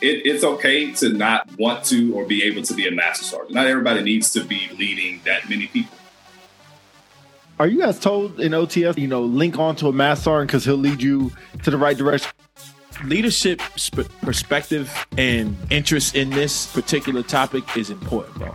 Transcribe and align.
it, 0.00 0.26
it's 0.26 0.44
okay 0.44 0.92
to 0.92 1.10
not 1.10 1.48
want 1.58 1.84
to 1.86 2.14
or 2.14 2.24
be 2.24 2.42
able 2.44 2.62
to 2.62 2.74
be 2.74 2.86
a 2.86 2.90
master 2.90 3.24
sergeant. 3.24 3.54
Not 3.54 3.66
everybody 3.66 4.02
needs 4.02 4.32
to 4.32 4.44
be 4.44 4.68
leading 4.78 5.20
that 5.24 5.48
many 5.48 5.66
people. 5.66 5.96
Are 7.58 7.68
you 7.68 7.78
guys 7.78 8.00
told 8.00 8.40
in 8.40 8.52
OTS, 8.52 8.98
you 8.98 9.06
know, 9.06 9.22
link 9.22 9.58
on 9.58 9.76
to 9.76 9.86
a 9.86 9.92
master 9.92 10.24
sergeant 10.24 10.48
because 10.48 10.64
he'll 10.64 10.76
lead 10.76 11.00
you 11.00 11.30
to 11.62 11.70
the 11.70 11.78
right 11.78 11.96
direction? 11.96 12.32
Leadership 13.04 13.60
sp- 13.76 14.10
perspective 14.22 15.06
and 15.16 15.56
interest 15.70 16.14
in 16.16 16.30
this 16.30 16.66
particular 16.72 17.22
topic 17.22 17.76
is 17.76 17.90
important, 17.90 18.36
bro. 18.36 18.54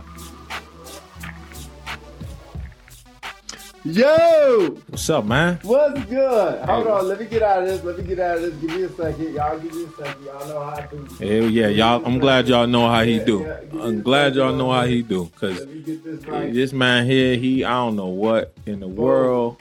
Yo, 3.82 4.76
What's 4.88 5.08
up, 5.08 5.24
man? 5.24 5.58
what's 5.62 6.04
good? 6.04 6.64
Hold 6.66 6.86
on, 6.86 7.08
let 7.08 7.18
me 7.18 7.24
get 7.24 7.42
out 7.42 7.62
of 7.62 7.68
this. 7.68 7.82
Let 7.82 7.96
me 7.96 8.04
get 8.04 8.18
out 8.18 8.36
of 8.36 8.42
this. 8.42 8.54
Give 8.56 8.76
me 8.76 8.82
a 8.82 8.88
second. 8.90 9.34
Y'all 9.34 9.58
give 9.58 9.74
me 9.74 9.84
a 9.84 9.90
second. 9.92 10.24
Y'all 10.26 10.48
know 10.48 10.60
how 10.60 10.76
I 10.76 10.86
do. 10.86 11.06
Hell 11.18 11.50
yeah, 11.50 11.68
y'all. 11.68 12.04
I'm 12.04 12.18
glad 12.18 12.46
y'all 12.46 12.66
know 12.66 12.90
how 12.90 13.02
he 13.04 13.20
do. 13.20 13.40
Yeah, 13.40 13.80
I'm 13.82 14.02
glad 14.02 14.34
y'all 14.34 14.52
know 14.54 14.70
how 14.70 14.84
he 14.84 15.00
do. 15.00 15.30
Cause 15.34 15.60
Let 15.60 15.68
me 15.68 15.80
get 15.80 16.04
this 16.04 16.24
eh, 16.24 16.30
right. 16.30 16.52
this 16.52 16.72
man 16.74 17.06
here, 17.06 17.36
he 17.36 17.64
I 17.64 17.70
don't 17.70 17.96
know 17.96 18.08
what 18.08 18.52
in 18.66 18.80
the 18.80 18.86
oh. 18.86 18.90
world. 18.90 19.56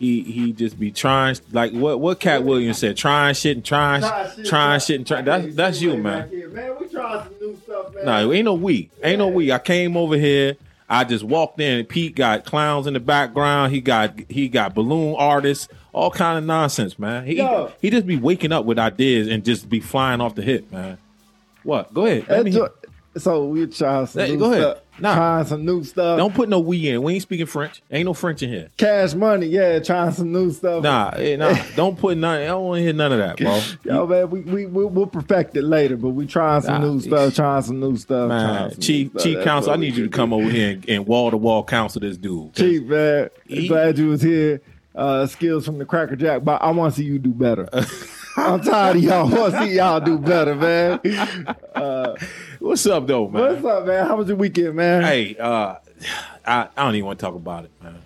He 0.00 0.24
he 0.24 0.52
just 0.52 0.80
be 0.80 0.90
trying 0.90 1.36
like 1.52 1.72
what 1.72 2.00
what 2.00 2.18
Katt 2.18 2.42
Williams 2.42 2.78
said, 2.78 2.96
trying 2.96 3.34
shit 3.34 3.56
and 3.56 3.64
trying 3.64 4.02
trying 4.44 4.80
shit 4.80 4.96
and 4.96 5.06
trying. 5.06 5.24
That's 5.24 5.54
that's 5.54 5.80
you, 5.80 5.96
man. 5.96 6.28
Man, 6.52 6.76
we 6.80 6.88
trying 6.88 7.22
some 7.22 7.34
new 7.40 7.56
stuff, 7.62 7.94
man. 7.94 8.04
No, 8.04 8.32
ain't 8.32 8.46
no 8.46 8.54
we. 8.54 8.90
Ain't 9.00 9.18
no 9.18 9.28
we. 9.28 9.52
I 9.52 9.60
came 9.60 9.96
over 9.96 10.16
here. 10.16 10.56
I 10.92 11.04
just 11.04 11.24
walked 11.24 11.58
in 11.58 11.78
and 11.78 11.88
Pete 11.88 12.14
got 12.14 12.44
clowns 12.44 12.86
in 12.86 12.92
the 12.92 13.00
background. 13.00 13.72
He 13.72 13.80
got 13.80 14.12
he 14.28 14.50
got 14.50 14.74
balloon 14.74 15.14
artists, 15.16 15.68
all 15.90 16.10
kind 16.10 16.36
of 16.36 16.44
nonsense, 16.44 16.98
man. 16.98 17.24
He 17.24 17.38
Yo. 17.38 17.72
he 17.80 17.88
just 17.88 18.06
be 18.06 18.16
waking 18.16 18.52
up 18.52 18.66
with 18.66 18.78
ideas 18.78 19.26
and 19.26 19.42
just 19.42 19.70
be 19.70 19.80
flying 19.80 20.20
off 20.20 20.34
the 20.34 20.42
hip, 20.42 20.70
man. 20.70 20.98
What? 21.62 21.94
Go 21.94 22.04
ahead. 22.04 22.28
Let 22.28 22.44
me 22.44 22.50
so 23.16 23.46
we 23.46 23.66
trying 23.66 24.06
some 24.06 24.22
Hey, 24.26 24.36
go 24.36 24.46
ahead. 24.52 24.60
stuff. 24.62 24.78
Nah. 25.00 25.14
Trying 25.14 25.44
some 25.46 25.64
new 25.64 25.82
stuff. 25.84 26.18
Don't 26.18 26.34
put 26.34 26.48
no 26.50 26.60
we 26.60 26.88
in. 26.90 27.02
We 27.02 27.14
ain't 27.14 27.22
speaking 27.22 27.46
French. 27.46 27.82
Ain't 27.90 28.04
no 28.04 28.12
French 28.14 28.42
in 28.42 28.50
here. 28.50 28.68
Cash 28.76 29.14
money, 29.14 29.46
yeah, 29.46 29.78
trying 29.80 30.12
some 30.12 30.30
new 30.32 30.50
stuff. 30.50 30.82
Nah, 30.82 31.10
eh, 31.16 31.36
nah. 31.36 31.56
don't 31.76 31.98
put 31.98 32.16
none. 32.18 32.42
I 32.42 32.46
don't 32.46 32.64
want 32.64 32.78
to 32.78 32.82
hear 32.82 32.92
none 32.92 33.10
of 33.12 33.18
that, 33.18 33.36
bro. 33.38 33.60
Yo, 33.84 34.06
man, 34.06 34.30
we, 34.30 34.40
we, 34.40 34.66
we, 34.66 34.84
we'll 34.84 35.06
perfect 35.06 35.56
it 35.56 35.62
later, 35.62 35.96
but 35.96 36.10
we 36.10 36.26
trying 36.26 36.60
some 36.60 36.82
Nah, 36.82 36.88
new 36.92 37.00
stuff, 37.00 37.34
trying 37.34 37.62
some 37.62 37.80
new 37.80 37.96
stuff. 37.96 38.28
Man, 38.28 38.78
chief 38.80 39.10
chief 39.18 39.42
counsel, 39.42 39.72
I 39.72 39.76
need 39.76 39.96
you 39.96 40.04
to 40.04 40.10
come 40.10 40.32
over 40.32 40.48
here 40.48 40.72
and- 40.72 40.88
and 40.88 41.06
wall 41.06 41.30
to 41.30 41.36
wall 41.38 41.64
counsel 41.64 42.00
this 42.00 42.16
dude. 42.18 42.54
Chief, 42.54 42.82
man, 42.84 43.30
He- 43.46 43.68
glad 43.68 43.96
you 43.98 44.08
was 44.08 44.20
here. 44.22 44.60
Uh, 44.94 45.26
skills 45.26 45.64
from 45.64 45.78
the 45.78 45.86
Cracker 45.86 46.16
Jack, 46.16 46.44
but 46.44 46.60
I 46.60 46.70
want 46.70 46.94
to 46.94 47.00
see 47.00 47.06
you 47.06 47.18
do 47.18 47.30
better. 47.30 47.66
I'm 48.36 48.60
tired 48.62 48.96
of 48.96 49.02
y'all. 49.02 49.34
I 49.34 49.38
want 49.38 49.52
to 49.54 49.62
see 49.64 49.76
y'all 49.76 50.00
do 50.00 50.18
better, 50.18 50.54
man. 50.54 51.00
Uh, 51.74 52.14
What's 52.62 52.86
up, 52.86 53.08
though, 53.08 53.28
man? 53.28 53.42
what's 53.42 53.64
up, 53.64 53.86
man? 53.86 54.06
How 54.06 54.14
was 54.14 54.28
your 54.28 54.36
weekend, 54.36 54.76
man? 54.76 55.02
Hey, 55.02 55.36
uh, 55.36 55.74
I, 56.46 56.68
I 56.76 56.84
don't 56.84 56.94
even 56.94 57.06
want 57.06 57.18
to 57.18 57.26
talk 57.26 57.34
about 57.34 57.64
it, 57.64 57.72
man. 57.82 57.98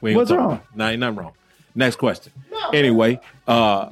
We 0.00 0.10
ain't 0.10 0.16
What's 0.16 0.30
gonna 0.30 0.40
talk 0.42 0.48
wrong? 0.48 0.56
about 0.56 0.66
it. 0.72 0.76
Nah, 0.76 0.88
ain't 0.88 1.00
nothing 1.00 1.16
wrong. 1.16 1.32
Next 1.76 1.96
question. 1.96 2.32
No. 2.50 2.70
Anyway, 2.70 3.20
uh, 3.46 3.90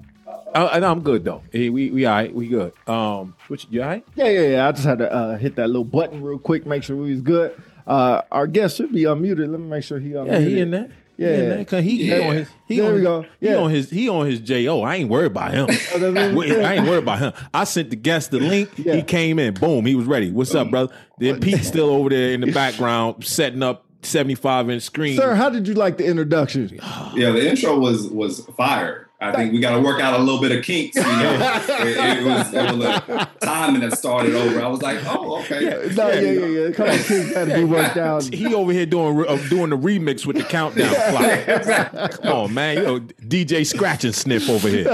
I, 0.52 0.80
I'm 0.80 1.02
good 1.02 1.24
though. 1.24 1.42
Hey, 1.52 1.70
we 1.70 1.90
we 1.90 2.04
all 2.04 2.14
right. 2.16 2.34
We 2.34 2.48
good. 2.48 2.72
Um, 2.88 3.36
which 3.46 3.68
you 3.70 3.80
all 3.80 3.88
right? 3.90 4.04
Yeah, 4.16 4.28
yeah, 4.28 4.40
yeah. 4.48 4.68
I 4.68 4.72
just 4.72 4.84
had 4.84 4.98
to 4.98 5.12
uh, 5.12 5.36
hit 5.38 5.54
that 5.54 5.68
little 5.68 5.84
button 5.84 6.20
real 6.20 6.38
quick, 6.40 6.66
make 6.66 6.82
sure 6.82 6.96
we 6.96 7.12
was 7.12 7.20
good. 7.20 7.54
Uh, 7.86 8.22
our 8.32 8.48
guest 8.48 8.76
should 8.76 8.92
be 8.92 9.02
unmuted. 9.04 9.48
Let 9.48 9.60
me 9.60 9.68
make 9.68 9.84
sure 9.84 10.00
he 10.00 10.10
unmuted. 10.10 10.26
Yeah, 10.32 10.38
he 10.40 10.60
in 10.60 10.72
there. 10.72 10.90
He 11.18 11.24
Yeah. 11.24 11.30
in 11.30 11.48
there. 11.50 11.64
'Cause 11.64 11.84
he, 11.84 11.96
he 12.04 12.12
on 12.22 12.36
his. 12.36 12.48
He 12.66 12.76
There 12.76 12.86
on 12.86 12.92
we 12.92 12.98
his, 13.00 13.04
go. 13.06 13.26
He 13.40 13.54
on 13.54 13.70
his. 13.70 13.90
He 13.90 14.08
on 14.08 14.26
his 14.26 14.40
jo. 14.40 14.82
I 14.82 14.94
ain't 14.96 15.10
worried 15.10 15.26
about 15.32 15.52
him. 15.52 15.66
that's 15.66 15.92
what 16.00 16.12
we 16.30 16.34
Wait, 16.36 16.48
said. 16.50 16.64
I 16.64 16.74
ain't 16.76 16.86
worried 16.86 17.02
about 17.02 17.18
him. 17.18 17.32
I 17.52 17.64
sent 17.64 17.90
the 17.90 17.96
guest 17.96 18.30
the 18.30 18.38
link. 18.38 18.70
Yeah. 18.76 18.94
He 18.94 19.02
came 19.02 19.38
in. 19.38 19.54
Boom. 19.54 19.84
He 19.84 19.94
was 19.96 20.06
ready. 20.06 20.30
What's 20.30 20.54
up, 20.54 20.70
brother? 20.70 20.94
Then 21.18 21.40
Pete's 21.40 21.66
still 21.66 21.90
over 21.90 22.08
there 22.08 22.32
in 22.32 22.40
the 22.40 22.52
background 22.52 23.24
setting 23.26 23.62
up 23.64 23.84
75 24.02 24.70
inch 24.70 24.82
screen. 24.84 25.16
Sir, 25.16 25.34
how 25.34 25.50
did 25.50 25.66
you 25.66 25.74
like 25.74 25.96
the 25.98 26.06
introduction? 26.06 26.70
Yeah, 27.16 27.32
the 27.32 27.50
intro 27.50 27.78
was 27.78 28.06
was 28.08 28.46
fire. 28.56 29.07
I 29.20 29.32
think 29.32 29.52
we 29.52 29.58
got 29.58 29.74
to 29.74 29.80
work 29.80 30.00
out 30.00 30.14
a 30.14 30.22
little 30.22 30.40
bit 30.40 30.52
of 30.52 30.64
kinks. 30.64 30.94
You 30.94 31.02
know, 31.02 31.60
it, 31.68 32.18
it 32.20 32.24
was 32.24 32.54
it 32.54 32.76
was 32.76 32.84
a 32.86 33.28
timing 33.40 33.80
that 33.80 33.98
started 33.98 34.34
over. 34.36 34.62
I 34.62 34.68
was 34.68 34.80
like, 34.80 34.98
oh, 35.06 35.40
okay. 35.40 35.90
No, 35.96 36.08
yeah, 36.08 36.20
yeah, 36.20 36.46
yeah. 36.46 36.70
Come 36.70 36.88
on, 36.88 36.98
kids 36.98 37.34
had 37.34 37.48
to 37.48 37.54
be 37.54 37.64
worked 37.64 37.96
out. 37.96 38.22
He 38.32 38.54
over 38.54 38.72
here 38.72 38.86
doing 38.86 39.26
uh, 39.26 39.36
doing 39.48 39.70
the 39.70 39.76
remix 39.76 40.24
with 40.24 40.36
the 40.36 40.44
countdown 40.44 40.94
clock. 40.94 42.10
Come 42.22 42.32
on, 42.32 42.54
man. 42.54 42.76
You 42.76 42.82
know, 42.84 43.00
DJ 43.00 43.66
Scratch 43.66 44.04
and 44.04 44.14
Sniff 44.14 44.48
over 44.48 44.68
here. 44.68 44.84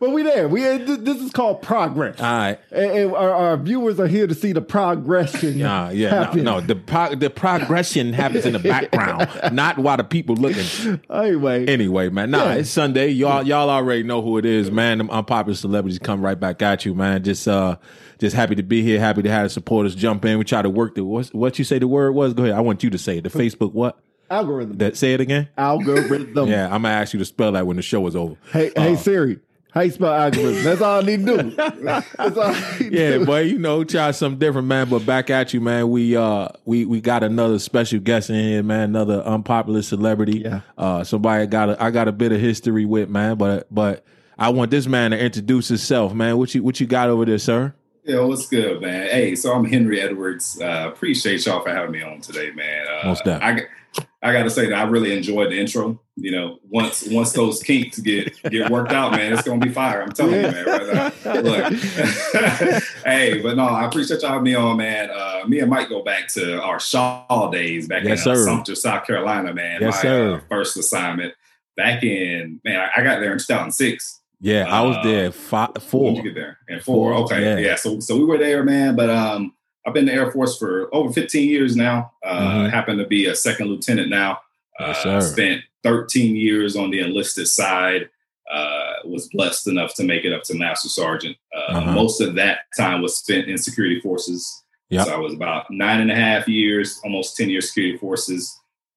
but 0.00 0.10
we 0.10 0.22
there. 0.22 0.48
We 0.48 0.62
this 0.62 1.20
is 1.20 1.30
called 1.32 1.60
progress. 1.60 2.18
All 2.18 2.26
right. 2.32 2.58
And, 2.70 2.90
and 2.92 3.12
our, 3.14 3.30
our 3.30 3.56
viewers 3.58 4.00
are 4.00 4.06
here 4.06 4.26
to 4.26 4.34
see 4.34 4.52
the 4.52 4.62
progression. 4.62 5.58
Yeah, 5.58 5.90
yeah, 5.90 6.30
no, 6.34 6.42
no. 6.42 6.60
The 6.62 6.76
pro- 6.76 7.14
the 7.14 7.28
progression 7.28 8.14
happens 8.14 8.46
in 8.46 8.54
the 8.54 8.58
background, 8.58 9.28
not 9.54 9.76
while 9.78 9.98
the 9.98 10.04
people 10.04 10.36
looking. 10.36 10.98
Anyway, 11.10 11.66
Anyway, 11.66 12.08
man, 12.08 12.30
nah, 12.30 12.44
Yeah. 12.44 12.54
it's 12.54 12.70
Sunday. 12.70 13.01
Y'all, 13.10 13.42
y'all 13.42 13.70
already 13.70 14.02
know 14.02 14.22
who 14.22 14.38
it 14.38 14.44
is, 14.44 14.70
man. 14.70 14.98
Them 14.98 15.10
unpopular 15.10 15.56
celebrities 15.56 15.98
come 15.98 16.22
right 16.24 16.38
back 16.38 16.62
at 16.62 16.84
you, 16.84 16.94
man. 16.94 17.22
Just, 17.22 17.48
uh, 17.48 17.76
just 18.18 18.36
happy 18.36 18.54
to 18.54 18.62
be 18.62 18.82
here. 18.82 19.00
Happy 19.00 19.22
to 19.22 19.30
have 19.30 19.44
the 19.44 19.50
supporters 19.50 19.94
jump 19.94 20.24
in. 20.24 20.38
We 20.38 20.44
try 20.44 20.62
to 20.62 20.70
work 20.70 20.94
the 20.94 21.04
what, 21.04 21.28
what 21.28 21.58
you 21.58 21.64
say 21.64 21.78
the 21.78 21.88
word 21.88 22.12
was. 22.12 22.34
Go 22.34 22.44
ahead. 22.44 22.54
I 22.54 22.60
want 22.60 22.82
you 22.82 22.90
to 22.90 22.98
say 22.98 23.18
it. 23.18 23.22
The 23.24 23.30
Facebook 23.30 23.72
what? 23.72 23.98
algorithm. 24.32 24.78
That 24.78 24.96
say 24.96 25.14
it 25.14 25.20
again. 25.20 25.48
algorithm. 25.56 26.48
Yeah, 26.48 26.66
I'm 26.66 26.82
gonna 26.82 26.88
ask 26.94 27.12
you 27.12 27.18
to 27.18 27.24
spell 27.24 27.52
that 27.52 27.66
when 27.66 27.76
the 27.76 27.82
show 27.82 28.06
is 28.06 28.16
over. 28.16 28.36
Hey, 28.52 28.72
hey 28.74 28.96
Siri. 28.96 29.38
How 29.74 29.80
you 29.80 29.90
spell 29.90 30.12
algorithm? 30.12 30.62
That's 30.64 30.80
all 30.82 31.00
I 31.00 31.02
need 31.06 31.24
to 31.24 31.42
do. 31.44 31.50
That's 31.52 32.36
all 32.36 32.42
I 32.42 32.76
need 32.78 32.90
to 32.90 32.94
Yeah, 32.94 33.10
do. 33.18 33.26
boy, 33.26 33.40
you 33.40 33.58
know, 33.58 33.84
try 33.84 34.10
something 34.10 34.38
different, 34.38 34.68
man. 34.68 34.88
But 34.90 35.06
back 35.06 35.30
at 35.30 35.54
you, 35.54 35.60
man. 35.62 35.88
We 35.90 36.14
uh 36.16 36.48
we 36.66 36.84
we 36.84 37.00
got 37.00 37.22
another 37.22 37.58
special 37.58 37.98
guest 38.00 38.28
in 38.28 38.36
here, 38.36 38.62
man. 38.62 38.90
Another 38.90 39.22
unpopular 39.22 39.80
celebrity. 39.82 40.40
Yeah. 40.40 40.60
Uh 40.76 41.04
somebody 41.04 41.42
I 41.44 41.46
got 41.46 41.70
a 41.70 41.82
I 41.82 41.90
got 41.90 42.06
a 42.06 42.12
bit 42.12 42.32
of 42.32 42.40
history 42.40 42.84
with, 42.84 43.08
man. 43.08 43.36
But 43.36 43.66
but 43.70 44.04
I 44.38 44.50
want 44.50 44.70
this 44.70 44.86
man 44.86 45.12
to 45.12 45.18
introduce 45.18 45.68
himself, 45.68 46.12
man. 46.12 46.36
What 46.36 46.54
you 46.54 46.62
what 46.62 46.78
you 46.78 46.86
got 46.86 47.08
over 47.08 47.24
there, 47.24 47.38
sir? 47.38 47.74
Yeah, 48.04 48.20
what's 48.20 48.48
good, 48.48 48.82
man? 48.82 49.08
Hey, 49.08 49.34
so 49.36 49.54
I'm 49.54 49.64
Henry 49.64 50.00
Edwards. 50.00 50.60
Uh, 50.60 50.90
appreciate 50.92 51.46
y'all 51.46 51.62
for 51.62 51.70
having 51.70 51.92
me 51.92 52.02
on 52.02 52.20
today, 52.20 52.50
man. 52.50 52.84
Uh, 52.88 53.06
Most 53.06 53.24
definitely. 53.24 53.46
I, 53.46 53.54
got- 54.00 54.06
I 54.24 54.32
got 54.32 54.44
to 54.44 54.50
say 54.50 54.66
that 54.66 54.74
I 54.78 54.82
really 54.84 55.16
enjoyed 55.16 55.50
the 55.50 55.58
intro. 55.58 56.00
You 56.16 56.30
know, 56.30 56.58
once 56.68 57.02
once 57.08 57.32
those 57.32 57.62
kinks 57.62 57.98
get 57.98 58.40
get 58.50 58.70
worked 58.70 58.92
out, 58.92 59.12
man, 59.12 59.32
it's 59.32 59.42
gonna 59.42 59.58
be 59.64 59.70
fire. 59.72 60.02
I'm 60.02 60.12
telling 60.12 60.34
you, 60.36 60.42
man. 60.42 60.64
Right 60.64 61.24
now. 61.24 61.40
Look, 61.40 61.72
hey, 63.04 63.40
but 63.42 63.56
no, 63.56 63.64
I 63.64 63.86
appreciate 63.86 64.20
y'all 64.22 64.30
having 64.30 64.44
me 64.44 64.54
on, 64.54 64.76
man. 64.76 65.10
Uh, 65.10 65.42
me 65.46 65.60
and 65.60 65.70
Mike 65.70 65.88
go 65.88 66.02
back 66.02 66.28
to 66.34 66.60
our 66.62 66.78
Shaw 66.78 67.50
days 67.50 67.88
back 67.88 68.04
Yes, 68.04 68.24
in 68.26 68.32
uh. 68.32 68.36
Sumter, 68.36 68.74
South 68.74 69.06
Carolina, 69.06 69.52
man. 69.52 69.80
Yes, 69.80 69.94
My 69.96 70.02
sir. 70.02 70.34
Uh, 70.36 70.40
first 70.48 70.76
assignment 70.76 71.34
back 71.76 72.02
in 72.02 72.60
man, 72.64 72.78
I, 72.80 73.00
I 73.00 73.02
got 73.02 73.20
there 73.20 73.32
in 73.32 73.38
2006. 73.38 74.20
Yeah, 74.40 74.66
I 74.68 74.82
was 74.82 74.96
Uh, 74.98 75.02
there 75.04 75.32
five 75.32 75.70
When 75.74 75.80
four. 75.82 76.10
did 76.14 76.16
you 76.18 76.22
get 76.30 76.34
there? 76.34 76.58
And 76.68 76.82
four. 76.82 77.12
Four, 77.14 77.24
Okay. 77.24 77.42
yeah. 77.42 77.58
Yeah. 77.70 77.74
So 77.76 78.00
so 78.00 78.16
we 78.16 78.24
were 78.24 78.38
there, 78.38 78.62
man. 78.62 78.94
But 78.96 79.08
um, 79.10 79.54
I've 79.86 79.94
been 79.94 80.08
in 80.08 80.14
the 80.14 80.20
Air 80.20 80.30
Force 80.30 80.58
for 80.58 80.92
over 80.94 81.12
15 81.12 81.48
years 81.48 81.76
now. 81.76 82.12
Uh, 82.24 82.40
Mhm. 82.66 82.70
Happen 82.70 82.98
to 82.98 83.06
be 83.06 83.26
a 83.26 83.34
second 83.34 83.66
lieutenant 83.68 84.08
now. 84.08 84.40
Uh, 84.78 84.92
sir. 84.94 85.20
Spent 85.20 85.62
13 85.82 86.36
years 86.36 86.76
on 86.76 86.90
the 86.90 87.00
enlisted 87.00 87.48
side. 87.48 88.08
Uh, 88.52 88.92
was 89.04 89.28
blessed 89.32 89.66
enough 89.66 89.94
to 89.94 90.04
make 90.04 90.24
it 90.24 90.32
up 90.32 90.42
to 90.44 90.54
master 90.54 90.88
sergeant. 90.88 91.36
Uh, 91.56 91.72
Uh-huh. 91.72 91.92
Most 91.92 92.20
of 92.20 92.34
that 92.34 92.58
time 92.76 93.00
was 93.02 93.16
spent 93.16 93.48
in 93.48 93.56
security 93.58 93.98
forces. 94.00 94.62
Yep. 94.90 95.06
So 95.06 95.14
I 95.14 95.18
was 95.18 95.32
about 95.32 95.70
nine 95.70 96.00
and 96.00 96.10
a 96.10 96.14
half 96.14 96.46
years, 96.48 97.00
almost 97.02 97.36
10 97.36 97.48
years 97.48 97.68
security 97.68 97.96
forces. 97.96 98.54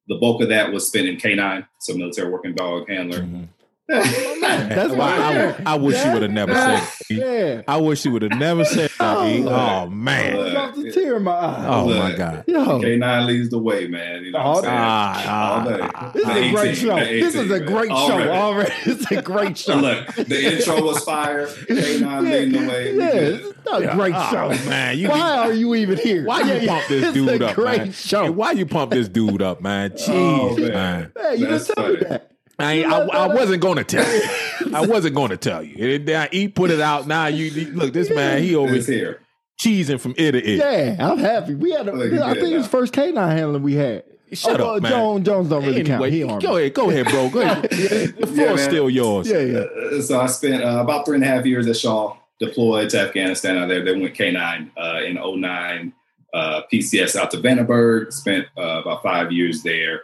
The 0.07 0.15
bulk 0.15 0.41
of 0.41 0.49
that 0.49 0.71
was 0.73 0.87
spent 0.87 1.07
in 1.07 1.15
K9, 1.17 1.65
so 1.79 1.95
military 1.95 2.29
working 2.29 2.53
dog 2.53 2.87
handler. 2.89 3.21
Mhm. 3.21 3.47
That's 3.87 4.93
why 4.93 5.55
I, 5.63 5.73
I 5.73 5.75
wish 5.75 6.03
you 6.03 6.11
would 6.13 6.23
have 6.23 6.31
never 6.31 6.53
said. 6.55 6.79
that. 6.81 6.99
Yeah. 7.09 7.61
I 7.67 7.77
wish 7.77 8.03
you 8.03 8.11
would 8.11 8.23
have 8.23 8.31
never 8.39 8.65
said 8.65 8.89
that. 8.97 9.27
E. 9.27 9.43
Oh. 9.45 9.49
Oh 9.85 9.89
man. 9.89 10.35
I 10.39 10.53
got 10.53 10.75
the 10.75 10.91
tear 10.91 11.17
in 11.17 11.23
my 11.23 11.31
eye. 11.33 11.67
Oh 11.67 11.85
Look. 11.85 11.97
my 11.99 12.15
god. 12.15 12.43
Yo, 12.47 12.65
K9 12.79 13.25
leads 13.27 13.49
the 13.49 13.59
way, 13.59 13.87
man. 13.87 14.23
You 14.23 14.31
know 14.31 14.39
what 14.39 14.45
Oh, 14.47 14.57
I'm 14.57 14.63
saying? 14.63 14.75
Ah, 14.77 15.59
All 15.59 15.69
day. 15.69 15.79
ah, 15.93 16.11
this 16.13 16.23
is 16.23 16.29
a 16.29 16.51
great 16.51 16.69
18, 16.69 16.75
show. 16.75 16.95
the 16.95 17.05
This 17.05 17.35
is 17.35 17.41
18, 17.41 17.51
a 17.51 17.59
man. 17.59 17.65
great 17.67 17.89
show 17.89 17.95
Already. 17.95 18.29
already. 18.31 18.73
It's 18.85 19.11
a 19.11 19.21
great 19.21 19.57
show. 19.57 19.75
Look, 19.75 20.07
the 20.15 20.53
intro 20.55 20.81
was 20.83 21.03
fire. 21.03 21.47
K9 21.47 22.21
leading 22.23 22.51
the 22.63 22.67
way. 22.67 22.95
Yeah, 22.95 23.11
good. 23.11 23.33
it's 23.45 23.67
a 23.71 23.95
great 23.95 24.13
Oh, 24.15 24.31
show. 24.31 24.69
man, 24.69 24.97
you 24.97 25.09
Why 25.09 25.37
are 25.37 25.53
you 25.53 25.75
even 25.75 25.97
here? 25.97 26.25
Why 26.25 26.41
you 26.41 26.67
pump 26.67 26.87
this 26.87 27.03
it's 27.05 27.13
dude 27.13 27.41
a 27.41 27.47
up, 27.49 27.55
great 27.55 27.77
man? 27.81 27.91
show. 27.91 28.23
Hey, 28.23 28.29
why 28.31 28.51
you 28.53 28.65
pump 28.65 28.91
this 28.91 29.07
dude 29.09 29.41
up, 29.41 29.61
man? 29.61 29.91
Jeez, 29.91 30.09
Oh, 30.09 30.57
man. 30.57 30.71
man. 30.71 31.11
Hey, 31.17 31.31
you 31.35 31.37
didn't 31.45 31.51
That's 31.51 31.67
tell 31.73 31.89
me 31.89 31.95
that. 31.97 32.31
I, 32.59 32.83
I, 32.83 32.97
I 33.23 33.27
wasn't 33.27 33.61
going 33.61 33.77
to 33.77 33.83
tell 33.83 34.05
you. 34.13 34.75
I 34.75 34.85
wasn't 34.85 35.15
going 35.15 35.29
to 35.31 35.37
tell 35.37 35.61
you. 35.63 35.95
And 35.95 36.07
then 36.07 36.27
he 36.31 36.47
put 36.47 36.71
it 36.71 36.79
out. 36.81 37.07
Now 37.07 37.27
you 37.27 37.45
you- 37.45 37.71
look. 37.71 37.93
This 37.93 38.09
man, 38.09 38.41
he 38.41 38.55
over 38.55 38.75
It's 38.75 38.87
here. 38.87 39.21
cheesing 39.59 39.99
from 39.99 40.15
ear 40.17 40.31
to 40.31 40.49
ear. 40.49 40.57
Yeah, 40.57 41.11
I'm 41.11 41.17
happy. 41.17 41.55
We 41.55 41.71
had, 41.71 41.87
a, 41.87 41.91
Look, 41.93 42.13
I 42.21 42.33
think 42.33 42.47
it 42.47 42.53
it's 42.57 42.63
now. 42.65 42.69
first 42.69 42.93
canine 42.93 43.35
handling 43.37 43.63
we 43.63 43.73
had. 43.75 44.03
Shut 44.33 44.59
oh, 44.59 44.71
up, 44.71 44.77
uh, 44.77 44.81
man. 44.81 44.91
Jones, 44.91 45.25
Jones 45.25 45.49
don't 45.49 45.63
really 45.63 45.83
count. 45.83 46.03
Anyway, 46.03 46.11
He 46.11 46.45
go 46.47 46.57
ahead, 46.57 46.73
go 46.73 46.89
ahead, 46.89 47.05
bro. 47.07 47.29
Go 47.29 47.41
ahead. 47.41 47.61
The 47.71 48.27
floor's 48.27 48.59
Yeah, 48.61 48.67
still 48.67 48.89
yours. 48.89 49.29
Yeah, 49.29 49.39
yeah. 49.39 49.59
Uh, 49.59 50.01
so 50.01 50.19
I 50.19 50.25
spent 50.25 50.63
uh, 50.63 50.79
about 50.81 51.05
three 51.05 51.15
and 51.15 51.23
a 51.23 51.27
half 51.27 51.45
years 51.45 51.67
at 51.67 51.77
Shaw. 51.77 52.17
deployed 52.39 52.89
to 52.89 52.99
Afghanistan 53.01 53.55
out 53.57 53.69
there. 53.69 53.85
Then 53.85 54.01
went 54.01 54.15
K9 54.15 54.71
uh, 54.77 55.03
in 55.05 55.15
09, 55.41 55.93
uh, 56.33 56.61
PCS 56.73 57.15
out 57.15 57.31
to 57.31 57.37
Vandenberg, 57.37 58.11
spent 58.11 58.47
uh, 58.57 58.81
about 58.81 59.03
five 59.03 59.31
years 59.31 59.61
there. 59.63 60.01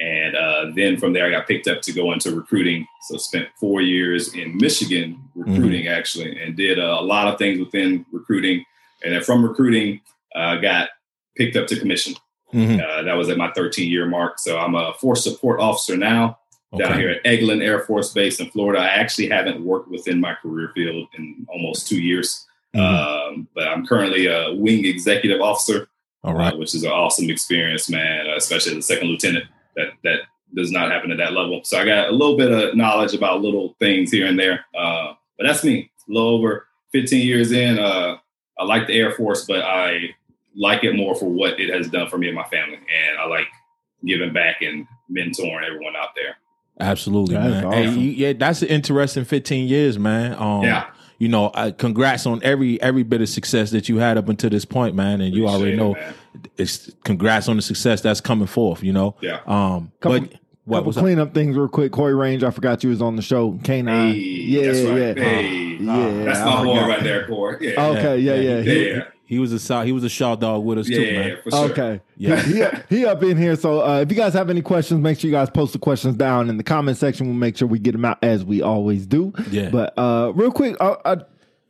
And 0.00 0.36
uh, 0.36 0.66
then 0.74 0.96
from 0.96 1.12
there, 1.12 1.26
I 1.26 1.30
got 1.30 1.46
picked 1.46 1.68
up 1.68 1.80
to 1.82 1.92
go 1.92 2.12
into 2.12 2.34
recruiting. 2.34 2.86
So 3.08 3.16
spent 3.16 3.48
four 3.60 3.80
years 3.80 4.34
in 4.34 4.56
Michigan 4.56 5.20
recruiting, 5.34 5.84
mm-hmm. 5.84 5.94
actually, 5.94 6.42
and 6.42 6.56
did 6.56 6.78
a 6.78 7.00
lot 7.00 7.28
of 7.28 7.38
things 7.38 7.60
within 7.60 8.04
recruiting. 8.12 8.64
And 9.04 9.14
then 9.14 9.22
from 9.22 9.44
recruiting, 9.44 10.00
uh, 10.34 10.56
got 10.56 10.90
picked 11.36 11.56
up 11.56 11.66
to 11.68 11.78
commission. 11.78 12.14
Mm-hmm. 12.52 12.80
Uh, 12.80 13.02
that 13.02 13.14
was 13.14 13.28
at 13.28 13.38
my 13.38 13.50
13 13.52 13.90
year 13.90 14.06
mark. 14.06 14.38
So 14.38 14.58
I'm 14.58 14.74
a 14.74 14.94
force 14.94 15.24
support 15.24 15.60
officer 15.60 15.96
now 15.96 16.38
okay. 16.72 16.84
down 16.84 16.98
here 16.98 17.10
at 17.10 17.24
Eglin 17.24 17.62
Air 17.62 17.80
Force 17.80 18.12
Base 18.12 18.40
in 18.40 18.50
Florida. 18.50 18.80
I 18.80 18.88
actually 18.88 19.28
haven't 19.28 19.64
worked 19.64 19.90
within 19.90 20.20
my 20.20 20.34
career 20.34 20.70
field 20.74 21.08
in 21.16 21.46
almost 21.48 21.88
two 21.88 22.00
years, 22.00 22.46
mm-hmm. 22.74 22.80
um, 23.38 23.48
but 23.54 23.66
I'm 23.66 23.86
currently 23.86 24.26
a 24.26 24.54
wing 24.54 24.84
executive 24.84 25.40
officer. 25.40 25.88
All 26.22 26.32
right, 26.32 26.54
uh, 26.54 26.56
which 26.56 26.74
is 26.74 26.84
an 26.84 26.90
awesome 26.90 27.28
experience, 27.28 27.90
man. 27.90 28.26
Uh, 28.26 28.36
especially 28.36 28.72
as 28.72 28.78
a 28.78 28.82
second 28.82 29.08
lieutenant, 29.08 29.44
that 29.76 29.88
that 30.02 30.20
does 30.54 30.70
not 30.70 30.90
happen 30.90 31.10
at 31.10 31.18
that 31.18 31.32
level. 31.32 31.62
So 31.64 31.78
I 31.78 31.84
got 31.84 32.08
a 32.08 32.12
little 32.12 32.36
bit 32.36 32.52
of 32.52 32.76
knowledge 32.76 33.14
about 33.14 33.42
little 33.42 33.74
things 33.78 34.10
here 34.10 34.26
and 34.26 34.38
there. 34.38 34.64
Uh, 34.76 35.14
but 35.36 35.46
that's 35.46 35.64
me. 35.64 35.90
A 36.08 36.12
little 36.12 36.30
over 36.30 36.68
15 36.92 37.26
years 37.26 37.50
in. 37.50 37.78
Uh, 37.78 38.18
I 38.58 38.64
like 38.64 38.86
the 38.86 38.94
Air 38.94 39.10
Force, 39.12 39.44
but 39.46 39.62
I 39.62 40.14
like 40.54 40.84
it 40.84 40.94
more 40.94 41.14
for 41.14 41.26
what 41.26 41.58
it 41.58 41.70
has 41.70 41.88
done 41.88 42.08
for 42.08 42.18
me 42.18 42.28
and 42.28 42.36
my 42.36 42.44
family, 42.44 42.76
and 42.76 43.18
I 43.18 43.26
like 43.26 43.48
giving 44.04 44.32
back 44.32 44.62
and 44.62 44.86
mentoring 45.10 45.64
everyone 45.64 45.96
out 45.96 46.10
there. 46.14 46.36
Absolutely, 46.80 47.34
that's 47.34 47.50
man. 47.50 47.64
Awesome. 47.64 47.82
Hey, 47.82 48.00
you, 48.00 48.10
yeah, 48.10 48.32
that's 48.32 48.62
an 48.62 48.68
interesting 48.68 49.24
15 49.24 49.68
years, 49.68 49.98
man. 49.98 50.34
Um, 50.34 50.62
yeah. 50.62 50.90
You 51.18 51.28
know, 51.28 51.46
uh, 51.46 51.70
congrats 51.70 52.26
on 52.26 52.42
every 52.42 52.80
every 52.82 53.04
bit 53.04 53.20
of 53.20 53.28
success 53.28 53.70
that 53.70 53.88
you 53.88 53.98
had 53.98 54.18
up 54.18 54.28
until 54.28 54.50
this 54.50 54.64
point, 54.64 54.96
man. 54.96 55.20
And 55.20 55.34
you 55.34 55.46
already 55.46 55.76
know, 55.76 55.94
it, 55.94 56.14
it's 56.56 56.90
congrats 57.04 57.48
on 57.48 57.56
the 57.56 57.62
success 57.62 58.00
that's 58.00 58.20
coming 58.20 58.46
forth. 58.46 58.82
You 58.82 58.92
know, 58.92 59.16
yeah. 59.20 59.40
Um, 59.46 59.92
couple, 60.00 60.20
but 60.20 60.32
what 60.64 60.84
couple 60.84 60.92
cleanup 60.94 61.34
things 61.34 61.56
real 61.56 61.68
quick. 61.68 61.92
Corey 61.92 62.14
Range, 62.14 62.42
I 62.42 62.50
forgot 62.50 62.82
you 62.82 62.90
was 62.90 63.02
on 63.02 63.16
the 63.16 63.22
show. 63.22 63.52
K9, 63.52 64.12
hey, 64.12 64.18
yeah, 64.18 64.68
right. 64.68 65.16
yeah, 65.16 65.24
hey. 65.24 65.76
yeah. 65.80 66.24
That's 66.24 66.40
my 66.40 66.64
boy 66.64 66.80
right 66.80 67.02
there, 67.02 67.26
Corey. 67.26 67.72
Yeah. 67.72 67.86
Okay, 67.86 68.18
yeah, 68.18 68.34
yeah, 68.34 68.58
yeah. 68.60 68.72
yeah. 68.72 69.04
He 69.26 69.38
was 69.38 69.70
a 69.70 69.84
he 69.84 69.92
was 69.92 70.04
a 70.04 70.08
Shaw 70.08 70.36
dog 70.36 70.64
with 70.64 70.78
us 70.78 70.88
yeah, 70.88 70.98
too, 70.98 71.12
man. 71.12 71.38
For 71.42 71.50
sure. 71.50 71.70
Okay, 71.70 72.00
yeah, 72.16 72.42
he, 72.42 72.96
he, 72.96 73.06
up 73.06 73.22
in 73.22 73.38
here. 73.38 73.56
So 73.56 73.82
uh, 73.82 74.00
if 74.00 74.10
you 74.10 74.16
guys 74.16 74.34
have 74.34 74.50
any 74.50 74.60
questions, 74.60 75.00
make 75.00 75.18
sure 75.18 75.28
you 75.28 75.34
guys 75.34 75.48
post 75.48 75.72
the 75.72 75.78
questions 75.78 76.16
down 76.16 76.50
in 76.50 76.58
the 76.58 76.62
comment 76.62 76.98
section. 76.98 77.26
We'll 77.26 77.34
make 77.34 77.56
sure 77.56 77.66
we 77.66 77.78
get 77.78 77.92
them 77.92 78.04
out 78.04 78.18
as 78.22 78.44
we 78.44 78.60
always 78.60 79.06
do. 79.06 79.32
Yeah. 79.50 79.70
But 79.70 79.94
uh, 79.98 80.32
real 80.34 80.52
quick, 80.52 80.76
uh, 80.78 80.96
uh 81.04 81.16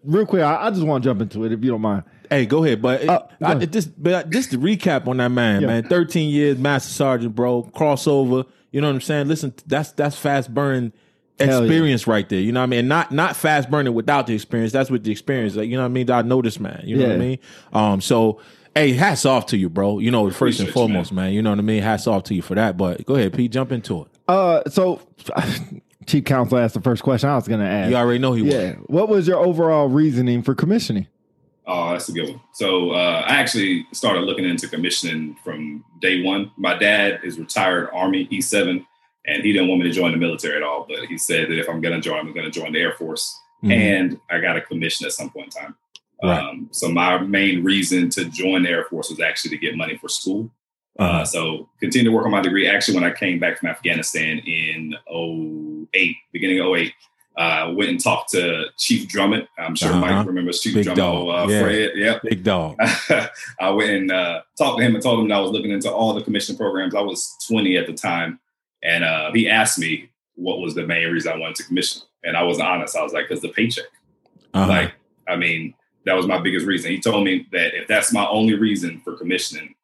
real 0.03 0.27
quick, 0.27 0.43
I, 0.43 0.67
I 0.67 0.71
just 0.71 0.83
want 0.83 1.05
to 1.05 1.09
jump 1.09 1.21
into 1.21 1.45
it 1.45 1.53
if 1.53 1.63
you 1.63 1.71
don't 1.71 1.81
mind. 1.81 2.03
Hey, 2.31 2.47
go 2.47 2.65
ahead. 2.65 2.83
But 2.83 3.09
uh, 3.09 3.27
go 3.41 3.47
I, 3.47 3.65
just 3.67 4.03
but 4.03 4.31
just 4.31 4.51
to 4.53 4.59
recap 4.59 5.07
on 5.07 5.19
that 5.19 5.29
man, 5.29 5.63
yeah. 5.63 5.67
man, 5.67 5.89
thirteen 5.89 6.31
years, 6.31 6.59
master 6.59 6.93
sergeant, 6.93 7.35
bro, 7.35 7.65
crossover. 7.75 8.47
You 8.71 8.81
know 8.81 8.89
what 8.89 8.95
I'm 8.95 9.01
saying? 9.01 9.29
Listen, 9.29 9.55
that's 9.67 9.93
that's 9.93 10.17
fast 10.17 10.53
burn 10.53 10.93
experience 11.39 12.07
yeah. 12.07 12.13
right 12.13 12.29
there. 12.29 12.41
You 12.41 12.53
know 12.53 12.61
what 12.61 12.65
I 12.65 12.69
mean? 12.69 12.89
Not 12.89 13.13
not 13.13 13.37
fast 13.37 13.71
burning 13.71 13.95
without 13.95 14.27
the 14.27 14.35
experience. 14.35 14.73
That's 14.73 14.91
with 14.91 15.05
the 15.05 15.13
experience. 15.13 15.57
Like, 15.57 15.69
you 15.69 15.77
know 15.77 15.83
what 15.83 15.91
I 15.91 15.93
mean? 15.93 16.11
I 16.11 16.23
know 16.23 16.43
this 16.43 16.61
man. 16.61 16.83
You 16.85 16.97
know 16.97 17.03
yeah. 17.03 17.09
what 17.09 17.15
I 17.15 17.19
mean? 17.19 17.39
Um, 17.73 18.01
so 18.01 18.41
hey, 18.75 18.93
hats 18.93 19.25
off 19.25 19.47
to 19.47 19.57
you, 19.57 19.69
bro. 19.69 19.99
You 19.99 20.11
know, 20.11 20.31
first 20.31 20.61
and 20.61 20.69
foremost, 20.69 21.13
man. 21.13 21.27
man. 21.27 21.35
You 21.35 21.43
know 21.43 21.51
what 21.51 21.59
I 21.59 21.63
mean? 21.63 21.83
Hats 21.83 22.07
off 22.07 22.25
to 22.25 22.35
you 22.35 22.43
for 22.43 22.55
that. 22.55 22.77
But 22.77 23.05
go 23.07 23.15
ahead, 23.15 23.33
Pete, 23.33 23.53
jump 23.53 23.73
into 23.73 24.03
it. 24.03 24.09
Uh 24.27 24.63
so 24.69 25.01
Chief 26.07 26.25
Counsel 26.25 26.59
asked 26.59 26.75
the 26.75 26.81
first 26.81 27.03
question 27.03 27.29
I 27.29 27.37
was 27.37 27.49
gonna 27.49 27.65
ask. 27.65 27.91
You 27.91 27.97
already 27.97 28.19
know 28.19 28.33
he 28.33 28.45
yeah. 28.45 28.75
Was. 28.77 28.87
What 28.87 29.09
was 29.09 29.29
your 29.29 29.39
overall 29.39 29.89
reasoning 29.89 30.43
for 30.43 30.55
commissioning? 30.55 31.07
Oh, 31.67 31.93
that's 31.93 32.09
a 32.09 32.13
good 32.13 32.29
one. 32.29 32.41
So 32.53 32.91
uh, 32.91 33.25
I 33.27 33.37
actually 33.37 33.87
started 33.93 34.23
looking 34.23 34.45
into 34.45 34.69
commissioning 34.69 35.37
from 35.43 35.85
day 36.01 36.23
one. 36.23 36.53
My 36.57 36.77
dad 36.77 37.21
is 37.25 37.39
retired 37.39 37.89
Army 37.93 38.27
E7 38.27 38.85
and 39.27 39.43
he 39.43 39.53
didn't 39.53 39.69
want 39.69 39.83
me 39.83 39.89
to 39.89 39.95
join 39.95 40.13
the 40.13 40.19
military 40.19 40.57
at 40.57 40.63
all. 40.63 40.87
But 40.89 41.07
he 41.07 41.19
said 41.19 41.49
that 41.49 41.59
if 41.59 41.69
I'm 41.69 41.81
going 41.81 41.95
to 41.95 42.01
join, 42.01 42.19
I'm 42.19 42.35
going 42.35 42.51
to 42.51 42.51
join 42.51 42.73
the 42.73 42.81
Air 42.81 42.93
Force, 42.93 43.39
mm-hmm. 43.63 43.73
and 43.73 44.21
I 44.31 44.41
got 44.41 44.57
a 44.57 44.61
commission 44.61 45.07
at 45.07 45.13
some 45.13 45.31
point 45.31 45.55
in 45.55 45.63
time. 45.63 45.77
Right. 46.23 46.39
Um, 46.39 46.69
so 46.71 46.89
my 46.89 47.19
main 47.19 47.65
reason 47.65 48.09
to 48.11 48.27
join 48.27 48.63
the 48.63 48.71
Air 48.71 48.85
Force 48.85 49.11
was 49.11 49.21
actually 49.21 49.51
to 49.51 49.59
get 49.59 49.77
money 49.77 49.97
for 49.97 50.09
school. 50.09 50.51
Uh-huh. 50.99 51.19
Uh, 51.19 51.25
so 51.25 51.69
continue 51.81 52.11
to 52.11 52.17
work 52.17 52.25
on 52.25 52.31
my 52.31 52.41
degree. 52.41 52.69
Actually, 52.69 52.95
when 52.95 53.05
I 53.05 53.13
came 53.13 53.39
back 53.39 53.59
from 53.59 53.69
Afghanistan 53.69 54.39
in 54.39 54.95
08, 55.09 56.17
beginning 56.33 56.61
of 56.61 56.67
08, 56.67 56.93
uh, 57.37 57.73
went 57.75 57.91
and 57.91 58.03
talked 58.03 58.31
to 58.31 58.67
Chief 58.77 59.09
Drummond. 59.09 59.49
I'm 59.59 59.75
sure 59.75 59.91
uh-huh. 59.91 60.01
Mike 60.01 60.27
remembers 60.27 60.61
Chief 60.61 60.75
Big 60.75 60.85
Drummond. 60.85 61.31
Uh, 61.31 61.47
yeah. 61.49 61.63
Fred, 61.63 61.91
yep. 61.97 62.23
Big 62.23 62.45
dog. 62.45 62.77
I 63.61 63.71
went 63.71 63.91
and 63.91 64.13
uh, 64.13 64.43
talked 64.57 64.79
to 64.79 64.85
him 64.85 64.95
and 64.95 65.03
told 65.03 65.21
him 65.21 65.29
that 65.29 65.37
I 65.37 65.41
was 65.41 65.51
looking 65.51 65.71
into 65.71 65.91
all 65.91 66.15
the 66.15 66.23
commission 66.23 66.57
programs. 66.57 66.95
I 66.95 67.01
was 67.01 67.37
20 67.49 67.77
at 67.77 67.87
the 67.87 67.93
time. 67.93 68.41
And 68.83 69.03
uh, 69.03 69.33
he 69.33 69.49
asked 69.49 69.79
me 69.79 70.11
what 70.37 70.61
was 70.61 70.75
the 70.75 70.87
main 70.87 71.11
reason 71.11 71.33
I 71.33 71.39
wanted 71.39 71.57
to 71.57 71.65
commission. 71.65 72.03
And 72.23 72.37
I 72.37 72.43
was 72.43 72.61
honest. 72.61 72.97
I 72.97 73.03
was 73.03 73.13
like, 73.13 73.29
because 73.29 73.43
the 73.43 73.49
paycheck. 73.49 73.87
Uh-huh. 74.53 74.69
Like, 74.69 74.93
I 75.27 75.37
mean, 75.37 75.75
that 76.05 76.15
was 76.15 76.27
my 76.27 76.39
biggest 76.39 76.67
reason. 76.67 76.91
He 76.91 77.01
told 77.01 77.25
me 77.25 77.47
that 77.53 77.75
if 77.75 77.89
that's 77.89 78.13
my 78.13 78.27
only 78.27 78.55
reason 78.55 79.01
for 79.03 79.17
commissioning, 79.17 79.75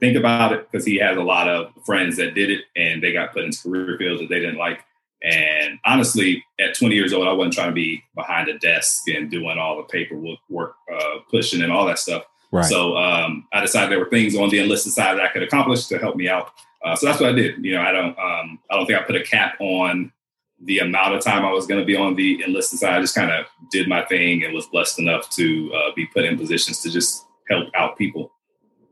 think 0.00 0.16
about 0.16 0.52
it 0.52 0.70
because 0.70 0.84
he 0.84 0.96
has 0.96 1.16
a 1.16 1.22
lot 1.22 1.48
of 1.48 1.72
friends 1.86 2.16
that 2.16 2.34
did 2.34 2.50
it 2.50 2.64
and 2.76 3.02
they 3.02 3.12
got 3.12 3.32
put 3.32 3.44
into 3.44 3.62
career 3.62 3.96
fields 3.98 4.20
that 4.20 4.28
they 4.28 4.40
didn't 4.40 4.58
like. 4.58 4.84
And 5.22 5.78
honestly, 5.84 6.44
at 6.60 6.76
20 6.76 6.94
years 6.94 7.12
old, 7.12 7.26
I 7.26 7.32
wasn't 7.32 7.54
trying 7.54 7.70
to 7.70 7.74
be 7.74 8.02
behind 8.14 8.48
a 8.48 8.58
desk 8.58 9.08
and 9.08 9.30
doing 9.30 9.58
all 9.58 9.76
the 9.76 9.82
paperwork, 9.84 10.38
work, 10.48 10.76
uh, 10.92 11.18
pushing 11.30 11.62
and 11.62 11.72
all 11.72 11.86
that 11.86 11.98
stuff. 11.98 12.24
Right. 12.52 12.64
So 12.64 12.96
um, 12.96 13.46
I 13.52 13.60
decided 13.60 13.90
there 13.90 13.98
were 13.98 14.10
things 14.10 14.36
on 14.36 14.48
the 14.48 14.60
enlisted 14.60 14.92
side 14.92 15.18
that 15.18 15.24
I 15.24 15.28
could 15.28 15.42
accomplish 15.42 15.86
to 15.86 15.98
help 15.98 16.16
me 16.16 16.28
out. 16.28 16.52
Uh, 16.84 16.94
so 16.94 17.06
that's 17.06 17.20
what 17.20 17.30
I 17.30 17.32
did. 17.32 17.64
You 17.64 17.74
know, 17.74 17.82
I 17.82 17.92
don't, 17.92 18.18
um, 18.18 18.58
I 18.70 18.76
don't 18.76 18.86
think 18.86 18.98
I 18.98 19.02
put 19.02 19.16
a 19.16 19.22
cap 19.22 19.56
on 19.60 20.12
the 20.60 20.78
amount 20.78 21.14
of 21.14 21.22
time 21.22 21.44
I 21.44 21.52
was 21.52 21.66
going 21.66 21.80
to 21.80 21.86
be 21.86 21.96
on 21.96 22.14
the 22.14 22.42
enlisted 22.44 22.78
side. 22.78 22.94
I 22.94 23.00
just 23.00 23.14
kind 23.14 23.30
of 23.30 23.46
did 23.70 23.88
my 23.88 24.04
thing 24.04 24.44
and 24.44 24.54
was 24.54 24.66
blessed 24.66 24.98
enough 24.98 25.28
to 25.30 25.72
uh, 25.74 25.94
be 25.94 26.06
put 26.06 26.24
in 26.24 26.38
positions 26.38 26.80
to 26.82 26.90
just 26.90 27.26
help 27.48 27.68
out 27.74 27.98
people. 27.98 28.32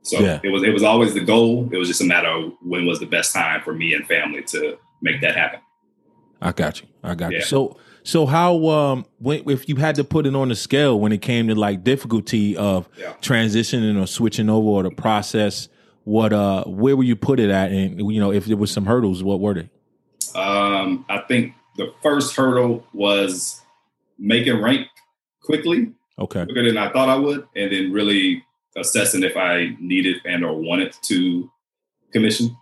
So 0.02 0.20
yeah. 0.20 0.40
it 0.44 0.50
was, 0.50 0.62
it 0.62 0.72
was 0.72 0.84
always 0.84 1.14
the 1.14 1.20
goal. 1.20 1.68
It 1.72 1.76
was 1.76 1.88
just 1.88 2.00
a 2.00 2.04
matter 2.04 2.28
of 2.28 2.52
when 2.62 2.86
was 2.86 3.00
the 3.00 3.06
best 3.06 3.34
time 3.34 3.62
for 3.62 3.74
me 3.74 3.94
and 3.94 4.06
family 4.06 4.42
to 4.44 4.78
make 5.02 5.20
that 5.22 5.36
happen. 5.36 5.60
I 6.46 6.52
got 6.52 6.80
you. 6.80 6.86
I 7.02 7.16
got 7.16 7.32
yeah. 7.32 7.38
you. 7.38 7.44
So, 7.44 7.76
so 8.06 8.24
how 8.24 8.68
um 8.68 9.04
when 9.18 9.42
if 9.50 9.68
you 9.68 9.74
had 9.76 9.96
to 9.96 10.04
put 10.04 10.26
it 10.26 10.34
on 10.36 10.48
the 10.48 10.54
scale 10.54 10.98
when 11.00 11.10
it 11.10 11.20
came 11.20 11.48
to 11.48 11.56
like 11.56 11.82
difficulty 11.82 12.56
of 12.56 12.88
yeah. 12.96 13.12
transitioning 13.20 14.00
or 14.00 14.06
switching 14.06 14.48
over 14.48 14.68
or 14.68 14.82
the 14.84 14.90
process 14.90 15.68
what 16.04 16.32
uh 16.32 16.62
where 16.64 16.96
would 16.96 17.06
you 17.06 17.16
put 17.16 17.40
it 17.40 17.50
at 17.50 17.72
and 17.72 17.98
you 18.12 18.20
know 18.20 18.30
if 18.32 18.46
there 18.46 18.56
was 18.56 18.70
some 18.70 18.86
hurdles 18.86 19.24
what 19.24 19.40
were 19.40 19.54
they 19.54 19.68
um 20.38 21.04
i 21.08 21.18
think 21.26 21.52
the 21.78 21.92
first 22.00 22.36
hurdle 22.36 22.86
was 22.92 23.60
making 24.18 24.62
rank 24.62 24.86
quickly 25.42 25.92
okay 26.16 26.44
quicker 26.44 26.62
than 26.62 26.78
i 26.78 26.90
thought 26.92 27.08
i 27.08 27.16
would 27.16 27.44
and 27.56 27.72
then 27.72 27.90
really 27.90 28.40
assessing 28.76 29.24
if 29.24 29.36
i 29.36 29.74
needed 29.80 30.16
and 30.24 30.44
or 30.44 30.54
wanted 30.54 30.94
to 31.02 31.50
commission 32.12 32.56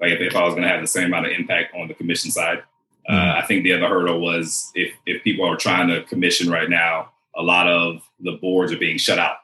like 0.00 0.12
if, 0.12 0.20
if 0.20 0.36
i 0.36 0.44
was 0.44 0.54
going 0.54 0.62
to 0.62 0.68
have 0.68 0.80
the 0.80 0.86
same 0.86 1.06
amount 1.06 1.26
of 1.26 1.32
impact 1.32 1.74
on 1.74 1.88
the 1.88 1.94
commission 1.94 2.30
side 2.30 2.62
uh, 3.08 3.12
uh, 3.12 3.40
i 3.42 3.46
think 3.46 3.64
the 3.64 3.72
other 3.72 3.88
hurdle 3.88 4.20
was 4.20 4.70
if 4.74 4.92
if 5.06 5.22
people 5.22 5.46
are 5.46 5.56
trying 5.56 5.88
to 5.88 6.02
commission 6.04 6.50
right 6.50 6.70
now 6.70 7.10
a 7.36 7.42
lot 7.42 7.68
of 7.68 8.02
the 8.20 8.32
boards 8.40 8.72
are 8.72 8.78
being 8.78 8.98
shut 8.98 9.18
out 9.18 9.36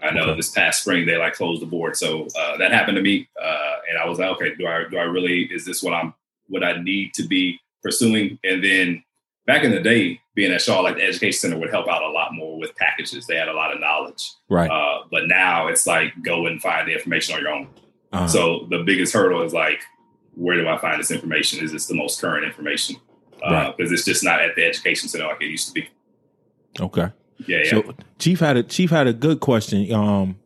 I 0.00 0.10
know 0.12 0.22
okay. 0.22 0.36
this 0.36 0.50
past 0.50 0.82
spring 0.82 1.06
they 1.06 1.16
like 1.16 1.34
closed 1.34 1.60
the 1.60 1.66
board, 1.66 1.96
so 1.96 2.26
uh, 2.38 2.56
that 2.56 2.72
happened 2.72 2.96
to 2.96 3.02
me, 3.02 3.28
uh, 3.40 3.74
and 3.90 3.98
I 3.98 4.08
was 4.08 4.18
like, 4.18 4.30
okay, 4.30 4.54
do 4.54 4.66
I 4.66 4.84
do 4.90 4.96
I 4.96 5.02
really 5.02 5.42
is 5.52 5.66
this 5.66 5.82
what 5.82 5.92
I'm 5.92 6.14
what 6.48 6.64
I 6.64 6.80
need 6.80 7.12
to 7.14 7.24
be 7.24 7.58
pursuing? 7.82 8.38
And 8.42 8.64
then 8.64 9.04
back 9.46 9.64
in 9.64 9.70
the 9.70 9.80
day, 9.80 10.20
being 10.34 10.52
at 10.52 10.62
Shaw, 10.62 10.80
like 10.80 10.96
the 10.96 11.02
education 11.02 11.38
center 11.38 11.58
would 11.58 11.70
help 11.70 11.88
out 11.88 12.02
a 12.02 12.08
lot 12.08 12.32
more 12.32 12.58
with 12.58 12.74
packages. 12.76 13.26
They 13.26 13.36
had 13.36 13.48
a 13.48 13.52
lot 13.52 13.74
of 13.74 13.80
knowledge, 13.80 14.32
right? 14.48 14.70
Uh, 14.70 15.04
but 15.10 15.28
now 15.28 15.66
it's 15.66 15.86
like 15.86 16.12
go 16.22 16.46
and 16.46 16.60
find 16.62 16.88
the 16.88 16.94
information 16.94 17.34
on 17.34 17.42
your 17.42 17.50
own. 17.50 17.68
Uh-huh. 18.12 18.28
So 18.28 18.66
the 18.70 18.82
biggest 18.82 19.12
hurdle 19.12 19.42
is 19.42 19.52
like, 19.52 19.82
where 20.34 20.56
do 20.56 20.68
I 20.68 20.78
find 20.78 20.98
this 20.98 21.10
information? 21.10 21.64
Is 21.64 21.72
this 21.72 21.86
the 21.86 21.94
most 21.94 22.20
current 22.20 22.44
information? 22.44 22.96
Because 23.34 23.90
uh, 23.90 23.94
it's 23.94 24.04
just 24.04 24.22
not 24.22 24.40
at 24.40 24.54
the 24.54 24.64
education 24.64 25.08
center 25.08 25.26
like 25.26 25.42
it 25.42 25.46
used 25.46 25.68
to 25.68 25.74
be. 25.74 25.88
Okay. 26.80 27.10
Yeah, 27.46 27.62
yeah. 27.64 27.82
Chief 28.18 28.40
had 28.40 28.56
a 28.56 28.62
Chief 28.62 28.90
had 28.90 29.06
a 29.08 29.12
good 29.12 29.40
question. 29.40 29.92
Um, 29.92 30.36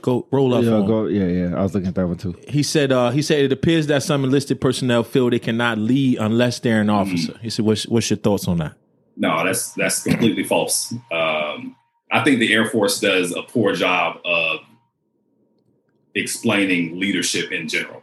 go 0.00 0.26
roll 0.30 0.54
up. 0.54 0.62
Yeah, 0.62 0.70
go, 0.70 1.06
yeah, 1.06 1.26
yeah. 1.26 1.56
I 1.56 1.62
was 1.62 1.74
looking 1.74 1.88
at 1.88 1.94
that 1.96 2.06
one 2.06 2.16
too. 2.16 2.36
He 2.46 2.62
said, 2.62 2.92
uh, 2.92 3.10
he 3.10 3.20
said 3.20 3.40
it 3.40 3.52
appears 3.52 3.88
that 3.88 4.02
some 4.02 4.24
enlisted 4.24 4.60
personnel 4.60 5.02
feel 5.02 5.28
they 5.28 5.38
cannot 5.38 5.78
lead 5.78 6.18
unless 6.18 6.60
they're 6.60 6.80
an 6.80 6.86
mm-hmm. 6.86 6.96
officer. 6.96 7.32
Mm. 7.32 7.40
He 7.40 7.50
said, 7.50 7.64
what's, 7.64 7.86
what's 7.88 8.08
your 8.10 8.18
thoughts 8.18 8.46
on 8.46 8.58
that? 8.58 8.74
No, 9.16 9.44
that's 9.44 9.72
that's 9.72 10.02
completely 10.02 10.44
false. 10.44 10.94
Um, 11.12 11.76
I 12.10 12.24
think 12.24 12.38
the 12.38 12.52
Air 12.54 12.66
Force 12.66 13.00
does 13.00 13.34
a 13.34 13.42
poor 13.42 13.74
job 13.74 14.20
of 14.24 14.60
explaining 16.14 16.98
leadership 16.98 17.52
in 17.52 17.68
general. 17.68 18.02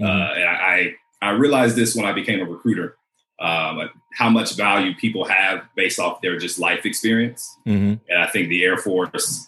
Mm-hmm. 0.00 0.04
Uh, 0.04 0.34
and 0.34 0.44
I, 0.44 0.94
I, 1.20 1.28
I 1.28 1.30
realized 1.30 1.76
this 1.76 1.94
when 1.94 2.06
I 2.06 2.12
became 2.12 2.40
a 2.40 2.44
recruiter. 2.44 2.96
um, 3.40 3.90
how 4.14 4.28
much 4.28 4.56
value 4.56 4.94
people 4.96 5.24
have 5.24 5.62
based 5.76 6.00
off 6.00 6.20
their 6.20 6.38
just 6.38 6.58
life 6.58 6.84
experience. 6.84 7.56
Mm-hmm. 7.66 7.94
And 8.08 8.18
I 8.18 8.26
think 8.26 8.48
the 8.48 8.64
Air 8.64 8.76
Force 8.76 9.46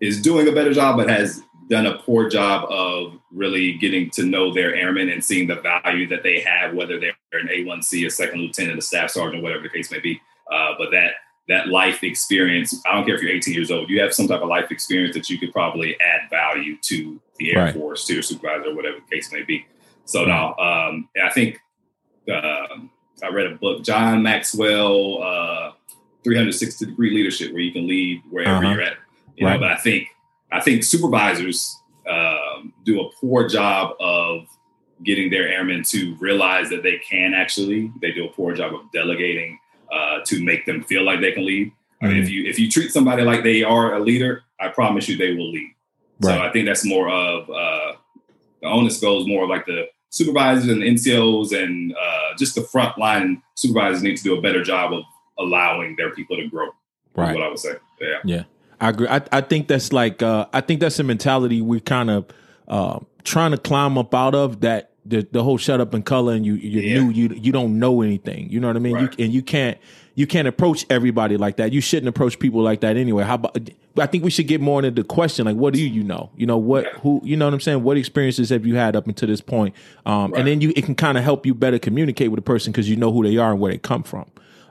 is 0.00 0.20
doing 0.20 0.48
a 0.48 0.52
better 0.52 0.72
job, 0.72 0.96
but 0.96 1.08
has 1.08 1.40
done 1.68 1.86
a 1.86 1.98
poor 1.98 2.28
job 2.28 2.66
of 2.68 3.18
really 3.30 3.74
getting 3.74 4.10
to 4.10 4.24
know 4.24 4.52
their 4.52 4.74
airmen 4.74 5.08
and 5.08 5.24
seeing 5.24 5.46
the 5.46 5.56
value 5.56 6.08
that 6.08 6.22
they 6.24 6.40
have, 6.40 6.74
whether 6.74 6.98
they're 6.98 7.14
an 7.32 7.48
A1C, 7.48 8.06
a 8.06 8.10
second 8.10 8.40
lieutenant, 8.40 8.78
a 8.78 8.82
staff 8.82 9.10
sergeant, 9.10 9.42
whatever 9.42 9.62
the 9.62 9.68
case 9.68 9.90
may 9.90 10.00
be. 10.00 10.20
Uh, 10.50 10.72
but 10.76 10.90
that 10.90 11.12
that 11.48 11.68
life 11.68 12.04
experience, 12.04 12.80
I 12.86 12.94
don't 12.94 13.04
care 13.04 13.16
if 13.16 13.22
you're 13.22 13.32
18 13.32 13.52
years 13.52 13.70
old, 13.70 13.90
you 13.90 14.00
have 14.00 14.14
some 14.14 14.28
type 14.28 14.42
of 14.42 14.48
life 14.48 14.70
experience 14.70 15.14
that 15.14 15.28
you 15.28 15.38
could 15.38 15.52
probably 15.52 15.96
add 16.00 16.30
value 16.30 16.76
to 16.82 17.20
the 17.42 17.52
Air 17.54 17.64
Right. 17.64 17.74
Force, 17.74 18.06
to 18.06 18.14
your 18.14 18.22
supervisor, 18.22 18.74
whatever 18.74 18.96
the 18.98 19.14
case 19.16 19.32
may 19.32 19.42
be. 19.42 19.66
So 20.04 20.24
now, 20.24 20.54
um, 20.56 21.08
I 21.22 21.30
think 21.30 21.58
um 22.32 22.90
I 23.22 23.28
read 23.28 23.46
a 23.46 23.54
book, 23.56 23.84
John 23.84 24.22
Maxwell, 24.22 25.22
uh, 25.22 25.72
360 26.24 26.86
degree 26.86 27.10
leadership, 27.14 27.52
where 27.52 27.60
you 27.60 27.72
can 27.72 27.86
lead 27.86 28.20
wherever 28.30 28.56
Uh-huh. 28.56 28.72
you're 28.72 28.82
at. 28.82 28.96
You 29.36 29.46
Right. 29.46 29.54
know, 29.54 29.60
but 29.60 29.70
I 29.72 29.76
think 29.76 30.08
I 30.50 30.60
think 30.60 30.82
supervisors 30.84 31.76
um, 32.08 32.72
do 32.84 33.00
a 33.00 33.10
poor 33.20 33.48
job 33.48 33.94
of 34.00 34.46
getting 35.04 35.30
their 35.30 35.48
airmen 35.48 35.82
to 35.84 36.14
realize 36.20 36.68
that 36.70 36.82
they 36.82 36.98
can 36.98 37.32
actually. 37.32 37.90
They 38.00 38.12
do 38.12 38.24
a 38.26 38.28
poor 38.28 38.54
job 38.54 38.74
of 38.74 38.80
delegating 38.92 39.58
uh, 39.92 40.20
to 40.26 40.42
make 40.44 40.66
them 40.66 40.82
feel 40.84 41.04
like 41.04 41.20
they 41.20 41.32
can 41.32 41.46
lead. 41.46 41.72
I 42.02 42.08
mean, 42.08 42.16
if 42.16 42.28
you 42.28 42.44
if 42.44 42.58
you 42.58 42.68
treat 42.70 42.90
somebody 42.92 43.22
like 43.22 43.44
they 43.44 43.62
are 43.62 43.94
a 43.94 44.00
leader, 44.00 44.42
I 44.60 44.68
promise 44.68 45.08
you 45.08 45.16
they 45.16 45.34
will 45.34 45.50
lead. 45.52 45.70
So 46.22 46.38
I 46.40 46.50
think 46.52 46.66
that's 46.66 46.84
more 46.84 47.08
of 47.10 47.48
uh, 47.50 47.92
the 48.60 48.68
onus 48.68 49.00
goes 49.00 49.26
more 49.26 49.46
like 49.48 49.66
the 49.66 49.86
supervisors 50.10 50.68
and 50.68 50.82
the 50.82 50.86
NCOs 50.86 51.52
and 51.58 51.92
uh, 51.94 52.36
just 52.38 52.54
the 52.54 52.60
frontline 52.62 53.40
supervisors 53.56 54.02
need 54.02 54.16
to 54.18 54.22
do 54.22 54.36
a 54.36 54.40
better 54.42 54.62
job 54.62 54.92
of 54.92 55.04
allowing 55.38 55.96
their 55.96 56.10
people 56.10 56.36
to 56.36 56.46
grow. 56.48 56.68
Right. 57.14 57.34
what 57.34 57.44
I 57.44 57.48
would 57.48 57.58
say. 57.58 57.74
Yeah. 58.00 58.18
Yeah. 58.24 58.42
I 58.80 58.88
agree. 58.90 59.06
I, 59.08 59.22
I 59.30 59.40
think 59.42 59.68
that's 59.68 59.92
like 59.92 60.22
uh, 60.22 60.46
I 60.52 60.60
think 60.60 60.80
that's 60.80 60.98
a 60.98 61.04
mentality 61.04 61.60
we're 61.60 61.80
kind 61.80 62.10
of 62.10 62.26
uh, 62.68 62.98
trying 63.24 63.50
to 63.52 63.58
climb 63.58 63.96
up 63.98 64.14
out 64.14 64.34
of 64.34 64.60
that 64.62 64.90
the, 65.04 65.26
the 65.30 65.42
whole 65.42 65.58
shut 65.58 65.80
up 65.80 65.94
and 65.94 66.04
color 66.04 66.32
and 66.32 66.46
you 66.46 66.54
you're 66.54 66.82
Yeah. 66.82 67.02
new 67.02 67.10
you 67.10 67.28
you 67.34 67.52
don't 67.52 67.78
know 67.78 68.02
anything. 68.02 68.48
You 68.50 68.60
know 68.60 68.68
what 68.68 68.76
I 68.76 68.80
mean? 68.80 68.94
Right. 68.94 69.18
You, 69.18 69.24
and 69.24 69.34
you 69.34 69.42
can't 69.42 69.78
you 70.14 70.26
can't 70.26 70.46
approach 70.46 70.84
everybody 70.90 71.36
like 71.36 71.56
that. 71.56 71.72
You 71.72 71.80
shouldn't 71.80 72.08
approach 72.08 72.38
people 72.38 72.60
like 72.62 72.80
that 72.80 72.96
anyway. 72.96 73.24
How 73.24 73.34
about? 73.34 73.56
I 73.98 74.06
think 74.06 74.24
we 74.24 74.30
should 74.30 74.46
get 74.46 74.60
more 74.60 74.82
into 74.82 75.02
the 75.02 75.06
question 75.06 75.44
like, 75.46 75.56
what 75.56 75.74
do 75.74 75.82
you 75.82 76.02
know? 76.02 76.30
You 76.36 76.46
know 76.46 76.58
what? 76.58 76.84
Yeah. 76.84 76.90
Who? 77.00 77.20
You 77.24 77.36
know 77.36 77.46
what 77.46 77.54
I'm 77.54 77.60
saying? 77.60 77.82
What 77.82 77.96
experiences 77.96 78.50
have 78.50 78.66
you 78.66 78.74
had 78.76 78.96
up 78.96 79.06
until 79.06 79.28
this 79.28 79.40
point? 79.40 79.74
Um, 80.06 80.30
Right. 80.32 80.38
And 80.40 80.48
then 80.48 80.60
you 80.60 80.72
it 80.76 80.84
can 80.84 80.94
kind 80.94 81.16
of 81.18 81.24
help 81.24 81.46
you 81.46 81.54
better 81.54 81.78
communicate 81.78 82.30
with 82.30 82.38
a 82.38 82.42
person 82.42 82.72
because 82.72 82.88
you 82.88 82.96
know 82.96 83.12
who 83.12 83.22
they 83.22 83.36
are 83.36 83.52
and 83.52 83.60
where 83.60 83.72
they 83.72 83.78
come 83.78 84.02
from. 84.02 84.26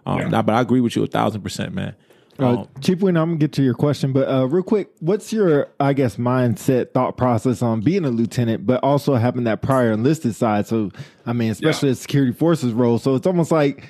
Um, 0.05 0.19
Yeah. 0.19 0.27
nah, 0.29 0.41
but 0.41 0.53
I 0.53 0.61
agree 0.61 0.81
with 0.81 0.95
you 0.95 1.03
a 1.03 1.07
thousand 1.07 1.41
percent, 1.41 1.73
man. 1.73 1.95
Uh, 2.39 2.61
Um, 2.61 2.67
Chief 2.79 3.01
Win, 3.01 3.17
I'm 3.17 3.29
gonna 3.29 3.37
get 3.37 3.51
to 3.53 3.63
your 3.63 3.75
question, 3.75 4.13
but 4.13 4.27
uh, 4.27 4.47
real 4.47 4.63
quick, 4.63 4.89
what's 4.99 5.31
your, 5.31 5.67
I 5.79 5.93
guess, 5.93 6.15
mindset, 6.15 6.91
thought 6.91 7.17
process 7.17 7.61
on 7.61 7.81
being 7.81 8.05
a 8.05 8.09
lieutenant, 8.09 8.65
but 8.65 8.83
also 8.83 9.15
having 9.15 9.43
that 9.43 9.61
prior 9.61 9.91
enlisted 9.91 10.33
side? 10.33 10.65
So, 10.65 10.89
I 11.27 11.33
mean, 11.33 11.51
especially 11.51 11.89
a 11.89 11.95
security 11.95 12.31
forces 12.31 12.73
role. 12.73 12.97
So 12.97 13.13
it's 13.15 13.27
almost 13.27 13.51
like 13.51 13.83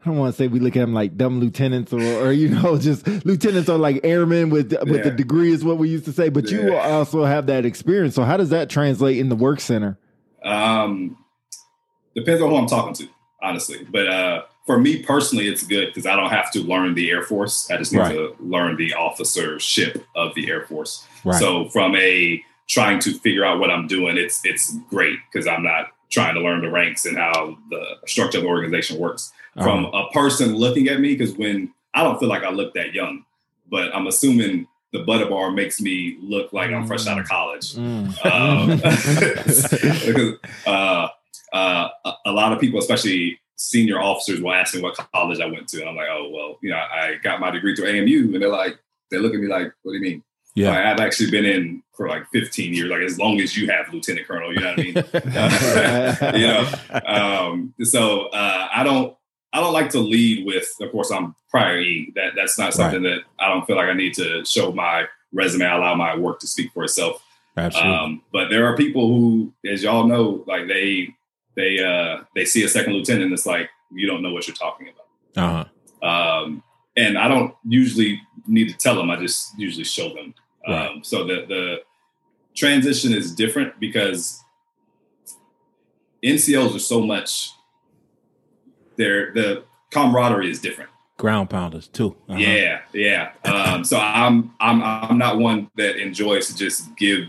I 0.00 0.10
don't 0.10 0.16
want 0.18 0.32
to 0.32 0.36
say 0.38 0.46
we 0.46 0.60
look 0.60 0.76
at 0.76 0.80
them 0.80 0.94
like 0.94 1.16
dumb 1.16 1.40
lieutenants, 1.40 1.92
or, 1.92 2.00
or 2.00 2.32
you 2.32 2.48
know, 2.50 2.78
just 2.80 3.06
lieutenants 3.26 3.68
are 3.68 3.78
like 3.78 4.00
airmen 4.04 4.48
with 4.50 4.72
with 4.86 5.02
the 5.04 5.10
degree 5.10 5.52
is 5.52 5.64
what 5.64 5.78
we 5.78 5.88
used 5.88 6.04
to 6.06 6.12
say. 6.12 6.28
But 6.28 6.50
you 6.50 6.72
Yeah. 6.72 6.88
also 6.96 7.24
have 7.24 7.46
that 7.46 7.64
experience. 7.66 8.14
So 8.14 8.22
how 8.22 8.36
does 8.36 8.50
that 8.50 8.70
translate 8.70 9.18
in 9.18 9.28
the 9.28 9.36
work 9.36 9.60
center? 9.60 9.98
Um, 10.44 11.16
depends 12.14 12.40
on 12.42 12.48
who 12.50 12.56
I'm 12.56 12.66
talking 12.66 12.94
to, 12.94 13.08
honestly. 13.42 13.86
But 13.90 14.06
uh, 14.08 14.42
for 14.66 14.78
me 14.78 15.02
personally, 15.02 15.48
it's 15.48 15.64
good 15.66 15.88
because 15.88 16.06
I 16.06 16.14
don't 16.14 16.30
have 16.30 16.50
to 16.52 16.60
learn 16.60 16.94
the 16.94 17.10
Air 17.10 17.22
Force. 17.22 17.68
I 17.70 17.76
just 17.76 17.92
need 17.92 17.98
Right. 17.98 18.12
to 18.14 18.36
learn 18.40 18.76
the 18.76 18.94
officership 18.94 20.04
of 20.14 20.34
the 20.36 20.48
Air 20.48 20.64
Force. 20.66 21.06
Right. 21.24 21.38
So 21.40 21.68
from 21.70 21.96
a 21.96 22.42
trying 22.68 23.00
to 23.00 23.18
figure 23.18 23.44
out 23.44 23.58
what 23.58 23.70
I'm 23.70 23.86
doing, 23.88 24.16
it's 24.16 24.40
it's 24.44 24.76
great 24.90 25.18
because 25.32 25.46
I'm 25.48 25.64
not 25.64 25.90
trying 26.10 26.34
to 26.34 26.40
learn 26.40 26.60
the 26.62 26.70
ranks 26.70 27.04
and 27.06 27.16
how 27.18 27.56
the 27.70 27.96
structure 28.06 28.38
of 28.38 28.44
the 28.44 28.48
organization 28.50 28.98
works. 28.98 29.32
From 29.62 29.86
Uh-huh. 29.86 30.04
a 30.08 30.12
person 30.12 30.54
looking 30.54 30.88
at 30.88 31.00
me, 31.00 31.14
because 31.16 31.34
when 31.36 31.72
I 31.94 32.02
don't 32.04 32.18
feel 32.20 32.28
like 32.28 32.44
I 32.44 32.50
look 32.50 32.74
that 32.74 32.92
young, 32.94 33.24
but 33.70 33.94
I'm 33.94 34.06
assuming 34.06 34.66
the 34.92 35.00
butter 35.00 35.26
bar 35.26 35.50
makes 35.50 35.80
me 35.80 36.16
look 36.22 36.52
like 36.52 36.70
I'm 36.70 36.86
fresh 36.86 37.06
out 37.06 37.18
of 37.18 37.26
college. 37.28 37.76
Um, 37.76 38.76
because 38.76 40.38
uh, 40.66 41.08
uh, 41.52 41.88
a- 42.04 42.12
a 42.26 42.32
lot 42.32 42.52
of 42.52 42.60
people, 42.60 42.78
especially 42.78 43.38
senior 43.56 44.00
officers, 44.00 44.40
will 44.40 44.52
ask 44.52 44.74
me 44.74 44.80
what 44.80 44.94
college 45.12 45.40
I 45.40 45.46
went 45.46 45.66
to, 45.68 45.80
and 45.80 45.88
I'm 45.88 45.96
like, 45.96 46.08
oh 46.10 46.30
well, 46.30 46.58
you 46.62 46.70
know, 46.70 46.76
I 46.76 47.16
got 47.22 47.40
my 47.40 47.50
degree 47.50 47.74
through 47.74 47.88
AMU, 47.88 48.32
and 48.32 48.40
they're 48.42 48.48
like, 48.48 48.78
they 49.10 49.18
look 49.18 49.34
at 49.34 49.40
me 49.40 49.48
like, 49.48 49.72
what 49.82 49.92
do 49.92 49.98
you 49.98 50.02
mean? 50.04 50.22
Yeah. 50.58 50.70
Like, 50.70 50.86
I've 50.86 51.00
actually 51.00 51.30
been 51.30 51.44
in 51.44 51.82
for 51.94 52.08
like 52.08 52.26
15 52.32 52.74
years, 52.74 52.90
like 52.90 53.02
as 53.02 53.18
long 53.18 53.40
as 53.40 53.56
you 53.56 53.70
have 53.70 53.92
lieutenant 53.92 54.26
colonel, 54.26 54.52
you 54.52 54.60
know 54.60 54.70
what 54.70 54.78
I 54.78 54.82
mean? 54.82 54.94
you 56.40 56.46
know, 56.46 56.68
um, 57.06 57.74
so 57.82 58.26
uh, 58.28 58.68
I 58.74 58.82
don't. 58.82 59.14
I 59.50 59.60
don't 59.60 59.72
like 59.72 59.88
to 59.92 59.98
lead 59.98 60.44
with, 60.44 60.68
of 60.82 60.92
course, 60.92 61.10
I'm 61.10 61.34
prior 61.48 61.80
E. 61.80 62.12
That 62.14 62.34
that's 62.36 62.58
not 62.58 62.74
something 62.74 63.02
that 63.04 63.20
I 63.40 63.48
don't 63.48 63.66
feel 63.66 63.76
like 63.76 63.88
I 63.88 63.94
need 63.94 64.12
to 64.14 64.44
show 64.44 64.72
my 64.72 65.06
resume. 65.32 65.64
I 65.64 65.74
allow 65.74 65.94
my 65.94 66.14
work 66.14 66.38
to 66.40 66.46
speak 66.46 66.70
for 66.74 66.84
itself. 66.84 67.24
Absolutely. 67.56 67.94
Um, 67.94 68.22
but 68.30 68.50
there 68.50 68.66
are 68.66 68.76
people 68.76 69.08
who, 69.08 69.54
as 69.66 69.82
y'all 69.82 70.06
know, 70.06 70.44
like 70.46 70.68
they 70.68 71.14
they 71.56 71.82
uh 71.82 72.24
they 72.34 72.44
see 72.44 72.62
a 72.62 72.68
second 72.68 72.92
lieutenant 72.92 73.24
and 73.24 73.32
it's 73.32 73.46
like 73.46 73.70
you 73.90 74.06
don't 74.06 74.20
know 74.22 74.34
what 74.34 74.46
you're 74.46 74.54
talking 74.54 74.88
about. 74.88 75.64
uh-huh. 76.02 76.06
Um, 76.06 76.62
and 76.94 77.16
I 77.16 77.26
don't 77.26 77.54
usually 77.66 78.20
need 78.46 78.68
to 78.68 78.76
tell 78.76 78.96
them. 78.96 79.10
I 79.10 79.16
just 79.16 79.58
usually 79.58 79.84
show 79.84 80.12
them. 80.14 80.34
Right. 80.68 80.90
Um, 80.90 81.02
so 81.02 81.24
the 81.24 81.46
the 81.48 81.76
transition 82.54 83.12
is 83.12 83.34
different 83.34 83.80
because 83.80 84.42
NCOs 86.22 86.74
are 86.74 86.80
so 86.80 87.00
much. 87.00 87.52
Their 88.96 89.32
the 89.32 89.64
camaraderie 89.90 90.50
is 90.50 90.60
different. 90.60 90.90
Ground 91.16 91.50
pounders 91.50 91.88
too. 91.88 92.16
Uh-huh. 92.28 92.38
Yeah, 92.38 92.80
yeah. 92.92 93.32
Um, 93.44 93.84
so 93.84 93.98
I'm 93.98 94.52
I'm 94.60 94.82
I'm 94.82 95.18
not 95.18 95.38
one 95.38 95.70
that 95.76 95.96
enjoys 95.96 96.48
to 96.48 96.56
just 96.56 96.94
give 96.96 97.24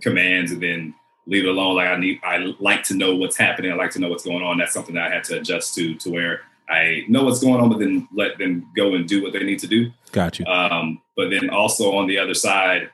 commands 0.00 0.52
and 0.52 0.62
then 0.62 0.94
leave 1.26 1.44
it 1.44 1.48
alone. 1.48 1.76
Like 1.76 1.88
I 1.88 1.96
need 1.96 2.20
I 2.22 2.54
like 2.60 2.82
to 2.84 2.94
know 2.94 3.16
what's 3.16 3.36
happening. 3.36 3.72
I 3.72 3.74
like 3.74 3.90
to 3.92 3.98
know 4.00 4.08
what's 4.08 4.24
going 4.24 4.42
on. 4.42 4.58
That's 4.58 4.72
something 4.72 4.94
that 4.94 5.10
I 5.10 5.14
had 5.14 5.24
to 5.24 5.38
adjust 5.38 5.74
to 5.76 5.94
to 5.96 6.10
where 6.10 6.42
I 6.70 7.04
know 7.08 7.24
what's 7.24 7.40
going 7.40 7.60
on, 7.60 7.68
but 7.70 7.78
then 7.78 8.06
let 8.14 8.36
them 8.38 8.70
go 8.76 8.94
and 8.94 9.08
do 9.08 9.22
what 9.22 9.32
they 9.32 9.42
need 9.42 9.58
to 9.60 9.66
do. 9.66 9.90
Got 10.12 10.38
you. 10.38 10.44
Um, 10.46 11.00
but 11.16 11.30
then 11.30 11.50
also 11.50 11.92
on 11.96 12.06
the 12.06 12.18
other 12.18 12.34
side 12.34 12.90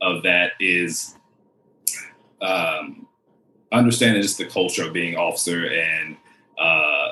of 0.00 0.22
that 0.22 0.52
is 0.60 1.14
um, 2.40 3.06
understanding 3.72 4.22
just 4.22 4.38
the 4.38 4.46
culture 4.46 4.86
of 4.86 4.92
being 4.92 5.16
officer 5.16 5.66
and 5.66 6.16
uh, 6.58 7.08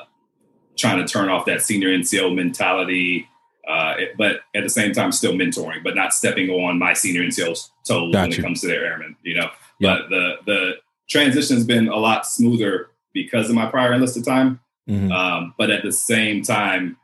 trying 0.77 0.97
to 0.97 1.11
turn 1.11 1.29
off 1.29 1.45
that 1.45 1.61
senior 1.61 1.89
NCO 1.89 2.33
mentality. 2.33 3.27
Uh, 3.67 3.95
it- 3.99 4.17
but 4.17 4.37
at 4.55 4.63
the 4.63 4.69
same 4.69 4.93
time, 4.93 5.11
still 5.11 5.33
mentoring, 5.33 5.83
but 5.83 5.95
not 5.95 6.13
stepping 6.13 6.49
on 6.49 6.79
my 6.79 6.93
senior 6.93 7.21
NCO's 7.23 7.71
toes 7.87 8.11
Got 8.13 8.21
when 8.23 8.31
you. 8.31 8.37
it 8.37 8.41
comes 8.41 8.61
to 8.61 8.67
their 8.67 8.85
airmen. 8.85 9.15
You 9.23 9.35
know, 9.35 9.49
Yeah. 9.79 9.97
but 9.99 10.09
the 10.09 10.35
the 10.45 10.71
transition 11.09 11.55
has 11.57 11.65
been 11.65 11.87
a 11.87 11.95
lot 11.95 12.25
smoother 12.25 12.89
because 13.13 13.49
of 13.49 13.55
my 13.55 13.65
prior 13.65 13.93
enlisted 13.93 14.23
time. 14.25 14.59
Mhm. 14.87 15.11
Um, 15.11 15.53
but 15.57 15.69
at 15.69 15.83
the 15.83 15.91
same 15.91 16.43
time, 16.43 16.97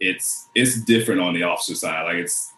it's 0.00 0.48
it's 0.54 0.82
different 0.84 1.20
on 1.20 1.34
the 1.34 1.42
officer 1.42 1.74
side. 1.74 2.04
Like 2.04 2.16
it's 2.16 2.52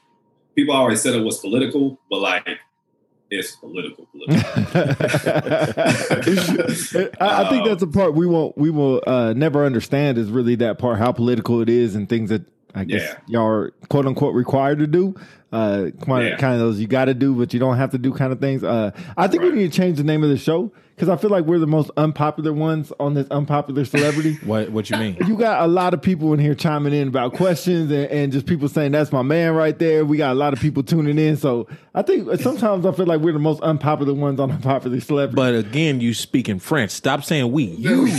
people 0.55 0.75
always 0.75 1.01
said 1.03 1.15
it 1.15 1.25
was 1.25 1.39
political, 1.39 1.99
but 2.11 2.21
like 2.21 2.47
it's 3.31 3.57
political. 3.57 4.07
political. 4.07 4.41
I, 7.21 7.45
I 7.45 7.49
think 7.51 7.67
that's 7.67 7.83
a 7.83 7.87
part 7.87 8.15
we 8.15 8.27
won't 8.27 8.57
we 8.57 8.71
will 8.71 9.03
uh, 9.07 9.33
never 9.35 9.65
understand 9.65 10.19
is 10.19 10.31
really 10.31 10.55
that 10.57 10.79
part 10.79 10.99
how 10.99 11.13
political 11.13 11.61
it 11.61 11.69
is 11.69 11.95
and 11.95 12.09
things 12.09 12.31
that 12.31 12.43
I 12.75 12.85
guess 12.85 13.03
Yeah. 13.03 13.19
y'all 13.41 13.47
are 13.47 13.71
quote 13.89 14.07
unquote 14.07 14.35
required 14.35 14.79
to 14.81 14.87
do. 14.87 15.15
Uh, 15.51 15.87
kind, 16.05 16.27
Yeah. 16.27 16.33
of, 16.35 16.39
kind 16.39 16.53
of 16.55 16.61
those 16.61 16.79
you 16.79 16.87
got 16.87 17.07
to 17.07 17.15
do, 17.15 17.35
but 17.35 17.55
you 17.55 17.61
don't 17.61 17.79
have 17.79 17.91
to 17.93 17.99
do 17.99 18.13
kind 18.13 18.33
of 18.33 18.41
things. 18.41 18.63
Uh, 18.63 18.91
I 19.17 19.29
think 19.29 19.43
we 19.43 19.51
need 19.53 19.73
to 19.73 19.77
change 19.77 19.97
the 19.97 20.05
name 20.05 20.23
of 20.23 20.29
the 20.29 20.37
show 20.37 20.71
because 20.99 21.09
I 21.09 21.17
feel 21.17 21.31
like 21.31 21.45
we're 21.45 21.61
the 21.61 21.67
most 21.69 21.93
unpopular 21.97 22.53
ones 22.53 22.93
on 22.99 23.15
this 23.15 23.29
unpopular 23.31 23.85
celebrity. 23.85 24.39
What 24.49 24.71
what 24.71 24.91
you 24.91 24.97
mean? 24.97 25.17
you 25.27 25.37
got 25.37 25.63
a 25.63 25.69
lot 25.69 25.95
of 25.95 26.03
people 26.03 26.33
in 26.33 26.41
here 26.41 26.55
chiming 26.57 26.93
in 26.93 27.07
about 27.09 27.35
questions 27.35 27.91
and, 27.93 28.07
and 28.11 28.33
just 28.33 28.47
people 28.47 28.69
saying 28.69 28.93
that's 28.93 29.13
my 29.13 29.23
man 29.23 29.55
right 29.55 29.79
there. 29.79 30.05
We 30.05 30.17
got 30.17 30.33
a 30.33 30.35
lot 30.35 30.53
of 30.53 30.61
people 30.61 30.83
tuning 30.83 31.19
in, 31.19 31.37
so 31.37 31.69
I 31.95 32.03
think 32.03 32.41
sometimes 32.41 32.85
I 32.85 32.93
feel 32.93 33.07
like 33.07 33.21
we're 33.21 33.33
the 33.33 33.39
most 33.39 33.61
unpopular 33.63 34.13
ones 34.15 34.41
on 34.41 34.51
unpopular 34.59 34.99
celebrity. 35.01 35.37
But 35.37 35.55
again, 35.55 36.01
you 36.01 36.15
speak 36.15 36.49
in 36.49 36.59
French. 36.59 36.91
Stop 36.91 37.23
saying 37.25 37.53
we. 37.53 37.65
You 37.65 38.03
are, 38.03 38.07
you- 38.09 38.15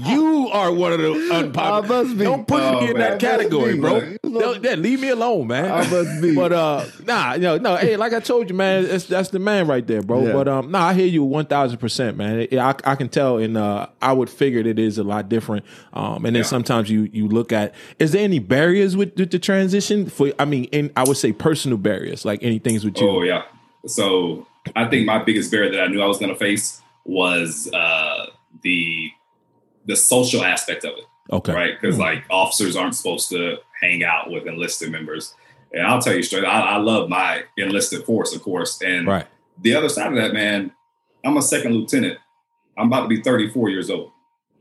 you 0.06 0.48
are 0.52 0.72
one 0.72 0.92
of 0.92 1.00
the 1.00 1.28
unpopular. 1.32 1.80
was 1.82 1.88
must 2.08 2.18
be. 2.18 2.24
Don't 2.24 2.46
put 2.46 2.60
Oh, 2.62 2.80
me 2.80 2.90
in 2.90 2.98
man. 2.98 3.10
that 3.10 3.20
category, 3.20 3.74
Be, 3.74 3.80
bro. 3.80 4.00
man. 4.00 4.18
Don't- 4.22 4.62
yeah, 4.64 4.74
leave 4.74 5.00
me 5.00 5.08
alone, 5.08 5.46
man. 5.48 5.70
I 5.70 5.88
must 5.90 6.20
be. 6.22 6.34
But 6.34 6.52
uh, 6.52 6.84
nah, 7.06 7.34
you 7.34 7.40
know, 7.40 7.56
no. 7.58 7.76
Hey, 7.76 7.96
like 7.96 8.12
I 8.12 8.20
told 8.20 8.48
you, 8.48 8.54
man, 8.56 8.84
it's, 8.84 9.06
that's 9.06 9.30
the 9.30 9.38
man 9.38 9.66
right 9.66 9.86
there, 9.86 10.02
bro. 10.02 10.19
Yeah. 10.26 10.32
But 10.32 10.48
um, 10.48 10.70
nah, 10.70 10.86
I 10.88 10.94
hear 10.94 11.06
you 11.06 11.24
one 11.24 11.46
thousand 11.46 11.78
percent, 11.78 12.16
man. 12.16 12.46
Yeah, 12.50 12.68
I, 12.68 12.92
I 12.92 12.94
can 12.94 13.08
tell, 13.08 13.38
and 13.38 13.56
uh, 13.56 13.88
I 14.00 14.12
would 14.12 14.30
figure 14.30 14.62
that 14.62 14.68
it 14.70 14.78
is 14.78 14.98
a 14.98 15.04
lot 15.04 15.28
different. 15.28 15.64
Um, 15.92 16.24
and 16.24 16.34
then 16.36 16.42
Yeah. 16.42 16.48
sometimes 16.48 16.90
you 16.90 17.08
you 17.12 17.28
look 17.28 17.52
at, 17.52 17.74
is 17.98 18.12
there 18.12 18.22
any 18.22 18.38
barriers 18.38 18.96
with, 18.96 19.16
with 19.16 19.30
the 19.30 19.38
transition? 19.38 20.08
For 20.08 20.32
I 20.38 20.44
mean, 20.44 20.64
in 20.64 20.90
I 20.96 21.04
would 21.04 21.16
say 21.16 21.32
personal 21.32 21.78
barriers, 21.78 22.24
like 22.24 22.42
any 22.42 22.58
things 22.58 22.84
with 22.84 22.98
you. 23.00 23.08
Oh 23.08 23.22
yeah. 23.22 23.42
So 23.86 24.46
I 24.76 24.86
think 24.88 25.06
my 25.06 25.22
biggest 25.22 25.50
barrier 25.50 25.70
that 25.72 25.80
I 25.80 25.86
knew 25.86 26.02
I 26.02 26.06
was 26.06 26.18
going 26.18 26.32
to 26.32 26.38
face 26.38 26.82
was 27.04 27.70
uh, 27.72 28.26
the 28.62 29.10
the 29.86 29.96
social 29.96 30.44
aspect 30.44 30.84
of 30.84 30.92
it, 30.98 31.04
Okay, 31.32 31.52
right? 31.54 31.80
Because 31.80 31.98
like 31.98 32.24
officers 32.30 32.76
aren't 32.76 32.94
supposed 32.94 33.30
to 33.30 33.56
hang 33.80 34.04
out 34.04 34.30
with 34.30 34.46
enlisted 34.46 34.92
members, 34.92 35.34
and 35.72 35.86
I'll 35.86 36.02
tell 36.02 36.14
you 36.14 36.22
straight, 36.22 36.44
I, 36.44 36.74
I 36.74 36.76
love 36.76 37.08
my 37.08 37.44
enlisted 37.56 38.04
force, 38.04 38.34
of 38.34 38.42
course, 38.42 38.80
and 38.82 39.06
right. 39.06 39.26
The 39.62 39.74
other 39.74 39.88
side 39.88 40.08
of 40.08 40.14
that, 40.16 40.32
man, 40.32 40.72
I'm 41.24 41.36
a 41.36 41.42
second 41.42 41.74
lieutenant. 41.74 42.18
I'm 42.78 42.86
about 42.86 43.02
to 43.02 43.08
be 43.08 43.20
34 43.22 43.68
years 43.70 43.90
old. 43.90 44.10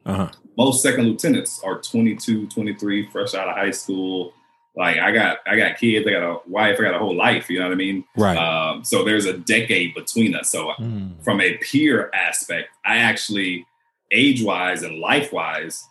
Uh 0.06 0.16
huh. 0.16 0.30
most 0.58 0.82
second 0.82 1.06
lieutenants 1.06 1.62
are 1.64 1.80
22 1.82 2.48
23 2.48 3.10
fresh 3.12 3.34
out 3.36 3.50
of 3.50 3.56
high 3.56 3.70
school 3.70 4.34
like 4.76 4.98
i 4.98 5.12
got 5.12 5.40
i 5.46 5.58
got 5.58 5.78
kids 5.78 6.08
i 6.08 6.12
got 6.12 6.24
a 6.24 6.40
wife 6.48 6.78
i 6.80 6.84
got 6.84 6.96
a 6.96 6.98
whole 7.00 7.16
life 7.16 7.50
you 7.50 7.60
know 7.60 7.66
what 7.66 7.74
i 7.74 7.76
mean 7.76 8.06
Right. 8.16 8.38
um, 8.38 8.84
so 8.86 9.04
there's 9.04 9.26
a 9.26 9.38
decade 9.38 9.94
between 9.94 10.34
us 10.36 10.52
so 10.52 10.72
Mm. 10.80 11.22
from 11.24 11.42
a 11.42 11.58
peer 11.58 12.10
aspect 12.14 12.70
i 12.86 12.98
actually 12.98 13.66
age 14.12 14.42
wise 14.42 14.82
and 14.84 15.00
life 15.00 15.34
wise 15.34 15.84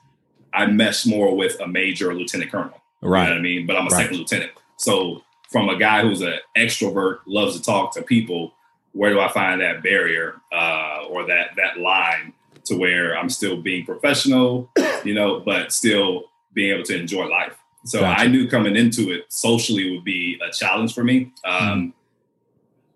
i 0.55 0.65
mesh 0.67 1.05
more 1.07 1.37
with 1.37 1.61
a 1.61 1.69
major 1.69 2.15
lieutenant 2.15 2.51
colonel 2.51 2.81
you 3.03 3.09
know 3.09 3.15
what 3.15 3.33
i 3.33 3.39
mean 3.41 3.67
but 3.67 3.77
i'm 3.77 3.87
a 3.87 3.91
Right. 3.91 4.03
second 4.05 4.17
lieutenant 4.17 4.53
so 4.79 5.23
from 5.51 5.69
a 5.69 5.79
guy 5.79 6.01
who's 6.03 6.23
an 6.23 6.39
extrovert 6.57 7.19
loves 7.27 7.57
to 7.59 7.63
talk 7.63 7.93
to 7.95 8.03
people 8.03 8.55
where 8.99 9.11
do 9.13 9.21
i 9.21 9.29
find 9.33 9.61
that 9.61 9.83
barrier 9.83 10.41
uh, 10.53 11.05
or 11.09 11.25
that 11.27 11.51
that 11.57 11.79
line 11.79 12.33
to 12.65 12.75
where 12.77 13.17
i'm 13.17 13.31
still 13.31 13.57
being 13.63 13.85
professional 13.85 14.71
you 15.05 15.15
know 15.15 15.41
but 15.41 15.73
still 15.73 16.25
being 16.53 16.73
able 16.75 16.83
to 16.83 16.97
enjoy 16.99 17.27
life 17.27 17.57
so 17.85 18.01
Gotcha. 18.01 18.23
i 18.23 18.27
knew 18.27 18.49
coming 18.49 18.77
into 18.77 19.11
it 19.15 19.25
socially 19.29 19.93
would 19.93 20.05
be 20.05 20.39
a 20.47 20.51
challenge 20.53 20.95
for 20.95 21.05
me 21.05 21.33
um, 21.45 21.95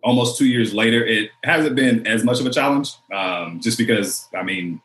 almost 0.02 0.36
two 0.36 0.46
years 0.46 0.74
later 0.74 1.04
it 1.06 1.30
hasn't 1.44 1.76
been 1.76 2.06
as 2.06 2.24
much 2.24 2.40
of 2.40 2.46
a 2.46 2.50
challenge 2.50 2.90
um, 3.14 3.60
just 3.62 3.78
because 3.78 4.28
i 4.34 4.42
mean 4.42 4.80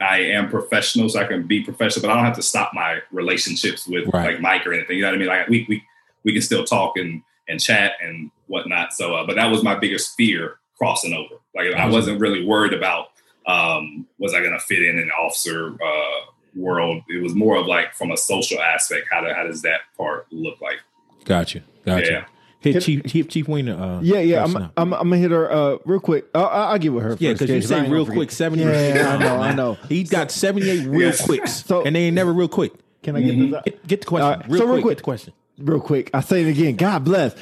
I 0.00 0.18
am 0.20 0.48
professional, 0.48 1.08
so 1.08 1.18
I 1.18 1.24
can 1.24 1.42
be 1.48 1.60
professional, 1.60 2.02
but 2.06 2.12
I 2.12 2.14
don't 2.14 2.24
have 2.24 2.36
to 2.36 2.42
stop 2.42 2.70
my 2.72 3.00
relationships 3.10 3.84
with 3.88 4.06
Right. 4.14 4.34
like 4.34 4.40
Mike 4.40 4.64
or 4.64 4.72
anything. 4.72 4.94
You 4.96 5.02
know 5.02 5.08
what 5.08 5.16
I 5.16 5.18
mean? 5.18 5.26
Like 5.26 5.48
we 5.48 5.66
we 5.68 5.82
we 6.24 6.32
can 6.32 6.40
still 6.42 6.62
talk 6.64 6.96
and 6.96 7.20
and 7.48 7.58
chat 7.60 7.94
and 8.00 8.30
whatnot. 8.48 8.92
So, 8.92 9.14
uh, 9.14 9.26
but 9.26 9.36
that 9.36 9.50
was 9.50 9.62
my 9.62 9.74
biggest 9.76 10.14
fear 10.16 10.58
crossing 10.76 11.14
over. 11.14 11.36
Like 11.54 11.74
I 11.74 11.86
wasn't 11.88 12.20
really 12.20 12.44
worried 12.44 12.72
about 12.74 13.08
um, 13.46 14.06
was 14.18 14.34
I 14.34 14.40
going 14.40 14.52
to 14.52 14.58
fit 14.60 14.82
in 14.82 14.98
an 14.98 15.10
officer 15.10 15.72
uh, 15.74 16.30
world. 16.54 17.02
It 17.08 17.22
was 17.22 17.34
more 17.34 17.56
of 17.56 17.66
like 17.66 17.94
from 17.94 18.10
a 18.10 18.16
social 18.16 18.60
aspect. 18.60 19.06
How 19.10 19.20
do, 19.22 19.32
how 19.32 19.44
does 19.44 19.62
that 19.62 19.80
part 19.96 20.26
look 20.30 20.60
like? 20.60 20.80
Gotcha. 21.24 21.62
Gotcha. 21.84 22.10
Yeah. 22.12 22.24
Hit 22.60 22.72
Can- 22.72 22.80
Chief 22.80 23.04
Chief 23.06 23.28
Chief 23.28 23.48
Wiener. 23.48 23.80
Uh, 23.80 24.00
Yeah, 24.00 24.18
yeah. 24.18 24.42
I'm. 24.44 24.56
I'm, 24.56 24.70
I'm 24.76 24.90
gonna 24.92 25.16
hit 25.18 25.30
her 25.30 25.50
uh, 25.50 25.78
real 25.84 26.00
quick. 26.00 26.26
I'll, 26.34 26.46
I'll 26.46 26.78
get 26.78 26.92
with 26.92 27.04
her. 27.04 27.16
Yeah, 27.20 27.32
because 27.32 27.48
you 27.50 27.62
say 27.62 27.88
real 27.88 28.04
quick, 28.04 28.30
forget. 28.30 28.32
70 28.32 28.62
Yeah, 28.64 29.14
I 29.14 29.18
know, 29.18 29.36
I 29.40 29.54
know. 29.54 29.74
He 29.88 30.02
got 30.04 30.30
78 30.32 30.86
real 30.88 31.00
Yes. 31.08 31.24
quicks. 31.24 31.64
So- 31.64 31.84
and 31.84 31.94
they 31.94 32.04
ain't 32.06 32.14
never 32.16 32.32
real 32.32 32.48
quick. 32.48 32.72
Can 33.04 33.14
I 33.14 33.20
get 33.22 33.34
Mhm. 33.36 33.50
this? 33.52 33.62
Get, 33.64 33.86
get 33.86 34.00
the 34.00 34.06
question. 34.08 34.24
All 34.26 34.36
right, 34.36 34.48
real, 34.48 34.58
so 34.58 34.64
real 34.66 34.74
quick, 34.74 34.82
quick. 34.82 34.90
Get 34.90 34.96
the 34.98 35.02
question. 35.04 35.32
real 35.58 35.80
quick. 35.80 36.10
I 36.12 36.20
say 36.20 36.42
it 36.42 36.48
again. 36.48 36.74
God 36.74 37.04
bless. 37.04 37.32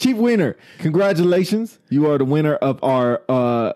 Chief 0.00 0.16
Winner, 0.16 0.56
congratulations. 0.78 1.78
You 1.90 2.10
are 2.10 2.18
the 2.18 2.24
winner 2.24 2.54
of 2.56 2.82
our 2.82 3.20
uh 3.28 3.74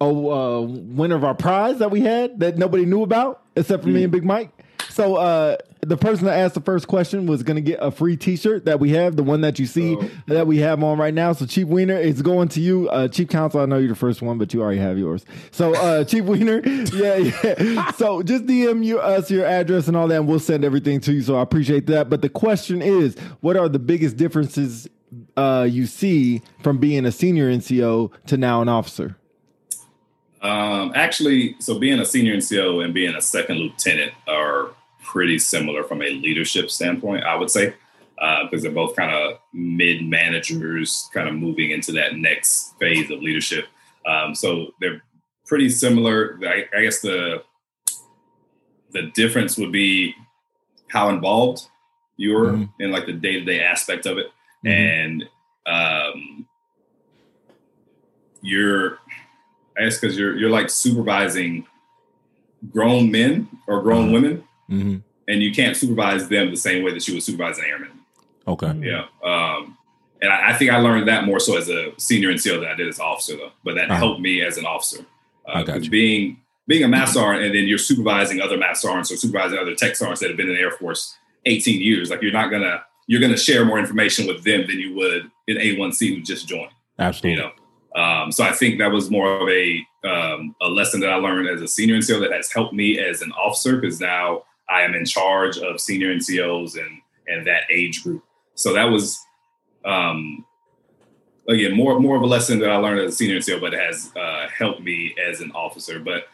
oh 0.00 0.30
uh 0.30 0.60
winner 0.62 1.14
of 1.14 1.24
our 1.24 1.34
prize 1.34 1.78
that 1.78 1.90
we 1.90 2.00
had 2.00 2.40
that 2.40 2.56
nobody 2.58 2.86
knew 2.86 3.02
about 3.02 3.42
except 3.54 3.82
for 3.82 3.88
me 3.90 4.02
and 4.02 4.10
Big 4.12 4.24
Mike. 4.24 4.50
So 4.90 5.16
uh 5.16 5.58
the 5.80 5.96
person 5.96 6.24
that 6.26 6.36
asked 6.38 6.54
the 6.54 6.60
first 6.60 6.88
question 6.88 7.26
was 7.26 7.42
gonna 7.42 7.60
get 7.60 7.78
a 7.82 7.90
free 7.90 8.16
t-shirt 8.16 8.64
that 8.64 8.80
we 8.80 8.90
have, 8.90 9.14
the 9.16 9.22
one 9.22 9.42
that 9.42 9.58
you 9.58 9.66
see 9.66 9.94
Oh. 9.96 10.10
that 10.26 10.46
we 10.46 10.58
have 10.58 10.82
on 10.82 10.98
right 10.98 11.12
now. 11.14 11.32
So 11.32 11.46
Chief 11.46 11.68
Wiener 11.68 11.96
is 11.98 12.22
going 12.22 12.48
to 12.48 12.60
you. 12.60 12.88
Uh 12.88 13.06
Chief 13.08 13.28
Counsel, 13.28 13.60
I 13.60 13.66
know 13.66 13.76
you're 13.78 13.88
the 13.90 13.94
first 13.94 14.22
one, 14.22 14.38
but 14.38 14.54
you 14.54 14.62
already 14.62 14.80
have 14.80 14.98
yours. 14.98 15.24
So 15.50 15.74
uh 15.74 16.02
Chief 16.10 16.24
Wiener, 16.24 16.62
yeah, 16.64 17.16
yeah. 17.16 17.90
So 17.92 18.22
just 18.22 18.46
DM 18.46 18.84
you 18.84 18.98
us 19.00 19.30
your 19.30 19.44
address 19.44 19.86
and 19.86 19.96
all 19.96 20.08
that, 20.08 20.16
and 20.16 20.26
we'll 20.28 20.40
send 20.40 20.64
everything 20.64 21.00
to 21.02 21.12
you. 21.12 21.22
So 21.22 21.36
I 21.36 21.42
appreciate 21.42 21.86
that. 21.88 22.08
But 22.08 22.22
the 22.22 22.28
question 22.30 22.80
is, 22.80 23.18
what 23.40 23.56
are 23.56 23.68
the 23.68 23.78
biggest 23.78 24.16
differences 24.16 24.88
uh 25.36 25.66
you 25.70 25.86
see 25.86 26.42
from 26.62 26.78
being 26.78 27.06
a 27.06 27.12
senior 27.12 27.50
NCO 27.50 28.12
to 28.26 28.36
now 28.36 28.62
an 28.62 28.68
officer? 28.68 29.16
Um, 30.40 30.92
actually, 30.94 31.56
so 31.58 31.78
being 31.78 31.98
a 31.98 32.04
senior 32.04 32.36
NCO 32.36 32.84
and 32.84 32.94
being 32.94 33.14
a 33.14 33.20
second 33.20 33.56
lieutenant 33.58 34.12
are 34.28 34.70
pretty 35.02 35.38
similar 35.38 35.82
from 35.82 36.00
a 36.02 36.10
leadership 36.10 36.70
standpoint, 36.70 37.24
I 37.24 37.34
would 37.34 37.50
say, 37.50 37.74
because 38.16 38.62
they're 38.62 38.70
both 38.70 38.94
kind 38.94 39.10
of 39.10 39.38
mid 39.52 40.02
managers, 40.02 41.08
kind 41.12 41.28
of 41.28 41.34
moving 41.34 41.70
into 41.72 41.90
that 41.92 42.14
next 42.16 42.74
phase 42.78 43.10
of 43.10 43.20
leadership. 43.20 43.66
Um, 44.06 44.34
so 44.34 44.74
they're 44.80 45.02
pretty 45.46 45.70
similar. 45.70 46.38
I, 46.46 46.66
I 46.76 46.82
guess 46.82 47.00
the 47.00 47.42
the 48.92 49.10
difference 49.14 49.58
would 49.58 49.72
be 49.72 50.14
how 50.88 51.10
involved 51.10 51.62
you're 52.16 52.52
Mhm. 52.52 52.70
in 52.80 52.90
like 52.90 53.06
the 53.06 53.12
day 53.12 53.34
to 53.34 53.44
day 53.44 53.60
aspect 53.60 54.06
of 54.06 54.18
it, 54.18 54.26
Mhm. 54.64 54.70
and 54.70 55.28
um, 55.66 56.46
you're 58.42 58.98
I 59.78 59.84
guess 59.84 59.98
because 59.98 60.18
you're 60.18 60.36
you're 60.36 60.50
like 60.50 60.70
supervising 60.70 61.66
grown 62.72 63.10
men 63.10 63.48
or 63.66 63.82
grown 63.82 64.04
Uh-huh. 64.04 64.12
women, 64.12 64.44
hmm 64.68 64.96
and 65.28 65.42
you 65.42 65.52
can't 65.52 65.76
supervise 65.76 66.26
them 66.28 66.50
the 66.50 66.56
same 66.56 66.82
way 66.82 66.90
that 66.92 67.06
you 67.06 67.12
would 67.14 67.22
supervise 67.22 67.58
an 67.58 67.64
airman. 67.66 67.90
Okay. 68.46 68.72
Yeah, 68.80 69.04
um, 69.22 69.76
and 70.22 70.32
I, 70.32 70.50
I 70.50 70.52
think 70.54 70.70
I 70.70 70.78
learned 70.78 71.06
that 71.08 71.26
more 71.26 71.38
so 71.38 71.58
as 71.58 71.68
a 71.68 71.92
senior 71.98 72.30
NCO 72.32 72.60
than 72.60 72.68
I 72.70 72.74
did 72.74 72.88
as 72.88 72.98
an 72.98 73.04
officer, 73.04 73.36
though. 73.36 73.52
But 73.62 73.74
that 73.74 73.90
Uh-huh. 73.90 73.98
helped 73.98 74.20
me 74.22 74.40
as 74.40 74.56
an 74.56 74.64
officer. 74.64 75.04
I 75.46 75.62
got 75.62 75.74
'cause 75.74 75.84
you. 75.84 75.90
Being 75.90 76.40
being 76.66 76.82
a 76.84 76.88
master 76.88 77.20
sergeant 77.20 77.44
and 77.46 77.54
then 77.54 77.66
you're 77.68 77.78
supervising 77.78 78.40
other 78.40 78.56
master 78.58 78.88
sergeants 78.88 79.10
or 79.12 79.16
supervising 79.16 79.58
other 79.58 79.74
tech 79.74 79.96
sergeants 79.96 80.20
that 80.20 80.28
have 80.28 80.36
been 80.36 80.48
in 80.48 80.54
the 80.54 80.60
Air 80.60 80.70
Force 80.72 81.16
18 81.46 81.80
years. 81.80 82.10
Like 82.10 82.20
you're 82.22 82.32
not 82.32 82.50
gonna 82.50 82.82
you're 83.08 83.20
gonna 83.20 83.36
share 83.36 83.64
more 83.64 83.80
information 83.80 84.28
with 84.28 84.44
them 84.44 84.66
than 84.68 84.78
you 84.78 84.94
would 84.94 85.30
an 85.48 85.56
A1C 85.56 86.14
who 86.14 86.22
just 86.22 86.46
joined 86.46 86.70
Absolutely. 87.00 87.42
you 87.42 87.48
know. 87.48 87.52
Um, 88.00 88.30
so 88.30 88.44
I 88.44 88.52
think 88.52 88.78
that 88.78 88.92
was 88.92 89.10
more 89.10 89.40
of 89.40 89.48
a 89.48 89.84
um, 90.04 90.54
a 90.62 90.68
lesson 90.68 91.00
that 91.00 91.10
I 91.10 91.16
learned 91.16 91.48
as 91.48 91.60
a 91.60 91.66
senior 91.66 91.96
NCO 91.96 92.20
that 92.20 92.32
has 92.32 92.52
helped 92.52 92.72
me 92.72 92.98
as 92.98 93.22
an 93.22 93.32
officer 93.32 93.76
because 93.76 94.00
now 94.00 94.44
I 94.70 94.82
am 94.82 94.94
in 94.94 95.04
charge 95.04 95.58
of 95.58 95.80
senior 95.80 96.14
NCOs 96.14 96.78
and 96.78 97.00
and 97.26 97.46
that 97.46 97.62
age 97.72 98.04
group. 98.04 98.22
So 98.54 98.72
that 98.74 98.84
was 98.84 99.18
um, 99.84 100.44
again 101.48 101.74
more 101.74 101.98
more 101.98 102.16
of 102.16 102.22
a 102.22 102.26
lesson 102.26 102.58
that 102.60 102.70
I 102.70 102.76
learned 102.76 103.00
as 103.00 103.14
a 103.14 103.16
senior 103.16 103.38
NCO, 103.38 103.60
but 103.60 103.74
it 103.74 103.80
has 103.80 104.12
uh, 104.14 104.48
helped 104.56 104.82
me 104.82 105.14
as 105.28 105.40
an 105.40 105.50
officer. 105.52 105.98
But 105.98 106.28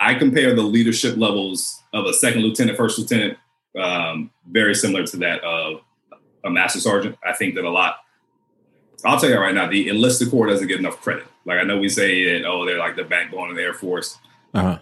I 0.00 0.14
compare 0.14 0.54
the 0.54 0.62
leadership 0.62 1.16
levels 1.16 1.82
of 1.92 2.06
a 2.06 2.12
second 2.12 2.42
lieutenant, 2.42 2.76
first 2.76 2.98
lieutenant, 2.98 3.38
um, 3.78 4.30
very 4.48 4.74
similar 4.74 5.06
to 5.06 5.16
that 5.18 5.42
of 5.42 5.80
a 6.44 6.50
master 6.50 6.80
sergeant. 6.80 7.16
I 7.24 7.32
think 7.32 7.54
that 7.54 7.64
a 7.64 7.70
lot 7.70 7.96
I'll 9.04 9.20
tell 9.20 9.28
you 9.28 9.38
right 9.38 9.54
now, 9.54 9.68
the 9.68 9.88
enlisted 9.88 10.30
corps 10.30 10.46
doesn't 10.46 10.66
get 10.66 10.78
enough 10.78 11.00
credit. 11.00 11.26
Like 11.44 11.58
I 11.58 11.62
know 11.62 11.78
we 11.78 11.88
say 11.88 12.38
that, 12.38 12.46
oh, 12.46 12.64
they're 12.64 12.78
like 12.78 12.96
the 12.96 13.04
backbone 13.04 13.50
of 13.50 13.56
the 13.56 13.62
Air 13.62 13.74
Force. 13.74 14.18
Uh-huh. 14.54 14.78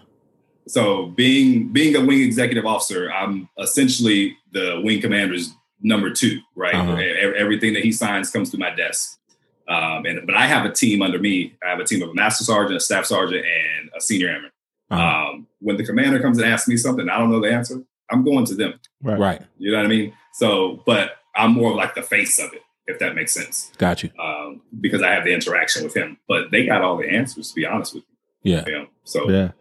So 0.67 1.07
being 1.07 1.73
being 1.73 1.95
a 1.95 2.05
wing 2.05 2.21
executive 2.21 2.65
officer, 2.65 3.11
I'm 3.11 3.49
essentially 3.59 4.37
the 4.53 4.81
wing 4.83 5.01
commander's 5.01 5.53
number 5.81 6.09
two, 6.09 6.39
right? 6.55 6.73
Uh-huh. 6.73 6.97
E- 6.97 7.33
Everything 7.37 7.73
that 7.73 7.83
he 7.83 7.91
signs 7.91 8.31
comes 8.31 8.49
through 8.49 8.61
my 8.61 8.73
desk. 8.73 9.19
Um, 9.67 10.05
and 10.05 10.25
but 10.25 10.35
I 10.35 10.45
have 10.47 10.65
a 10.65 10.71
team 10.71 11.01
under 11.01 11.19
me. 11.19 11.57
I 11.65 11.69
have 11.69 11.79
a 11.79 11.83
team 11.83 12.01
of 12.01 12.09
a 12.09 12.13
master 12.13 12.45
sergeant, 12.45 12.77
a 12.77 12.79
staff 12.79 13.05
sergeant, 13.05 13.45
and 13.45 13.89
a 13.95 13.99
senior 13.99 14.29
airman. 14.29 14.51
Uh-huh. 14.89 15.31
Um, 15.31 15.47
when 15.59 15.75
the 15.75 15.85
commander 15.85 16.21
comes 16.21 16.37
and 16.37 16.47
asks 16.47 16.67
me 16.67 16.77
something, 16.77 17.09
I 17.09 17.17
don't 17.17 17.31
know 17.31 17.41
the 17.41 17.51
answer. 17.51 17.83
I'm 18.09 18.23
going 18.23 18.45
to 18.45 18.55
them. 18.55 18.79
Right. 19.01 19.19
right. 19.19 19.41
You 19.57 19.71
know 19.71 19.77
what 19.77 19.85
I 19.85 19.89
mean? 19.89 20.13
So, 20.33 20.81
but 20.85 21.17
I'm 21.35 21.51
more 21.53 21.71
of 21.71 21.77
like 21.77 21.95
the 21.95 22.01
face 22.03 22.39
of 22.39 22.53
it, 22.53 22.61
if 22.87 22.99
that 22.99 23.15
makes 23.15 23.33
sense 23.33 23.71
Got 23.77 24.03
you. 24.03 24.11
um, 24.19 24.61
because 24.79 25.01
I 25.01 25.11
have 25.11 25.23
the 25.23 25.33
interaction 25.33 25.83
with 25.83 25.95
him. 25.95 26.17
But 26.27 26.51
they 26.51 26.65
got 26.65 26.81
all 26.81 26.97
the 26.97 27.09
answers, 27.09 27.49
to 27.49 27.55
be 27.55 27.65
honest 27.65 27.95
with 27.95 28.03
Yeah. 28.43 28.63
you. 28.67 28.71
you 28.73 28.79
know? 28.79 28.87
So 29.03 29.29
Yeah. 29.29 29.51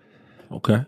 Okay. 0.51 0.85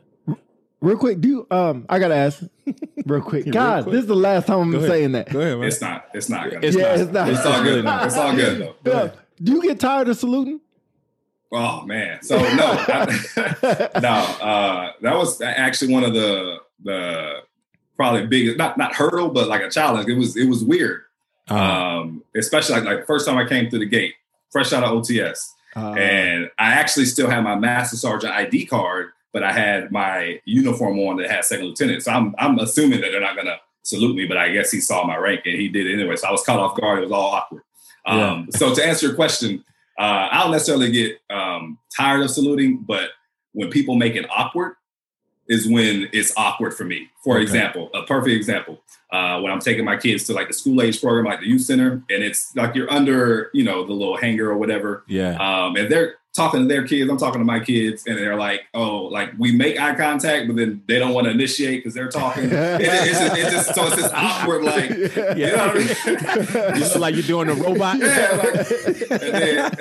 Real 0.80 0.98
quick, 0.98 1.18
do 1.22 1.28
you, 1.28 1.46
um 1.50 1.86
I 1.88 1.98
gotta 1.98 2.14
ask 2.16 2.42
real 3.06 3.22
quick. 3.22 3.44
Real 3.46 3.54
God, 3.54 3.82
quick. 3.84 3.92
this 3.94 4.02
is 4.02 4.08
the 4.08 4.14
last 4.16 4.46
time 4.46 4.58
I'm 4.60 4.70
Go 4.70 4.78
ahead. 4.78 4.90
saying 4.90 5.12
that. 5.12 5.30
Go 5.32 5.40
ahead, 5.40 5.58
man. 5.58 5.66
it's 5.68 5.80
not. 5.80 6.06
It's 6.12 6.28
not 6.28 6.50
gonna. 6.50 6.66
It's 6.66 6.76
yeah, 6.76 6.82
not. 6.82 6.98
it's 7.00 7.12
not. 7.12 7.28
It's 7.30 7.46
all 7.46 7.62
good. 7.62 7.84
though. 7.86 7.98
It's 8.04 8.16
all 8.16 8.34
good 8.36 8.58
though. 8.60 8.74
Go 8.84 8.92
Yeah. 9.04 9.10
Do 9.42 9.52
you 9.52 9.62
get 9.62 9.80
tired 9.80 10.08
of 10.08 10.16
saluting? 10.18 10.60
Oh 11.52 11.86
man. 11.86 12.22
So 12.22 12.36
no, 12.36 12.44
I, 12.88 13.88
no. 14.02 14.08
Uh, 14.10 14.92
that 15.02 15.16
was 15.16 15.40
actually 15.40 15.92
one 15.94 16.04
of 16.04 16.12
the 16.12 16.58
the 16.82 17.36
probably 17.96 18.26
biggest 18.26 18.56
not 18.58 18.76
not 18.78 18.94
hurdle, 18.94 19.28
but 19.28 19.48
like 19.48 19.62
a 19.62 19.70
challenge. 19.70 20.08
It 20.08 20.16
was 20.16 20.36
it 20.36 20.48
was 20.48 20.62
weird. 20.64 21.02
Uh, 21.50 21.54
Um, 21.54 22.22
especially 22.36 22.76
like, 22.76 22.84
like 22.84 23.06
first 23.06 23.26
time 23.26 23.36
I 23.36 23.46
came 23.46 23.68
through 23.70 23.80
the 23.80 23.86
gate, 23.86 24.14
fresh 24.50 24.72
out 24.72 24.82
of 24.82 24.90
OTS. 24.90 25.50
Uh, 25.76 25.92
and 25.92 26.50
I 26.58 26.72
actually 26.74 27.04
still 27.06 27.28
had 27.28 27.42
my 27.42 27.56
master 27.56 27.96
sergeant 27.96 28.32
ID 28.32 28.66
card, 28.66 29.10
but 29.32 29.42
I 29.42 29.52
had 29.52 29.90
my 29.90 30.40
uniform 30.44 30.98
on 31.00 31.16
that 31.16 31.30
had 31.30 31.44
second 31.44 31.66
lieutenant. 31.66 32.02
So 32.02 32.12
I'm 32.12 32.34
I'm 32.38 32.58
assuming 32.58 33.00
that 33.00 33.10
they're 33.10 33.20
not 33.20 33.36
gonna 33.36 33.56
salute 33.82 34.16
me, 34.16 34.24
but 34.26 34.36
I 34.38 34.50
guess 34.52 34.70
he 34.70 34.80
saw 34.80 35.04
my 35.06 35.16
rank 35.16 35.42
and 35.44 35.56
he 35.56 35.68
did 35.68 35.86
it 35.86 35.94
anyway. 35.94 36.16
So 36.16 36.28
I 36.28 36.30
was 36.30 36.42
caught 36.44 36.58
off 36.60 36.76
guard. 36.80 36.98
It 37.00 37.02
was 37.02 37.12
all 37.12 37.32
awkward. 37.32 37.62
Um, 38.06 38.48
So 38.50 38.74
to 38.74 38.86
answer 38.86 39.06
your 39.06 39.14
question, 39.16 39.64
uh, 39.98 40.28
I 40.30 40.42
don't 40.42 40.52
necessarily 40.52 40.90
get 40.90 41.18
um, 41.30 41.78
tired 41.96 42.22
of 42.22 42.30
saluting, 42.30 42.78
but 42.78 43.10
when 43.52 43.70
people 43.70 43.94
make 43.96 44.14
it 44.14 44.26
awkward, 44.30 44.74
is 45.48 45.68
when 45.68 46.08
it's 46.12 46.32
awkward 46.36 46.72
for 46.74 46.84
me. 46.84 47.08
For 47.22 47.34
Okay. 47.36 47.42
example, 47.42 47.90
a 47.94 48.02
perfect 48.04 48.34
example, 48.34 48.82
uh, 49.12 49.40
when 49.40 49.52
I'm 49.52 49.60
taking 49.60 49.84
my 49.84 49.96
kids 49.96 50.24
to 50.24 50.32
like 50.32 50.48
the 50.48 50.54
school 50.54 50.80
age 50.82 51.00
program, 51.00 51.24
like 51.26 51.40
the 51.40 51.46
youth 51.46 51.62
center, 51.62 52.02
and 52.10 52.22
it's 52.24 52.54
like 52.56 52.74
you're 52.74 52.90
under, 52.90 53.50
you 53.52 53.62
know, 53.64 53.84
the 53.86 53.92
little 53.92 54.16
hangar 54.16 54.50
or 54.50 54.56
whatever, 54.58 55.04
yeah. 55.06 55.36
um, 55.36 55.76
and 55.76 55.90
they're 55.90 56.16
talking 56.34 56.60
to 56.62 56.66
their 56.66 56.86
kids. 56.86 57.08
I'm 57.10 57.16
talking 57.16 57.40
to 57.40 57.44
my 57.44 57.60
kids, 57.60 58.02
and 58.06 58.18
they're 58.18 58.36
like, 58.36 58.62
"Oh, 58.74 59.04
like 59.04 59.30
we 59.38 59.54
make 59.54 59.80
eye 59.80 59.94
contact, 59.94 60.46
but 60.48 60.56
then 60.56 60.82
they 60.88 60.98
don't 60.98 61.14
want 61.14 61.26
to 61.26 61.30
initiate 61.30 61.78
because 61.82 61.94
they're 61.94 62.08
talking." 62.10 62.44
It- 62.52 62.80
it's, 62.82 63.18
just, 63.18 63.36
it's 63.36 63.50
just 63.52 63.74
so 63.74 63.86
it's 63.86 63.96
just 63.96 64.14
awkward, 64.14 64.64
like 64.64 64.90
you 65.36 65.46
know 65.46 65.56
what 65.56 65.70
I 65.70 65.74
mean? 65.78 66.74
You 66.74 66.80
look 66.84 66.96
like 66.96 67.14
you're 67.14 67.22
doing 67.22 67.48
a 67.48 67.54
robot. 67.54 67.98
Yeah, 67.98 68.40
like, 68.42 69.10
and, 69.10 69.34
then, 69.34 69.72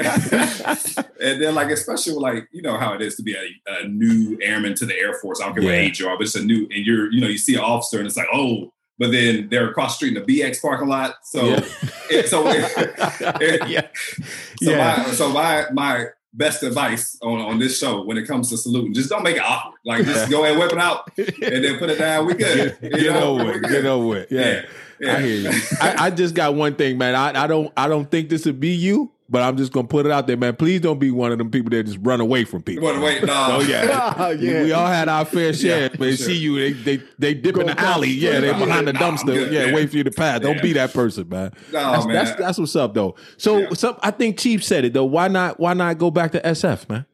and 1.22 1.42
then 1.42 1.56
like 1.56 1.70
especially 1.70 2.14
like 2.14 2.48
you 2.52 2.62
know 2.62 2.78
how 2.78 2.94
it 2.94 3.02
is 3.02 3.16
to 3.16 3.24
be 3.24 3.36
a, 3.36 3.72
a 3.84 3.88
new 3.88 4.38
airman 4.42 4.76
to 4.76 4.86
the 4.86 4.96
Air 4.96 5.14
Force. 5.16 5.42
I 5.42 5.46
don't 5.46 5.56
care 5.56 5.64
what 5.64 5.72
Yeah. 5.72 5.80
age 5.80 6.00
you 6.00 6.08
are, 6.08 6.18
but 6.18 6.24
it's 6.28 6.36
a 6.36 6.44
new 6.44 6.68
and 6.72 6.86
you're 6.86 7.12
you 7.12 7.22
know 7.22 7.28
you 7.28 7.38
see 7.38 7.56
an 7.56 7.62
officer 7.62 7.98
and 7.98 8.08
it's 8.08 8.18
like 8.18 8.28
oh, 8.34 8.72
but 9.00 9.12
then 9.12 9.48
they're 9.50 9.70
across 9.70 9.94
the 9.94 9.96
street 10.06 10.18
in 10.18 10.24
the 10.26 10.42
BX 10.42 10.62
parking 10.62 10.88
lot. 10.88 11.16
So 11.24 11.46
Yeah. 11.46 11.66
it, 12.12 12.28
so 12.30 12.44
it, 12.48 13.70
yeah. 13.70 13.88
so 14.62 14.72
Yeah. 14.72 15.04
my 15.08 15.12
so 15.12 15.30
my 15.30 15.66
my 15.74 16.06
best 16.34 16.64
advice 16.64 17.18
on, 17.22 17.40
on 17.40 17.60
this 17.60 17.78
show 17.78 18.04
when 18.04 18.18
it 18.18 18.28
comes 18.28 18.50
to 18.50 18.58
saluting, 18.58 18.94
just 18.94 19.10
don't 19.10 19.24
make 19.24 19.38
it 19.38 19.44
awkward. 19.44 19.78
Like 19.86 20.06
just 20.06 20.30
go 20.30 20.44
ahead, 20.44 20.58
whip 20.58 20.72
it 20.72 20.80
out, 20.80 21.10
and 21.18 21.64
then 21.64 21.78
put 21.78 21.90
it 21.90 22.00
down. 22.00 22.26
We 22.26 22.34
good. 22.34 22.78
Get, 22.82 23.02
You 23.02 23.12
know, 23.12 23.40
over 23.40 23.54
it. 23.54 23.62
Get 23.64 23.86
over 23.86 24.18
it. 24.18 24.28
Yeah. 24.32 24.64
Yeah. 25.00 25.18
I 25.18 25.22
hear 25.22 25.52
you. 25.52 25.62
I, 25.82 25.96
I 26.06 26.10
just 26.12 26.34
got 26.36 26.56
one 26.56 26.76
thing, 26.76 26.98
man. 26.98 27.16
I, 27.16 27.44
I 27.44 27.48
don't 27.48 27.72
I 27.76 27.88
don't 27.88 28.10
think 28.10 28.30
this 28.30 28.46
would 28.46 28.60
be 28.60 28.74
you, 28.74 29.12
but 29.30 29.42
I'm 29.42 29.58
just 29.58 29.72
gonna 29.72 29.88
put 29.88 30.06
it 30.06 30.12
out 30.12 30.28
there, 30.28 30.38
man. 30.38 30.56
Please 30.56 30.82
don't 30.82 31.00
be 31.00 31.10
one 31.12 31.32
of 31.32 31.38
them 31.38 31.50
people 31.50 31.70
that 31.72 31.84
just 31.86 31.98
run 32.02 32.20
away 32.20 32.44
from 32.44 32.62
people. 32.62 32.86
Wait, 32.88 33.00
wait, 33.02 33.24
no. 33.24 33.34
Oh 33.34 33.60
yeah. 33.62 34.32
Yeah. 34.40 34.64
We 34.64 34.72
all 34.74 34.88
had 34.88 35.10
our 35.10 35.26
fair 35.26 35.54
share. 35.54 35.84
Yeah, 35.84 35.88
but 35.90 36.00
they 36.00 36.16
sure. 36.16 36.26
see 36.28 36.38
you, 36.38 36.56
they 36.60 36.74
they 36.98 37.04
they 37.20 37.34
dip 37.34 37.56
in 37.58 37.68
Go 37.68 37.74
the 37.74 37.80
alley. 37.80 38.10
Yeah, 38.10 38.40
they 38.40 38.48
Yeah. 38.48 38.60
behind 38.60 38.88
the 38.88 38.94
Nah, 38.94 39.00
dumpster. 39.00 39.26
good, 39.28 39.52
Yeah, 39.52 39.66
yeah. 39.68 39.74
wait 39.74 39.90
for 39.90 39.98
you 39.98 40.04
to 40.04 40.12
pass. 40.12 40.40
Don't 40.42 40.58
Yeah. 40.58 40.62
be 40.62 40.74
that 40.74 40.94
person, 40.94 41.28
man. 41.30 41.52
No, 41.72 41.92
that's, 41.92 42.06
man. 42.06 42.16
that's 42.16 42.36
that's 42.40 42.58
what's 42.60 42.76
up 42.76 42.94
though. 42.94 43.16
So 43.38 43.60
Yeah. 43.60 43.70
some 43.74 43.98
I 44.02 44.12
think 44.12 44.38
Chief 44.38 44.64
said 44.64 44.86
it 44.86 44.94
though. 44.94 45.06
Why 45.06 45.28
not 45.28 45.60
why 45.60 45.74
not 45.74 45.98
go 45.98 46.12
back 46.12 46.32
to 46.34 46.42
SF, 46.46 46.90
man? 46.90 47.06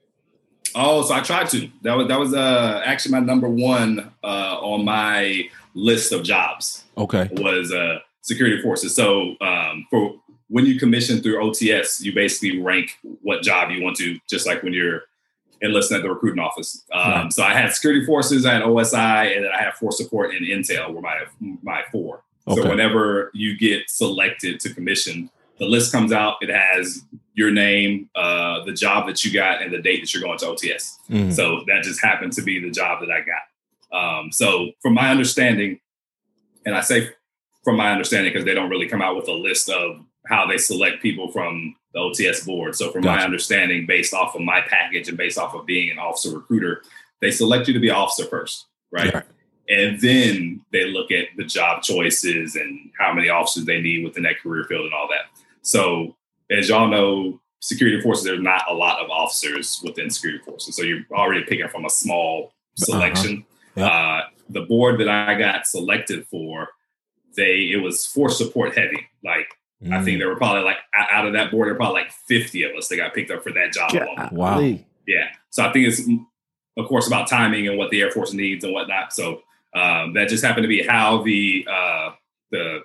Oh, 0.76 1.02
so 1.04 1.13
I 1.15 1.22
tried 1.22 1.50
to. 1.50 1.69
That 1.84 1.98
was 1.98 2.08
that 2.08 2.19
was 2.19 2.34
uh, 2.34 2.82
actually 2.86 3.13
my 3.13 3.19
number 3.22 3.50
one 3.50 4.12
uh, 4.24 4.58
on 4.62 4.86
my 4.86 5.43
list 5.74 6.12
of 6.12 6.24
jobs 6.24 6.84
Okay. 6.98 7.30
was 7.34 7.72
uh, 7.72 8.00
security 8.22 8.62
forces. 8.62 8.95
So 8.95 9.36
um, 9.41 9.86
for 9.89 10.15
when 10.49 10.65
you 10.65 10.79
commission 10.79 11.21
through 11.21 11.38
OTS, 11.41 12.01
you 12.01 12.13
basically 12.13 12.59
rank 12.59 12.97
what 13.21 13.41
job 13.43 13.71
you 13.71 13.81
want 13.83 13.95
to, 13.97 14.17
just 14.29 14.45
like 14.47 14.62
when 14.63 14.73
you're 14.73 15.03
enlisting 15.62 15.97
at 15.97 16.03
the 16.03 16.09
recruiting 16.09 16.39
office. 16.39 16.83
Um, 16.91 17.12
Right. 17.12 17.33
So 17.33 17.43
I 17.43 17.53
had 17.53 17.71
security 17.73 18.05
forces, 18.05 18.45
I 18.45 18.53
had 18.53 18.63
OSI, 18.63 19.35
and 19.35 19.45
then 19.45 19.51
I 19.51 19.62
had 19.62 19.73
force 19.75 19.97
support 19.97 20.33
and 20.33 20.45
intel 20.45 20.93
were 20.93 21.01
my 21.01 21.23
my 21.62 21.83
four. 21.91 22.23
Okay. 22.47 22.62
So 22.62 22.69
whenever 22.69 23.29
you 23.33 23.57
get 23.57 23.89
selected 23.89 24.59
to 24.62 24.73
commission, 24.73 25.29
the 25.59 25.65
list 25.65 25.91
comes 25.91 26.12
out. 26.12 26.38
It 26.41 26.49
has 26.49 27.03
your 27.35 27.51
name, 27.51 28.09
uh, 28.15 28.63
the 28.65 28.73
job 28.73 29.05
that 29.07 29.23
you 29.23 29.31
got, 29.31 29.62
and 29.62 29.71
the 29.73 29.81
date 29.81 30.01
that 30.01 30.13
you're 30.13 30.23
going 30.23 30.39
to 30.39 30.45
OTS. 30.47 30.97
Mhm. 31.09 31.31
So 31.33 31.63
that 31.67 31.83
just 31.83 32.01
happened 32.03 32.33
to 32.33 32.41
be 32.41 32.59
the 32.59 32.71
job 32.71 33.01
that 33.01 33.12
I 33.12 33.19
got. 33.21 33.43
Um, 33.91 34.31
so 34.31 34.71
from 34.81 34.93
my 34.93 35.09
understanding, 35.12 35.79
and 36.65 36.75
I 36.75 36.81
say 36.81 37.09
from 37.63 37.75
my 37.77 37.91
understanding 37.91 38.31
because 38.31 38.45
they 38.45 38.53
don't 38.53 38.69
really 38.69 38.88
come 38.88 39.01
out 39.01 39.15
with 39.15 39.27
a 39.27 39.33
list 39.33 39.69
of 39.69 40.05
how 40.29 40.45
they 40.45 40.57
select 40.57 41.01
people 41.01 41.31
from 41.31 41.75
the 41.93 41.99
OTS 41.99 42.45
board. 42.45 42.75
So 42.75 42.91
from 42.91 43.03
my 43.03 43.23
understanding, 43.23 43.85
based 43.87 44.13
off 44.13 44.35
of 44.35 44.41
my 44.41 44.61
package 44.61 45.09
and 45.09 45.17
based 45.17 45.39
off 45.39 45.55
of 45.55 45.65
being 45.65 45.89
an 45.89 45.97
officer 45.97 46.37
recruiter, 46.37 46.83
they 47.19 47.31
select 47.31 47.67
you 47.67 47.73
to 47.73 47.79
be 47.79 47.89
officer 47.89 48.25
first, 48.25 48.67
right? 48.91 49.11
Yeah. 49.13 49.21
And 49.69 49.99
then 49.99 50.61
they 50.71 50.85
look 50.85 51.11
at 51.11 51.25
the 51.35 51.43
job 51.43 51.81
choices 51.81 52.55
and 52.55 52.91
how 52.97 53.13
many 53.13 53.29
officers 53.29 53.65
they 53.65 53.81
need 53.81 54.03
within 54.03 54.23
that 54.23 54.39
career 54.39 54.65
field 54.65 54.85
and 54.85 54.93
all 54.93 55.07
that. 55.09 55.25
So 55.61 56.15
as 56.49 56.69
y'all 56.69 56.87
know, 56.87 57.39
security 57.59 58.01
forces, 58.01 58.23
there's 58.23 58.41
not 58.41 58.63
a 58.69 58.73
lot 58.73 59.03
of 59.03 59.09
officers 59.09 59.81
within 59.83 60.09
security 60.09 60.43
forces. 60.43 60.75
So 60.75 60.83
you're 60.83 61.03
already 61.11 61.43
picking 61.43 61.67
from 61.69 61.85
a 61.85 61.89
small 61.89 62.53
selection. 62.75 63.45
Yeah. 63.75 63.87
Uh, 63.87 64.21
the 64.49 64.61
board 64.61 64.99
that 64.99 65.09
I 65.09 65.35
got 65.35 65.67
selected 65.67 66.25
for, 66.27 66.69
they 67.35 67.71
it 67.71 67.81
was 67.81 68.05
force 68.05 68.37
support 68.37 68.75
heavy. 68.75 69.07
Like 69.23 69.47
I 69.91 70.03
think 70.03 70.19
there 70.19 70.27
were 70.27 70.35
probably 70.35 70.63
like 70.63 70.77
out 70.93 71.25
of 71.25 71.33
that 71.33 71.51
board, 71.51 71.67
there 71.67 71.73
were 71.73 71.79
probably 71.79 72.01
like 72.01 72.11
50 72.11 72.63
of 72.63 72.75
us 72.75 72.87
that 72.89 72.97
got 72.97 73.13
picked 73.13 73.31
up 73.31 73.43
for 73.43 73.51
that 73.53 73.71
job 73.71 73.91
alone. 73.93 74.29
Wow. 74.33 74.59
Yeah. 75.07 75.29
So 75.51 75.63
I 75.65 75.71
think 75.71 75.87
it's 75.87 76.01
mm, 76.01 76.25
of 76.77 76.87
course 76.87 77.07
about 77.07 77.27
timing 77.29 77.67
and 77.67 77.77
what 77.77 77.89
the 77.89 78.01
Air 78.01 78.11
Force 78.11 78.33
needs 78.33 78.63
and 78.65 78.73
whatnot. 78.73 79.13
So 79.13 79.41
um, 79.73 80.13
that 80.13 80.27
just 80.29 80.43
happened 80.43 80.63
to 80.65 80.67
be 80.67 80.83
how 80.83 81.23
the 81.23 81.65
uh, 81.71 82.11
the 82.51 82.79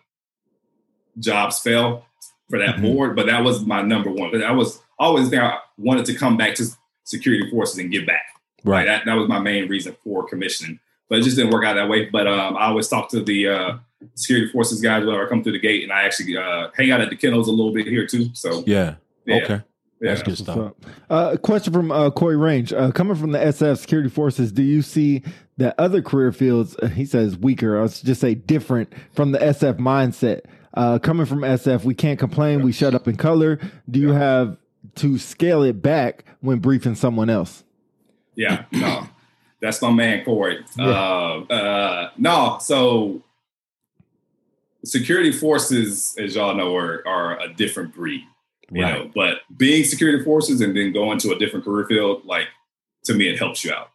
jobs 1.18 1.58
fell 1.58 2.04
for 2.50 2.58
that 2.58 2.76
Mhm. 2.76 2.82
board. 2.82 3.16
But 3.16 3.26
that 3.26 3.42
was 3.42 3.64
my 3.64 3.82
number 3.82 4.10
one. 4.10 4.30
But 4.30 4.42
I 4.42 4.52
was 4.52 4.80
always 4.98 5.30
there. 5.30 5.44
I 5.44 5.58
wanted 5.78 6.04
to 6.06 6.14
come 6.14 6.36
back 6.36 6.54
to 6.56 6.66
security 7.04 7.50
forces 7.50 7.78
and 7.78 7.90
give 7.90 8.06
back. 8.06 8.24
Like 8.64 8.72
Right. 8.72 8.86
that, 8.86 9.04
that 9.06 9.14
was 9.14 9.28
my 9.28 9.38
main 9.40 9.68
reason 9.68 9.96
for 10.04 10.26
commissioning. 10.26 10.78
But 11.08 11.18
it 11.18 11.22
just 11.22 11.36
didn't 11.36 11.52
work 11.52 11.64
out 11.64 11.74
that 11.74 11.88
way. 11.88 12.06
But 12.06 12.26
um, 12.26 12.56
I 12.56 12.66
always 12.66 12.88
talked 12.88 13.10
to 13.12 13.22
the 13.22 13.48
uh, 13.48 13.76
security 14.14 14.50
forces 14.52 14.80
guys 14.80 15.04
whenever 15.04 15.26
I 15.26 15.28
come 15.28 15.42
through 15.42 15.52
the 15.52 15.58
gate, 15.60 15.82
and 15.82 15.92
I 15.92 16.02
actually 16.04 16.36
uh, 16.36 16.68
hang 16.76 16.90
out 16.90 17.00
at 17.00 17.10
the 17.10 17.16
kennels 17.16 17.48
a 17.48 17.52
little 17.52 17.72
bit 17.72 17.86
here 17.86 18.06
too. 18.06 18.30
So 18.34 18.62
Yeah. 18.66 18.94
yeah, 19.26 19.36
Okay. 19.36 19.60
That's 20.00 20.22
good 20.22 20.32
What's 20.32 20.42
stuff. 20.42 20.58
up? 20.58 20.76
Uh, 21.08 21.30
a 21.34 21.38
question 21.38 21.72
from 21.72 21.90
uh, 21.90 22.10
Corey 22.10 22.36
Range. 22.36 22.70
Uh, 22.74 22.90
coming 22.90 23.16
from 23.16 23.32
the 23.32 23.38
SF 23.38 23.78
security 23.78 24.10
forces, 24.10 24.52
do 24.52 24.62
you 24.62 24.82
see 24.82 25.22
that 25.56 25.74
other 25.78 26.02
career 26.02 26.30
fields, 26.32 26.76
uh, 26.82 26.88
he 26.88 27.06
says 27.06 27.38
weaker, 27.38 27.80
or 27.80 27.88
just 27.88 28.20
say 28.20 28.34
different 28.34 28.92
from 29.12 29.32
the 29.32 29.38
SF 29.38 29.78
mindset? 29.78 30.40
Uh, 30.74 30.98
coming 30.98 31.24
from 31.24 31.38
SF, 31.40 31.84
we 31.84 31.94
can't 31.94 32.18
complain, 32.18 32.62
we 32.62 32.72
shut 32.72 32.94
up 32.94 33.08
in 33.08 33.16
color. 33.16 33.58
Do 33.88 33.98
you 34.00 34.12
have 34.12 34.58
to 34.96 35.16
scale 35.16 35.62
it 35.62 35.80
back 35.80 36.24
when 36.40 36.58
briefing 36.58 36.96
someone 36.96 37.30
else? 37.30 37.64
Yeah, 38.34 38.64
no, 38.72 39.06
that's 39.62 39.80
my 39.80 39.90
man 39.92 40.22
Corey. 40.24 40.62
Yeah. 40.76 40.84
Uh, 40.86 41.44
uh, 41.54 42.10
no, 42.18 42.58
so 42.60 43.22
security 44.84 45.32
forces, 45.32 46.14
as 46.18 46.34
y'all 46.36 46.54
know, 46.54 46.76
are, 46.76 47.06
are 47.06 47.40
a 47.40 47.52
different 47.52 47.94
breed. 47.94 48.22
You 48.70 48.82
Right. 48.82 49.04
know, 49.04 49.10
but 49.14 49.38
being 49.58 49.84
security 49.84 50.24
forces 50.24 50.60
and 50.62 50.74
then 50.76 50.92
going 50.92 51.18
to 51.18 51.32
a 51.32 51.38
different 51.38 51.64
career 51.64 51.86
field, 51.86 52.24
like 52.24 52.46
to 53.04 53.14
me, 53.14 53.28
it 53.28 53.38
helps 53.38 53.62
you 53.64 53.72
out. 53.72 53.90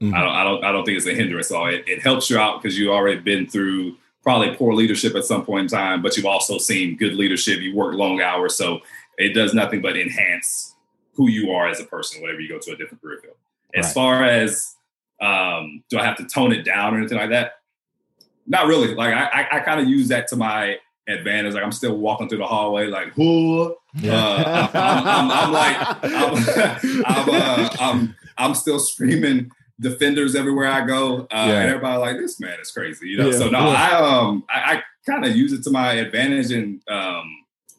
Mhm. 0.00 0.12
I 0.14 0.20
don't, 0.20 0.34
I 0.34 0.44
don't, 0.44 0.64
I 0.64 0.72
don't 0.72 0.84
think 0.84 0.96
it's 0.98 1.06
a 1.06 1.14
hindrance 1.14 1.50
at 1.52 1.56
all. 1.56 1.66
It, 1.68 1.84
it 1.86 2.02
helps 2.02 2.28
you 2.28 2.36
out 2.38 2.60
because 2.60 2.76
you've 2.76 2.90
already 2.90 3.20
been 3.20 3.46
through 3.48 3.96
probably 4.24 4.54
poor 4.56 4.74
leadership 4.74 5.14
at 5.14 5.24
some 5.24 5.44
point 5.44 5.62
in 5.62 5.68
time, 5.68 6.02
but 6.02 6.16
you've 6.16 6.26
also 6.26 6.58
seen 6.58 6.96
good 6.96 7.14
leadership. 7.14 7.60
You 7.60 7.74
work 7.76 7.94
long 7.94 8.20
hours, 8.20 8.56
so 8.56 8.80
it 9.18 9.34
does 9.34 9.54
nothing 9.54 9.80
but 9.80 9.96
enhance 9.96 10.74
who 11.14 11.28
you 11.28 11.52
are 11.52 11.68
as 11.68 11.78
a 11.80 11.84
person 11.84 12.20
whenever 12.22 12.40
you 12.40 12.48
go 12.48 12.58
to 12.58 12.72
a 12.72 12.76
different 12.76 13.00
career 13.02 13.20
field. 13.22 13.36
As 13.74 13.86
Right. 13.86 13.94
far 13.94 14.24
as 14.24 14.74
um, 15.20 15.84
do 15.88 15.98
I 16.00 16.04
have 16.04 16.16
to 16.16 16.24
tone 16.26 16.50
it 16.52 16.64
down 16.64 16.94
or 16.94 16.98
anything 16.98 17.18
like 17.18 17.30
that? 17.30 17.60
Not 18.46 18.66
really. 18.66 18.94
Like 18.94 19.14
I, 19.14 19.24
I, 19.42 19.56
I 19.56 19.60
kind 19.60 19.80
of 19.80 19.88
use 19.88 20.08
that 20.08 20.28
to 20.28 20.36
my 20.36 20.78
advantage. 21.08 21.54
Like 21.54 21.62
I'm 21.64 21.72
still 21.72 21.96
walking 21.96 22.28
through 22.28 22.38
the 22.38 22.46
hallway, 22.46 22.86
like 22.86 23.08
who? 23.14 23.76
Uh, 24.04 24.70
I'm, 24.72 25.06
I'm, 25.06 25.30
I'm 25.30 25.52
like 25.52 25.76
I'm, 26.02 27.02
I'm, 27.06 27.28
uh, 27.28 27.68
I'm, 27.78 28.16
I'm 28.38 28.54
still 28.54 28.78
screaming 28.78 29.50
defenders 29.80 30.34
everywhere 30.34 30.68
I 30.68 30.86
go, 30.86 31.20
uh, 31.24 31.26
Yeah. 31.30 31.60
and 31.60 31.68
everybody 31.68 31.98
like 31.98 32.16
this 32.16 32.40
man 32.40 32.58
is 32.58 32.70
crazy, 32.70 33.08
you 33.08 33.18
know. 33.18 33.28
Yeah. 33.30 33.36
So 33.38 33.50
no, 33.50 33.58
Yeah. 33.70 33.90
I 33.90 34.18
um 34.18 34.44
I, 34.48 34.76
I 34.76 34.82
kind 35.04 35.26
of 35.26 35.36
use 35.36 35.52
it 35.52 35.62
to 35.64 35.70
my 35.70 35.92
advantage 35.94 36.52
and 36.52 36.80
um 36.88 37.24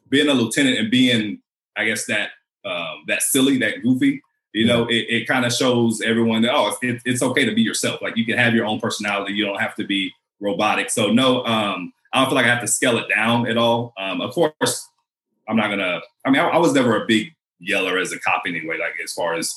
being 0.10 0.30
a 0.30 0.34
lieutenant 0.34 0.78
and 0.78 0.92
being 0.92 1.40
I 1.76 1.86
guess 1.86 2.06
that 2.06 2.30
um 2.64 3.06
that 3.08 3.24
silly, 3.24 3.58
that 3.60 3.82
goofy. 3.82 4.22
You 4.56 4.68
know, 4.68 4.86
it, 4.86 5.08
it 5.10 5.28
kind 5.28 5.46
of 5.46 5.52
shows 5.52 6.00
everyone 6.02 6.44
that 6.44 6.54
oh, 6.54 6.78
it's, 6.84 7.02
it's 7.06 7.24
okay 7.24 7.44
to 7.46 7.56
be 7.56 7.64
yourself. 7.64 8.04
Like 8.04 8.18
you 8.18 8.26
can 8.26 8.38
have 8.38 8.54
your 8.54 8.68
own 8.68 8.80
personality. 8.80 9.34
You 9.34 9.46
don't 9.46 9.60
have 9.60 9.74
to 9.78 9.84
be 9.84 10.14
robotic. 10.44 10.90
So 10.92 11.08
no, 11.12 11.44
um, 11.46 11.92
I 12.14 12.20
don't 12.20 12.28
feel 12.28 12.36
like 12.36 12.46
I 12.46 12.50
have 12.50 12.62
to 12.62 12.68
scale 12.68 12.98
it 13.00 13.08
down 13.10 13.48
at 13.48 13.58
all. 13.58 13.94
Um, 13.98 14.22
of 14.22 14.32
course, 14.34 14.88
I'm 15.50 15.56
not 15.58 15.70
gonna. 15.70 16.02
I 16.26 16.30
mean, 16.30 16.42
I, 16.42 16.50
I 16.50 16.58
was 16.58 16.74
never 16.74 17.02
a 17.02 17.08
big 17.08 17.30
yeller 17.60 17.98
as 17.98 18.12
a 18.12 18.20
cop 18.20 18.44
anyway. 18.46 18.78
Like 18.78 18.94
as 19.04 19.14
far 19.14 19.34
as 19.34 19.56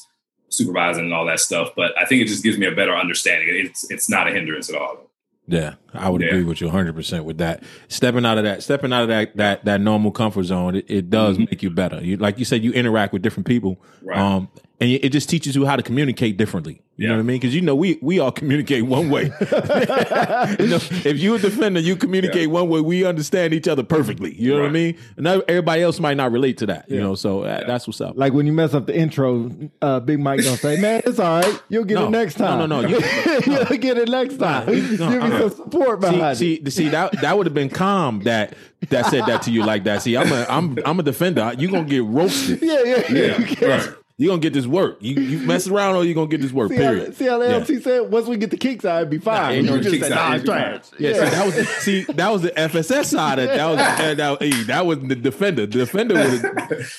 supervising 0.48 1.04
and 1.04 1.12
all 1.12 1.26
that 1.26 1.40
stuff, 1.40 1.70
but 1.76 1.92
I 2.00 2.04
think 2.06 2.22
it 2.22 2.28
just 2.28 2.42
gives 2.44 2.56
me 2.56 2.66
a 2.66 2.72
better 2.74 2.94
understanding. 2.94 3.48
It's 3.50 3.90
it's 3.90 4.08
not 4.08 4.28
a 4.28 4.30
hindrance 4.30 4.70
at 4.70 4.76
all. 4.76 5.10
Yeah, 5.48 5.74
I 5.94 6.08
would 6.08 6.22
Yeah. 6.22 6.28
agree 6.28 6.42
with 6.42 6.60
you 6.60 6.66
100% 6.68 7.22
with 7.24 7.38
that. 7.38 7.62
Stepping 7.86 8.26
out 8.26 8.36
of 8.36 8.42
that, 8.42 8.64
stepping 8.64 8.92
out 8.92 9.02
of 9.02 9.08
that 9.08 9.36
that 9.36 9.64
that 9.64 9.80
normal 9.80 10.10
comfort 10.10 10.44
zone, 10.44 10.76
it, 10.76 10.86
it 10.88 11.10
does 11.10 11.38
make 11.38 11.62
you 11.62 11.70
better. 11.70 12.02
You 12.02 12.16
like 12.16 12.38
you 12.38 12.44
said 12.44 12.64
you 12.64 12.72
interact 12.72 13.12
with 13.12 13.22
different 13.22 13.46
people. 13.46 13.80
Right. 14.02 14.18
Um 14.18 14.48
and 14.80 14.90
it 14.90 15.10
just 15.10 15.28
teaches 15.28 15.54
you 15.56 15.64
how 15.66 15.76
to 15.76 15.82
communicate 15.82 16.36
differently. 16.36 16.80
You 16.98 17.08
know 17.08 17.14
what 17.14 17.20
I 17.20 17.22
mean? 17.24 17.36
Because 17.36 17.54
you 17.54 17.60
know 17.60 17.74
we 17.74 17.98
we 18.00 18.18
all 18.20 18.32
communicate 18.32 18.84
one 18.86 19.10
way. 19.10 19.24
you 19.40 20.66
know, 20.66 20.80
if 21.04 21.18
you're 21.18 21.36
a 21.36 21.38
defender, 21.38 21.78
you 21.80 21.94
communicate 21.96 22.48
one 22.48 22.68
way. 22.70 22.80
We 22.80 23.04
understand 23.04 23.52
each 23.52 23.68
other 23.68 23.82
perfectly. 23.82 24.34
You 24.34 24.54
know 24.54 24.60
what 24.60 24.68
I 24.68 24.72
mean? 24.72 24.96
And 25.16 25.24
now 25.24 25.42
everybody 25.46 25.82
else 25.82 26.00
might 26.00 26.16
not 26.16 26.32
relate 26.32 26.56
to 26.58 26.66
that. 26.66 26.90
You 26.90 27.00
know, 27.00 27.14
so 27.14 27.42
uh, 27.42 27.66
that's 27.66 27.86
what's 27.86 28.00
up. 28.00 28.16
Like 28.16 28.32
when 28.32 28.46
you 28.46 28.52
mess 28.52 28.72
up 28.72 28.86
the 28.86 28.96
intro, 28.96 29.50
uh, 29.82 30.00
Big 30.00 30.20
Mike 30.20 30.42
gonna 30.42 30.56
say, 30.56 30.80
"Man, 30.80 31.02
it's 31.04 31.18
all 31.18 31.40
right. 31.40 31.62
You'll 31.68 31.84
get 31.84 31.94
No. 31.96 32.06
it 32.06 32.10
next 32.10 32.34
time. 32.34 32.58
no, 32.60 32.66
no. 32.80 32.80
No. 32.80 32.88
You- 32.88 33.56
will 33.68 33.76
get 33.78 33.98
it 33.98 34.08
next 34.08 34.38
time. 34.38 34.66
no, 34.66 34.72
Give 34.74 34.90
me 35.22 35.38
some 35.38 35.50
support 35.50 36.00
behind 36.00 36.38
see, 36.38 36.54
it." 36.54 36.64
see, 36.72 36.84
see 36.84 36.88
that 36.90 37.12
that 37.20 37.36
would 37.36 37.46
have 37.46 37.54
been 37.54 37.68
calm 37.68 38.20
that 38.20 38.54
that 38.88 39.06
said 39.06 39.26
that 39.26 39.42
to 39.42 39.50
you 39.50 39.64
like 39.64 39.84
that. 39.84 40.00
See, 40.02 40.16
I'm 40.16 40.32
a 40.32 40.46
I'm 40.48 40.78
I'm 40.86 40.98
a 40.98 41.02
defender. 41.02 41.52
You 41.58 41.70
gonna 41.70 41.84
get 41.84 42.04
roasted. 42.04 42.62
Yeah, 42.62 42.82
yeah, 42.84 43.12
yeah. 43.12 43.54
Yeah, 43.60 43.66
right. 43.68 43.88
You 44.18 44.28
gonna 44.28 44.40
get 44.40 44.54
this 44.54 44.66
work. 44.66 44.96
You 45.00 45.14
you 45.20 45.38
mess 45.46 45.68
around 45.68 45.96
or 45.96 46.02
you're 46.04 46.14
gonna 46.14 46.26
get 46.28 46.40
this 46.40 46.50
work. 46.52 46.70
See 46.70 46.76
how, 46.76 46.90
Period. 46.90 47.14
see 47.16 47.26
how 47.26 47.36
the 47.38 47.48
Yeah. 47.50 47.56
LT 47.58 47.82
said? 47.82 48.00
Once 48.10 48.26
we 48.26 48.38
get 48.38 48.50
the 48.50 48.56
kicks 48.56 48.86
out, 48.86 48.96
it'd 48.98 49.10
be 49.10 49.18
fine. 49.18 49.56
ain't 49.56 49.66
no 49.66 49.74
you 49.74 49.82
just 49.82 50.00
said, 50.00 50.12
out, 50.12 50.30
"Nah, 50.30 50.34
it's 50.36 50.44
trash." 50.46 50.84
Yeah, 50.98 51.12
see 51.12 51.18
that 51.20 51.44
was 51.44 51.54
the, 51.54 51.64
see 51.80 52.02
that 52.04 52.30
was 52.32 52.40
the 52.42 52.50
FSS 52.52 53.04
side. 53.10 53.38
Of, 53.38 53.48
that 53.48 53.66
was 53.66 53.76
that, 53.76 54.16
that, 54.16 54.42
hey, 54.42 54.62
that 54.62 54.86
was 54.86 55.00
the 55.00 55.16
defender. 55.16 55.66
The 55.66 55.80
defender 55.80 56.14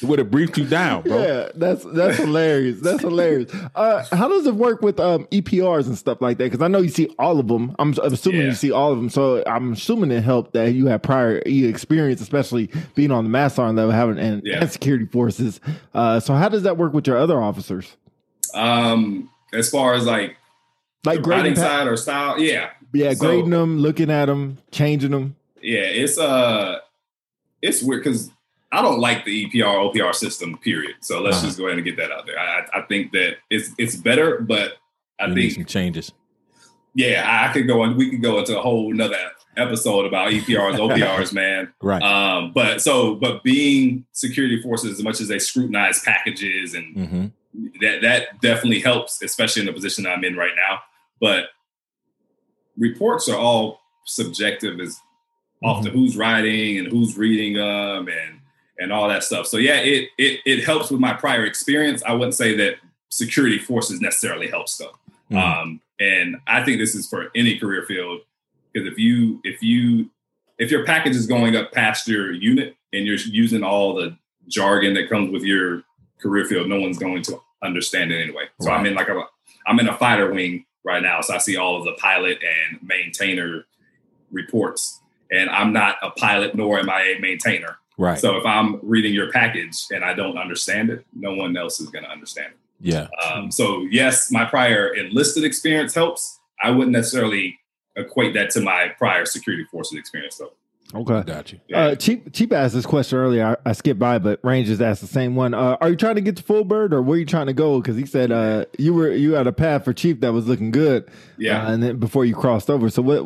would 0.03 0.19
have 0.19 0.30
briefed 0.30 0.60
you 0.60 0.65
down, 0.65 1.01
bro. 1.01 1.17
Yeah, 1.19 1.49
that's 1.56 1.84
that's 1.86 2.17
hilarious. 2.17 2.82
That's 2.82 3.01
hilarious. 3.01 3.51
Uh, 3.73 4.06
how 4.15 4.27
does 4.27 4.45
it 4.45 4.53
work 4.53 4.84
with 4.84 4.99
um, 4.99 5.25
EPRs 5.32 5.88
and 5.88 5.97
stuff 5.97 6.21
like 6.21 6.38
that? 6.38 6.43
Because 6.51 6.62
I 6.62 6.67
know 6.67 6.82
you 6.82 6.89
see 6.89 7.08
all 7.17 7.39
of 7.39 7.47
them. 7.47 7.75
I'm, 7.80 7.95
I'm 8.03 8.13
assuming 8.13 8.41
Yeah. 8.41 8.47
you 8.49 8.53
see 8.53 8.71
all 8.71 8.91
of 8.91 8.97
them. 8.99 9.10
So 9.10 9.41
I'm 9.47 9.73
assuming 9.73 10.12
it 10.12 10.23
helped 10.23 10.53
that 10.53 10.73
you 10.75 10.86
had 10.86 11.01
prior 11.01 11.38
experience, 11.39 12.21
especially 12.21 12.69
being 12.93 13.10
on 13.10 13.23
the 13.23 13.30
mass 13.32 13.56
sergeant 13.56 13.77
level, 13.77 13.91
having 13.91 14.19
and, 14.19 14.43
Yeah. 14.45 14.60
and 14.62 14.71
security 14.71 15.06
forces. 15.06 15.60
Uh, 15.95 16.19
so 16.19 16.36
how 16.36 16.47
does 16.47 16.62
that 16.62 16.77
work 16.77 16.93
with 16.93 17.07
your 17.08 17.17
other 17.17 17.41
officers? 17.41 17.96
Um, 18.54 19.30
as 19.54 19.70
far 19.70 19.93
as 19.93 20.06
like 20.06 20.38
Like 21.06 21.22
grading, 21.22 21.56
pa- 21.56 21.62
side 21.62 21.88
or 21.88 21.98
style, 21.98 22.39
yeah, 22.39 22.70
yeah, 22.93 23.13
So- 23.13 23.20
grading 23.26 23.50
them, 23.50 23.80
looking 23.80 24.10
at 24.12 24.26
them, 24.26 24.58
changing 24.72 25.12
them. 25.12 25.36
yeah, 25.62 25.80
it's 25.82 26.17
uh, 26.17 26.80
it's 27.62 27.82
weird 27.82 28.04
because 28.04 28.30
I 28.72 28.82
don't 28.82 29.00
like 29.00 29.24
the 29.26 29.46
EPR 29.46 29.91
OPR 29.93 30.13
system. 30.13 30.58
Period. 30.58 30.96
So 31.02 31.22
let's 31.22 31.38
Uh-huh. 31.38 31.46
just 31.48 31.58
go 31.58 31.65
ahead 31.67 31.78
and 31.78 31.86
get 31.86 31.98
that 31.98 32.12
out 32.12 32.26
there. 32.26 32.38
I, 32.38 32.60
I 32.74 32.80
I 32.80 32.82
think 32.84 33.12
that 33.13 33.38
it's 33.50 33.72
it's 33.78 33.96
better, 33.96 34.39
but 34.41 34.74
I 35.20 35.28
You 35.28 35.36
need 35.36 35.41
think 35.41 35.54
some 35.54 35.65
changes. 35.65 36.12
yeah, 36.93 37.24
I 37.26 37.50
I 37.50 37.54
could 37.54 37.67
go 37.67 37.84
and 37.84 37.96
we 37.96 38.10
could 38.10 38.22
go 38.22 38.39
into 38.39 38.58
a 38.58 38.62
whole 38.62 38.93
nother 38.93 39.15
episode 39.58 40.06
about 40.06 40.32
EPRs, 40.32 40.76
OPRs, 40.78 41.34
man. 41.34 41.74
Right. 41.82 42.02
Um, 42.02 42.52
but 42.54 42.82
so, 42.82 43.15
but 43.15 43.43
being 43.43 44.06
security 44.13 44.62
forces, 44.62 44.98
as 44.98 45.04
much 45.04 45.20
as 45.22 45.28
they 45.28 45.39
scrutinize 45.39 46.02
packages 46.02 46.74
and 46.74 46.96
hmm 46.96 47.26
that 47.82 48.02
that 48.02 48.41
definitely 48.41 48.80
helps, 48.80 49.22
especially 49.22 49.62
in 49.62 49.65
the 49.65 49.74
position 49.74 50.06
I'm 50.06 50.24
in 50.24 50.36
right 50.36 50.52
now. 50.56 50.80
But 51.20 51.46
reports 52.78 53.28
are 53.30 53.38
all 53.38 53.82
subjective 54.06 54.80
as 54.80 55.00
off 55.63 55.84
to 55.84 55.89
who's 55.89 56.15
writing 56.15 56.78
and 56.78 56.88
who's 56.88 57.17
reading 57.17 57.54
them 57.54 58.08
and 58.08 58.39
and 58.80 58.93
all 58.93 59.08
that 59.08 59.24
stuff. 59.24 59.48
So 59.48 59.58
yeah, 59.58 59.78
it 59.78 60.10
it 60.17 60.39
it 60.46 60.63
helps 60.63 60.91
with 60.91 61.00
my 61.00 61.13
prior 61.13 61.46
experience. 61.46 62.04
I 62.04 62.13
wouldn't 62.13 62.36
say 62.36 62.56
that 62.58 62.76
security 63.10 63.58
forces 63.58 64.02
necessarily 64.02 64.48
helps 64.48 64.78
though. 64.78 64.93
Mhm. 65.32 65.38
Um, 65.38 65.82
and 66.00 66.38
I 66.46 66.63
think 66.63 66.78
this 66.78 66.93
is 66.93 67.08
for 67.08 67.32
any 67.36 67.58
career 67.58 67.84
field 67.84 68.22
because 68.71 68.88
if 68.88 68.97
you 68.97 69.39
if 69.43 69.62
you 69.62 70.10
if 70.58 70.71
your 70.71 70.86
package 70.86 71.15
is 71.15 71.27
going 71.27 71.56
up 71.56 71.71
past 71.71 72.08
your 72.08 72.32
unit 72.32 72.75
and 72.93 73.06
you're 73.06 73.17
using 73.17 73.63
all 73.63 73.93
the 73.93 74.17
jargon 74.47 74.93
that 74.95 75.10
comes 75.10 75.32
with 75.32 75.43
your 75.43 75.84
career 76.19 76.45
field, 76.45 76.67
no 76.67 76.80
one's 76.80 76.97
going 76.97 77.21
to 77.23 77.39
understand 77.63 78.12
it 78.12 78.21
anyway. 78.21 78.45
So 78.62 78.71
I'm 78.71 78.86
in 78.86 78.95
like 78.95 79.10
a 79.10 79.23
I'm 79.65 79.80
in 79.80 79.88
a 79.88 79.97
fighter 79.97 80.32
wing 80.32 80.65
right 80.84 81.03
now, 81.03 81.21
so 81.21 81.36
I 81.36 81.38
see 81.39 81.58
all 81.58 81.77
of 81.77 81.84
the 81.86 81.93
pilot 81.93 82.39
and 82.41 82.82
maintainer 82.82 83.65
reports, 84.32 84.99
and 85.32 85.49
I'm 85.49 85.73
not 85.73 85.97
a 86.01 86.12
pilot 86.12 86.56
nor 86.56 86.80
am 86.80 86.89
I 86.89 87.15
a 87.17 87.19
maintainer. 87.19 87.77
Right. 87.97 88.19
So 88.19 88.38
if 88.38 88.45
I'm 88.45 88.80
reading 88.84 89.13
your 89.13 89.32
package 89.32 89.75
and 89.91 90.06
I 90.06 90.13
don't 90.13 90.38
understand 90.38 90.91
it, 90.91 91.06
no 91.13 91.34
one 91.34 91.58
else 91.58 91.80
is 91.80 91.89
going 91.89 92.06
to 92.06 92.12
understand 92.12 92.53
it. 92.53 92.93
yeah. 92.93 93.08
Um, 93.25 93.51
so 93.51 93.88
yes, 93.89 94.32
my 94.32 94.45
prior 94.45 94.93
enlisted 94.93 95.43
experience 95.43 95.95
helps. 95.95 96.39
I 96.62 96.69
wouldn't 96.69 96.91
necessarily 96.91 97.60
equate 97.97 98.33
that 98.36 98.49
to 98.51 98.62
my 98.62 98.89
prior 98.97 99.25
security 99.25 99.65
forces 99.65 99.97
experience, 99.99 100.38
though. 100.38 100.53
Okay. 100.93 101.21
Got 101.23 101.51
you. 101.51 101.60
Yeah. 101.67 101.79
Uh, 101.79 101.95
Cheap 101.95 102.31
Cheap 102.33 102.53
asked 102.53 102.73
this 102.73 102.86
question 102.86 103.17
earlier. 103.19 103.57
I, 103.65 103.69
I 103.69 103.73
skipped 103.73 103.99
by, 103.99 104.19
but 104.19 104.39
Rangers 104.41 104.79
asked 104.79 105.01
the 105.01 105.07
same 105.07 105.36
one. 105.36 105.53
Uh, 105.53 105.75
are 105.81 105.89
you 105.89 105.97
trying 105.97 106.15
to 106.15 106.21
get 106.21 106.38
to 106.38 106.43
full 106.43 106.63
bird, 106.63 106.93
or 106.93 107.01
where 107.01 107.17
are 107.17 107.19
you 107.19 107.25
trying 107.25 107.47
to 107.47 107.53
go? 107.53 107.81
Because 107.81 107.97
he 107.97 108.05
said 108.05 108.31
uh, 108.31 108.65
you 108.79 108.93
were 108.93 109.12
you 109.12 109.33
had 109.33 109.47
a 109.47 109.51
path 109.51 109.83
for 109.83 109.91
Chief 109.91 110.21
that 110.21 110.31
was 110.31 110.47
looking 110.47 110.71
good. 110.71 111.10
yeah. 111.38 111.67
uh, 111.67 111.73
and 111.73 111.83
then 111.83 111.97
before 111.97 112.23
you 112.23 112.36
crossed 112.36 112.69
over. 112.69 112.89
So 112.89 113.01
what 113.01 113.23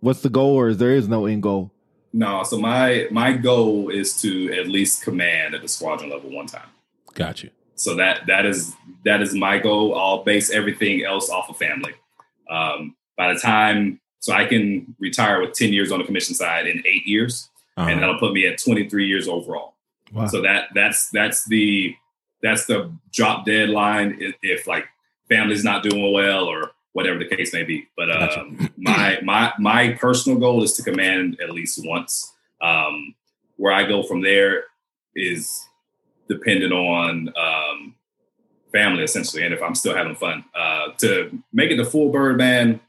what's 0.00 0.20
the 0.20 0.28
goal, 0.28 0.54
or 0.54 0.68
is 0.68 0.76
there 0.76 0.90
is 0.92 1.08
no 1.08 1.24
end 1.24 1.42
goal? 1.42 1.72
no, 2.12 2.42
so 2.42 2.58
my 2.58 3.06
my 3.10 3.32
goal 3.32 3.88
is 3.88 4.20
to 4.20 4.52
at 4.52 4.68
least 4.68 5.02
command 5.02 5.54
at 5.54 5.62
the 5.62 5.68
squadron 5.68 6.10
level 6.10 6.30
one 6.30 6.46
time. 6.46 6.68
Got 7.14 7.42
you. 7.42 7.50
So 7.74 7.96
that 7.96 8.26
that 8.26 8.44
is 8.44 8.74
that 9.04 9.22
is 9.22 9.34
my 9.34 9.58
goal. 9.58 9.98
I'll 9.98 10.24
base 10.24 10.50
everything 10.50 11.04
else 11.04 11.30
off 11.30 11.48
of 11.48 11.56
family. 11.56 11.94
Um, 12.50 12.96
by 13.16 13.32
the 13.32 13.38
time, 13.40 14.00
so 14.20 14.32
I 14.32 14.44
can 14.46 14.94
retire 14.98 15.40
with 15.40 15.52
ten 15.54 15.72
years 15.72 15.90
on 15.92 15.98
the 15.98 16.04
commission 16.04 16.34
side 16.34 16.66
in 16.66 16.82
eight 16.86 17.06
years, 17.06 17.48
Uh-huh. 17.76 17.88
and 17.88 18.00
that'll 18.02 18.18
put 18.18 18.32
me 18.32 18.46
at 18.46 18.58
twenty 18.58 18.88
three 18.88 19.06
years 19.06 19.28
overall. 19.28 19.74
Wow. 20.12 20.26
So 20.26 20.42
that 20.42 20.68
that's 20.74 21.08
that's 21.10 21.44
the 21.46 21.94
that's 22.42 22.66
the 22.66 22.92
drop 23.12 23.46
deadline 23.46 24.16
if, 24.20 24.34
if 24.42 24.66
like 24.66 24.84
family's 25.28 25.64
not 25.64 25.82
doing 25.82 26.12
well 26.12 26.44
or 26.44 26.72
whatever 26.92 27.18
the 27.18 27.24
case 27.36 27.52
may 27.54 27.62
be. 27.62 27.86
But 27.96 28.06
Gotcha. 28.08 28.40
um, 28.40 28.70
my 28.76 29.18
my 29.22 29.52
my 29.58 29.92
personal 29.94 30.38
goal 30.38 30.62
is 30.62 30.72
to 30.74 30.82
command 30.82 31.38
at 31.42 31.50
least 31.50 31.80
once. 31.84 32.32
Um, 32.60 33.14
where 33.56 33.72
I 33.72 33.84
go 33.86 34.02
from 34.02 34.22
there 34.22 34.64
is 35.16 35.66
dependent 36.28 36.72
on 36.72 37.32
um, 37.36 37.94
family 38.72 39.02
essentially, 39.04 39.42
and 39.44 39.52
if 39.54 39.62
I'm 39.62 39.74
still 39.74 39.94
having 39.94 40.14
fun. 40.14 40.44
Uh, 40.54 40.88
to 40.98 41.42
make 41.52 41.70
it 41.70 41.76
the 41.76 41.84
full 41.84 42.10
bird 42.10 42.38
man, 42.38 42.80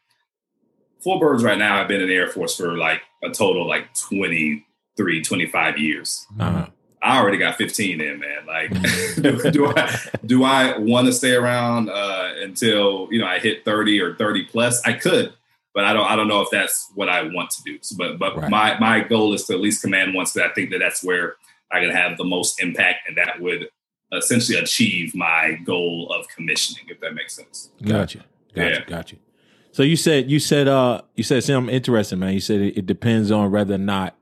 full 1.04 1.20
birds 1.20 1.44
right 1.44 1.58
now. 1.58 1.80
I've 1.82 1.88
been 1.88 2.02
in 2.02 2.08
the 2.08 2.16
Air 2.16 2.28
Force 2.30 2.56
for 2.56 2.78
like 2.78 3.02
a 3.24 3.30
total 3.30 3.68
like 3.68 3.94
23, 4.10 5.22
25 5.24 5.78
years. 5.78 6.26
Uh-huh. 6.40 6.68
I 7.02 7.20
already 7.20 7.38
got 7.38 7.58
15 7.58 8.00
in, 8.00 8.20
man. 8.20 8.46
Like, 8.48 8.72
do, 9.52 9.68
I 9.76 10.00
do 10.26 10.44
I 10.46 10.78
want 10.78 11.08
to 11.08 11.14
stay 11.14 11.34
around 11.36 11.90
uh, 11.90 12.32
until 12.42 13.08
you 13.12 13.20
know 13.20 13.28
I 13.28 13.40
hit 13.40 13.66
30 13.66 14.00
or 14.02 14.16
30 14.16 14.46
plus? 14.46 14.82
I 14.86 14.94
could, 14.94 15.34
but 15.74 15.84
I 15.84 15.92
don't. 15.94 16.06
I 16.10 16.16
don't 16.16 16.30
know 16.30 16.42
if 16.42 16.50
that's 16.50 16.90
what 16.96 17.10
I 17.10 17.24
want 17.24 17.50
to 17.52 17.64
do. 17.64 17.78
So, 17.82 17.96
but 17.98 18.18
but 18.18 18.38
Right. 18.38 18.50
my 18.50 18.80
my 18.80 19.00
goal 19.02 19.34
is 19.34 19.44
to 19.48 19.54
at 19.54 19.60
least 19.60 19.82
command 19.82 20.14
once. 20.14 20.34
But 20.34 20.44
I 20.44 20.54
think 20.54 20.72
that 20.72 20.80
that's 20.80 21.04
where 21.04 21.36
I 21.74 21.82
can 21.82 21.90
have 21.90 22.18
the 22.18 22.24
most 22.24 22.62
impact, 22.64 23.00
and 23.08 23.18
that 23.18 23.42
would 23.42 23.68
essentially 24.14 24.58
achieve 24.58 25.14
my 25.14 25.60
goal 25.66 26.10
of 26.18 26.28
commissioning, 26.30 26.86
if 26.88 27.02
that 27.02 27.16
makes 27.16 27.36
sense. 27.36 27.70
Gotcha. 27.82 28.24
Gotcha. 28.56 28.84
Got 28.88 29.12
Yeah. 29.12 29.18
you. 29.18 29.33
So 29.74 29.82
you 29.82 29.96
said 29.96 30.30
you 30.30 30.40
said 30.40 30.68
uh 30.68 31.02
you 31.16 31.24
said 31.24 31.44
something 31.44 31.74
interesting, 31.74 32.20
man. 32.20 32.34
You 32.34 32.40
said 32.40 32.62
it, 32.62 32.78
it 32.78 32.86
depends 32.86 33.32
on 33.32 33.52
whether 33.52 33.74
or 33.74 33.80
not 33.80 34.16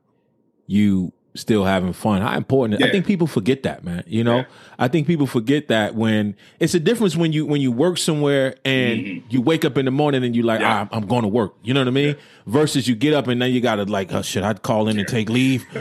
you 0.66 1.12
still 1.34 1.64
having 1.64 1.94
fun. 1.94 2.22
How 2.22 2.36
important? 2.36 2.84
I 2.84 2.92
think 2.92 3.06
people 3.06 3.26
forget 3.28 3.64
that, 3.64 3.84
man. 3.86 4.04
You 4.06 4.24
know, 4.24 4.38
Yeah. 4.38 4.46
I 4.78 4.88
think 4.90 5.08
people 5.08 5.28
forget 5.28 5.68
that 5.70 5.96
when 5.96 6.36
it's 6.60 6.74
a 6.74 6.80
difference 6.80 7.16
when 7.16 7.32
you 7.32 7.46
when 7.46 7.62
you 7.62 7.72
work 7.72 7.98
somewhere 7.98 8.56
and 8.66 9.00
Mhm. 9.00 9.24
you 9.30 9.42
wake 9.42 9.64
up 9.64 9.78
in 9.78 9.86
the 9.86 9.92
morning 9.92 10.24
and 10.26 10.36
you 10.36 10.44
like, 10.44 10.60
Yeah. 10.60 10.88
ah, 10.92 10.96
I'm 10.96 11.06
going 11.08 11.22
to 11.22 11.28
work. 11.30 11.54
You 11.64 11.74
know 11.74 11.80
what 11.82 11.88
I 11.88 11.92
mean? 11.92 12.16
Versus 12.48 12.88
you 12.88 12.96
get 12.96 13.14
up 13.14 13.28
and 13.28 13.42
then 13.42 13.52
you 13.54 13.62
got 13.62 13.76
to 13.76 13.86
like, 13.86 14.12
oh, 14.14 14.22
should 14.22 14.44
I 14.44 14.54
call 14.56 14.88
in 14.90 14.98
and 15.00 15.08
take 15.08 15.30
leave? 15.30 15.66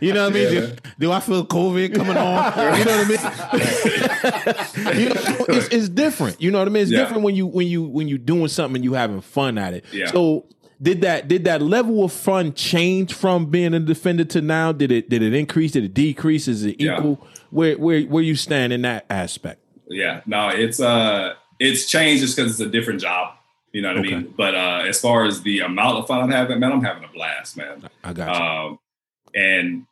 you 0.00 0.12
know 0.12 0.24
what 0.24 0.30
I 0.30 0.30
mean? 0.30 0.50
Do, 0.50 0.72
do 0.98 1.12
I 1.12 1.20
feel 1.20 1.44
COVID 1.46 1.94
coming 1.94 2.16
on? 2.16 2.78
You 2.78 2.84
know 2.84 2.98
what 2.98 3.06
I 3.06 3.08
mean? 3.08 5.00
you 5.00 5.08
know, 5.08 5.44
it's, 5.48 5.68
it's 5.68 5.88
different. 5.88 6.40
You 6.40 6.50
know 6.50 6.58
what 6.58 6.68
I 6.68 6.70
mean? 6.70 6.82
It's 6.82 6.90
Yeah. 6.92 7.00
different 7.00 7.22
when 7.22 7.34
you 7.34 7.46
when 7.46 7.66
you 7.66 7.82
when 7.84 8.08
you 8.08 8.18
doing 8.18 8.48
something 8.48 8.76
and 8.76 8.84
you 8.84 8.94
having 8.94 9.20
fun 9.20 9.58
at 9.58 9.74
it. 9.74 9.84
Yeah. 9.92 10.06
So 10.10 10.46
did 10.82 11.00
that 11.02 11.28
did 11.28 11.44
that 11.44 11.60
level 11.62 12.04
of 12.04 12.12
fun 12.12 12.52
change 12.54 13.12
from 13.14 13.46
being 13.46 13.74
a 13.74 13.80
defender 13.80 14.24
to 14.24 14.40
now? 14.40 14.72
Did 14.72 14.90
it 14.92 15.10
did 15.10 15.22
it 15.22 15.34
increase? 15.34 15.72
Did 15.72 15.84
it 15.84 15.94
decrease? 15.94 16.48
Is 16.48 16.64
it 16.64 16.80
Yeah. 16.80 16.98
equal? 16.98 17.26
Where 17.50 17.76
where 17.78 18.02
where 18.02 18.22
you 18.22 18.34
stand 18.36 18.72
in 18.72 18.82
that 18.82 19.04
aspect? 19.10 19.60
Yeah, 19.88 20.20
no, 20.26 20.48
it's 20.48 20.80
uh, 20.80 21.34
it's 21.58 21.88
changed 21.90 22.22
just 22.22 22.36
because 22.36 22.52
it's 22.52 22.60
a 22.60 22.68
different 22.70 23.00
job. 23.00 23.34
You 23.72 23.82
know 23.82 23.88
what 23.90 23.98
Okay. 23.98 24.14
I 24.14 24.18
mean? 24.18 24.34
But 24.36 24.54
uh, 24.54 24.84
as 24.88 25.00
far 25.00 25.24
as 25.26 25.42
the 25.42 25.60
amount 25.60 25.98
of 25.98 26.06
fun 26.06 26.20
I'm 26.20 26.30
having, 26.30 26.58
man, 26.60 26.72
I'm 26.72 26.82
having 26.82 27.04
a 27.04 27.08
blast, 27.08 27.56
man. 27.56 27.88
I 28.02 28.12
got 28.12 28.36
you. 28.36 28.44
Um, 28.44 28.78
and 29.34 29.86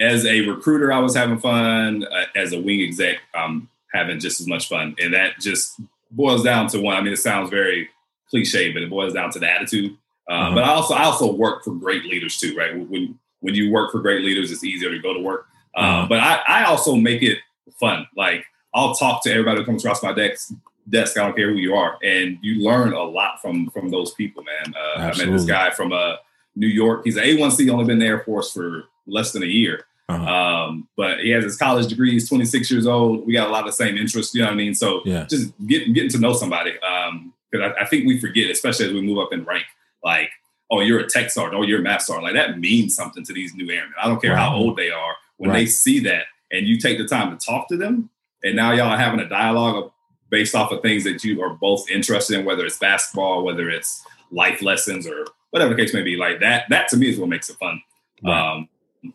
as 0.00 0.24
a 0.24 0.42
recruiter, 0.42 0.92
I 0.92 0.98
was 1.00 1.14
having 1.14 1.38
fun. 1.38 2.04
Uh, 2.04 2.24
as 2.36 2.52
a 2.52 2.60
wing 2.60 2.80
exec, 2.82 3.16
I'm 3.34 3.68
having 3.92 4.20
just 4.20 4.40
as 4.40 4.46
much 4.46 4.68
fun, 4.68 4.94
and 5.00 5.12
that 5.14 5.40
just 5.40 5.78
boils 6.10 6.42
down 6.44 6.68
to 6.68 6.80
one. 6.80 6.96
I 6.96 7.00
mean, 7.02 7.12
it 7.12 7.18
sounds 7.18 7.50
very 7.50 7.88
cliche, 8.30 8.72
but 8.72 8.82
it 8.82 8.90
boils 8.90 9.12
down 9.12 9.30
to 9.32 9.38
the 9.38 9.50
attitude. 9.50 9.96
Uh, 10.28 10.32
uh-huh. 10.32 10.54
But 10.54 10.64
I 10.64 10.68
also 10.68 10.94
I 10.94 11.04
also 11.04 11.32
work 11.32 11.64
for 11.64 11.74
great 11.74 12.04
leaders 12.04 12.38
too, 12.38 12.54
right? 12.56 12.76
When 12.76 13.18
when 13.40 13.54
you 13.54 13.70
work 13.70 13.92
for 13.92 14.00
great 14.00 14.22
leaders, 14.22 14.50
it's 14.50 14.64
easier 14.64 14.90
to 14.90 14.98
go 14.98 15.14
to 15.14 15.20
work. 15.20 15.46
Uh, 15.76 15.80
uh-huh. 15.80 16.06
but 16.08 16.20
I, 16.20 16.40
I 16.48 16.64
also 16.64 16.96
make 16.96 17.22
it 17.22 17.38
fun. 17.78 18.06
Like 18.16 18.44
I'll 18.74 18.94
talk 18.94 19.22
to 19.24 19.30
everybody 19.30 19.60
who 19.60 19.66
comes 19.66 19.84
across 19.84 20.02
my 20.02 20.12
desk. 20.12 20.52
Desk, 20.88 21.18
I 21.18 21.26
don't 21.26 21.36
care 21.36 21.50
who 21.50 21.58
you 21.58 21.74
are, 21.74 21.98
and 22.02 22.38
you 22.40 22.64
learn 22.64 22.94
a 22.94 23.02
lot 23.02 23.42
from 23.42 23.68
from 23.70 23.90
those 23.90 24.14
people, 24.14 24.42
man. 24.42 24.74
Uh, 24.74 25.00
I 25.00 25.06
met 25.18 25.30
this 25.30 25.44
guy 25.44 25.68
from 25.70 25.92
uh, 25.92 26.16
New 26.56 26.66
York. 26.66 27.02
He's 27.04 27.16
an 27.16 27.24
A1C, 27.24 27.70
only 27.70 27.84
been 27.84 27.94
in 27.94 27.98
the 27.98 28.06
Air 28.06 28.20
Force 28.20 28.52
for 28.52 28.84
less 29.06 29.32
than 29.32 29.42
a 29.42 29.46
year. 29.46 29.84
Uh-huh. 30.08 30.24
Um, 30.24 30.88
but 30.96 31.20
he 31.20 31.30
has 31.30 31.44
his 31.44 31.58
college 31.58 31.86
degree. 31.88 32.12
He's 32.12 32.28
26 32.28 32.70
years 32.70 32.86
old. 32.86 33.26
We 33.26 33.34
got 33.34 33.48
a 33.48 33.50
lot 33.50 33.60
of 33.60 33.66
the 33.66 33.72
same 33.72 33.98
interests. 33.98 34.34
You 34.34 34.40
know 34.40 34.46
what 34.46 34.54
I 34.54 34.56
mean? 34.56 34.74
So 34.74 35.02
yeah. 35.04 35.26
just 35.28 35.52
getting 35.66 35.92
getting 35.92 36.10
to 36.10 36.18
know 36.18 36.32
somebody. 36.32 36.78
Um, 36.80 37.34
because 37.50 37.72
I, 37.78 37.82
I, 37.82 37.86
think 37.86 38.06
we 38.06 38.20
forget, 38.20 38.50
especially 38.50 38.86
as 38.86 38.92
we 38.92 39.00
move 39.00 39.18
up 39.18 39.32
in 39.32 39.44
rank, 39.44 39.64
like, 40.04 40.30
oh, 40.70 40.80
you're 40.80 41.00
a 41.00 41.08
tech 41.08 41.30
sergeant, 41.30 41.58
oh, 41.58 41.62
you're 41.62 41.80
a 41.80 41.82
mass 41.82 42.06
sergeant. 42.06 42.24
Like 42.24 42.34
that 42.34 42.58
means 42.58 42.94
something 42.94 43.24
to 43.24 43.32
these 43.32 43.54
new 43.54 43.70
airmen. 43.70 43.94
I 44.00 44.06
don't 44.06 44.20
care 44.20 44.32
right. 44.32 44.38
how 44.38 44.54
old 44.54 44.76
they 44.76 44.90
are. 44.90 45.14
When 45.38 45.50
right. 45.50 45.60
they 45.60 45.66
see 45.66 46.00
that 46.00 46.24
and 46.50 46.66
you 46.66 46.78
take 46.78 46.98
the 46.98 47.06
time 47.06 47.36
to 47.36 47.44
talk 47.44 47.68
to 47.68 47.76
them, 47.76 48.10
and 48.42 48.56
now 48.56 48.72
y'all 48.72 48.88
are 48.88 48.98
having 48.98 49.20
a 49.20 49.28
dialogue 49.28 49.90
based 50.30 50.54
off 50.54 50.72
of 50.72 50.82
things 50.82 51.04
that 51.04 51.24
you 51.24 51.42
are 51.42 51.54
both 51.54 51.90
interested 51.90 52.38
in, 52.38 52.44
whether 52.44 52.64
it's 52.64 52.78
basketball, 52.78 53.44
whether 53.44 53.68
it's 53.70 54.02
life 54.30 54.62
lessons 54.62 55.06
or 55.06 55.26
whatever 55.50 55.74
the 55.74 55.80
case 55.80 55.94
may 55.94 56.02
be. 56.02 56.16
Like 56.16 56.40
that, 56.40 56.64
that 56.68 56.88
to 56.88 56.96
me 56.96 57.08
is 57.08 57.18
what 57.18 57.28
makes 57.28 57.48
it 57.48 57.56
fun. 57.56 57.80
Right. 58.22 58.54
Um, 58.54 58.68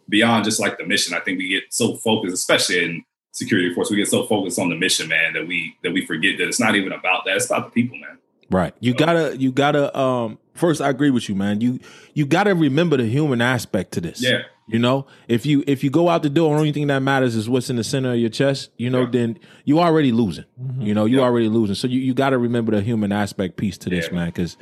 beyond 0.10 0.46
just 0.46 0.60
like 0.60 0.78
the 0.78 0.86
mission, 0.86 1.16
I 1.16 1.20
think 1.20 1.38
we 1.38 1.50
get 1.50 1.66
so 1.70 1.96
focused, 1.96 2.34
especially 2.34 2.84
in 2.84 3.06
security 3.32 3.74
force, 3.74 3.90
we 3.90 3.98
get 3.98 4.08
so 4.08 4.26
focused 4.26 4.60
on 4.60 4.70
the 4.70 4.76
mission, 4.76 5.08
man, 5.08 5.34
that 5.34 5.48
we 5.48 5.76
that 5.84 5.92
we 5.92 6.06
forget 6.06 6.38
that 6.38 6.48
it's 6.48 6.60
not 6.60 6.76
even 6.76 6.92
about 6.92 7.26
that. 7.26 7.36
It's 7.36 7.48
about 7.48 7.66
the 7.66 7.72
people, 7.72 7.98
man. 7.98 8.18
Right. 8.54 8.74
You 8.80 8.94
gotta 8.94 9.36
you 9.38 9.52
gotta 9.52 9.98
um 9.98 10.38
first 10.54 10.82
I 10.82 10.90
agree 10.90 11.10
with 11.10 11.28
you, 11.28 11.36
man. 11.36 11.62
You 11.62 11.80
you 12.14 12.26
gotta 12.26 12.54
remember 12.54 12.98
the 12.98 13.06
human 13.06 13.42
aspect 13.42 13.94
to 13.94 14.02
this. 14.02 14.22
Yeah. 14.22 14.44
You 14.68 14.80
know, 14.80 15.08
if 15.28 15.46
you 15.46 15.64
if 15.68 15.84
you 15.84 15.90
go 15.90 16.08
out 16.08 16.24
the 16.24 16.30
door 16.30 16.52
and 16.52 16.56
the 16.56 16.60
only 16.60 16.72
thing 16.72 16.88
that 16.88 17.00
matters 17.00 17.36
is 17.36 17.50
what's 17.50 17.70
in 17.70 17.76
the 17.76 17.84
center 17.84 18.14
of 18.14 18.20
your 18.20 18.30
chest, 18.30 18.70
you 18.78 18.90
know, 18.90 19.02
yeah. 19.02 19.10
then 19.12 19.40
you 19.66 19.80
already 19.80 20.14
losing. 20.14 20.46
Mm-hmm. 20.62 20.82
You 20.84 20.94
know, 20.94 21.06
you 21.06 21.18
yeah. 21.18 21.24
already 21.24 21.50
losing. 21.50 21.76
So 21.76 21.88
you, 21.88 22.00
you 22.00 22.14
got 22.14 22.30
to 22.30 22.38
remember 22.38 22.72
the 22.72 22.82
human 22.82 23.12
aspect 23.12 23.58
piece 23.58 23.78
to 23.80 23.90
this, 23.90 24.08
yeah. 24.08 24.14
man, 24.14 24.28
because 24.28 24.56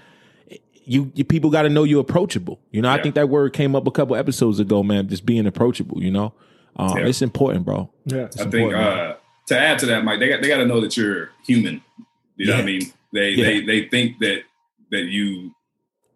you, 0.86 1.12
you, 1.14 1.24
people 1.24 1.52
got 1.52 1.64
to 1.64 1.70
know 1.70 1.84
you're 1.84 2.02
approachable. 2.02 2.60
You 2.72 2.82
know, 2.82 2.90
I 2.90 3.00
think 3.00 3.14
that 3.14 3.30
word 3.30 3.54
came 3.54 3.76
up 3.76 3.86
a 3.86 3.92
couple 3.92 4.16
episodes 4.16 4.60
ago, 4.60 4.82
man. 4.82 5.08
Just 5.08 5.24
being 5.24 5.46
approachable. 5.46 6.02
You 6.02 6.10
know, 6.10 6.34
um, 6.78 6.98
it's 6.98 7.22
important, 7.22 7.66
bro. 7.66 7.92
Yeah, 8.06 8.28
I 8.40 8.46
think 8.46 8.74
uh, 8.74 9.16
to 9.48 9.60
add 9.60 9.78
to 9.80 9.86
that, 9.86 10.04
Mike, 10.04 10.20
they 10.20 10.30
got 10.30 10.42
they 10.42 10.48
got 10.48 10.58
to 10.58 10.66
know 10.66 10.82
that 10.82 10.98
you're 10.98 11.30
human. 11.46 11.84
You 12.38 12.48
know 12.48 12.54
what 12.54 12.62
I 12.62 12.66
mean? 12.66 12.82
They 13.14 13.36
they 13.36 13.62
they 13.62 13.88
think 13.88 14.20
that 14.20 14.44
that 14.92 15.04
you 15.04 15.52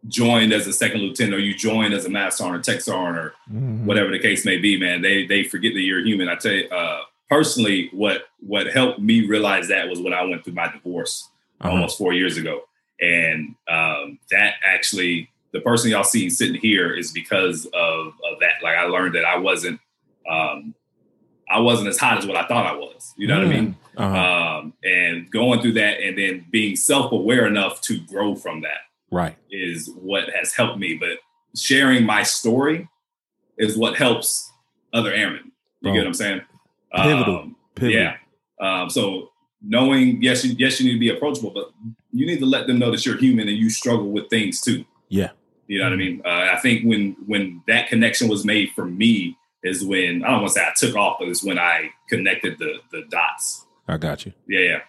joined 0.08 0.54
as 0.54 0.68
a 0.68 0.74
second 0.74 1.02
lieutenant 1.02 1.36
or 1.36 1.40
you 1.40 1.54
joined 1.54 1.94
as 1.94 2.06
a 2.06 2.10
master 2.10 2.44
sergeant 2.44 2.68
or 2.68 2.72
tech 2.72 2.82
sergeant 2.82 3.18
or 3.18 3.34
mm-hmm. 3.52 3.86
whatever 3.86 4.12
the 4.12 4.20
case 4.20 4.46
may 4.46 4.58
be, 4.58 4.80
man, 4.80 5.02
they 5.02 5.26
they 5.26 5.44
forget 5.44 5.74
that 5.74 5.82
you're 5.82 6.06
human. 6.06 6.30
I 6.30 6.36
tell 6.36 6.52
you, 6.52 6.68
uh, 6.70 7.02
personally, 7.30 7.90
what 7.92 8.26
what 8.40 8.68
helped 8.68 9.00
me 9.00 9.26
realize 9.26 9.68
that 9.70 9.90
was 9.90 10.00
when 10.00 10.14
I 10.14 10.24
went 10.24 10.44
through 10.44 10.54
my 10.54 10.72
divorce 10.72 11.30
uh-huh. 11.62 11.72
almost 11.72 11.98
four 11.98 12.14
years 12.14 12.38
ago, 12.38 12.62
and 13.02 13.56
um, 13.68 14.20
that 14.32 14.56
actually 14.66 15.30
the 15.52 15.62
person 15.62 15.92
y'all 15.92 16.04
see 16.04 16.30
sitting 16.30 16.60
here 16.60 16.94
is 16.94 17.12
because 17.12 17.66
of 17.66 18.08
of 18.08 18.40
that. 18.42 18.64
Like 18.64 18.78
I 18.78 18.84
learned 18.86 19.16
that 19.16 19.26
I 19.26 19.38
wasn't. 19.38 19.80
Um, 20.30 20.74
I 21.48 21.60
wasn't 21.60 21.90
as 21.90 22.00
hot 22.00 22.18
as 22.18 22.26
what 22.26 22.36
I 22.36 22.48
thought 22.48 22.66
I 22.66 22.76
was. 22.76 23.14
You 23.18 23.28
know 23.28 23.36
mm. 23.36 23.46
what 23.46 23.56
I 23.56 23.60
mean? 23.60 23.76
Uh-huh. 23.98 24.18
Um, 24.18 24.74
and 24.84 25.30
going 25.32 25.62
through 25.62 25.74
that 25.74 26.02
and 26.02 26.18
then 26.18 26.46
being 26.50 26.76
self 26.76 27.12
aware 27.12 27.46
enough 27.46 27.82
to 27.82 28.00
grow 28.00 28.36
from 28.36 28.62
that 28.62 28.86
right. 29.12 29.36
is 29.50 29.90
what 29.96 30.30
has 30.30 30.54
helped 30.54 30.80
me. 30.80 30.96
But 30.96 31.20
sharing 31.56 32.06
my 32.06 32.24
story 32.24 32.88
is 33.58 33.78
what 33.78 33.96
helps 33.96 34.52
other 34.94 35.14
airmen. 35.14 35.52
You 35.82 35.94
get 35.94 36.00
what 36.00 36.08
i'm 36.08 36.14
saying? 36.14 36.42
Pivotal, 36.96 37.40
um, 37.40 37.56
pivotal. 37.76 37.96
yeah. 37.96 38.16
Um, 38.60 38.90
so 38.90 39.30
knowing 39.62 40.22
yes 40.22 40.44
you, 40.44 40.56
yes 40.58 40.80
you 40.80 40.88
need 40.88 40.94
to 40.94 41.00
be 41.00 41.10
approachable 41.10 41.52
but 41.52 41.72
you 42.12 42.26
need 42.26 42.40
to 42.40 42.46
let 42.46 42.68
them 42.68 42.80
know 42.80 42.92
that 42.92 43.06
you're 43.06 43.18
human 43.18 43.48
and 43.48 43.58
you 43.58 43.70
struggle 43.70 44.10
with 44.10 44.30
things 44.30 44.62
too. 44.62 44.86
Yeah. 45.10 45.32
You 45.68 45.80
know 45.80 45.86
what 45.86 45.94
i 45.94 45.98
mean? 45.98 46.22
Uh, 46.26 46.50
i 46.54 46.60
think 46.60 46.84
when 46.86 47.16
when 47.26 47.62
that 47.68 47.88
connection 47.88 48.28
was 48.28 48.46
made 48.46 48.72
for 48.72 48.86
me 48.86 49.38
is 49.64 49.84
when 49.84 50.24
i 50.24 50.30
don't 50.30 50.42
want 50.42 50.54
to 50.54 50.60
say 50.60 50.66
i 50.66 50.74
took 50.76 50.96
off 50.96 51.18
but 51.20 51.28
it's 51.28 51.44
when 51.44 51.60
i 51.60 51.90
connected 52.10 52.58
the 52.60 52.80
the 52.92 53.04
dots 53.10 53.65
i 53.88 53.98
got 53.98 54.26
you 54.26 54.34
yeah 54.48 54.60
yeah 54.60 54.80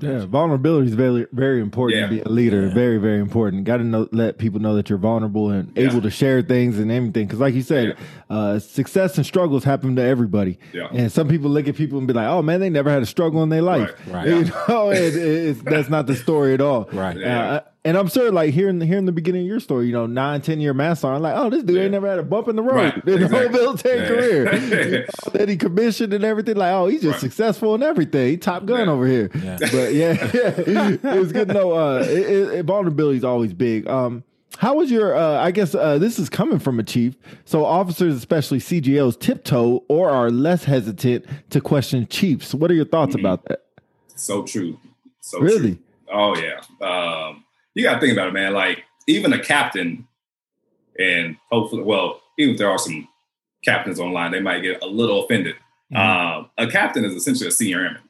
yeah, 0.00 0.26
vulnerability 0.26 0.88
is 0.88 0.94
very 0.94 1.26
very 1.32 1.60
important 1.60 2.00
yeah. 2.00 2.06
to 2.06 2.14
be 2.14 2.20
a 2.20 2.28
leader. 2.28 2.66
Yeah. 2.66 2.74
Very 2.74 2.98
very 2.98 3.20
important. 3.20 3.64
Got 3.64 3.78
to 3.78 3.84
know 3.84 4.08
let 4.10 4.38
people 4.38 4.60
know 4.60 4.74
that 4.74 4.88
you're 4.88 4.98
vulnerable 4.98 5.50
and 5.50 5.72
yeah. 5.76 5.84
able 5.84 6.02
to 6.02 6.10
share 6.10 6.42
things 6.42 6.78
and 6.78 6.90
everything. 6.90 7.26
Because 7.26 7.38
like 7.38 7.54
you 7.54 7.62
said, 7.62 7.96
uh, 8.28 8.58
success 8.58 9.16
and 9.16 9.24
struggles 9.24 9.64
happen 9.64 9.94
to 9.96 10.02
everybody. 10.02 10.58
And 10.92 11.12
some 11.12 11.28
people 11.28 11.50
look 11.50 11.68
at 11.68 11.76
people 11.76 11.98
and 11.98 12.06
be 12.06 12.12
like, 12.12 12.26
"Oh 12.26 12.42
man, 12.42 12.60
they 12.60 12.70
never 12.70 12.90
had 12.90 13.02
a 13.02 13.06
struggle 13.06 13.42
in 13.42 13.50
their 13.50 13.62
life." 13.62 13.94
Right. 14.08 14.14
right. 14.14 14.24
You 14.34 14.44
know, 14.68 14.90
it, 14.90 15.64
that's 15.64 15.88
not 15.88 16.06
the 16.06 16.16
story 16.16 16.54
at 16.54 16.60
all. 16.60 16.88
Right. 16.92 17.22
Uh, 17.22 17.62
and 17.86 17.98
I'm 17.98 18.08
sure, 18.08 18.32
like 18.32 18.54
hearing 18.54 18.80
hearing 18.80 19.04
the 19.04 19.12
beginning 19.12 19.42
of 19.42 19.46
your 19.46 19.60
story, 19.60 19.86
you 19.86 19.92
know, 19.92 20.06
nine, 20.06 20.40
ten 20.40 20.58
year 20.58 20.72
master, 20.72 21.08
I'm 21.08 21.20
like, 21.20 21.36
oh, 21.36 21.50
this 21.50 21.62
dude 21.62 21.76
yeah. 21.76 21.82
ain't 21.82 21.92
never 21.92 22.08
had 22.08 22.18
a 22.18 22.22
bump 22.22 22.48
in 22.48 22.56
the 22.56 22.62
road 22.62 22.76
right. 22.76 22.94
in 23.06 23.22
exactly. 23.22 23.38
whole 23.38 23.48
military 23.50 24.00
yeah. 24.00 24.08
career. 24.08 24.54
you 24.54 24.90
know, 25.00 25.04
that 25.32 25.48
he 25.50 25.56
commissioned 25.58 26.14
and 26.14 26.24
everything. 26.24 26.56
Like, 26.56 26.72
oh, 26.72 26.86
he's 26.86 27.02
just 27.02 27.12
right. 27.12 27.20
successful 27.20 27.74
and 27.74 27.82
everything. 27.82 28.28
He 28.28 28.36
top 28.38 28.64
gun 28.64 28.86
yeah. 28.86 28.92
over 28.92 29.06
here. 29.06 29.28
But 29.28 29.70
yeah, 29.92 30.16
it 30.32 31.18
was 31.18 31.32
good 31.32 31.48
to 31.48 31.54
know. 31.54 31.72
Uh, 31.72 32.06
it, 32.08 32.54
it, 32.54 32.64
vulnerability 32.64 33.18
is 33.18 33.24
always 33.24 33.52
big. 33.52 33.86
Um, 33.86 34.24
how 34.56 34.76
was 34.76 34.90
your? 34.90 35.14
Uh, 35.14 35.42
I 35.42 35.50
guess 35.50 35.74
uh, 35.74 35.98
this 35.98 36.18
is 36.18 36.30
coming 36.30 36.60
from 36.60 36.78
a 36.78 36.82
chief. 36.82 37.16
So 37.44 37.66
officers, 37.66 38.14
especially 38.14 38.60
CGOs, 38.60 39.20
tiptoe 39.20 39.84
or 39.88 40.08
are 40.08 40.30
less 40.30 40.64
hesitant 40.64 41.26
to 41.50 41.60
question 41.60 42.06
chiefs. 42.06 42.54
What 42.54 42.70
are 42.70 42.74
your 42.74 42.86
thoughts 42.86 43.14
mm-hmm. 43.14 43.26
about 43.26 43.44
that? 43.46 43.66
So 44.14 44.42
true. 44.42 44.78
So 45.20 45.40
really. 45.40 45.74
True. 45.74 45.84
Oh 46.10 46.36
yeah. 46.36 46.60
Um, 46.80 47.43
you 47.74 47.82
got 47.82 47.94
to 47.94 48.00
think 48.00 48.12
about 48.12 48.28
it, 48.28 48.34
man. 48.34 48.52
Like 48.52 48.84
even 49.06 49.32
a 49.32 49.42
captain, 49.42 50.06
and 50.98 51.36
hopefully, 51.50 51.82
well, 51.82 52.20
even 52.38 52.54
if 52.54 52.58
there 52.58 52.70
are 52.70 52.78
some 52.78 53.08
captains 53.64 54.00
online, 54.00 54.32
they 54.32 54.40
might 54.40 54.60
get 54.60 54.82
a 54.82 54.86
little 54.86 55.24
offended. 55.24 55.56
Mm-hmm. 55.92 55.96
Uh, 55.96 56.64
a 56.64 56.70
captain 56.70 57.04
is 57.04 57.14
essentially 57.14 57.48
a 57.48 57.52
senior 57.52 57.80
airman. 57.80 58.02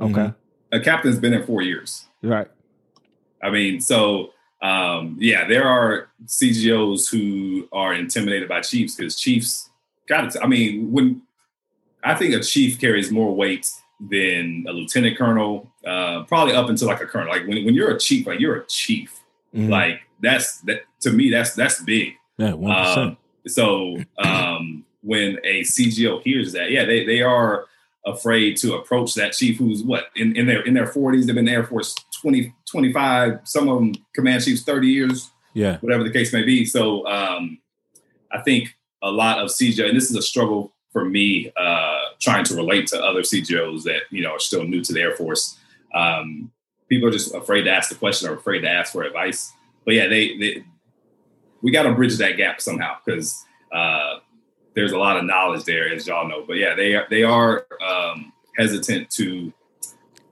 Okay. 0.00 0.12
Mm-hmm. 0.12 0.76
A 0.76 0.80
captain's 0.80 1.18
been 1.18 1.32
in 1.32 1.44
four 1.46 1.62
years. 1.62 2.06
Right. 2.22 2.48
I 3.42 3.50
mean, 3.50 3.80
so 3.80 4.32
um, 4.62 5.16
yeah, 5.20 5.46
there 5.46 5.66
are 5.66 6.08
CGOs 6.26 7.10
who 7.10 7.68
are 7.72 7.94
intimidated 7.94 8.48
by 8.48 8.60
chiefs 8.60 8.94
because 8.94 9.16
chiefs 9.16 9.70
got 10.08 10.24
it. 10.24 10.42
I 10.42 10.46
mean, 10.46 10.90
when 10.92 11.22
I 12.02 12.14
think 12.14 12.34
a 12.34 12.40
chief 12.40 12.80
carries 12.80 13.10
more 13.10 13.34
weight 13.34 13.70
than 14.00 14.64
a 14.68 14.72
lieutenant 14.72 15.16
colonel, 15.16 15.70
uh, 15.86 16.24
probably 16.24 16.54
up 16.54 16.68
until 16.68 16.88
like 16.88 17.00
a 17.00 17.06
colonel. 17.06 17.28
Like 17.28 17.46
when, 17.46 17.64
when 17.64 17.74
you're 17.74 17.90
a 17.90 17.98
chief, 17.98 18.26
like 18.26 18.40
you're 18.40 18.56
a 18.56 18.66
chief. 18.66 19.20
Mm-hmm. 19.54 19.70
Like 19.70 20.00
that's 20.20 20.60
that 20.62 20.82
to 21.00 21.12
me, 21.12 21.30
that's 21.30 21.54
that's 21.54 21.82
big. 21.82 22.14
Yeah, 22.38 22.54
one 22.54 22.98
um. 22.98 23.16
So 23.46 23.96
um, 24.18 24.84
when 25.02 25.38
a 25.44 25.62
CGO 25.62 26.22
hears 26.22 26.52
that, 26.52 26.70
yeah, 26.70 26.84
they 26.84 27.04
they 27.04 27.22
are 27.22 27.66
afraid 28.04 28.56
to 28.56 28.74
approach 28.74 29.14
that 29.14 29.32
chief 29.32 29.58
who's 29.58 29.82
what 29.82 30.06
in, 30.14 30.36
in 30.36 30.46
their 30.46 30.62
in 30.62 30.74
their 30.74 30.86
40s, 30.86 31.26
they've 31.26 31.34
been 31.34 31.38
in 31.38 31.44
the 31.46 31.52
Air 31.52 31.64
Force 31.64 31.94
20, 32.20 32.54
25, 32.70 33.40
some 33.44 33.68
of 33.68 33.78
them 33.78 33.94
command 34.14 34.44
chiefs 34.44 34.62
30 34.62 34.88
years, 34.88 35.30
yeah, 35.54 35.78
whatever 35.78 36.04
the 36.04 36.10
case 36.10 36.32
may 36.32 36.42
be. 36.42 36.64
So 36.64 37.06
um, 37.06 37.58
I 38.32 38.42
think 38.42 38.76
a 39.02 39.10
lot 39.10 39.38
of 39.38 39.48
CGO, 39.48 39.88
and 39.88 39.96
this 39.96 40.10
is 40.10 40.16
a 40.16 40.22
struggle 40.22 40.72
for 40.92 41.04
me 41.04 41.52
uh, 41.56 42.00
trying 42.20 42.44
to 42.44 42.54
relate 42.54 42.86
to 42.88 43.02
other 43.02 43.22
CGOs 43.22 43.84
that 43.84 44.02
you 44.10 44.22
know 44.22 44.32
are 44.32 44.40
still 44.40 44.64
new 44.64 44.82
to 44.82 44.92
the 44.92 45.00
Air 45.00 45.14
Force. 45.14 45.58
Um, 45.94 46.50
people 46.88 47.08
are 47.08 47.12
just 47.12 47.34
afraid 47.34 47.62
to 47.62 47.70
ask 47.70 47.88
the 47.88 47.96
question 47.96 48.28
or 48.28 48.34
afraid 48.34 48.60
to 48.60 48.70
ask 48.70 48.92
for 48.92 49.02
advice. 49.02 49.52
But 49.84 49.94
yeah, 49.94 50.08
they, 50.08 50.36
they 50.36 50.64
we 51.62 51.70
got 51.70 51.84
to 51.84 51.94
bridge 51.94 52.16
that 52.18 52.36
gap 52.36 52.60
somehow 52.60 52.96
because 53.04 53.44
uh, 53.72 54.18
there's 54.74 54.92
a 54.92 54.98
lot 54.98 55.16
of 55.16 55.24
knowledge 55.24 55.64
there, 55.64 55.92
as 55.92 56.06
y'all 56.06 56.28
know. 56.28 56.44
But 56.46 56.56
yeah, 56.56 56.74
they 56.74 56.94
are 56.94 57.06
they 57.08 57.22
are 57.22 57.66
um, 57.80 58.32
hesitant 58.56 59.10
to 59.12 59.52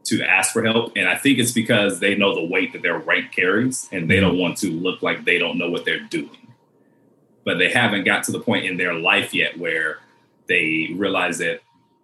to 0.04 0.22
ask 0.22 0.52
for 0.52 0.62
help, 0.62 0.92
and 0.96 1.08
I 1.08 1.16
think 1.16 1.38
it's 1.38 1.52
because 1.52 1.98
they 1.98 2.14
know 2.14 2.34
the 2.34 2.44
weight 2.44 2.72
that 2.74 2.82
their 2.82 2.98
rank 2.98 3.32
carries, 3.32 3.88
and 3.90 4.10
they 4.10 4.20
don't 4.20 4.38
want 4.38 4.58
to 4.58 4.70
look 4.70 5.02
like 5.02 5.24
they 5.24 5.38
don't 5.38 5.56
know 5.56 5.70
what 5.70 5.84
they're 5.84 6.00
doing. 6.00 6.52
But 7.44 7.58
they 7.58 7.70
haven't 7.70 8.04
got 8.04 8.24
to 8.24 8.32
the 8.32 8.40
point 8.40 8.66
in 8.66 8.76
their 8.76 8.94
life 8.94 9.34
yet 9.34 9.58
where 9.58 9.98
they 10.46 10.90
realize 10.94 11.38
that 11.38 11.60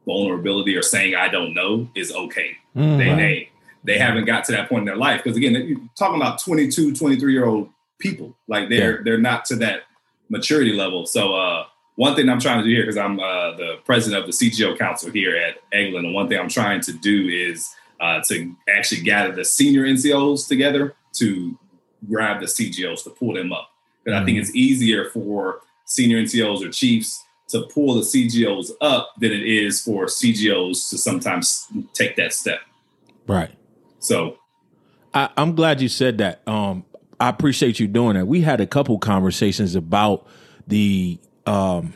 vulnerability 0.07 0.77
or 0.77 0.83
saying 0.83 1.15
I 1.15 1.29
don't 1.29 1.55
know 1.55 1.89
is 1.95 2.13
okay. 2.13 2.57
Mm, 2.77 2.99
they, 2.99 3.15
they 3.15 3.51
they 3.85 3.99
haven't 3.99 4.25
got 4.25 4.45
to 4.45 4.53
that 4.53 4.69
point 4.69 4.81
in 4.81 4.87
their 4.87 4.97
life 4.97 5.23
because 5.23 5.37
again, 5.37 5.55
you're 5.55 5.81
talking 5.99 6.17
about 6.21 6.43
22, 6.43 6.95
23 6.95 7.33
year 7.33 7.47
old 7.47 7.71
people. 7.99 8.37
Like 8.49 8.69
they're 8.69 8.97
yeah. 8.97 9.03
they're 9.05 9.19
not 9.19 9.45
to 9.47 9.57
that 9.57 9.83
maturity 10.29 10.73
level. 10.73 11.07
So 11.07 11.35
uh, 11.35 11.65
one 11.97 12.15
thing 12.15 12.29
I'm 12.29 12.41
trying 12.41 12.59
to 12.59 12.65
do 12.65 12.71
here 12.71 12.83
because 12.83 12.97
I'm 12.97 13.19
uh, 13.19 13.57
the 13.57 13.77
president 13.85 14.21
of 14.21 14.27
the 14.27 14.33
CGO 14.33 14.79
Council 14.79 15.11
here 15.11 15.37
at 15.37 15.59
Eglin, 15.73 15.99
and 16.01 16.15
one 16.15 16.29
thing 16.29 16.39
I'm 16.39 16.49
trying 16.49 16.81
to 16.83 16.93
do 16.93 17.29
is 17.29 17.71
uh, 18.01 18.21
to 18.29 18.55
actually 18.69 19.03
gather 19.03 19.33
the 19.33 19.45
senior 19.45 19.85
NCOs 19.85 20.49
together 20.49 20.95
to 21.15 21.59
grab 22.09 22.41
the 22.41 22.47
CGOs 22.47 23.05
to 23.05 23.11
pull 23.11 23.35
them 23.35 23.53
up. 23.53 23.71
Because 24.03 24.17
mm-hmm. 24.17 24.23
I 24.23 24.27
think 24.27 24.39
it's 24.39 24.55
easier 24.55 25.11
for 25.11 25.61
senior 25.85 26.23
NCOs 26.23 26.67
or 26.67 26.71
chiefs 26.71 27.23
to 27.51 27.63
pull 27.73 27.95
the 27.95 28.03
CGOs 28.03 28.71
up 28.81 29.13
than 29.19 29.33
it 29.33 29.47
is 29.47 29.81
for 29.81 30.07
CGOs 30.07 30.89
to 30.91 30.99
sometimes 30.99 31.67
take 31.93 32.17
that 32.17 32.33
step. 32.33 32.61
Right. 33.27 33.51
So 33.99 34.39
I, 35.15 35.29
am 35.37 35.55
glad 35.55 35.81
you 35.81 35.89
said 35.89 36.19
that. 36.19 36.47
Um, 36.47 36.85
I 37.19 37.29
appreciate 37.29 37.79
you 37.79 37.87
doing 37.87 38.17
that. 38.17 38.27
We 38.27 38.41
had 38.41 38.61
a 38.61 38.67
couple 38.67 38.99
conversations 38.99 39.75
about 39.75 40.27
the 40.67 41.19
um, 41.47 41.93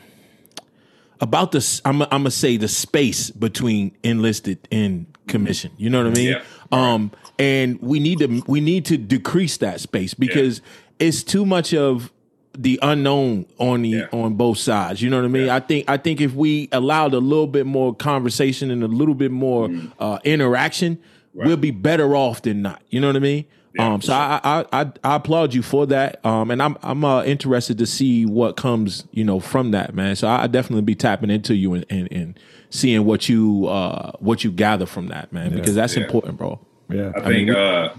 about 1.19 1.51
the 1.51 1.81
I'm, 1.85 2.01
I'm 2.03 2.09
gonna 2.09 2.31
say 2.31 2.57
the 2.57 2.67
space 2.67 3.31
between 3.31 3.95
enlisted 4.03 4.67
and 4.71 5.07
commission. 5.27 5.71
You 5.77 5.89
know 5.89 6.03
what 6.03 6.11
I 6.11 6.15
mean? 6.15 6.29
Yeah. 6.29 6.43
Um, 6.71 7.11
and 7.39 7.81
we 7.81 7.99
need 7.99 8.19
to 8.19 8.43
we 8.47 8.61
need 8.61 8.85
to 8.85 8.97
decrease 8.97 9.57
that 9.57 9.81
space 9.81 10.13
because 10.13 10.59
yeah. 10.59 11.07
it's 11.07 11.23
too 11.23 11.45
much 11.45 11.73
of 11.73 12.11
the 12.57 12.79
unknown 12.81 13.45
on 13.57 13.81
the 13.81 13.89
yeah. 13.89 14.07
on 14.11 14.35
both 14.35 14.57
sides. 14.57 15.01
You 15.01 15.09
know 15.09 15.17
what 15.17 15.25
I 15.25 15.29
mean? 15.29 15.45
Yeah. 15.47 15.55
I 15.55 15.59
think 15.59 15.89
I 15.89 15.97
think 15.97 16.21
if 16.21 16.33
we 16.33 16.69
allowed 16.71 17.13
a 17.13 17.19
little 17.19 17.47
bit 17.47 17.65
more 17.65 17.95
conversation 17.95 18.71
and 18.71 18.83
a 18.83 18.87
little 18.87 19.15
bit 19.15 19.31
more 19.31 19.67
mm. 19.67 19.91
uh, 19.99 20.19
interaction, 20.23 20.99
right. 21.33 21.47
we'll 21.47 21.57
be 21.57 21.71
better 21.71 22.15
off 22.15 22.41
than 22.41 22.61
not. 22.61 22.81
You 22.89 23.01
know 23.01 23.07
what 23.07 23.15
I 23.15 23.19
mean? 23.19 23.45
Yeah, 23.75 23.93
um, 23.93 24.01
so 24.01 24.13
sure. 24.13 24.15
I, 24.15 24.39
I, 24.43 24.81
I 24.81 24.91
I 25.03 25.15
applaud 25.17 25.53
you 25.53 25.61
for 25.61 25.85
that. 25.87 26.25
Um, 26.25 26.49
and 26.51 26.61
I'm 26.61 26.77
I'm 26.81 27.03
uh, 27.03 27.23
interested 27.23 27.77
to 27.79 27.85
see 27.85 28.25
what 28.25 28.55
comes 28.55 29.05
you 29.11 29.23
know 29.23 29.39
from 29.39 29.71
that 29.71 29.93
man. 29.93 30.15
So 30.15 30.27
I, 30.27 30.47
definitely 30.47 30.83
be 30.83 30.95
tapping 30.95 31.29
into 31.29 31.55
you 31.55 31.73
and, 31.73 31.85
and, 31.89 32.07
and 32.11 32.39
seeing 32.69 33.05
what 33.05 33.27
you 33.27 33.67
uh 33.67 34.11
what 34.19 34.43
you 34.43 34.51
gather 34.51 34.85
from 34.85 35.07
that 35.07 35.33
man 35.33 35.53
because 35.53 35.75
that's 35.75 35.95
important, 35.97 36.37
bro. 36.37 36.59
Yeah, 36.89 37.11
I, 37.15 37.19
I 37.19 37.23
think 37.23 37.49
mean, 37.49 37.55
uh, 37.55 37.95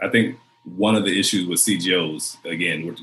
I 0.00 0.08
think 0.08 0.38
one 0.64 0.94
of 0.94 1.04
the 1.04 1.18
issues 1.18 1.46
with 1.46 1.58
CGOs 1.58 2.42
again, 2.44 2.86
we're 2.86 2.94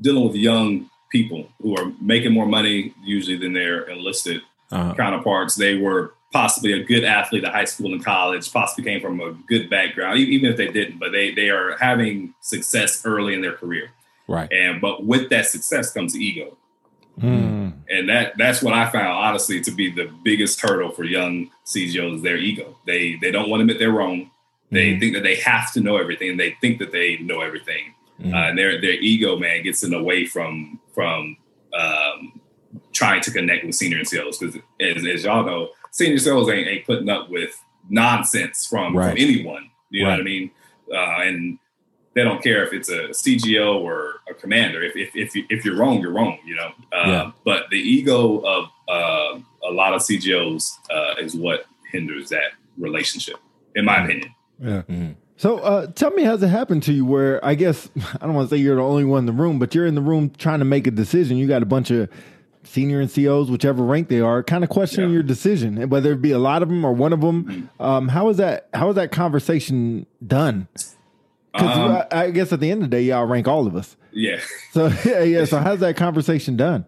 dealing 0.00 0.24
with 0.24 0.36
young 0.36 0.88
people 1.10 1.48
who 1.60 1.76
are 1.76 1.92
making 2.00 2.32
more 2.32 2.46
money 2.46 2.94
usually 3.02 3.36
than 3.36 3.52
their 3.52 3.82
enlisted 3.82 4.40
uh-huh. 4.70 4.94
counterparts. 4.94 5.56
They 5.56 5.76
were 5.76 6.14
possibly 6.32 6.72
a 6.72 6.84
good 6.84 7.04
athlete 7.04 7.44
at 7.44 7.52
high 7.52 7.64
school 7.64 7.92
and 7.92 8.04
college, 8.04 8.50
possibly 8.52 8.84
came 8.84 9.00
from 9.00 9.20
a 9.20 9.32
good 9.48 9.68
background, 9.68 10.18
even 10.18 10.50
if 10.50 10.56
they 10.56 10.70
didn't, 10.70 10.98
but 10.98 11.12
they 11.12 11.32
they 11.34 11.50
are 11.50 11.76
having 11.78 12.34
success 12.40 13.04
early 13.04 13.34
in 13.34 13.40
their 13.40 13.54
career. 13.54 13.90
Right. 14.28 14.50
And 14.52 14.80
but 14.80 15.04
with 15.04 15.28
that 15.30 15.46
success 15.46 15.92
comes 15.92 16.16
ego. 16.16 16.56
Mm. 17.20 17.72
And 17.88 18.08
that 18.08 18.34
that's 18.38 18.62
what 18.62 18.74
I 18.74 18.88
found 18.90 19.08
honestly 19.08 19.60
to 19.62 19.70
be 19.70 19.90
the 19.90 20.10
biggest 20.22 20.60
hurdle 20.60 20.92
for 20.92 21.04
young 21.04 21.50
CGOs, 21.66 22.22
their 22.22 22.36
ego. 22.36 22.76
They 22.86 23.16
they 23.16 23.30
don't 23.30 23.50
want 23.50 23.60
to 23.60 23.62
admit 23.62 23.78
they're 23.78 23.90
wrong. 23.90 24.30
They 24.70 24.92
mm. 24.92 25.00
think 25.00 25.14
that 25.14 25.24
they 25.24 25.36
have 25.36 25.72
to 25.72 25.80
know 25.80 25.96
everything 25.96 26.30
and 26.30 26.40
they 26.40 26.52
think 26.60 26.78
that 26.78 26.92
they 26.92 27.18
know 27.18 27.40
everything. 27.40 27.94
Mm. 28.20 28.34
Uh, 28.34 28.48
and 28.50 28.58
their 28.58 28.80
their 28.80 28.92
ego 28.92 29.38
man 29.38 29.62
gets 29.62 29.82
in 29.82 29.90
the 29.90 30.02
way 30.02 30.26
from 30.26 30.80
from 30.94 31.36
um, 31.78 32.40
trying 32.92 33.22
to 33.22 33.30
connect 33.30 33.64
with 33.64 33.74
senior 33.74 33.98
NCOs 33.98 34.38
because 34.38 34.56
as, 34.80 35.06
as 35.06 35.24
y'all 35.24 35.44
know, 35.44 35.70
senior 35.90 36.16
NCOs 36.16 36.54
ain't, 36.54 36.68
ain't 36.68 36.86
putting 36.86 37.08
up 37.08 37.30
with 37.30 37.56
nonsense 37.88 38.66
from, 38.66 38.96
right. 38.96 39.10
from 39.10 39.18
anyone. 39.18 39.70
You 39.90 40.04
right. 40.04 40.10
know 40.10 40.16
what 40.16 40.20
I 40.20 40.24
mean? 40.24 40.50
Uh, 40.92 41.20
and 41.22 41.58
they 42.14 42.24
don't 42.24 42.42
care 42.42 42.64
if 42.64 42.72
it's 42.72 42.88
a 42.88 43.08
CGO 43.08 43.80
or 43.80 44.20
a 44.28 44.34
commander. 44.34 44.82
If 44.82 44.96
if 44.96 45.14
if, 45.14 45.32
if 45.48 45.64
you're 45.64 45.76
wrong, 45.76 46.00
you're 46.00 46.12
wrong. 46.12 46.38
You 46.44 46.56
know. 46.56 46.72
Uh, 46.92 47.06
yeah. 47.06 47.30
But 47.44 47.70
the 47.70 47.78
ego 47.78 48.38
of 48.40 48.64
uh, 48.88 49.40
a 49.68 49.70
lot 49.70 49.94
of 49.94 50.00
CGOs 50.02 50.72
uh, 50.90 51.14
is 51.20 51.34
what 51.34 51.66
hinders 51.90 52.28
that 52.30 52.52
relationship, 52.76 53.36
in 53.76 53.84
my 53.84 54.04
opinion. 54.04 54.34
Yeah. 54.58 54.82
Mm-hmm. 54.82 55.12
So 55.40 55.56
uh, 55.60 55.86
tell 55.86 56.10
me, 56.10 56.22
has 56.24 56.42
it 56.42 56.48
happened 56.48 56.82
to 56.82 56.92
you 56.92 57.06
where 57.06 57.42
I 57.42 57.54
guess 57.54 57.88
I 58.20 58.26
don't 58.26 58.34
want 58.34 58.50
to 58.50 58.54
say 58.54 58.60
you're 58.60 58.76
the 58.76 58.82
only 58.82 59.04
one 59.04 59.20
in 59.20 59.24
the 59.24 59.32
room, 59.32 59.58
but 59.58 59.74
you're 59.74 59.86
in 59.86 59.94
the 59.94 60.02
room 60.02 60.30
trying 60.36 60.58
to 60.58 60.66
make 60.66 60.86
a 60.86 60.90
decision. 60.90 61.38
You 61.38 61.48
got 61.48 61.62
a 61.62 61.66
bunch 61.66 61.90
of 61.90 62.10
senior 62.62 63.00
and 63.00 63.08
NCOs, 63.08 63.48
whichever 63.48 63.82
rank 63.82 64.08
they 64.08 64.20
are, 64.20 64.42
kind 64.42 64.64
of 64.64 64.68
questioning 64.68 65.08
yeah. 65.08 65.14
your 65.14 65.22
decision, 65.22 65.78
and 65.78 65.90
whether 65.90 66.12
it 66.12 66.20
be 66.20 66.32
a 66.32 66.38
lot 66.38 66.62
of 66.62 66.68
them 66.68 66.84
or 66.84 66.92
one 66.92 67.14
of 67.14 67.22
them. 67.22 67.70
Um, 67.80 68.08
how 68.08 68.28
is 68.28 68.36
that? 68.36 68.68
How 68.74 68.90
is 68.90 68.96
that 68.96 69.12
conversation 69.12 70.04
done? 70.26 70.68
Because 71.54 71.78
um, 71.78 72.02
I, 72.12 72.24
I, 72.24 72.30
guess 72.32 72.52
at 72.52 72.60
the 72.60 72.70
end 72.70 72.82
of 72.82 72.90
the 72.90 72.96
day, 72.98 73.04
y'all 73.04 73.24
rank 73.24 73.48
all 73.48 73.66
of 73.66 73.74
us. 73.74 73.96
Yeah. 74.12 74.40
So 74.72 74.92
yeah, 75.06 75.22
yeah. 75.22 75.46
So 75.46 75.58
how's 75.58 75.80
that 75.80 75.96
conversation 75.96 76.58
done? 76.58 76.84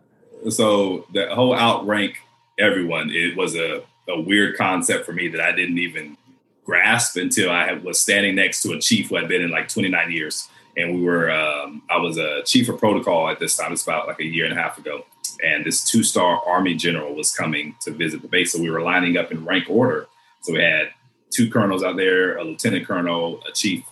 So 0.50 1.07
the 1.14 1.34
whole 1.34 1.57
outrank 1.57 2.18
everyone. 2.59 3.09
It 3.09 3.34
was 3.34 3.57
a, 3.57 3.82
a 4.11 4.20
weird 4.20 4.59
concept 4.59 5.07
for 5.07 5.14
me 5.14 5.28
that 5.28 5.40
I 5.40 5.53
didn't 5.53 5.78
even 5.78 6.18
grasp 6.64 7.16
until 7.16 7.50
I 7.50 7.72
was 7.72 8.00
standing 8.00 8.34
next 8.34 8.62
to 8.62 8.72
a 8.72 8.80
chief 8.80 9.08
who 9.08 9.16
had 9.16 9.28
been 9.28 9.42
in 9.42 9.50
like 9.50 9.68
29 9.68 10.10
years. 10.10 10.48
And 10.76 10.94
we 10.94 11.02
were, 11.02 11.30
um, 11.30 11.82
I 11.90 11.98
was 11.98 12.16
a 12.16 12.42
chief 12.44 12.68
of 12.68 12.78
protocol 12.78 13.28
at 13.28 13.40
this 13.40 13.56
time. 13.56 13.72
It's 13.72 13.82
about 13.82 14.06
like 14.06 14.20
a 14.20 14.24
year 14.24 14.46
and 14.46 14.58
a 14.58 14.60
half 14.60 14.78
ago. 14.78 15.04
And 15.44 15.64
this 15.64 15.88
two 15.88 16.02
star 16.02 16.40
Army 16.46 16.74
general 16.74 17.14
was 17.14 17.34
coming 17.34 17.74
to 17.82 17.90
visit 17.90 18.22
the 18.22 18.28
base. 18.28 18.52
So 18.52 18.60
we 18.60 18.70
were 18.70 18.80
lining 18.80 19.16
up 19.16 19.32
in 19.32 19.44
rank 19.44 19.68
order. 19.68 20.06
So 20.42 20.52
we 20.52 20.60
had 20.60 20.90
two 21.30 21.50
colonels 21.50 21.82
out 21.82 21.96
there, 21.96 22.36
a 22.36 22.44
lieutenant 22.44 22.86
colonel, 22.86 23.42
a 23.48 23.52
chief, 23.52 23.84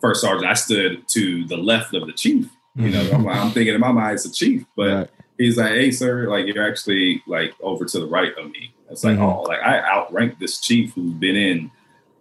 first 0.00 0.20
sergeant. 0.20 0.46
I 0.46 0.54
stood 0.54 1.08
to 1.08 1.44
the 1.46 1.56
left 1.56 1.94
of 1.94 2.06
the 2.06 2.12
chief. 2.12 2.48
You 2.76 2.90
know, 2.90 3.10
I'm, 3.12 3.28
I'm 3.28 3.50
thinking 3.50 3.74
in 3.74 3.80
my 3.80 3.92
mind 3.92 4.14
it's 4.14 4.24
a 4.24 4.32
chief, 4.32 4.64
but 4.76 4.94
right. 4.94 5.10
he's 5.36 5.58
like, 5.58 5.72
"Hey, 5.72 5.90
sir, 5.90 6.28
like 6.28 6.46
you're 6.46 6.66
actually 6.66 7.22
like 7.26 7.52
over 7.60 7.84
to 7.84 7.98
the 7.98 8.06
right 8.06 8.32
of 8.38 8.50
me." 8.50 8.72
It's 8.88 9.02
like, 9.02 9.16
mm-hmm. 9.16 9.24
oh, 9.24 9.42
like 9.42 9.60
I 9.60 9.80
outranked 9.80 10.38
this 10.38 10.60
chief 10.60 10.94
who's 10.94 11.12
been 11.14 11.36
in 11.36 11.70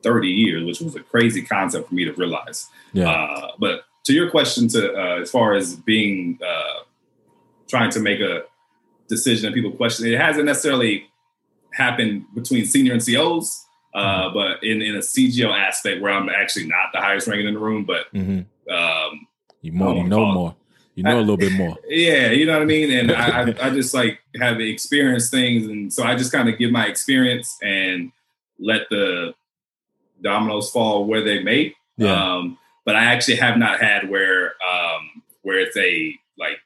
30 0.04 0.30
years, 0.30 0.64
which 0.64 0.82
was 0.82 0.95
a 0.95 1.02
crazy 1.02 1.41
concept 1.41 1.89
for 1.89 1.95
me 1.95 2.06
to 2.06 2.14
realize. 2.14 2.68
Yeah. 2.93 3.10
Uh, 3.10 3.52
but 3.60 3.86
to 4.06 4.14
your 4.14 4.30
question, 4.30 4.68
to 4.70 4.93
uh, 4.93 5.22
as 5.22 5.32
far 5.32 5.54
as 5.54 5.76
being 5.76 6.39
uh, 6.45 6.84
trying 7.68 7.91
to 7.91 8.00
make 8.00 8.20
a 8.20 8.43
decision 9.08 9.47
and 9.47 9.56
people 9.56 9.72
question, 9.72 10.08
it 10.08 10.20
hasn't 10.20 10.45
necessarily 10.45 11.08
happened 11.74 12.26
between 12.34 12.66
senior 12.66 12.95
NCOs, 12.95 13.64
uh, 13.93 14.00
mm-hmm. 14.00 14.34
but 14.34 14.64
in, 14.64 14.82
in 14.82 14.95
a 14.95 15.00
CGO 15.00 15.52
aspect 15.52 16.02
where 16.02 16.12
I'm 16.12 16.30
actually 16.30 16.68
not 16.68 16.91
the 16.93 17.00
highest 17.00 17.28
ranking 17.28 17.47
in 17.47 17.54
the 17.54 17.60
room, 17.60 17.86
but 17.86 18.12
mm-hmm. 18.14 18.74
um, 18.74 19.28
you 19.62 19.72
more, 19.72 19.95
you 19.95 20.04
know 20.04 20.32
more. 20.32 20.56
You 20.95 21.04
know 21.04 21.12
I, 21.12 21.14
a 21.14 21.20
little 21.20 21.38
bit 21.38 21.54
more. 21.54 21.78
Yeah, 21.88 22.32
you 22.32 22.45
know 22.45 22.54
what 22.54 22.62
I 22.62 22.66
mean? 22.66 22.91
And 22.91 23.12
I, 23.12 23.41
I, 23.41 23.41
I 23.68 23.70
just 23.70 23.93
like 23.93 24.20
have 24.39 24.60
experienced 24.60 25.32
things. 25.32 25.66
And 25.66 25.93
so 25.93 26.04
I 26.04 26.16
just 26.16 26.32
kind 26.32 26.50
of 26.50 26.58
give 26.58 26.72
my 26.72 26.88
experience 26.88 27.58
and 27.62 28.12
let 28.60 28.89
the 28.89 29.34
dominoes 30.22 30.72
fall 30.72 31.05
where 31.05 31.24
they 31.24 31.41
may. 31.43 31.76
Yeah. 31.97 32.36
Um, 32.36 32.57
but 32.86 32.95
I 32.95 33.05
actually 33.05 33.36
have 33.36 33.57
not 33.57 33.82
had 33.82 34.09
where 34.09 34.53
um, 34.67 35.24
where 35.41 35.59
it's 35.59 35.78
a 35.78 36.15
like 36.38 36.59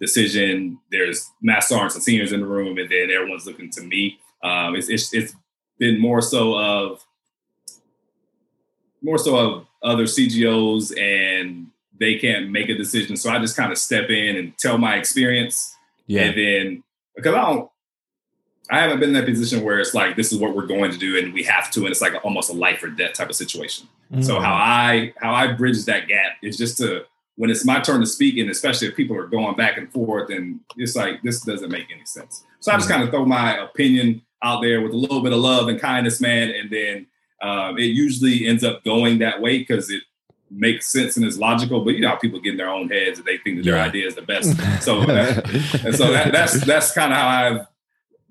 decision. 0.00 0.78
There's 0.90 1.30
master 1.42 1.74
sergeants 1.74 1.94
and 1.96 2.04
seniors 2.04 2.32
in 2.32 2.40
the 2.40 2.46
room, 2.46 2.78
and 2.78 2.90
then 2.90 3.10
everyone's 3.10 3.46
looking 3.46 3.70
to 3.70 3.82
me. 3.82 4.18
Um, 4.42 4.76
it's, 4.76 4.88
it's 4.88 5.12
it's 5.14 5.34
been 5.78 6.00
more 6.00 6.20
so 6.20 6.56
of 6.58 7.04
more 9.02 9.18
so 9.18 9.36
of 9.36 9.66
other 9.82 10.04
CGOs, 10.04 10.96
and 11.00 11.68
they 11.98 12.18
can't 12.18 12.50
make 12.50 12.68
a 12.68 12.74
decision. 12.74 13.16
So 13.16 13.30
I 13.30 13.38
just 13.38 13.56
kind 13.56 13.72
of 13.72 13.78
step 13.78 14.10
in 14.10 14.36
and 14.36 14.56
tell 14.58 14.78
my 14.78 14.96
experience, 14.96 15.74
yeah. 16.06 16.22
and 16.22 16.38
then 16.38 16.82
because 17.16 17.34
I 17.34 17.40
don't 17.40 17.70
I 18.70 18.80
haven't 18.80 19.00
been 19.00 19.10
in 19.10 19.14
that 19.14 19.26
position 19.26 19.62
where 19.62 19.78
it's 19.78 19.94
like 19.94 20.16
this 20.16 20.32
is 20.32 20.38
what 20.38 20.56
we're 20.56 20.66
going 20.66 20.90
to 20.90 20.98
do 20.98 21.18
and 21.18 21.34
we 21.34 21.42
have 21.42 21.70
to, 21.72 21.80
and 21.80 21.88
it's 21.88 22.00
like 22.00 22.14
almost 22.24 22.50
a 22.50 22.54
life 22.54 22.82
or 22.82 22.88
death 22.88 23.14
type 23.14 23.28
of 23.28 23.36
situation. 23.36 23.86
Mm-hmm. 24.10 24.22
So 24.22 24.40
how 24.40 24.54
I 24.54 25.12
how 25.18 25.32
I 25.32 25.52
bridge 25.52 25.84
that 25.84 26.08
gap 26.08 26.32
is 26.42 26.56
just 26.56 26.78
to 26.78 27.04
when 27.36 27.50
it's 27.50 27.64
my 27.64 27.80
turn 27.80 28.00
to 28.00 28.06
speak, 28.06 28.38
and 28.38 28.48
especially 28.48 28.88
if 28.88 28.96
people 28.96 29.16
are 29.16 29.26
going 29.26 29.56
back 29.56 29.76
and 29.76 29.92
forth, 29.92 30.30
and 30.30 30.60
it's 30.76 30.96
like 30.96 31.22
this 31.22 31.40
doesn't 31.40 31.70
make 31.70 31.90
any 31.92 32.04
sense. 32.04 32.44
So 32.60 32.72
I 32.72 32.76
just 32.76 32.88
mm-hmm. 32.88 32.94
kind 32.94 33.04
of 33.04 33.10
throw 33.10 33.26
my 33.26 33.58
opinion 33.58 34.22
out 34.42 34.62
there 34.62 34.80
with 34.80 34.92
a 34.92 34.96
little 34.96 35.20
bit 35.20 35.32
of 35.32 35.40
love 35.40 35.68
and 35.68 35.80
kindness, 35.80 36.20
man, 36.20 36.50
and 36.50 36.70
then 36.70 37.06
um, 37.42 37.78
it 37.78 37.84
usually 37.84 38.46
ends 38.46 38.64
up 38.64 38.84
going 38.84 39.18
that 39.18 39.40
way 39.40 39.58
because 39.58 39.90
it 39.90 40.02
makes 40.50 40.90
sense 40.90 41.16
and 41.16 41.26
is 41.26 41.38
logical. 41.38 41.84
But 41.84 41.94
you 41.94 42.00
know 42.00 42.10
how 42.10 42.16
people 42.16 42.40
get 42.40 42.52
in 42.52 42.56
their 42.56 42.70
own 42.70 42.88
heads 42.88 43.18
and 43.18 43.26
they 43.26 43.38
think 43.38 43.58
that 43.58 43.64
their 43.64 43.80
idea 43.80 44.06
is 44.06 44.14
the 44.14 44.22
best. 44.22 44.56
So 44.80 45.04
that, 45.06 45.84
and 45.84 45.94
so 45.94 46.12
that, 46.12 46.32
that's 46.32 46.64
that's 46.64 46.92
kind 46.92 47.12
of 47.12 47.18
how 47.18 47.28
I've 47.28 47.66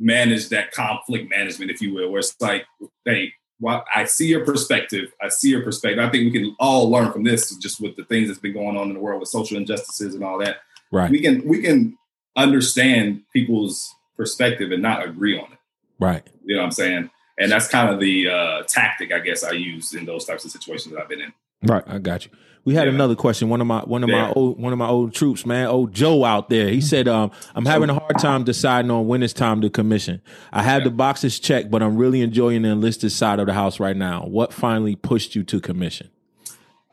manage 0.03 0.49
that 0.49 0.71
conflict 0.71 1.29
management, 1.29 1.71
if 1.71 1.81
you 1.81 1.93
will, 1.93 2.11
where 2.11 2.19
it's 2.19 2.35
like, 2.41 2.65
hey, 3.05 3.31
well, 3.59 3.85
I 3.95 4.03
see 4.03 4.27
your 4.27 4.45
perspective. 4.45 5.13
I 5.21 5.29
see 5.29 5.49
your 5.49 5.61
perspective. 5.61 5.99
I 5.99 6.09
think 6.09 6.25
we 6.25 6.39
can 6.39 6.55
all 6.59 6.91
learn 6.91 7.11
from 7.13 7.23
this, 7.23 7.55
just 7.57 7.79
with 7.79 7.95
the 7.95 8.03
things 8.03 8.27
that's 8.27 8.39
been 8.39 8.53
going 8.53 8.75
on 8.75 8.89
in 8.89 8.93
the 8.93 8.99
world 8.99 9.21
with 9.21 9.29
social 9.29 9.57
injustices 9.57 10.13
and 10.13 10.23
all 10.23 10.37
that. 10.39 10.57
Right. 10.91 11.09
We 11.09 11.21
can 11.21 11.47
we 11.47 11.61
can 11.61 11.97
understand 12.35 13.21
people's 13.31 13.95
perspective 14.17 14.71
and 14.71 14.81
not 14.81 15.07
agree 15.07 15.39
on 15.39 15.51
it. 15.53 15.59
Right. 15.99 16.27
You 16.43 16.55
know 16.55 16.61
what 16.61 16.67
I'm 16.67 16.71
saying? 16.71 17.09
And 17.39 17.51
that's 17.51 17.67
kind 17.67 17.93
of 17.93 17.99
the 17.99 18.29
uh, 18.29 18.63
tactic 18.67 19.13
I 19.13 19.19
guess 19.19 19.43
I 19.43 19.51
use 19.51 19.93
in 19.93 20.05
those 20.05 20.25
types 20.25 20.43
of 20.43 20.51
situations 20.51 20.93
that 20.93 21.01
I've 21.01 21.09
been 21.09 21.21
in. 21.21 21.33
Right. 21.63 21.83
I 21.87 21.99
got 21.99 22.25
you. 22.25 22.31
We 22.65 22.75
had 22.75 22.87
yeah. 22.87 22.93
another 22.93 23.15
question. 23.15 23.49
One 23.49 23.59
of 23.59 23.67
my 23.67 23.81
one 23.81 24.03
of 24.03 24.09
yeah. 24.09 24.27
my 24.27 24.31
old 24.33 24.59
one 24.59 24.71
of 24.71 24.79
my 24.79 24.87
old 24.87 25.13
troops, 25.13 25.45
man, 25.45 25.67
old 25.67 25.93
Joe 25.93 26.23
out 26.23 26.49
there. 26.49 26.69
He 26.69 26.79
said, 26.79 27.07
um, 27.07 27.31
"I'm 27.55 27.65
having 27.65 27.89
a 27.89 27.93
hard 27.93 28.17
time 28.19 28.43
deciding 28.45 28.89
on 28.89 29.07
when 29.07 29.21
it's 29.21 29.33
time 29.33 29.61
to 29.61 29.69
commission. 29.69 30.21
I 30.51 30.63
have 30.63 30.81
yeah. 30.81 30.85
the 30.85 30.91
boxes 30.91 31.39
checked, 31.39 31.69
but 31.69 31.83
I'm 31.83 31.97
really 31.97 32.21
enjoying 32.21 32.61
the 32.61 32.69
enlisted 32.69 33.11
side 33.11 33.39
of 33.39 33.47
the 33.47 33.53
house 33.53 33.79
right 33.79 33.97
now. 33.97 34.25
What 34.25 34.53
finally 34.53 34.95
pushed 34.95 35.35
you 35.35 35.43
to 35.43 35.59
commission?" 35.59 36.09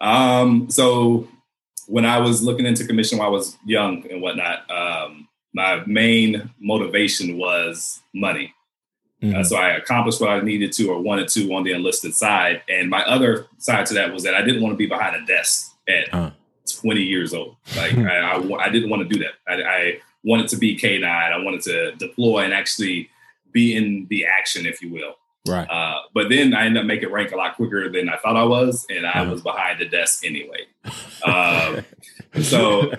Um, 0.00 0.70
so 0.70 1.28
when 1.86 2.04
I 2.04 2.18
was 2.18 2.42
looking 2.42 2.66
into 2.66 2.84
commission 2.84 3.18
while 3.18 3.28
I 3.28 3.30
was 3.30 3.56
young 3.64 4.04
and 4.10 4.22
whatnot, 4.22 4.68
um, 4.70 5.28
my 5.52 5.82
main 5.86 6.50
motivation 6.60 7.38
was 7.38 8.00
money. 8.14 8.54
Mm-hmm. 9.22 9.36
Uh, 9.36 9.44
so 9.44 9.56
I 9.56 9.70
accomplished 9.70 10.20
what 10.20 10.30
I 10.30 10.40
needed 10.40 10.72
to 10.72 10.88
or 10.88 11.00
wanted 11.00 11.28
to 11.28 11.52
on 11.54 11.62
the 11.62 11.72
enlisted 11.72 12.14
side. 12.14 12.62
And 12.68 12.88
my 12.88 13.02
other 13.04 13.46
side 13.58 13.86
to 13.86 13.94
that 13.94 14.12
was 14.12 14.22
that 14.24 14.34
I 14.34 14.42
didn't 14.42 14.62
want 14.62 14.72
to 14.72 14.76
be 14.76 14.86
behind 14.86 15.16
a 15.16 15.26
desk 15.26 15.74
at 15.88 16.12
uh. 16.14 16.30
20 16.80 17.00
years 17.02 17.34
old. 17.34 17.56
Like 17.76 17.96
I, 17.98 18.32
I, 18.32 18.58
I, 18.58 18.68
didn't 18.70 18.90
want 18.90 19.02
to 19.02 19.08
do 19.08 19.24
that. 19.24 19.32
I, 19.46 19.62
I 19.62 20.00
wanted 20.24 20.48
to 20.48 20.56
be 20.56 20.76
K9. 20.76 21.04
I 21.04 21.36
wanted 21.42 21.62
to 21.62 21.92
deploy 21.96 22.44
and 22.44 22.54
actually 22.54 23.10
be 23.52 23.76
in 23.76 24.06
the 24.08 24.24
action, 24.24 24.66
if 24.66 24.80
you 24.80 24.90
will. 24.90 25.16
Right. 25.46 25.68
Uh, 25.68 26.02
but 26.14 26.28
then 26.28 26.54
I 26.54 26.66
ended 26.66 26.82
up 26.82 26.86
making 26.86 27.10
rank 27.10 27.32
a 27.32 27.36
lot 27.36 27.56
quicker 27.56 27.90
than 27.90 28.08
I 28.08 28.16
thought 28.16 28.36
I 28.36 28.44
was, 28.44 28.86
and 28.90 29.06
I 29.06 29.10
uh-huh. 29.10 29.30
was 29.32 29.42
behind 29.42 29.80
the 29.80 29.86
desk 29.86 30.24
anyway. 30.24 30.66
Um, 31.22 31.84
so 32.40 32.90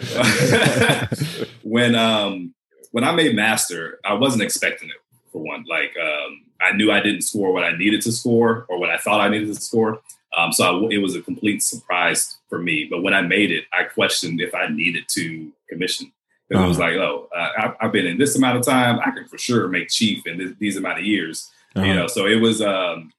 when 1.64 1.96
um, 1.96 2.54
when 2.92 3.04
I 3.04 3.12
made 3.14 3.36
master, 3.36 4.00
I 4.06 4.14
wasn't 4.14 4.44
expecting 4.44 4.90
it 4.90 5.01
for 5.32 5.42
one. 5.42 5.66
Like 5.68 5.96
um, 6.02 6.44
I 6.62 6.74
knew 6.74 6.92
I 6.92 7.00
didn't 7.00 7.22
score 7.22 7.52
what 7.52 7.64
I 7.64 7.76
needed 7.76 8.02
to 8.04 8.12
score 8.12 8.66
or 8.70 8.80
what 8.80 8.90
I 8.90 8.98
thought 8.98 9.22
I 9.22 9.30
needed 9.30 9.48
to 9.48 9.62
score. 9.62 10.02
Um, 10.36 10.52
so 10.52 10.64
I, 10.64 10.94
it 10.94 11.00
was 11.00 11.16
a 11.16 11.22
complete 11.22 11.62
surprise 11.64 12.38
for 12.50 12.60
me. 12.60 12.88
But 12.90 13.04
when 13.04 13.14
I 13.14 13.22
made 13.22 13.52
it, 13.52 13.66
I 13.74 13.84
questioned 13.84 14.42
if 14.42 14.56
I 14.56 14.68
needed 14.68 15.06
to 15.10 15.52
commission. 15.70 16.12
Uh-huh. 16.54 16.64
It 16.64 16.68
was 16.68 16.80
uh-huh. 16.80 16.90
like, 16.90 16.98
oh, 16.98 17.30
uh, 17.36 17.74
I, 17.80 17.84
have 17.84 17.92
been 17.92 18.06
in 18.06 18.18
this 18.18 18.36
amount 18.36 18.58
of 18.58 18.66
time. 18.66 19.00
I 19.00 19.12
can 19.12 19.28
for 19.28 19.38
sure 19.38 19.68
make 19.68 19.90
chief 19.90 20.26
in 20.28 20.38
this, 20.38 20.52
these 20.60 20.78
amount 20.78 21.00
of 21.00 21.06
years. 21.06 21.50
Uh-huh. 21.76 21.86
You 21.86 21.96
know, 21.96 22.08
so 22.08 22.28
it 22.28 22.42
was 22.42 22.62
um, 22.62 23.12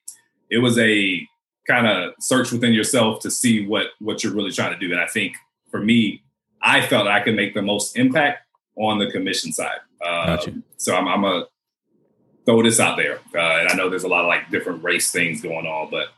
it 0.50 0.58
was 0.58 0.78
a 0.78 1.26
kind 1.66 1.86
of 1.86 2.12
search 2.20 2.52
within 2.52 2.72
yourself 2.72 3.20
to 3.20 3.30
see 3.30 3.66
what 3.66 3.88
what 3.98 4.22
you're 4.22 4.34
really 4.34 4.52
trying 4.52 4.72
to 4.72 4.78
do. 4.78 4.92
And 4.92 5.00
I 5.00 5.06
think 5.06 5.36
for 5.70 5.80
me, 5.80 6.22
I 6.60 6.86
felt 6.86 7.08
I 7.08 7.20
could 7.20 7.34
make 7.34 7.54
the 7.54 7.62
most 7.62 7.96
impact 7.96 8.46
on 8.76 8.98
the 8.98 9.10
commission 9.10 9.52
side. 9.52 9.78
Um, 10.04 10.26
gotcha. 10.26 10.54
So 10.76 10.94
I'm, 10.94 11.08
I'm 11.08 11.24
a 11.24 11.46
throw 12.45 12.62
this 12.62 12.80
out 12.80 12.97
there, 12.97 13.20
uh, 13.34 13.61
and 13.61 13.68
I 13.68 13.74
know 13.74 13.88
there's 13.88 14.05
a 14.05 14.09
lot 14.09 14.22
of 14.22 14.28
like 14.28 14.51
different 14.51 14.82
race 14.82 15.11
things 15.11 15.40
going 15.40 15.66
on, 15.66 15.90
but 15.90 16.09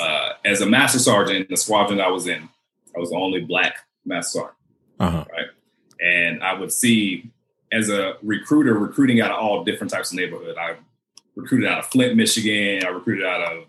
uh, 0.00 0.32
as 0.44 0.60
a 0.60 0.66
master 0.66 0.98
sergeant 0.98 1.36
in 1.36 1.46
the 1.48 1.56
squadron 1.56 2.00
I 2.00 2.08
was 2.08 2.26
in, 2.26 2.48
I 2.94 2.98
was 2.98 3.10
the 3.10 3.16
only 3.16 3.40
black 3.40 3.76
master 4.04 4.38
sergeant, 4.38 4.56
uh-huh. 5.00 5.24
right? 5.30 5.46
And 6.00 6.42
I 6.42 6.54
would 6.54 6.72
see 6.72 7.30
as 7.72 7.88
a 7.88 8.16
recruiter 8.22 8.74
recruiting 8.74 9.20
out 9.20 9.30
of 9.30 9.38
all 9.38 9.64
different 9.64 9.92
types 9.92 10.12
of 10.12 10.18
neighborhood. 10.18 10.56
I 10.58 10.76
recruited 11.34 11.68
out 11.68 11.78
of 11.78 11.86
Flint, 11.86 12.16
Michigan. 12.16 12.84
I 12.84 12.88
recruited 12.90 13.26
out 13.26 13.52
of 13.52 13.64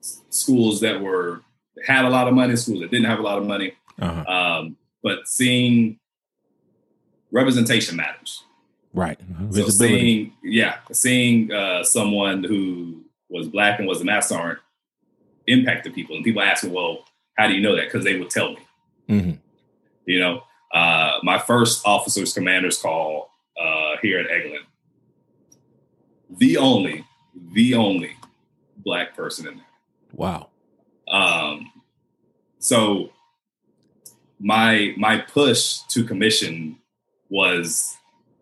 schools 0.00 0.80
that 0.80 1.00
were 1.00 1.42
had 1.84 2.04
a 2.04 2.10
lot 2.10 2.28
of 2.28 2.34
money, 2.34 2.56
schools 2.56 2.80
that 2.80 2.90
didn't 2.90 3.06
have 3.06 3.18
a 3.18 3.22
lot 3.22 3.38
of 3.38 3.46
money. 3.46 3.72
Uh-huh. 4.00 4.32
Um, 4.32 4.76
but 5.02 5.26
seeing 5.26 5.98
representation 7.30 7.96
matters. 7.96 8.44
Right. 8.92 9.18
Mm-hmm. 9.20 9.52
So 9.52 9.68
seeing, 9.68 10.32
yeah, 10.42 10.78
seeing 10.92 11.52
uh, 11.52 11.84
someone 11.84 12.42
who 12.44 13.04
was 13.28 13.48
black 13.48 13.78
and 13.78 13.86
was 13.86 14.00
a 14.00 14.04
master 14.04 14.34
sergeant 14.34 14.60
impacted 15.46 15.94
people, 15.94 16.16
and 16.16 16.24
people 16.24 16.42
ask 16.42 16.64
me, 16.64 16.70
"Well, 16.70 17.04
how 17.36 17.46
do 17.46 17.54
you 17.54 17.60
know 17.60 17.76
that?" 17.76 17.84
Because 17.84 18.04
they 18.04 18.18
would 18.18 18.30
tell 18.30 18.50
me. 18.50 18.58
Mm-hmm. 19.08 19.30
You 20.06 20.20
know, 20.20 20.42
uh, 20.74 21.18
my 21.22 21.38
first 21.38 21.86
officer's 21.86 22.32
commander's 22.32 22.80
call 22.80 23.30
uh, 23.60 23.96
here 24.02 24.18
at 24.20 24.28
Eglin 24.28 24.64
the 26.30 26.56
only, 26.56 27.04
the 27.52 27.74
only 27.74 28.16
black 28.76 29.16
person 29.16 29.48
in 29.48 29.56
there. 29.56 29.66
Wow. 30.12 30.48
Um, 31.08 31.72
so 32.58 33.10
my 34.38 34.94
my 34.96 35.18
push 35.18 35.80
to 35.88 36.04
commission 36.04 36.78
was 37.28 37.96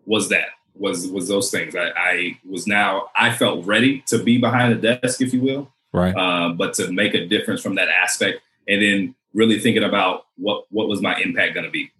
was 0.07 0.29
that 0.31 0.49
was 0.75 1.07
was 1.09 1.29
those 1.29 1.51
things. 1.51 1.75
I, 1.75 1.91
I 1.97 2.39
was 2.49 2.67
now 2.67 3.11
I 3.15 3.33
felt 3.33 3.67
ready 3.67 4.03
to 4.09 4.23
be 4.23 4.39
behind 4.39 4.73
the 4.73 4.97
desk, 4.97 5.21
if 5.21 5.33
you 5.35 5.41
will, 5.41 5.73
right? 5.93 6.15
Uh, 6.15 6.51
but 6.51 6.75
to 6.75 6.91
make 6.93 7.15
a 7.15 7.27
difference 7.27 7.61
from 7.61 7.75
that 7.75 7.89
aspect, 7.89 8.41
and 8.69 8.83
then 8.83 9.15
really 9.35 9.59
thinking 9.59 9.85
about 9.85 10.27
what 10.37 10.65
what 10.71 10.89
was 10.89 11.03
my 11.03 11.19
impact 11.21 11.55
going 11.55 11.67
to 11.67 11.71
be. 11.71 11.91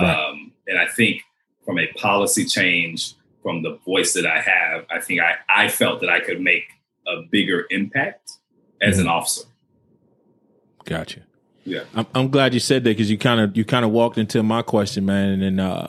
Right. 0.00 0.10
Um, 0.10 0.52
and 0.66 0.78
I 0.78 0.86
think 0.86 1.22
from 1.64 1.78
a 1.78 1.86
policy 1.94 2.44
change 2.44 3.14
from 3.42 3.62
the 3.62 3.78
voice 3.86 4.12
that 4.14 4.26
I 4.26 4.40
have, 4.40 4.86
I 4.90 5.00
think 5.00 5.20
I, 5.20 5.36
I 5.48 5.68
felt 5.68 6.00
that 6.00 6.10
I 6.10 6.20
could 6.20 6.40
make 6.40 6.64
a 7.06 7.22
bigger 7.30 7.66
impact 7.70 8.32
as 8.82 8.98
an 8.98 9.04
mm-hmm. 9.04 9.12
officer. 9.12 9.46
Gotcha. 10.84 11.20
Yeah, 11.64 11.84
I'm, 11.94 12.06
I'm 12.14 12.28
glad 12.30 12.54
you 12.54 12.60
said 12.60 12.84
that 12.84 12.90
because 12.90 13.10
you 13.10 13.18
kind 13.18 13.40
of 13.40 13.56
you 13.56 13.64
kind 13.64 13.84
of 13.84 13.90
walked 13.90 14.18
into 14.18 14.42
my 14.42 14.62
question, 14.62 15.04
man, 15.04 15.30
and 15.30 15.42
then 15.42 15.60
uh, 15.60 15.88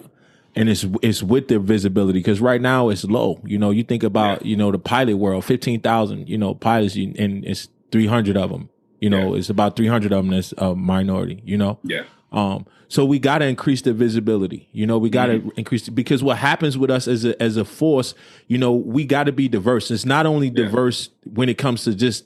and 0.58 0.70
it's 0.70 0.86
it's 1.04 1.22
with 1.22 1.48
their 1.50 1.60
visibility 1.60 2.20
because 2.20 2.42
right 2.42 2.60
now 2.60 2.90
it's 2.90 3.04
low. 3.06 3.40
You 3.46 3.60
know, 3.60 3.70
you 3.70 3.84
think 3.84 4.04
about 4.04 4.42
yeah. 4.42 4.50
you 4.50 4.58
know 4.58 4.72
the 4.72 4.80
pilot 4.80 5.18
world, 5.18 5.46
fifteen 5.46 5.80
thousand, 5.82 6.28
you 6.28 6.38
know, 6.38 6.56
pilots, 6.56 6.96
and 6.96 7.46
it's 7.46 7.70
three 7.92 8.08
hundred 8.08 8.38
of 8.38 8.50
them. 8.50 8.70
You 9.00 9.12
know, 9.12 9.34
yeah. 9.34 9.40
it's 9.40 9.52
about 9.52 9.76
three 9.76 9.88
hundred 9.88 10.12
of 10.12 10.26
them 10.26 10.34
that's 10.34 10.54
a 10.58 10.76
minority. 10.76 11.44
You 11.46 11.58
know, 11.58 11.80
yeah. 11.84 12.04
Um, 12.32 12.66
so 12.90 13.06
we 13.06 13.20
got 13.20 13.40
to 13.40 13.46
increase 13.46 13.84
the 13.84 13.94
visibility. 13.94 14.68
You 14.72 14.88
know, 14.88 14.98
we 14.98 15.12
got 15.12 15.28
to 15.28 15.40
mm-hmm. 15.40 15.50
increase 15.58 15.88
because 15.90 16.24
what 16.24 16.38
happens 16.38 16.76
with 16.76 16.90
us 16.90 17.08
as 17.08 17.24
a 17.24 17.42
as 17.42 17.56
a 17.56 17.64
force, 17.64 18.16
you 18.48 18.58
know, 18.58 18.74
we 18.74 19.06
got 19.06 19.26
to 19.26 19.32
be 19.32 19.48
diverse. 19.48 19.92
It's 19.92 20.06
not 20.06 20.26
only 20.26 20.50
diverse 20.50 21.10
yeah. 21.24 21.34
when 21.36 21.50
it 21.50 21.60
comes 21.60 21.84
to 21.84 21.94
just 21.94 22.26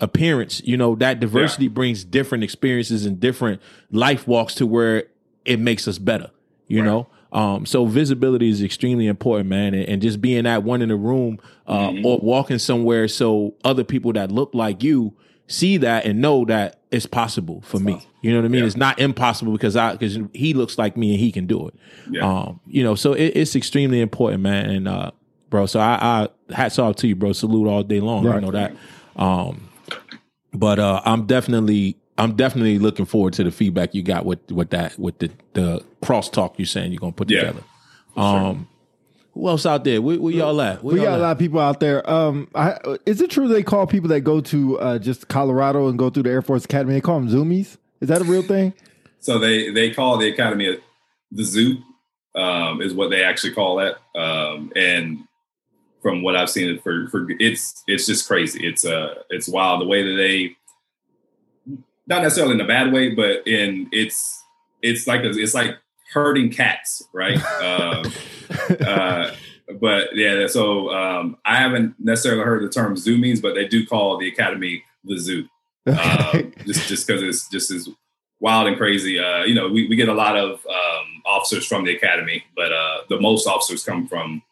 appearance. 0.00 0.60
You 0.66 0.76
know, 0.76 0.96
that 0.96 1.18
diversity 1.18 1.64
yeah. 1.64 1.70
brings 1.70 2.04
different 2.04 2.44
experiences 2.44 3.06
and 3.06 3.18
different 3.18 3.62
life 3.90 4.28
walks 4.28 4.54
to 4.56 4.66
where 4.66 5.04
it 5.46 5.58
makes 5.58 5.88
us 5.88 5.98
better. 5.98 6.30
You 6.68 6.80
right. 6.80 6.86
know. 6.86 7.08
Um, 7.32 7.64
so 7.64 7.86
visibility 7.86 8.48
is 8.48 8.62
extremely 8.62 9.06
important, 9.06 9.48
man, 9.48 9.74
and, 9.74 9.88
and 9.88 10.02
just 10.02 10.20
being 10.20 10.44
that 10.44 10.64
one 10.64 10.82
in 10.82 10.88
the 10.88 10.96
room, 10.96 11.38
uh, 11.66 11.90
mm-hmm. 11.90 12.04
or 12.04 12.18
walking 12.18 12.58
somewhere 12.58 13.06
so 13.08 13.54
other 13.64 13.84
people 13.84 14.12
that 14.14 14.32
look 14.32 14.50
like 14.52 14.82
you 14.82 15.14
see 15.46 15.76
that 15.78 16.06
and 16.06 16.20
know 16.20 16.44
that 16.44 16.80
it's 16.90 17.06
possible 17.06 17.60
for 17.62 17.78
me. 17.78 18.06
You 18.22 18.32
know 18.32 18.38
what 18.38 18.44
I 18.44 18.48
mean? 18.48 18.60
Yeah. 18.60 18.66
It's 18.66 18.76
not 18.76 18.98
impossible 18.98 19.52
because 19.52 19.76
I 19.76 19.92
because 19.92 20.18
he 20.32 20.54
looks 20.54 20.78
like 20.78 20.96
me 20.96 21.12
and 21.12 21.20
he 21.20 21.32
can 21.32 21.46
do 21.46 21.68
it. 21.68 21.74
Yeah. 22.10 22.26
Um, 22.26 22.60
you 22.66 22.82
know, 22.82 22.94
so 22.94 23.14
it, 23.14 23.32
it's 23.36 23.56
extremely 23.56 24.00
important, 24.00 24.42
man. 24.42 24.70
And 24.70 24.88
uh, 24.88 25.10
bro, 25.48 25.66
so 25.66 25.80
I, 25.80 25.98
I 26.00 26.54
hats 26.54 26.78
off 26.78 26.96
to 26.96 27.08
you, 27.08 27.16
bro. 27.16 27.32
Salute 27.32 27.66
all 27.66 27.82
day 27.82 28.00
long. 28.00 28.24
Right. 28.24 28.36
You 28.36 28.40
know 28.40 28.52
that. 28.52 28.76
Um, 29.16 29.68
but 30.52 30.78
uh, 30.78 31.00
I'm 31.04 31.26
definitely 31.26 31.96
I'm 32.20 32.36
definitely 32.36 32.78
looking 32.78 33.06
forward 33.06 33.32
to 33.34 33.44
the 33.44 33.50
feedback 33.50 33.94
you 33.94 34.02
got 34.02 34.24
with 34.24 34.50
with 34.52 34.70
that 34.70 34.98
with 34.98 35.18
the 35.18 35.30
the 35.54 35.84
crosstalk 36.02 36.54
you're 36.58 36.66
saying 36.66 36.92
you're 36.92 37.00
gonna 37.00 37.12
put 37.12 37.30
yeah. 37.30 37.40
together. 37.40 37.62
Um, 38.16 38.68
who 39.32 39.48
else 39.48 39.64
out 39.64 39.84
there? 39.84 40.02
Where, 40.02 40.20
where 40.20 40.32
y'all 40.32 40.60
at? 40.60 40.82
Where 40.82 40.94
we 40.94 41.00
y'all 41.00 41.10
got 41.10 41.14
at? 41.14 41.20
a 41.20 41.22
lot 41.22 41.32
of 41.32 41.38
people 41.38 41.60
out 41.60 41.80
there. 41.80 42.08
Um, 42.08 42.48
I, 42.54 42.78
is 43.06 43.20
it 43.20 43.30
true 43.30 43.48
they 43.48 43.62
call 43.62 43.86
people 43.86 44.08
that 44.08 44.20
go 44.20 44.40
to 44.40 44.78
uh, 44.80 44.98
just 44.98 45.28
Colorado 45.28 45.88
and 45.88 45.98
go 45.98 46.10
through 46.10 46.24
the 46.24 46.30
Air 46.30 46.42
Force 46.42 46.64
Academy? 46.64 46.92
They 46.94 47.00
call 47.00 47.20
them 47.20 47.28
Zoomies. 47.28 47.78
Is 48.00 48.08
that 48.08 48.20
a 48.20 48.24
real 48.24 48.42
thing? 48.42 48.74
So 49.22 49.38
they 49.38 49.70
they 49.70 49.90
call 49.90 50.16
the 50.16 50.30
academy 50.30 50.78
the 51.30 51.44
zoo, 51.44 51.76
um, 52.34 52.80
is 52.80 52.94
what 52.94 53.10
they 53.10 53.22
actually 53.22 53.52
call 53.52 53.76
that. 53.76 53.96
Um, 54.18 54.72
and 54.74 55.24
from 56.00 56.22
what 56.22 56.36
I've 56.36 56.50
seen, 56.50 56.70
it 56.70 56.82
for 56.82 57.06
for 57.08 57.26
it's 57.38 57.82
it's 57.86 58.06
just 58.06 58.26
crazy. 58.26 58.66
It's 58.66 58.84
uh 58.84 59.16
it's 59.28 59.46
wild 59.46 59.82
the 59.82 59.86
way 59.86 60.02
that 60.02 60.16
they, 60.16 60.56
not 62.10 62.22
necessarily 62.22 62.54
in 62.54 62.60
a 62.60 62.66
bad 62.66 62.92
way, 62.92 63.14
but 63.14 63.46
in 63.46 63.88
it's 63.92 64.44
it's 64.82 65.06
like 65.06 65.22
a, 65.22 65.30
it's 65.30 65.54
like 65.54 65.76
herding 66.12 66.50
cats, 66.50 67.02
right? 67.14 67.36
um, 67.62 68.12
uh, 68.86 69.30
but 69.80 70.08
yeah, 70.14 70.46
so 70.48 70.90
um, 70.90 71.38
I 71.44 71.56
haven't 71.56 71.94
necessarily 72.00 72.42
heard 72.42 72.64
the 72.64 72.68
term 72.68 72.96
zoomies, 72.96 73.40
but 73.40 73.54
they 73.54 73.66
do 73.66 73.86
call 73.86 74.18
the 74.18 74.28
academy 74.28 74.82
the 75.04 75.16
zoo, 75.16 75.48
um, 75.86 76.52
just 76.66 76.88
just 76.88 77.06
because 77.06 77.22
it's 77.22 77.48
just 77.48 77.70
as 77.70 77.88
wild 78.40 78.66
and 78.66 78.76
crazy. 78.76 79.18
Uh, 79.18 79.44
you 79.44 79.54
know, 79.54 79.68
we, 79.68 79.88
we 79.88 79.94
get 79.94 80.08
a 80.08 80.14
lot 80.14 80.36
of 80.36 80.66
um, 80.66 81.22
officers 81.24 81.64
from 81.64 81.84
the 81.84 81.94
academy, 81.96 82.44
but 82.56 82.72
uh, 82.72 83.02
the 83.08 83.20
most 83.20 83.46
officers 83.46 83.84
come 83.84 84.08
from 84.08 84.42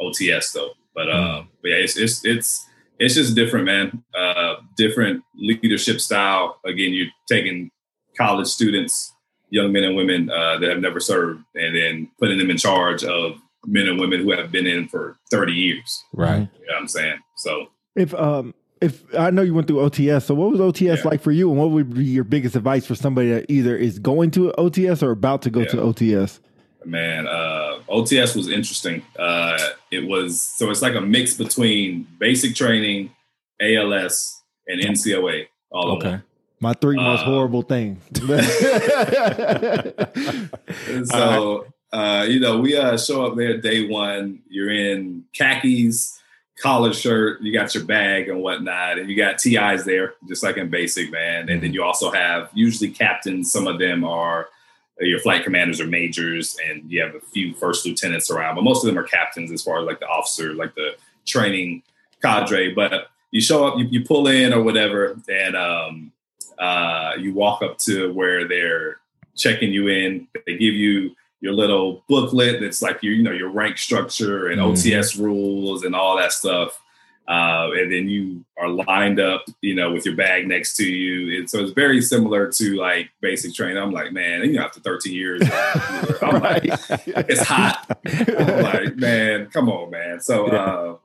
OTS 0.00 0.52
though. 0.52 0.72
But 0.94 1.08
uh, 1.10 1.14
mm. 1.14 1.46
but 1.62 1.68
yeah, 1.68 1.76
it's 1.76 1.96
it's 1.96 2.24
it's 2.26 2.65
it's 2.98 3.14
just 3.14 3.34
different, 3.34 3.66
man. 3.66 4.04
Uh, 4.16 4.56
different 4.76 5.22
leadership 5.34 6.00
style. 6.00 6.58
Again, 6.64 6.92
you're 6.92 7.08
taking 7.28 7.70
college 8.16 8.48
students 8.48 9.12
young 9.50 9.72
men 9.72 9.84
and 9.84 9.96
women 9.96 10.30
uh, 10.30 10.58
that 10.58 10.70
have 10.70 10.80
never 10.80 11.00
served, 11.00 11.42
and 11.54 11.76
then 11.76 12.10
putting 12.18 12.38
them 12.38 12.50
in 12.50 12.56
charge 12.56 13.04
of 13.04 13.38
men 13.66 13.88
and 13.88 14.00
women 14.00 14.20
who 14.20 14.32
have 14.32 14.50
been 14.50 14.66
in 14.66 14.88
for 14.88 15.16
30 15.30 15.52
years. 15.52 16.04
Right. 16.12 16.36
You 16.36 16.40
know 16.40 16.48
what 16.68 16.80
I'm 16.80 16.88
saying? 16.88 17.18
So 17.36 17.66
if 17.94 18.14
um 18.14 18.54
if 18.80 19.02
I 19.16 19.30
know 19.30 19.42
you 19.42 19.54
went 19.54 19.68
through 19.68 19.78
OTS, 19.88 20.24
so 20.24 20.34
what 20.34 20.50
was 20.50 20.60
OTS 20.60 20.98
yeah. 20.98 21.02
like 21.04 21.22
for 21.22 21.32
you, 21.32 21.50
and 21.50 21.58
what 21.58 21.70
would 21.70 21.94
be 21.94 22.04
your 22.04 22.24
biggest 22.24 22.56
advice 22.56 22.86
for 22.86 22.94
somebody 22.94 23.30
that 23.30 23.50
either 23.50 23.76
is 23.76 23.98
going 23.98 24.30
to 24.32 24.52
OTS 24.58 25.02
or 25.02 25.10
about 25.10 25.42
to 25.42 25.50
go 25.50 25.60
yeah. 25.60 25.66
to 25.66 25.76
OTS? 25.78 26.40
Man, 26.86 27.26
uh, 27.26 27.80
OTS 27.88 28.36
was 28.36 28.48
interesting. 28.48 29.02
Uh, 29.18 29.58
it 29.90 30.06
was 30.06 30.40
so 30.40 30.70
it's 30.70 30.82
like 30.82 30.94
a 30.94 31.00
mix 31.00 31.34
between 31.34 32.06
basic 32.18 32.54
training, 32.54 33.10
ALS, 33.60 34.42
and 34.68 34.80
NCOA 34.80 35.46
all 35.70 35.96
okay. 35.96 36.12
in. 36.14 36.22
My 36.60 36.72
three 36.72 36.96
most 36.96 37.22
Uh, 37.22 37.24
horrible 37.24 37.62
things. 37.62 38.02
so 41.10 41.66
uh, 41.92 42.26
you 42.28 42.40
know, 42.40 42.58
we 42.58 42.76
uh, 42.76 42.96
show 42.96 43.26
up 43.26 43.36
there 43.36 43.58
day 43.58 43.88
one. 43.88 44.40
You're 44.48 44.70
in 44.70 45.24
khakis, 45.32 46.20
collar 46.58 46.92
shirt. 46.92 47.40
You 47.42 47.52
got 47.52 47.74
your 47.74 47.84
bag 47.84 48.28
and 48.28 48.42
whatnot, 48.42 48.98
and 48.98 49.08
you 49.08 49.16
got 49.16 49.38
TIs 49.38 49.84
there, 49.84 50.14
just 50.28 50.42
like 50.42 50.56
in 50.56 50.68
basic, 50.68 51.10
man. 51.10 51.48
And 51.48 51.62
then 51.62 51.72
you 51.72 51.82
also 51.82 52.10
have 52.10 52.50
usually 52.54 52.90
captains. 52.90 53.52
Some 53.52 53.66
of 53.66 53.78
them 53.78 54.04
are 54.04 54.48
your 55.00 55.20
flight 55.20 55.44
commanders 55.44 55.80
are 55.80 55.86
majors, 55.86 56.56
and 56.68 56.90
you 56.90 57.02
have 57.02 57.14
a 57.14 57.20
few 57.20 57.54
first 57.54 57.84
lieutenants 57.84 58.30
around, 58.30 58.54
but 58.54 58.64
most 58.64 58.82
of 58.82 58.86
them 58.86 58.98
are 58.98 59.06
captains 59.06 59.52
as 59.52 59.62
far 59.62 59.80
as 59.80 59.86
like 59.86 60.00
the 60.00 60.06
officer, 60.06 60.54
like 60.54 60.74
the 60.74 60.96
training 61.26 61.82
cadre. 62.22 62.72
But 62.72 63.08
you 63.30 63.40
show 63.40 63.66
up, 63.66 63.78
you, 63.78 63.86
you 63.90 64.04
pull 64.04 64.26
in 64.28 64.52
or 64.54 64.62
whatever, 64.62 65.18
and 65.28 65.56
um, 65.56 66.12
uh, 66.58 67.12
you 67.18 67.34
walk 67.34 67.62
up 67.62 67.78
to 67.78 68.12
where 68.14 68.48
they're 68.48 68.98
checking 69.36 69.72
you 69.72 69.88
in. 69.88 70.26
They 70.46 70.56
give 70.56 70.74
you 70.74 71.14
your 71.40 71.52
little 71.52 72.02
booklet 72.08 72.60
that's 72.60 72.80
like 72.80 73.02
your, 73.02 73.12
you 73.12 73.22
know, 73.22 73.32
your 73.32 73.50
rank 73.50 73.76
structure 73.76 74.48
and 74.48 74.58
Mhm. 74.60 74.72
OTS 74.72 75.18
rules 75.18 75.84
and 75.84 75.94
all 75.94 76.16
that 76.16 76.32
stuff. 76.32 76.80
Uh, 77.28 77.70
and 77.74 77.90
then 77.90 78.08
you 78.08 78.44
are 78.56 78.68
lined 78.68 79.18
up, 79.18 79.44
you 79.60 79.74
know, 79.74 79.92
with 79.92 80.06
your 80.06 80.14
bag 80.14 80.46
next 80.46 80.76
to 80.76 80.84
you. 80.86 81.38
And 81.38 81.50
so 81.50 81.58
it's 81.58 81.72
very 81.72 82.00
similar 82.00 82.50
to 82.52 82.76
like 82.76 83.10
basic 83.20 83.52
training. 83.52 83.78
I'm 83.78 83.90
like, 83.90 84.12
man, 84.12 84.42
you 84.42 84.52
know, 84.52 84.62
after 84.62 84.78
13 84.80 85.12
years, 85.12 85.42
I'm 86.22 86.40
like, 86.40 86.64
it's 86.64 87.42
hot. 87.42 87.98
I'm 88.06 88.62
like, 88.62 88.96
man, 88.96 89.46
come 89.46 89.68
on, 89.68 89.90
man. 89.90 90.20
So 90.20 90.46
uh, 90.46 90.96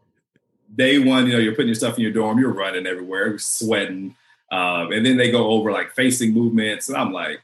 day 0.76 1.00
one, 1.00 1.26
you 1.26 1.34
know, 1.34 1.40
you're 1.40 1.54
putting 1.54 1.68
your 1.68 1.76
stuff 1.76 1.98
in 1.98 2.04
your 2.04 2.14
dorm, 2.14 2.38
you're 2.38 2.54
running 2.54 2.86
everywhere, 2.86 3.40
sweating. 3.40 4.16
Um, 4.52 4.92
and 4.92 5.04
then 5.04 5.18
they 5.18 5.32
go 5.32 5.48
over 5.50 5.72
like 5.72 5.92
facing 5.92 6.34
movements. 6.34 6.88
And 6.88 6.98
I'm 6.98 7.12
like, 7.12 7.42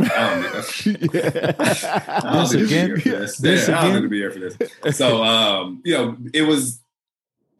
I 0.00 0.06
don't, 0.06 0.44
I 1.86 2.20
don't 2.22 2.50
This 2.50 2.54
need 2.54 2.60
to 2.60 2.66
be 2.66 2.74
here 2.74 2.96
for 2.96 3.08
this. 3.08 3.36
This 3.36 3.68
Yeah, 3.68 3.78
I 3.78 3.84
don't 3.84 3.94
need 3.94 4.02
to 4.02 4.08
be 4.08 4.18
here 4.18 4.30
for 4.32 4.38
this. 4.40 4.96
So, 4.96 5.22
um, 5.22 5.82
you 5.84 5.94
know, 5.94 6.16
it 6.32 6.42
was 6.42 6.80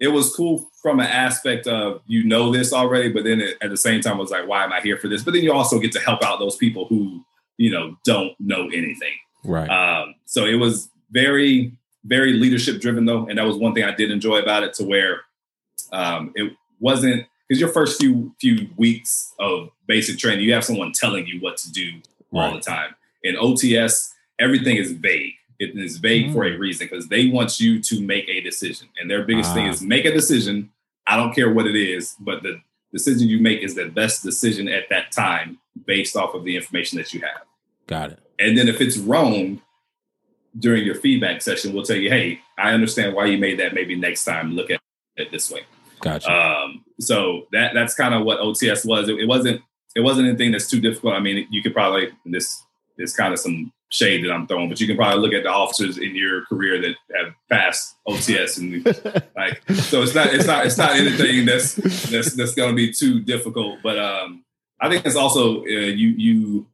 it 0.00 0.08
was 0.08 0.34
cool 0.34 0.70
from 0.80 0.98
an 0.98 1.06
aspect 1.06 1.66
of 1.66 2.00
you 2.06 2.24
know 2.24 2.50
this 2.50 2.72
already, 2.72 3.10
but 3.10 3.24
then 3.24 3.40
it, 3.40 3.58
at 3.60 3.70
the 3.70 3.76
same 3.76 4.00
time, 4.00 4.14
I 4.14 4.20
was 4.20 4.30
like, 4.30 4.48
why 4.48 4.64
am 4.64 4.72
I 4.72 4.80
here 4.80 4.96
for 4.96 5.08
this? 5.08 5.22
But 5.22 5.34
then 5.34 5.42
you 5.42 5.52
also 5.52 5.78
get 5.78 5.92
to 5.92 6.00
help 6.00 6.22
out 6.24 6.38
those 6.38 6.56
people 6.56 6.86
who 6.86 7.22
you 7.58 7.70
know 7.70 7.96
don't 8.04 8.32
know 8.40 8.66
anything. 8.68 9.12
Right. 9.44 9.68
Um, 9.68 10.14
so 10.24 10.46
it 10.46 10.54
was 10.54 10.90
very, 11.10 11.72
very 12.04 12.32
leadership 12.32 12.80
driven 12.80 13.04
though, 13.04 13.26
and 13.26 13.38
that 13.38 13.44
was 13.44 13.56
one 13.56 13.74
thing 13.74 13.84
I 13.84 13.94
did 13.94 14.10
enjoy 14.10 14.38
about 14.38 14.62
it. 14.62 14.72
To 14.74 14.84
where 14.84 15.20
um, 15.92 16.32
it 16.34 16.52
wasn't 16.80 17.26
because 17.46 17.60
your 17.60 17.70
first 17.70 18.00
few 18.00 18.34
few 18.40 18.70
weeks 18.76 19.34
of 19.38 19.68
basic 19.86 20.18
training, 20.18 20.44
you 20.44 20.54
have 20.54 20.64
someone 20.64 20.92
telling 20.92 21.26
you 21.26 21.40
what 21.40 21.58
to 21.58 21.70
do 21.70 22.00
all 22.32 22.54
the 22.54 22.60
time. 22.60 22.94
In 23.22 23.36
OTS, 23.36 24.12
everything 24.38 24.76
is 24.76 24.92
vague. 24.92 25.34
It 25.60 25.76
is 25.78 25.98
vague 25.98 26.32
for 26.32 26.44
a 26.44 26.56
reason 26.56 26.88
because 26.90 27.06
they 27.08 27.28
want 27.28 27.60
you 27.60 27.80
to 27.82 28.00
make 28.00 28.28
a 28.28 28.40
decision, 28.40 28.88
and 29.00 29.08
their 29.10 29.22
biggest 29.24 29.54
thing 29.54 29.66
Ah. 29.66 29.70
is 29.70 29.82
make 29.82 30.04
a 30.06 30.12
decision. 30.12 30.70
I 31.06 31.16
don't 31.16 31.34
care 31.34 31.52
what 31.52 31.66
it 31.66 31.76
is, 31.76 32.16
but 32.18 32.42
the 32.42 32.60
decision 32.92 33.28
you 33.28 33.38
make 33.38 33.60
is 33.62 33.74
the 33.74 33.86
best 33.88 34.22
decision 34.24 34.68
at 34.68 34.88
that 34.90 35.12
time 35.12 35.58
based 35.86 36.16
off 36.16 36.34
of 36.34 36.44
the 36.44 36.56
information 36.56 36.98
that 36.98 37.12
you 37.14 37.20
have. 37.20 37.42
Got 37.86 38.12
it. 38.12 38.18
And 38.38 38.56
then 38.56 38.68
if 38.68 38.80
it's 38.80 38.96
wrong 38.96 39.60
during 40.58 40.84
your 40.84 40.94
feedback 40.94 41.42
session, 41.42 41.72
we'll 41.72 41.84
tell 41.84 41.96
you, 41.96 42.10
hey, 42.10 42.40
I 42.58 42.72
understand 42.72 43.14
why 43.14 43.26
you 43.26 43.38
made 43.38 43.58
that. 43.60 43.74
Maybe 43.74 43.94
next 43.96 44.24
time 44.24 44.52
look 44.52 44.70
at 44.70 44.80
it 45.16 45.30
this 45.30 45.50
way. 45.50 45.60
Gotcha. 46.00 46.30
Um, 46.32 46.84
so 46.98 47.46
that 47.52 47.74
that's 47.74 47.94
kind 47.94 48.14
of 48.14 48.24
what 48.24 48.40
OTS 48.40 48.84
was. 48.86 49.08
It, 49.08 49.18
it 49.20 49.26
wasn't 49.28 49.60
it 49.94 50.00
wasn't 50.00 50.28
anything 50.28 50.52
that's 50.52 50.68
too 50.70 50.80
difficult. 50.80 51.14
I 51.14 51.20
mean, 51.20 51.46
you 51.50 51.62
could 51.62 51.74
probably 51.74 52.08
this 52.24 52.62
is 52.98 53.14
kind 53.14 53.32
of 53.34 53.38
some 53.40 53.72
shade 53.90 54.24
that 54.24 54.32
I'm 54.32 54.46
throwing, 54.46 54.68
but 54.68 54.80
you 54.80 54.86
can 54.86 54.96
probably 54.96 55.20
look 55.20 55.34
at 55.34 55.42
the 55.42 55.50
officers 55.50 55.98
in 55.98 56.14
your 56.14 56.44
career 56.46 56.80
that 56.80 56.94
have 57.16 57.34
passed 57.50 57.96
OTS 58.08 58.58
and 58.58 58.84
like 59.36 59.62
so 59.84 60.02
it's 60.02 60.14
not 60.14 60.32
it's 60.32 60.46
not 60.46 60.64
it's 60.64 60.78
not 60.78 60.96
anything 60.96 61.44
that's 61.44 61.74
that's 61.74 62.34
that's 62.34 62.54
going 62.54 62.70
to 62.70 62.76
be 62.76 62.92
too 62.92 63.20
difficult. 63.20 63.80
But 63.82 63.98
um, 63.98 64.44
I 64.80 64.88
think 64.88 65.04
it's 65.04 65.16
also 65.16 65.62
uh, 65.62 65.64
you 65.64 66.08
you 66.08 66.66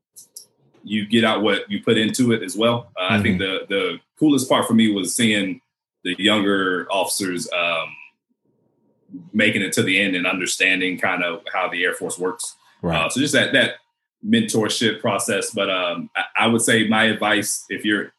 you 0.84 1.06
get 1.06 1.24
out 1.24 1.42
what 1.42 1.70
you 1.70 1.82
put 1.82 1.98
into 1.98 2.32
it 2.32 2.42
as 2.42 2.56
well. 2.56 2.90
Uh, 2.96 3.06
I 3.10 3.22
think 3.22 3.38
the 3.38 3.66
the 3.68 3.98
coolest 4.18 4.48
part 4.48 4.66
for 4.66 4.74
me 4.74 4.92
was 4.92 5.14
seeing 5.14 5.60
the 6.04 6.14
younger 6.18 6.86
officers 6.90 7.48
um, 7.52 7.88
making 9.32 9.62
it 9.62 9.72
to 9.72 9.82
the 9.82 10.00
end 10.00 10.14
and 10.14 10.26
understanding 10.26 10.98
kind 10.98 11.24
of 11.24 11.42
how 11.52 11.68
the 11.68 11.82
Air 11.82 11.94
Force 11.94 12.18
works. 12.18 12.54
right. 12.82 13.06
Uh, 13.06 13.08
so 13.08 13.20
just 13.20 13.32
that 13.32 13.52
that 13.54 13.76
mentorship 14.26 15.00
process. 15.00 15.50
But 15.50 15.70
um, 15.70 16.10
I, 16.16 16.44
I 16.44 16.46
would 16.48 16.62
say 16.62 16.88
my 16.88 17.04
advice, 17.04 17.64
if 17.68 17.84
you're 17.84 18.12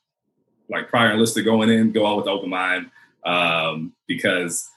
like 0.70 0.89
prior 0.89 1.12
enlisted 1.12 1.45
going 1.45 1.70
in, 1.70 1.91
go 1.91 2.05
out 2.08 2.18
with 2.18 2.28
open 2.28 2.49
mind 2.49 2.91
um, 3.26 3.93
because 4.08 4.68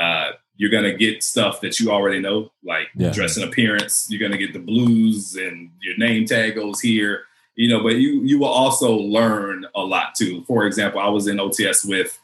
uh, 0.00 0.30
you're 0.56 0.70
gonna 0.70 0.94
get 0.94 1.22
stuff 1.22 1.60
that 1.60 1.78
you 1.80 1.90
already 1.90 2.18
know, 2.20 2.50
like 2.64 2.88
Yeah. 2.96 3.10
dress 3.12 3.36
and 3.36 3.44
appearance. 3.44 4.06
You're 4.10 4.20
gonna 4.20 4.38
get 4.38 4.52
the 4.52 4.58
blues, 4.58 5.36
and 5.36 5.70
your 5.82 5.96
name 5.98 6.24
tag 6.26 6.54
goes 6.54 6.80
here. 6.80 7.22
You 7.56 7.68
know, 7.68 7.82
but 7.82 7.96
you 7.96 8.22
you 8.24 8.38
will 8.38 8.48
also 8.48 8.94
learn 8.96 9.66
a 9.74 9.80
lot 9.80 10.14
too. 10.14 10.44
For 10.46 10.66
example, 10.66 11.00
I 11.00 11.08
was 11.08 11.26
in 11.26 11.38
OTS 11.38 11.84
with 11.88 12.18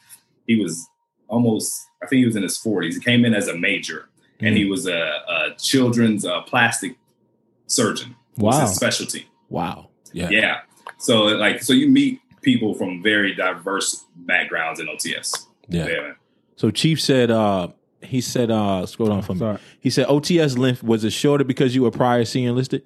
he 0.47 0.61
was 0.61 0.87
almost 1.27 1.73
I 2.03 2.05
think 2.07 2.19
he 2.19 2.25
was 2.25 2.35
in 2.35 2.43
his 2.43 2.59
40s. 2.59 2.93
He 2.95 2.99
came 2.99 3.23
in 3.25 3.33
as 3.33 3.47
a 3.47 3.55
major, 3.57 4.09
and 4.41 4.53
Mm. 4.53 4.57
he 4.57 4.65
was 4.65 4.87
a, 4.87 5.21
a 5.27 5.55
children's 5.57 6.25
uh, 6.25 6.41
plastic 6.41 6.97
surgeon. 7.67 8.15
Was 8.37 8.55
Wow. 8.55 8.61
his 8.61 8.75
specialty. 8.75 9.27
wow. 9.49 9.89
Yeah. 10.11 10.29
Yeah. 10.29 10.57
So 10.99 11.23
like, 11.23 11.61
so 11.63 11.73
you 11.73 11.87
meet 11.89 12.19
people 12.41 12.73
from 12.75 13.01
very 13.01 13.33
diverse 13.33 14.05
backgrounds 14.15 14.79
in 14.79 14.87
OTS. 14.87 15.47
Yeah. 15.69 15.85
man. 15.85 16.15
So 16.55 16.69
Chief 16.71 17.01
said, 17.01 17.31
uh, 17.31 17.69
he 18.01 18.21
said, 18.21 18.51
uh, 18.51 18.85
scroll 18.85 19.09
down 19.09 19.21
for 19.23 19.33
me. 19.33 19.39
Sorry. 19.39 19.57
He 19.79 19.89
said 19.89 20.07
OTS 20.07 20.57
length 20.57 20.83
was 20.83 21.03
it 21.03 21.11
shorter 21.11 21.43
because 21.43 21.73
you 21.73 21.81
were 21.83 21.91
prior 21.91 22.25
senior 22.25 22.49
enlisted? 22.49 22.83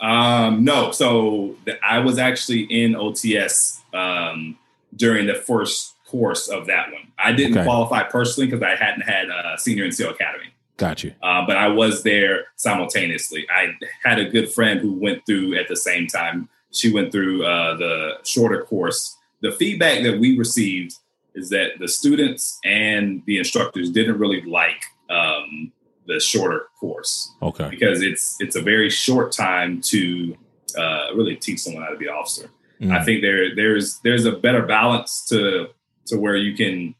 Um, 0.00 0.62
no, 0.64 0.90
so 0.92 1.56
the, 1.64 1.82
I 1.84 1.98
was 2.00 2.18
actually 2.18 2.62
in 2.64 2.92
OTS 2.94 3.80
um, 3.94 4.58
during 4.94 5.26
the 5.26 5.34
first 5.34 5.94
course 6.06 6.48
of 6.48 6.66
that 6.66 6.92
one. 6.92 7.12
I 7.18 7.32
didn't 7.32 7.56
Okay. 7.56 7.64
qualify 7.64 8.02
personally 8.04 8.46
because 8.48 8.62
I 8.62 8.76
hadn't 8.76 9.02
had 9.02 9.30
uh, 9.30 9.56
senior 9.56 9.84
NCO 9.86 10.10
Academy. 10.10 10.50
Got 10.76 11.02
you. 11.04 11.12
uh, 11.22 11.46
but 11.46 11.56
I 11.56 11.68
was 11.68 12.02
there 12.02 12.46
simultaneously. 12.56 13.46
I 13.50 13.72
had 14.04 14.18
a 14.18 14.28
good 14.28 14.50
friend 14.52 14.80
who 14.80 14.92
went 14.92 15.24
through 15.26 15.54
at 15.56 15.68
the 15.68 15.76
same 15.76 16.06
time. 16.06 16.48
She 16.72 16.92
went 16.92 17.12
through 17.12 17.44
uh, 17.46 17.76
the 17.76 18.18
shorter 18.24 18.62
course. 18.64 19.16
The 19.40 19.52
feedback 19.52 20.02
that 20.02 20.18
we 20.18 20.36
received 20.38 20.96
is 21.34 21.48
that 21.50 21.78
the 21.78 21.88
students 21.88 22.58
and 22.64 23.22
the 23.26 23.38
instructors 23.38 23.90
didn't 23.90 24.18
really 24.18 24.42
like 24.42 24.82
um, 25.10 25.72
the 26.06 26.20
shorter 26.20 26.66
course 26.78 27.32
Okay. 27.42 27.68
because 27.70 28.02
it's 28.02 28.36
it's 28.40 28.56
a 28.56 28.62
very 28.62 28.90
short 28.90 29.32
time 29.32 29.80
to 29.82 30.36
uh, 30.78 31.06
really 31.14 31.36
teach 31.36 31.60
someone 31.60 31.82
how 31.82 31.90
to 31.90 31.96
be 31.96 32.06
an 32.06 32.14
officer. 32.14 32.50
Mm. 32.80 32.92
I 32.92 33.02
think 33.04 33.22
there 33.22 33.54
there's 33.54 33.98
there's 34.04 34.24
a 34.26 34.32
better 34.32 34.62
balance 34.62 35.24
to 35.30 35.68
to 36.06 36.16
where 36.18 36.36
you 36.36 36.54
can 36.54 36.94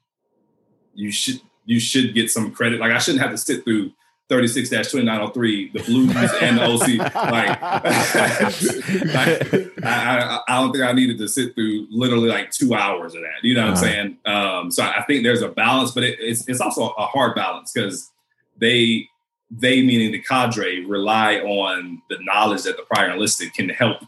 you 0.95 1.11
should 1.11 1.41
you 1.67 1.79
should 1.81 2.15
get 2.15 2.31
some 2.31 2.51
credit. 2.53 2.81
Like 2.81 2.93
I 2.93 2.99
shouldn't 2.99 3.23
have 3.23 3.33
to 3.33 3.39
sit 3.39 3.65
through 3.65 3.93
36-2903, 4.31 5.73
the 5.73 5.83
blues 5.85 6.11
and 6.41 6.59
the 6.59 6.65
OC. 6.65 7.13
Like, 7.15 7.61
like, 9.15 9.85
I, 9.85 10.19
I, 10.19 10.41
I 10.49 10.61
don't 10.61 10.73
think 10.73 10.85
I 10.85 10.93
needed 10.93 11.19
to 11.19 11.29
sit 11.29 11.55
through 11.55 11.87
literally 11.91 12.29
like 12.29 12.51
two 12.51 12.75
hours 12.75 13.15
of 13.15 13.23
that. 13.23 13.43
You 13.43 13.55
know 13.55 13.63
what 13.63 13.69
I'm 13.69 13.73
Uh-huh. 13.75 13.83
saying? 13.85 14.19
Um, 14.27 14.71
so 14.71 14.83
I 14.83 15.03
think 15.07 15.23
there's 15.23 15.43
a 15.43 15.49
balance, 15.49 15.91
but 15.93 16.03
it, 16.05 16.19
it's 16.21 16.49
it's 16.49 16.61
also 16.61 16.89
a 16.91 17.07
hard 17.07 17.35
balance 17.35 17.73
because 17.73 18.11
they 18.59 19.09
they 19.51 19.83
meaning 19.83 20.11
the 20.13 20.21
cadre 20.21 20.85
rely 20.87 21.37
on 21.39 22.03
the 22.11 22.17
knowledge 22.23 22.65
that 22.65 22.77
the 22.77 22.83
prior 22.83 23.11
enlisted 23.11 23.55
can 23.55 23.69
help 23.69 23.99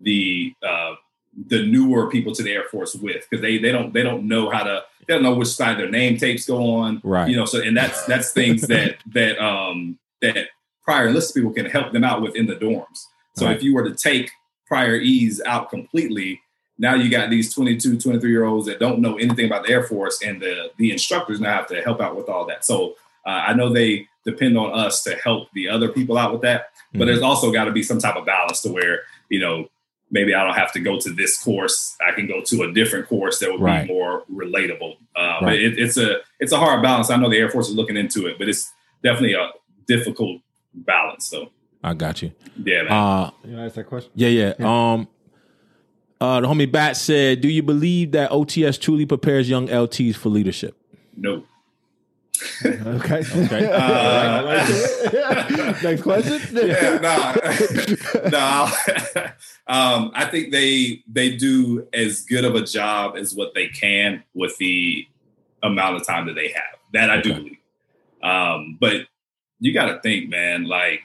the 0.00 0.52
uh, 0.66 0.94
the 1.48 1.64
newer 1.66 2.10
people 2.10 2.34
to 2.34 2.42
the 2.42 2.50
Air 2.52 2.64
Force 2.70 2.94
with 2.94 3.26
because 3.28 3.40
they 3.42 3.58
they 3.58 3.72
don't 3.72 3.92
they 3.94 4.02
don't 4.02 4.24
know 4.28 4.50
how 4.50 4.62
to 4.62 4.82
they 5.06 5.14
don't 5.14 5.22
know 5.22 5.34
which 5.34 5.48
side 5.48 5.78
their 5.78 5.88
name 5.90 6.16
tapes 6.16 6.46
go 6.46 6.74
on 6.74 7.00
Right. 7.04 7.28
you 7.28 7.36
know 7.36 7.44
so 7.46 7.60
and 7.62 7.76
that's 7.76 8.04
that's 8.04 8.32
things 8.32 8.62
that 8.62 8.96
that 9.12 9.38
um 9.42 9.98
that 10.20 10.48
prior 10.82 11.08
enlisted 11.08 11.34
people 11.40 11.52
can 11.52 11.66
help 11.66 11.92
them 11.92 12.04
out 12.04 12.20
with 12.22 12.36
in 12.36 12.46
the 12.46 12.56
dorms 12.56 13.06
so 13.36 13.46
Right. 13.46 13.56
if 13.56 13.62
you 13.62 13.74
were 13.74 13.84
to 13.88 13.94
take 13.94 14.30
prior 14.66 14.96
ease 14.96 15.40
out 15.46 15.70
completely 15.70 16.40
now 16.78 16.94
you 16.94 17.10
got 17.10 17.30
these 17.30 17.52
22 17.54 17.98
23 18.00 18.30
year 18.30 18.44
olds 18.44 18.66
that 18.66 18.78
don't 18.78 19.00
know 19.00 19.16
anything 19.16 19.46
about 19.46 19.64
the 19.66 19.70
air 19.72 19.82
force 19.84 20.20
and 20.22 20.40
the 20.42 20.70
the 20.76 20.90
instructors 20.92 21.40
now 21.40 21.52
have 21.54 21.66
to 21.68 21.80
help 21.82 22.00
out 22.00 22.16
with 22.16 22.28
all 22.28 22.44
that 22.46 22.64
so 22.64 22.94
uh, 23.26 23.30
i 23.48 23.54
know 23.54 23.72
they 23.72 24.06
depend 24.26 24.58
on 24.58 24.70
us 24.78 25.02
to 25.02 25.14
help 25.16 25.48
the 25.54 25.68
other 25.68 25.88
people 25.88 26.18
out 26.18 26.32
with 26.32 26.42
that 26.42 26.66
but 26.92 27.00
Mhm. 27.02 27.06
there's 27.06 27.22
also 27.22 27.50
got 27.52 27.64
to 27.64 27.72
be 27.72 27.82
some 27.82 27.98
type 27.98 28.16
of 28.16 28.26
balance 28.26 28.60
to 28.62 28.70
where 28.72 29.00
you 29.30 29.40
know 29.40 29.68
maybe 30.10 30.34
I 30.34 30.44
don't 30.44 30.54
have 30.56 30.72
to 30.72 30.80
go 30.80 30.98
to 30.98 31.10
this 31.10 31.40
course. 31.42 31.96
I 32.06 32.12
can 32.12 32.26
go 32.26 32.40
to 32.42 32.62
a 32.62 32.72
different 32.72 33.08
course 33.08 33.38
that 33.40 33.50
would 33.52 33.60
Right. 33.60 33.86
be 33.86 33.92
more 33.92 34.24
relatable. 34.32 34.96
Uh, 35.16 35.36
But 35.40 35.54
it, 35.54 35.78
it's 35.78 35.96
a 35.96 36.18
it's 36.40 36.52
a 36.52 36.56
hard 36.58 36.82
balance. 36.82 37.10
I 37.10 37.16
know 37.16 37.28
the 37.30 37.36
Air 37.38 37.50
Force 37.50 37.68
is 37.68 37.74
looking 37.74 37.96
into 37.96 38.26
it, 38.26 38.38
but 38.38 38.48
it's 38.48 38.72
definitely 39.02 39.34
a 39.34 39.50
difficult 39.86 40.40
balance. 40.74 41.26
So 41.26 41.50
I 41.82 41.94
got 41.94 42.22
you. 42.22 42.32
Yeah, 42.64 42.82
man. 42.82 42.92
Uh, 42.92 43.30
You 43.44 43.56
know, 43.56 43.64
ask 43.66 43.74
that 43.76 43.86
question. 43.86 44.10
yeah, 44.14 44.28
yeah. 44.28 44.54
Um, 44.58 45.08
uh, 46.20 46.40
the 46.40 46.46
homie 46.48 46.70
Bat 46.70 46.96
said, 46.96 47.40
"Do 47.40 47.48
you 47.48 47.62
believe 47.62 48.12
that 48.12 48.30
OTS 48.30 48.78
truly 48.78 49.06
prepares 49.06 49.48
young 49.48 49.68
LTs 49.68 50.16
for 50.16 50.28
leadership?" 50.28 50.76
no. 51.16 51.44
Okay. 52.64 53.22
Okay. 53.44 53.70
Uh, 53.72 54.64
Next 55.82 56.02
question. 56.02 56.40
yeah, 56.66 56.98
no, 56.98 57.34
no. 58.30 58.68
um, 59.66 60.10
I 60.14 60.26
think 60.30 60.52
they 60.52 61.02
they 61.10 61.36
do 61.36 61.86
as 61.92 62.22
good 62.22 62.44
of 62.44 62.54
a 62.54 62.62
job 62.62 63.16
as 63.16 63.34
what 63.34 63.54
they 63.54 63.68
can 63.68 64.22
with 64.34 64.56
the 64.58 65.06
amount 65.62 65.96
of 65.96 66.06
time 66.06 66.26
that 66.26 66.34
they 66.34 66.48
have. 66.48 66.78
That 66.92 67.10
I 67.10 67.20
do 67.20 67.30
Okay. 67.32 67.38
believe. 67.40 67.56
Um, 68.22 68.76
but 68.80 69.06
you 69.58 69.72
got 69.74 69.86
to 69.86 70.00
think, 70.00 70.28
man. 70.30 70.64
Like 70.64 71.02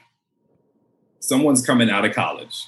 someone's 1.20 1.64
coming 1.64 1.90
out 1.90 2.04
of 2.04 2.14
college, 2.14 2.66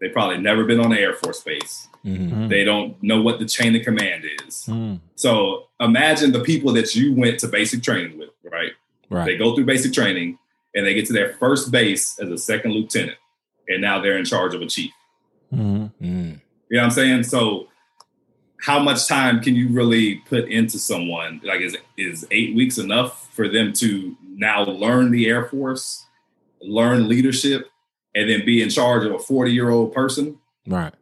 they 0.00 0.08
probably 0.08 0.38
never 0.38 0.64
been 0.64 0.80
on 0.80 0.90
the 0.90 0.98
Air 1.00 1.14
Force 1.14 1.42
Base. 1.42 1.88
Mhm. 2.06 2.48
They 2.48 2.62
don't 2.64 3.02
know 3.02 3.20
what 3.20 3.38
the 3.40 3.46
chain 3.46 3.74
of 3.74 3.82
command 3.82 4.24
is. 4.46 4.64
Mm. 4.68 5.00
So 5.16 5.64
imagine 5.80 6.32
the 6.32 6.40
people 6.40 6.72
that 6.74 6.94
you 6.94 7.12
went 7.12 7.40
to 7.40 7.48
basic 7.48 7.82
training 7.82 8.16
with, 8.18 8.30
right? 8.44 8.72
They 9.26 9.36
go 9.36 9.54
through 9.54 9.64
basic 9.66 9.92
training 9.92 10.38
and 10.74 10.86
they 10.86 10.94
get 10.94 11.06
to 11.06 11.12
their 11.12 11.34
first 11.34 11.70
base 11.72 12.18
as 12.20 12.28
a 12.30 12.38
second 12.38 12.72
lieutenant, 12.72 13.18
and 13.68 13.80
now 13.80 14.00
they're 14.00 14.16
in 14.18 14.24
charge 14.24 14.54
of 14.54 14.62
a 14.62 14.66
chief. 14.66 14.92
Mhm. 15.52 15.92
Mm. 16.00 16.40
You 16.70 16.76
know 16.76 16.82
what 16.82 16.84
I'm 16.84 16.90
saying? 16.90 17.22
So, 17.24 17.68
how 18.60 18.78
much 18.78 19.06
time 19.06 19.40
can 19.40 19.54
you 19.54 19.68
really 19.68 20.16
put 20.28 20.48
into 20.48 20.78
someone? 20.78 21.40
Like, 21.44 21.60
is 21.60 21.76
is 21.96 22.26
eight 22.30 22.54
weeks 22.54 22.78
enough 22.78 23.32
for 23.34 23.48
them 23.48 23.72
to 23.74 24.16
now 24.34 24.64
learn 24.64 25.10
the 25.10 25.26
Air 25.28 25.44
Force, 25.44 26.04
learn 26.60 27.08
leadership, 27.08 27.70
and 28.14 28.28
then 28.30 28.44
be 28.44 28.62
in 28.62 28.68
charge 28.70 29.04
of 29.04 29.12
a 29.12 29.18
40 29.18 29.52
year 29.52 29.70
old 29.70 29.92
person? 29.92 30.38
Right. 30.66 30.92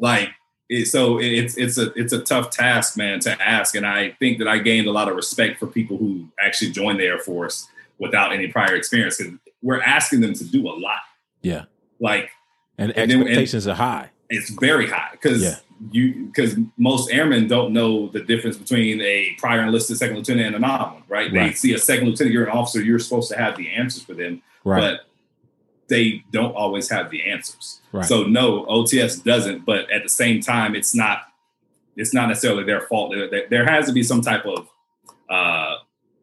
like 0.00 0.28
it, 0.68 0.86
so 0.86 1.18
it's 1.18 1.56
it's 1.56 1.78
a 1.78 1.92
it's 1.94 2.12
a 2.12 2.20
tough 2.20 2.50
task 2.50 2.96
man 2.96 3.20
to 3.20 3.30
ask 3.42 3.74
and 3.74 3.86
i 3.86 4.10
think 4.18 4.38
that 4.38 4.48
i 4.48 4.58
gained 4.58 4.86
a 4.86 4.90
lot 4.92 5.08
of 5.08 5.16
respect 5.16 5.58
for 5.58 5.66
people 5.66 5.96
who 5.96 6.28
actually 6.40 6.70
joined 6.70 7.00
the 7.00 7.04
air 7.04 7.18
force 7.18 7.66
without 7.98 8.32
any 8.32 8.46
prior 8.48 8.74
experience 8.76 9.16
because 9.16 9.32
we're 9.62 9.80
asking 9.82 10.20
them 10.20 10.34
to 10.34 10.44
do 10.44 10.68
a 10.68 10.70
lot 10.70 11.00
Yeah. 11.42 11.64
like 12.00 12.30
And 12.78 12.92
And 12.96 13.10
then- 13.10 13.20
expectations 13.22 13.66
are 13.66 13.74
high. 13.74 14.10
it's 14.30 14.50
very 14.50 14.86
high 14.88 15.08
because 15.12 15.42
Yeah. 15.42 15.56
you 15.90 16.26
because 16.26 16.56
most 16.76 17.10
airmen 17.10 17.48
don't 17.48 17.72
know 17.72 18.08
the 18.08 18.20
difference 18.20 18.56
between 18.56 19.00
a 19.00 19.34
prior 19.38 19.62
enlisted 19.62 19.96
second 19.96 20.16
lieutenant 20.16 20.54
and 20.54 20.64
a 20.64 20.68
one 20.68 21.02
right 21.08 21.32
they 21.32 21.38
Right. 21.38 21.58
see 21.58 21.72
a 21.74 21.78
second 21.78 22.08
lieutenant 22.08 22.32
you're 22.34 22.44
an 22.44 22.50
officer 22.50 22.80
you're 22.82 22.98
supposed 22.98 23.30
to 23.30 23.38
have 23.38 23.56
the 23.56 23.68
answers 23.72 24.02
for 24.04 24.14
them 24.14 24.42
Right. 24.64 24.80
but 24.80 25.07
they 25.88 26.22
don't 26.32 26.54
always 26.54 26.88
have 26.90 27.10
the 27.10 27.28
answers. 27.30 27.80
Right. 27.92 28.04
So 28.04 28.24
no, 28.24 28.64
OTS 28.66 29.22
doesn't. 29.24 29.64
But 29.64 29.90
at 29.90 30.02
the 30.02 30.08
same 30.08 30.40
time, 30.40 30.74
it's 30.74 30.94
not 30.94 31.22
it's 31.96 32.14
not 32.14 32.28
necessarily 32.28 32.62
their 32.64 32.82
fault. 32.82 33.12
There, 33.50 33.64
has 33.66 33.86
to 33.86 33.92
be 33.92 34.02
some 34.04 34.20
type 34.20 34.44
of 34.46 34.68
uh, 35.28 35.76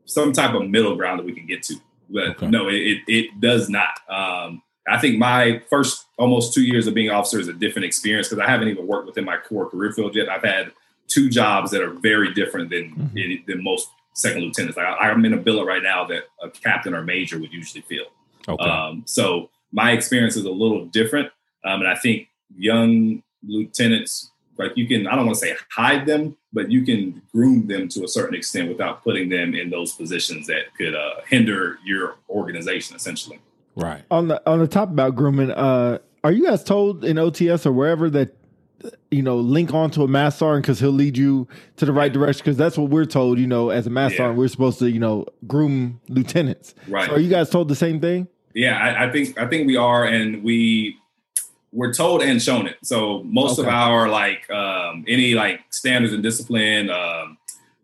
some 0.06 0.32
type 0.34 0.54
of 0.54 0.70
middle 0.70 0.96
ground 0.96 1.20
that 1.20 1.26
we 1.26 1.34
can 1.34 1.46
get 1.46 1.64
to. 1.64 1.76
But 2.10 2.24
Okay. 2.38 2.48
no, 2.48 2.70
it, 2.70 2.76
it 2.76 3.02
it 3.08 3.42
does 3.42 3.70
not. 3.70 3.90
Um, 4.10 4.62
I 4.88 5.00
think 5.00 5.18
my 5.18 5.62
first 5.70 6.06
almost 6.18 6.54
two 6.54 6.64
years 6.64 6.86
of 6.88 6.94
being 6.94 7.10
an 7.10 7.16
officer 7.16 7.40
is 7.40 7.48
a 7.48 7.54
different 7.54 7.86
experience 7.86 8.30
because 8.30 8.42
I 8.44 8.50
haven't 8.50 8.68
even 8.68 8.86
worked 8.88 9.08
within 9.08 9.26
my 9.26 9.38
core 9.38 9.68
career 9.70 9.92
field 9.92 10.16
yet. 10.16 10.30
I've 10.30 10.44
had 10.44 10.72
two 11.08 11.30
jobs 11.30 11.72
that 11.72 11.82
are 11.82 11.90
very 11.92 12.34
different 12.34 12.70
than 12.70 12.92
Mhm. 13.14 13.46
than 13.48 13.64
most 13.64 13.90
second 14.14 14.44
lieutenants. 14.44 14.78
Like 14.78 14.86
I, 14.86 15.10
I'm 15.10 15.26
in 15.26 15.34
a 15.34 15.38
billet 15.38 15.66
right 15.66 15.82
now 15.84 16.06
that 16.06 16.26
a 16.42 16.50
captain 16.50 16.94
or 16.94 17.04
major 17.04 17.40
would 17.40 17.52
usually 17.52 17.82
feel. 17.82 18.06
okay. 18.48 18.64
Um, 18.64 19.04
so 19.08 19.50
my 19.76 19.92
experience 19.92 20.36
is 20.38 20.46
a 20.46 20.52
little 20.52 20.86
different. 20.86 21.28
Um, 21.66 21.82
and 21.82 21.88
I 21.90 21.96
think 21.96 22.30
young 22.58 23.22
lieutenants, 23.46 24.32
like 24.58 24.72
you 24.78 24.88
can, 24.88 25.06
I 25.06 25.16
don't 25.16 25.26
want 25.26 25.38
to 25.38 25.46
say 25.46 25.56
hide 25.70 26.06
them, 26.06 26.38
but 26.54 26.72
you 26.72 26.84
can 26.84 27.22
groom 27.34 27.68
them 27.68 27.90
to 27.90 28.04
a 28.06 28.08
certain 28.08 28.36
extent 28.36 28.70
without 28.70 29.04
putting 29.04 29.28
them 29.30 29.54
in 29.54 29.70
those 29.70 29.92
positions 29.94 30.48
that 30.48 30.74
could 30.78 30.96
uh, 30.96 31.16
hinder 31.28 31.78
your 31.84 32.16
organization, 32.30 32.96
essentially. 32.96 33.40
right. 33.76 34.04
on 34.10 34.30
the 34.30 34.42
on 34.50 34.60
the 34.60 34.68
top 34.68 34.90
about 34.90 35.16
grooming, 35.16 35.52
uh, 35.52 35.98
are 36.24 36.32
you 36.32 36.46
guys 36.46 36.64
told 36.64 37.04
in 37.04 37.18
OTS 37.18 37.66
or 37.66 37.72
wherever 37.74 38.10
that 38.10 38.36
you 39.12 39.22
know 39.22 39.38
link 39.38 39.74
onto 39.74 40.04
a 40.04 40.08
mass 40.08 40.38
sergeant 40.38 40.64
because 40.64 40.80
he'll 40.80 40.92
lead 40.92 41.18
you 41.18 41.48
to 41.76 41.86
the 41.86 41.92
right 41.94 42.14
direction? 42.14 42.42
Because 42.46 42.58
that's 42.58 42.78
what 42.78 42.90
we're 42.90 43.06
told. 43.06 43.38
You 43.40 43.48
know, 43.48 43.72
as 43.72 43.86
a 43.88 43.90
mass 43.90 44.12
Yeah. 44.12 44.18
sergeant, 44.20 44.38
we're 44.38 44.48
supposed 44.48 44.80
to 44.80 44.90
you 44.90 45.00
know 45.00 45.26
groom 45.48 46.00
lieutenants. 46.08 46.74
Right. 46.88 47.08
So 47.10 47.16
are 47.16 47.20
you 47.20 47.30
guys 47.30 47.50
told 47.50 47.68
the 47.68 47.76
same 47.76 48.00
thing? 48.00 48.28
Yeah, 48.56 48.78
I, 48.80 49.06
I 49.06 49.12
think 49.12 49.38
I 49.38 49.46
think 49.48 49.68
we 49.68 49.76
are, 49.78 50.06
and 50.06 50.44
we 50.44 50.98
we're 51.74 51.94
told 51.94 52.22
and 52.24 52.42
shown 52.42 52.68
it. 52.68 52.78
So 52.84 53.22
most 53.24 53.60
of 53.60 53.68
our 53.68 54.08
like 54.10 54.50
um, 54.50 55.04
any 55.08 55.34
like 55.36 55.60
standards 55.72 56.14
and 56.14 56.24
discipline, 56.24 56.90
um, 56.90 57.38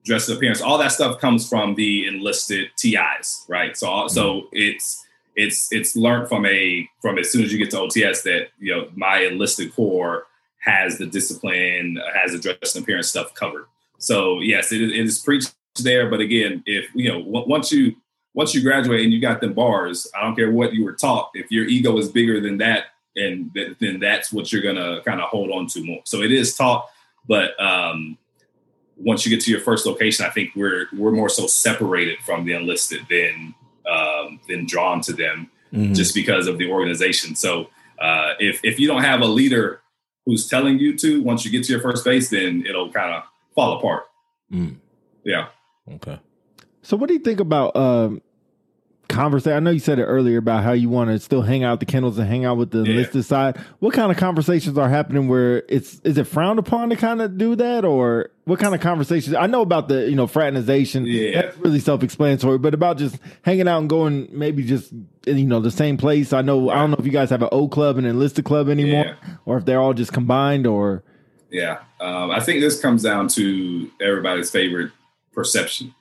dress 0.05 0.29
appearance, 0.29 0.61
all 0.61 0.77
that 0.77 0.93
stuff 0.93 1.19
comes 1.19 1.47
from 1.47 1.75
the 1.75 2.07
enlisted 2.07 2.69
TIs, 2.77 3.45
right? 3.49 3.75
So 3.77 3.87
all- 3.87 4.09
so 4.09 4.47
it's 4.53 5.05
it's 5.35 5.71
it's 5.73 5.95
learned 5.95 6.29
from 6.29 6.45
a 6.45 6.87
from 7.01 7.17
as 7.17 7.29
soon 7.29 7.43
as 7.43 7.51
you 7.51 7.59
get 7.59 7.69
to 7.71 7.77
OTS 7.77 8.23
that 8.23 8.47
you 8.59 8.73
know 8.73 8.89
my 8.95 9.19
enlisted 9.23 9.75
corps 9.75 10.25
has 10.59 10.97
the 10.97 11.05
discipline, 11.05 11.99
has 12.15 12.31
the 12.31 12.39
dress 12.39 12.75
and 12.75 12.83
appearance 12.83 13.09
stuff 13.09 13.33
covered. 13.35 13.65
So 13.97 14.39
yes, 14.39 14.71
it 14.71 14.81
is, 14.81 14.91
it 14.93 14.99
is 14.99 15.19
preached 15.19 15.53
there, 15.83 16.09
but 16.09 16.21
again, 16.21 16.63
if 16.65 16.89
you 16.95 17.09
know 17.11 17.19
on- 17.19 17.49
once 17.49 17.73
you 17.73 17.95
once 18.33 18.53
you 18.55 18.61
graduate 18.61 19.01
and 19.01 19.11
you 19.13 19.19
got 19.19 19.41
them 19.41 19.53
bars, 19.53 20.07
I 20.15 20.21
don't 20.23 20.35
care 20.35 20.51
what 20.51 20.73
you 20.73 20.83
were 20.85 20.93
taught. 20.93 21.31
If 21.33 21.51
your 21.51 21.65
ego 21.65 21.97
is 21.97 22.09
bigger 22.09 22.39
than 22.39 22.57
that, 22.59 22.85
and 23.15 23.53
th- 23.53 23.77
then 23.79 23.99
that's 23.99 24.31
what 24.31 24.51
you're 24.53 24.61
gonna 24.61 25.01
kind 25.03 25.19
of 25.19 25.29
hold 25.29 25.51
on 25.51 25.67
to 25.67 25.83
more. 25.83 26.01
So 26.05 26.21
it 26.21 26.31
is 26.31 26.55
taught, 26.55 26.89
but 27.27 27.59
um, 27.61 28.17
once 28.97 29.25
you 29.25 29.29
get 29.35 29.43
to 29.45 29.51
your 29.51 29.59
first 29.59 29.85
location, 29.85 30.25
I 30.25 30.29
think 30.29 30.51
we're 30.55 30.87
we're 30.93 31.11
more 31.11 31.29
so 31.29 31.45
separated 31.47 32.19
from 32.19 32.45
the 32.45 32.53
enlisted 32.53 33.01
than 33.09 33.53
um, 33.91 34.39
than 34.47 34.65
drawn 34.65 35.01
to 35.01 35.13
them 35.13 35.49
Mhm. 35.73 35.95
just 35.95 36.13
because 36.13 36.47
of 36.47 36.57
the 36.57 36.69
organization. 36.69 37.35
So 37.35 37.69
uh, 37.99 38.33
if 38.39 38.59
if 38.63 38.79
you 38.79 38.87
don't 38.87 39.03
have 39.03 39.21
a 39.21 39.25
leader 39.25 39.81
who's 40.25 40.47
telling 40.47 40.77
you 40.79 40.95
to, 40.99 41.21
once 41.23 41.43
you 41.43 41.51
get 41.51 41.63
to 41.65 41.71
your 41.73 41.81
first 41.81 42.05
base, 42.05 42.29
then 42.29 42.63
it'll 42.67 42.91
kind 42.91 43.13
of 43.13 43.23
fall 43.55 43.77
apart. 43.79 44.03
Mm. 44.53 44.75
Yeah. 45.25 45.47
Okay. 45.95 46.19
So 46.91 46.97
what 46.97 47.07
do 47.07 47.13
you 47.13 47.21
think 47.21 47.39
about 47.39 47.73
um 47.77 48.21
conversation? 49.07 49.55
I 49.55 49.59
know 49.61 49.71
you 49.71 49.79
said 49.79 49.97
it 49.97 50.03
earlier 50.03 50.39
about 50.39 50.61
how 50.65 50.73
you 50.73 50.89
want 50.89 51.09
to 51.09 51.19
still 51.19 51.41
hang 51.41 51.63
out 51.63 51.71
at 51.71 51.79
the 51.79 51.85
kennels 51.85 52.17
and 52.17 52.27
hang 52.27 52.43
out 52.43 52.57
with 52.57 52.71
the 52.71 52.79
Yeah. 52.83 52.91
enlisted 52.91 53.23
side. 53.23 53.55
What 53.79 53.93
kind 53.93 54.11
of 54.11 54.17
conversations 54.17 54.77
are 54.77 54.89
happening 54.89 55.29
where 55.29 55.63
it's 55.69 56.01
is 56.03 56.17
it 56.17 56.25
frowned 56.25 56.59
upon 56.59 56.89
to 56.89 56.97
kind 56.97 57.21
of 57.21 57.37
do 57.37 57.55
that 57.55 57.85
or 57.85 58.29
what 58.43 58.59
kind 58.59 58.75
of 58.75 58.81
conversations? 58.81 59.33
I 59.37 59.47
know 59.47 59.61
about 59.61 59.87
the, 59.87 60.09
you 60.09 60.17
know, 60.17 60.27
fraternization. 60.27 61.05
Yeah. 61.05 61.43
That's 61.43 61.57
really 61.59 61.79
self-explanatory, 61.79 62.57
but 62.57 62.73
about 62.73 62.97
just 62.97 63.17
hanging 63.43 63.69
out 63.69 63.79
and 63.79 63.89
going 63.89 64.27
maybe 64.29 64.61
just 64.61 64.91
you 65.25 65.45
know, 65.45 65.61
the 65.61 65.71
same 65.71 65.95
place. 65.95 66.33
I 66.33 66.41
know 66.41 66.69
I 66.69 66.75
don't 66.75 66.91
know 66.91 66.97
if 66.99 67.05
you 67.05 67.13
guys 67.13 67.29
have 67.29 67.41
an 67.41 67.47
O 67.53 67.69
club 67.69 67.99
and 67.99 68.05
enlisted 68.05 68.43
club 68.43 68.67
anymore 68.67 69.05
Yeah. 69.05 69.35
or 69.45 69.57
if 69.59 69.63
they're 69.63 69.79
all 69.79 69.93
just 69.93 70.11
combined 70.11 70.67
or 70.67 71.03
Yeah. 71.49 71.77
Um, 72.01 72.31
I 72.31 72.41
think 72.41 72.59
this 72.59 72.81
comes 72.81 73.01
down 73.01 73.29
to 73.29 73.89
everybody's 74.01 74.51
favorite 74.51 74.91
perception. 75.33 75.93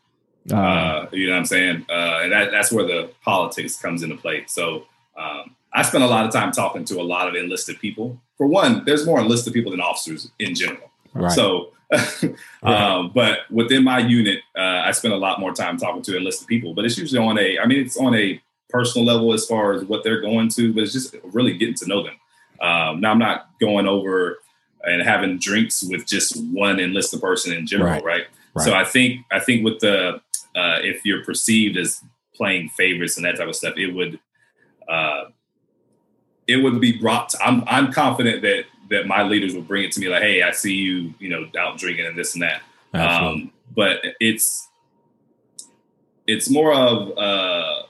Uh, 0.52 0.56
Uh, 0.56 1.06
you 1.12 1.26
know 1.26 1.32
what 1.32 1.38
I'm 1.40 1.44
saying? 1.46 1.86
Uh, 1.88 2.20
and 2.22 2.32
that, 2.32 2.50
that's 2.50 2.72
where 2.72 2.84
the 2.84 3.10
politics 3.22 3.76
comes 3.76 4.02
into 4.02 4.16
play. 4.16 4.44
So 4.46 4.86
um, 5.16 5.56
I 5.72 5.82
spent 5.82 6.04
a 6.04 6.06
lot 6.06 6.26
of 6.26 6.32
time 6.32 6.52
talking 6.52 6.84
to 6.86 7.00
a 7.00 7.02
lot 7.02 7.28
of 7.28 7.34
enlisted 7.34 7.78
people. 7.78 8.20
For 8.36 8.46
one, 8.46 8.84
there's 8.84 9.06
more 9.06 9.20
enlisted 9.20 9.52
people 9.52 9.70
than 9.70 9.80
officers 9.80 10.30
in 10.38 10.54
general. 10.54 10.90
Right. 11.14 11.32
So, 11.32 11.72
um, 12.62 13.10
but 13.14 13.50
within 13.50 13.84
my 13.84 13.98
unit, 13.98 14.40
uh, 14.56 14.82
I 14.84 14.92
spend 14.92 15.14
a 15.14 15.16
lot 15.16 15.40
more 15.40 15.52
time 15.52 15.76
talking 15.76 16.02
to 16.02 16.16
enlisted 16.16 16.46
people. 16.46 16.74
But 16.74 16.84
it's 16.84 16.96
usually 16.96 17.20
on 17.20 17.38
a, 17.38 17.58
I 17.58 17.66
mean, 17.66 17.80
it's 17.80 17.96
on 17.96 18.14
a 18.14 18.40
personal 18.68 19.06
level 19.06 19.32
as 19.32 19.46
far 19.46 19.72
as 19.72 19.84
what 19.84 20.04
they're 20.04 20.20
going 20.20 20.48
to, 20.50 20.72
but 20.72 20.84
it's 20.84 20.92
just 20.92 21.14
really 21.24 21.56
getting 21.58 21.74
to 21.74 21.86
know 21.86 22.02
them. 22.02 22.14
Um, 22.60 23.00
now, 23.00 23.10
I'm 23.10 23.18
not 23.18 23.50
going 23.58 23.86
over 23.86 24.38
and 24.84 25.02
having 25.02 25.38
drinks 25.38 25.82
with 25.82 26.06
just 26.06 26.42
one 26.44 26.78
enlisted 26.78 27.20
person 27.20 27.52
in 27.52 27.66
general, 27.66 28.00
right? 28.02 28.26
Right. 28.54 28.64
So 28.64 28.74
I 28.74 28.84
think 28.84 29.24
I 29.30 29.38
think 29.38 29.64
with 29.64 29.80
the 29.80 30.20
uh, 30.54 30.78
if 30.82 31.04
you're 31.04 31.24
perceived 31.24 31.76
as 31.76 32.02
playing 32.34 32.68
favorites 32.70 33.16
and 33.16 33.26
that 33.26 33.36
type 33.36 33.48
of 33.48 33.56
stuff, 33.56 33.74
it 33.76 33.92
would 33.92 34.18
uh, 34.88 35.24
it 36.46 36.56
would 36.56 36.80
be 36.80 36.98
brought. 36.98 37.30
To, 37.30 37.42
I'm 37.42 37.62
I'm 37.66 37.92
confident 37.92 38.42
that 38.42 38.64
that 38.90 39.06
my 39.06 39.22
leaders 39.22 39.54
will 39.54 39.62
bring 39.62 39.84
it 39.84 39.92
to 39.92 40.00
me 40.00 40.08
like, 40.08 40.22
hey, 40.22 40.42
I 40.42 40.50
see 40.50 40.74
you, 40.74 41.14
you 41.18 41.28
know, 41.28 41.46
out 41.58 41.78
drinking 41.78 42.06
and 42.06 42.18
this 42.18 42.34
and 42.34 42.42
that. 42.42 42.62
Um, 42.92 43.52
but 43.74 44.00
it's 44.18 44.68
it's 46.26 46.50
more 46.50 46.74
of 46.74 47.16
uh, 47.16 47.82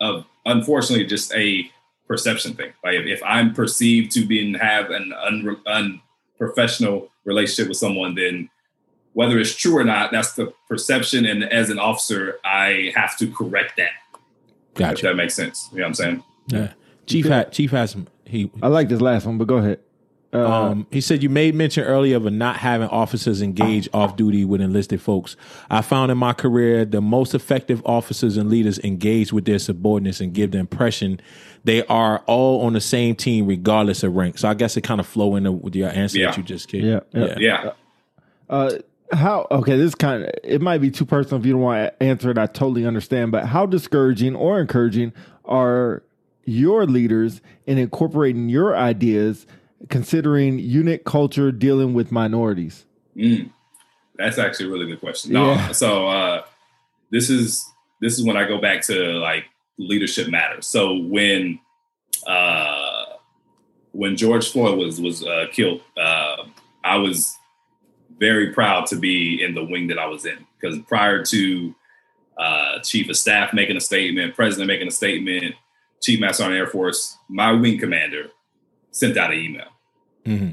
of 0.00 0.24
unfortunately 0.46 1.06
just 1.06 1.34
a 1.34 1.70
perception 2.06 2.54
thing. 2.54 2.72
Like 2.84 2.94
if, 2.94 3.06
if 3.06 3.22
I'm 3.24 3.54
perceived 3.54 4.12
to 4.12 4.24
be 4.24 4.46
and 4.46 4.56
have 4.56 4.90
an 4.90 5.12
un, 5.12 6.00
unprofessional 6.38 7.10
relationship 7.24 7.68
with 7.68 7.78
someone, 7.78 8.14
then 8.14 8.48
whether 9.14 9.38
it's 9.38 9.54
true 9.54 9.76
or 9.76 9.84
not, 9.84 10.12
that's 10.12 10.34
the 10.34 10.52
perception. 10.68 11.24
And 11.24 11.42
as 11.44 11.70
an 11.70 11.78
officer, 11.78 12.38
I 12.44 12.92
have 12.94 13.16
to 13.18 13.30
correct 13.30 13.76
that. 13.78 13.90
If 14.72 14.78
gotcha. 14.78 15.06
that 15.06 15.16
makes 15.16 15.34
sense. 15.34 15.68
You 15.72 15.78
know 15.78 15.84
what 15.84 15.88
I'm 15.88 15.94
saying? 15.94 16.24
Yeah. 16.48 16.72
Chief 17.06 17.26
had 17.26 17.52
Chief 17.52 17.70
has 17.70 17.92
some. 17.92 18.08
He 18.24 18.50
I 18.62 18.68
like 18.68 18.88
this 18.88 19.00
last 19.00 19.26
one, 19.26 19.38
but 19.38 19.46
go 19.46 19.56
ahead. 19.58 19.80
Uh, 20.32 20.50
um, 20.50 20.86
he 20.90 21.00
said 21.00 21.22
you 21.22 21.30
made 21.30 21.54
mention 21.54 21.84
earlier 21.84 22.16
of 22.16 22.24
not 22.32 22.56
having 22.56 22.88
officers 22.88 23.40
engage 23.40 23.88
off 23.94 24.16
duty 24.16 24.44
with 24.44 24.60
enlisted 24.60 25.00
folks. 25.00 25.36
I 25.70 25.80
found 25.80 26.10
in 26.10 26.18
my 26.18 26.32
career 26.32 26.84
the 26.84 27.00
most 27.00 27.36
effective 27.36 27.80
officers 27.86 28.36
and 28.36 28.50
leaders 28.50 28.80
engage 28.80 29.32
with 29.32 29.44
their 29.44 29.60
subordinates 29.60 30.20
and 30.20 30.32
give 30.32 30.50
the 30.50 30.58
impression 30.58 31.20
they 31.62 31.86
are 31.86 32.18
all 32.26 32.62
on 32.62 32.72
the 32.72 32.80
same 32.80 33.14
team 33.14 33.46
regardless 33.46 34.02
of 34.02 34.16
rank. 34.16 34.38
So 34.38 34.48
I 34.48 34.54
guess 34.54 34.76
it 34.76 34.80
kind 34.80 34.98
of 34.98 35.06
flow 35.06 35.36
into 35.36 35.52
with 35.52 35.76
your 35.76 35.90
answer 35.90 36.18
Yeah. 36.18 36.26
that 36.30 36.36
you 36.36 36.42
just 36.42 36.68
gave. 36.68 36.82
Yeah, 36.82 37.00
yeah. 37.12 37.36
Yeah. 37.38 37.72
Uh, 38.50 38.72
how 39.18 39.46
okay 39.50 39.76
this 39.76 39.94
kind 39.94 40.24
of 40.24 40.30
it 40.42 40.60
might 40.60 40.78
be 40.78 40.90
too 40.90 41.04
personal 41.04 41.40
if 41.40 41.46
you 41.46 41.52
don't 41.52 41.62
want 41.62 41.92
to 41.98 42.02
answer 42.02 42.30
it 42.30 42.38
i 42.38 42.46
totally 42.46 42.86
understand 42.86 43.30
but 43.32 43.46
how 43.46 43.64
discouraging 43.66 44.34
or 44.36 44.60
encouraging 44.60 45.12
are 45.44 46.02
your 46.44 46.84
leaders 46.86 47.40
in 47.66 47.78
incorporating 47.78 48.48
your 48.48 48.76
ideas 48.76 49.46
considering 49.88 50.58
unit 50.58 51.04
culture 51.04 51.50
dealing 51.52 51.94
with 51.94 52.10
minorities 52.12 52.86
Mm. 53.16 53.50
That's 54.16 54.38
actually 54.38 54.66
a 54.66 54.72
really 54.72 54.86
good 54.86 55.00
question. 55.00 55.32
No, 55.32 55.52
Yeah. 55.52 55.70
so 55.72 56.08
uh, 56.08 56.42
this 57.10 57.30
is 57.30 57.64
this 58.00 58.18
is 58.18 58.24
when 58.24 58.36
I 58.36 58.46
go 58.46 58.60
back 58.60 58.82
to 58.86 58.94
like 59.18 59.44
leadership 59.78 60.28
matters. 60.28 60.66
So 60.66 60.96
when 60.98 61.58
uh, 62.26 63.04
when 63.92 64.16
George 64.16 64.50
Floyd 64.50 64.78
was 64.78 65.00
was 65.00 65.24
uh, 65.24 65.46
killed, 65.52 65.80
uh, 65.96 66.36
I 66.82 66.96
was 66.96 67.36
very 68.18 68.52
proud 68.52 68.86
to 68.86 68.96
be 68.96 69.42
in 69.42 69.54
the 69.54 69.64
wing 69.64 69.88
that 69.88 69.98
I 69.98 70.06
was 70.06 70.24
in 70.26 70.46
because 70.60 70.78
prior 70.88 71.22
to 71.24 71.74
uh, 72.38 72.80
chief 72.80 73.08
of 73.08 73.16
staff 73.16 73.52
making 73.52 73.76
a 73.76 73.80
statement, 73.80 74.34
president 74.34 74.68
making 74.68 74.88
a 74.88 74.92
statement, 74.92 75.54
chief 76.02 76.20
master 76.20 76.44
on 76.44 76.52
Air 76.52 76.66
Force, 76.66 77.16
my 77.28 77.52
wing 77.52 77.78
commander 77.78 78.30
sent 78.90 79.16
out 79.16 79.32
an 79.32 79.38
email 79.40 79.66
hmm 80.24 80.50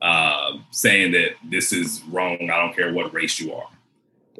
uh, 0.00 0.58
saying 0.72 1.12
that 1.12 1.30
this 1.48 1.72
is 1.72 2.02
wrong. 2.10 2.36
I 2.50 2.56
don't 2.60 2.74
care 2.74 2.92
what 2.92 3.14
race 3.14 3.38
you 3.38 3.54
are. 3.54 3.68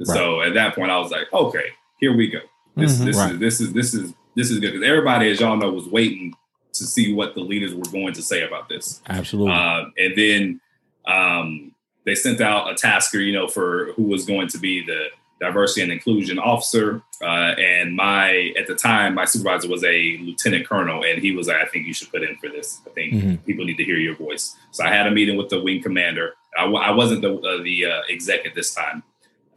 So 0.02 0.40
at 0.42 0.54
that 0.54 0.74
point, 0.74 0.90
I 0.90 0.98
was 0.98 1.12
like, 1.12 1.32
okay, 1.32 1.66
here 2.00 2.16
we 2.16 2.26
go. 2.26 2.40
This 2.76 2.98
Mhm. 2.98 3.04
this 3.04 3.16
Right. 3.16 3.32
is 3.34 3.38
this 3.38 3.60
is 3.60 3.72
this 3.72 3.94
is 3.94 4.12
this 4.34 4.50
is 4.50 4.58
good 4.58 4.72
because 4.72 4.84
everybody, 4.84 5.30
as 5.30 5.38
y'all 5.38 5.56
know, 5.56 5.70
was 5.70 5.86
waiting 5.86 6.34
to 6.72 6.84
see 6.84 7.12
what 7.12 7.34
the 7.36 7.42
leaders 7.42 7.74
were 7.74 7.84
going 7.92 8.12
to 8.14 8.22
say 8.22 8.42
about 8.42 8.68
this. 8.68 9.02
Absolutely. 9.08 9.52
Uh, 9.52 9.84
and 9.98 10.16
then 10.16 10.60
um, 11.06 11.72
they 12.04 12.14
sent 12.14 12.40
out 12.40 12.70
a 12.70 12.74
tasker, 12.74 13.20
you 13.20 13.32
know, 13.32 13.48
for 13.48 13.92
who 13.94 14.04
was 14.04 14.24
going 14.26 14.48
to 14.48 14.58
be 14.58 14.84
the 14.84 15.06
diversity 15.40 15.82
and 15.82 15.90
inclusion 15.92 16.38
officer. 16.38 17.02
Uh, 17.20 17.54
and 17.58 17.96
my, 17.96 18.52
at 18.58 18.66
the 18.66 18.74
time, 18.74 19.14
my 19.14 19.24
supervisor 19.24 19.68
was 19.68 19.82
a 19.84 20.16
lieutenant 20.18 20.68
colonel, 20.68 21.04
and 21.04 21.20
he 21.20 21.34
was 21.34 21.48
like, 21.48 21.56
I 21.56 21.66
think 21.66 21.86
you 21.86 21.94
should 21.94 22.10
put 22.10 22.22
in 22.22 22.36
for 22.36 22.48
this. 22.48 22.80
I 22.86 22.90
think 22.90 23.14
Mhm. 23.14 23.44
people 23.44 23.64
need 23.64 23.76
to 23.76 23.84
hear 23.84 23.96
your 23.96 24.14
voice. 24.16 24.54
So 24.70 24.84
I 24.84 24.88
had 24.88 25.06
a 25.06 25.10
meeting 25.10 25.36
with 25.36 25.48
the 25.48 25.60
wing 25.60 25.82
commander. 25.82 26.34
I, 26.58 26.90
wasn't 26.90 27.22
the, 27.22 27.34
uh, 27.34 27.62
the 27.62 27.86
uh, 27.86 28.00
exec 28.10 28.46
at 28.46 28.54
this 28.54 28.74
time. 28.74 29.02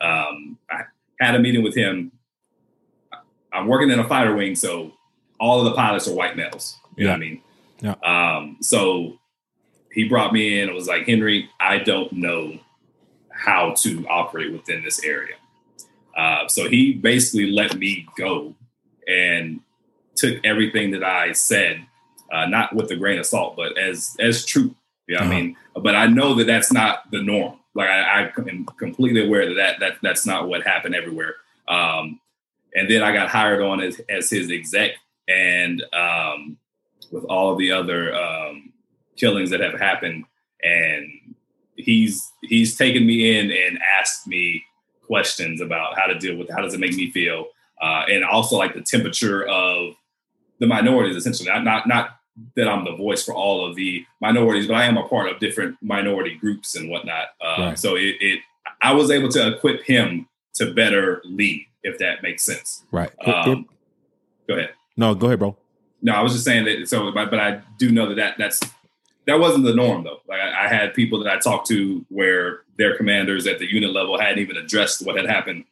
Um, 0.01 0.57
I 0.71 0.83
had 1.19 1.35
a 1.35 1.39
meeting 1.39 1.61
with 1.63 1.75
him. 1.75 2.11
I'm 3.53 3.67
working 3.67 3.89
in 3.89 3.99
a 3.99 4.07
fighter 4.07 4.35
wing, 4.35 4.55
so 4.55 4.91
all 5.39 5.59
of 5.59 5.65
the 5.65 5.73
pilots 5.73 6.07
are 6.07 6.13
white 6.13 6.35
males. 6.35 6.77
You 6.97 7.05
know 7.05 7.11
what 7.11 7.15
I 7.17 7.19
mean? 7.19 7.41
Yeah. 7.81 7.95
Um, 8.03 8.57
so 8.61 9.17
he 9.95 10.07
brought 10.07 10.31
me 10.33 10.59
in 10.59 10.67
and 10.67 10.75
was 10.75 10.87
like, 10.87 11.07
Henry, 11.07 11.49
I 11.59 11.79
don't 11.79 12.11
know 12.13 12.59
how 13.31 13.73
to 13.79 14.05
operate 14.07 14.51
within 14.53 14.83
this 14.83 15.03
area. 15.03 15.35
Uh, 16.15 16.47
so 16.47 16.69
he 16.69 16.93
basically 16.93 17.51
let 17.51 17.75
me 17.77 18.07
go 18.17 18.53
and 19.07 19.59
took 20.15 20.35
everything 20.45 20.91
that 20.91 21.03
I 21.03 21.31
said, 21.33 21.85
uh, 22.31 22.45
not 22.45 22.73
with 22.75 22.91
a 22.91 22.95
grain 22.95 23.19
of 23.19 23.25
salt, 23.25 23.55
but 23.55 23.77
as 23.77 24.15
as 24.19 24.45
true. 24.45 24.75
You 25.07 25.15
know 25.15 25.21
I 25.21 25.25
Uh-huh. 25.25 25.33
mean? 25.33 25.57
But 25.75 25.95
I 25.95 26.07
know 26.07 26.33
that 26.35 26.47
that's 26.47 26.71
not 26.71 27.11
the 27.11 27.21
norm. 27.21 27.59
Like 27.73 27.89
I, 27.89 28.23
I 28.23 28.31
am 28.49 28.65
completely 28.77 29.25
aware 29.27 29.45
that, 29.47 29.55
that 29.55 29.79
that 29.79 29.93
that's 30.01 30.25
not 30.25 30.47
what 30.47 30.63
happened 30.63 30.95
everywhere. 30.95 31.35
Um, 31.67 32.19
and 32.73 32.89
then 32.89 33.03
I 33.03 33.11
got 33.13 33.29
hired 33.29 33.61
on 33.61 33.81
as, 33.81 33.99
as 34.09 34.29
his 34.29 34.49
exec, 34.51 34.91
and 35.27 35.83
um, 35.93 36.57
with 37.11 37.25
all 37.25 37.55
the 37.55 37.71
other 37.71 38.15
um, 38.15 38.71
killings 39.17 39.49
that 39.51 39.59
have 39.59 39.79
happened, 39.79 40.25
and 40.63 41.09
he's 41.75 42.31
he's 42.43 42.75
taken 42.77 43.05
me 43.05 43.37
in 43.37 43.51
and 43.51 43.79
asked 43.99 44.27
me 44.27 44.63
questions 45.05 45.61
about 45.61 45.97
how 45.97 46.05
to 46.05 46.17
deal 46.17 46.35
with 46.37 46.49
how 46.49 46.61
does 46.61 46.73
it 46.73 46.79
make 46.79 46.93
me 46.95 47.11
feel, 47.11 47.47
uh, 47.81 48.03
and 48.09 48.23
also 48.23 48.57
like 48.57 48.73
the 48.73 48.81
temperature 48.81 49.47
of 49.47 49.93
the 50.59 50.67
minorities. 50.67 51.15
Essentially, 51.15 51.49
not 51.49 51.63
not 51.63 51.87
not 51.87 52.09
that 52.55 52.67
I'm 52.67 52.83
the 52.83 52.95
voice 52.95 53.23
for 53.23 53.33
all 53.33 53.65
of 53.65 53.75
the 53.75 54.05
minorities, 54.19 54.67
but 54.67 54.75
I 54.75 54.85
am 54.85 54.97
a 54.97 55.07
part 55.07 55.29
of 55.29 55.39
different 55.39 55.77
minority 55.81 56.35
groups 56.35 56.75
and 56.75 56.89
whatnot. 56.89 57.27
Uh, 57.41 57.55
Right. 57.59 57.79
So 57.79 57.95
it, 57.95 58.15
it 58.19 58.39
I 58.81 58.93
was 58.93 59.09
able 59.09 59.29
to 59.29 59.55
equip 59.55 59.83
him 59.83 60.27
to 60.55 60.73
better 60.73 61.21
lead, 61.25 61.65
if 61.83 61.97
that 61.99 62.23
makes 62.23 62.43
sense. 62.43 62.83
right. 62.91 63.11
Um, 63.25 63.67
go 64.47 64.55
ahead. 64.55 64.71
no, 64.97 65.15
go 65.15 65.27
ahead, 65.27 65.39
bro. 65.39 65.57
No, 66.01 66.13
I 66.13 66.21
was 66.21 66.33
just 66.33 66.45
saying 66.45 66.65
that. 66.65 66.87
So, 66.87 67.11
but, 67.11 67.29
but 67.29 67.39
I 67.39 67.61
do 67.79 67.91
know 67.91 68.09
that, 68.09 68.15
that 68.15 68.35
that's 68.37 68.59
that 69.27 69.39
wasn't 69.39 69.65
the 69.65 69.73
norm 69.73 70.03
though. 70.03 70.19
Like 70.27 70.39
I, 70.39 70.65
I 70.65 70.67
had 70.67 70.93
people 70.93 71.19
that 71.23 71.31
I 71.31 71.37
talked 71.39 71.67
to 71.67 72.05
where 72.09 72.61
their 72.77 72.95
commanders 72.97 73.47
at 73.47 73.59
the 73.59 73.71
unit 73.71 73.91
level 73.91 74.19
hadn't 74.19 74.39
even 74.39 74.57
addressed 74.57 75.05
what 75.05 75.15
had 75.17 75.25
happened 75.25 75.65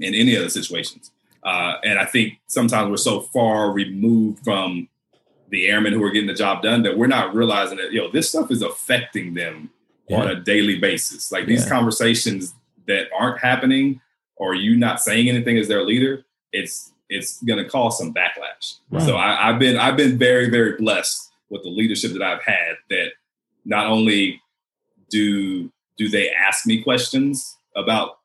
in 0.00 0.14
any 0.14 0.34
of 0.34 0.42
the 0.42 0.50
situations. 0.50 1.10
Uh, 1.42 1.74
and 1.84 1.98
I 1.98 2.04
think 2.04 2.34
sometimes 2.46 2.90
we're 2.90 2.96
so 2.96 3.20
far 3.20 3.70
removed 3.72 4.44
from 4.44 4.88
the 5.50 5.66
airmen 5.66 5.92
who 5.92 6.02
are 6.04 6.10
getting 6.10 6.26
the 6.28 6.34
job 6.34 6.62
done 6.62 6.82
that 6.82 6.98
we're 6.98 7.06
not 7.06 7.34
realizing 7.34 7.78
that 7.78 7.92
you 7.92 8.00
know, 8.00 8.10
this 8.10 8.28
stuff 8.28 8.50
is 8.50 8.62
affecting 8.62 9.34
them 9.34 9.70
on 10.10 10.28
a 10.28 10.34
daily 10.34 10.78
basis. 10.78 11.30
Like 11.32 11.46
these 11.46 11.64
Yeah. 11.64 11.70
conversations 11.70 12.54
that 12.86 13.08
aren't 13.18 13.40
happening, 13.40 14.00
or 14.36 14.54
you 14.54 14.76
not 14.76 15.00
saying 15.00 15.28
anything 15.28 15.58
as 15.58 15.68
their 15.68 15.82
leader, 15.84 16.24
it's 16.52 16.92
it's 17.10 17.42
going 17.42 17.62
to 17.62 17.68
cause 17.68 17.98
some 17.98 18.12
backlash. 18.12 18.76
Right. 18.90 19.02
So 19.02 19.16
I, 19.16 19.48
I've 19.48 19.58
been 19.58 19.76
I've 19.76 19.96
been 19.96 20.18
very 20.18 20.48
very 20.50 20.76
blessed 20.76 21.27
with 21.50 21.62
the 21.62 21.70
leadership 21.70 22.12
that 22.12 22.22
I've 22.22 22.42
had. 22.42 22.76
That 22.90 23.08
not 23.64 23.86
only 23.86 24.40
do 25.10 25.70
do 25.96 26.08
they 26.08 26.30
ask 26.30 26.66
me 26.66 26.82
questions 26.82 27.56
about 27.76 28.18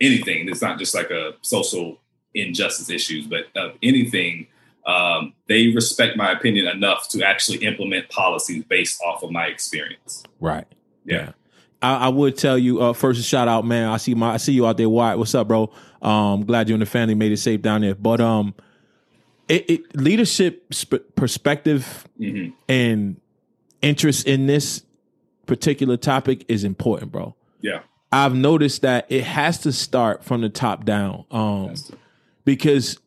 anything, 0.00 0.48
it's 0.48 0.62
not 0.62 0.78
just 0.78 0.94
like 0.94 1.10
a 1.10 1.32
social 1.42 2.00
injustice 2.34 2.90
issues, 2.90 3.26
but 3.26 3.46
of 3.56 3.76
anything. 3.82 4.48
Um, 4.86 5.32
they 5.48 5.68
respect 5.68 6.14
my 6.14 6.30
opinion 6.30 6.66
enough 6.66 7.08
to 7.10 7.24
actually 7.24 7.64
implement 7.64 8.10
policies 8.10 8.64
based 8.64 9.00
off 9.02 9.22
of 9.22 9.30
my 9.30 9.46
experience. 9.46 10.22
Right. 10.40 10.66
Yeah. 11.06 11.32
I, 11.80 12.06
I 12.06 12.08
would 12.08 12.36
tell 12.36 12.58
you 12.58 12.82
uh, 12.82 12.92
first 12.92 13.20
a 13.20 13.22
shout 13.22 13.48
out, 13.48 13.64
man. 13.64 13.88
I 13.88 13.98
see 13.98 14.14
my 14.14 14.34
I 14.34 14.36
see 14.38 14.52
you 14.52 14.66
out 14.66 14.76
there. 14.76 14.88
Wyatt, 14.88 15.18
what's 15.18 15.34
up, 15.34 15.48
bro? 15.48 15.70
Um, 16.02 16.44
glad 16.44 16.68
you 16.68 16.74
and 16.74 16.82
the 16.82 16.86
family 16.86 17.14
made 17.14 17.32
it 17.32 17.38
safe 17.38 17.62
down 17.62 17.82
there. 17.82 17.94
But 17.94 18.20
um, 18.20 18.54
it, 19.48 19.70
it 19.70 19.96
leadership 19.96 20.72
sp- 20.72 21.04
perspective 21.16 22.08
hmm 22.18 22.48
and 22.68 23.20
interest 23.82 24.26
in 24.26 24.46
this 24.46 24.82
particular 25.46 25.98
topic 25.98 26.44
is 26.48 26.64
important, 26.64 27.12
bro. 27.12 27.34
Yeah. 27.60 27.80
I've 28.10 28.34
noticed 28.34 28.82
that 28.82 29.06
it 29.10 29.24
has 29.24 29.58
to 29.60 29.72
start 29.72 30.24
from 30.24 30.40
the 30.40 30.48
top 30.48 30.84
down. 30.84 31.24
Um, 31.30 31.74
because 32.44 32.98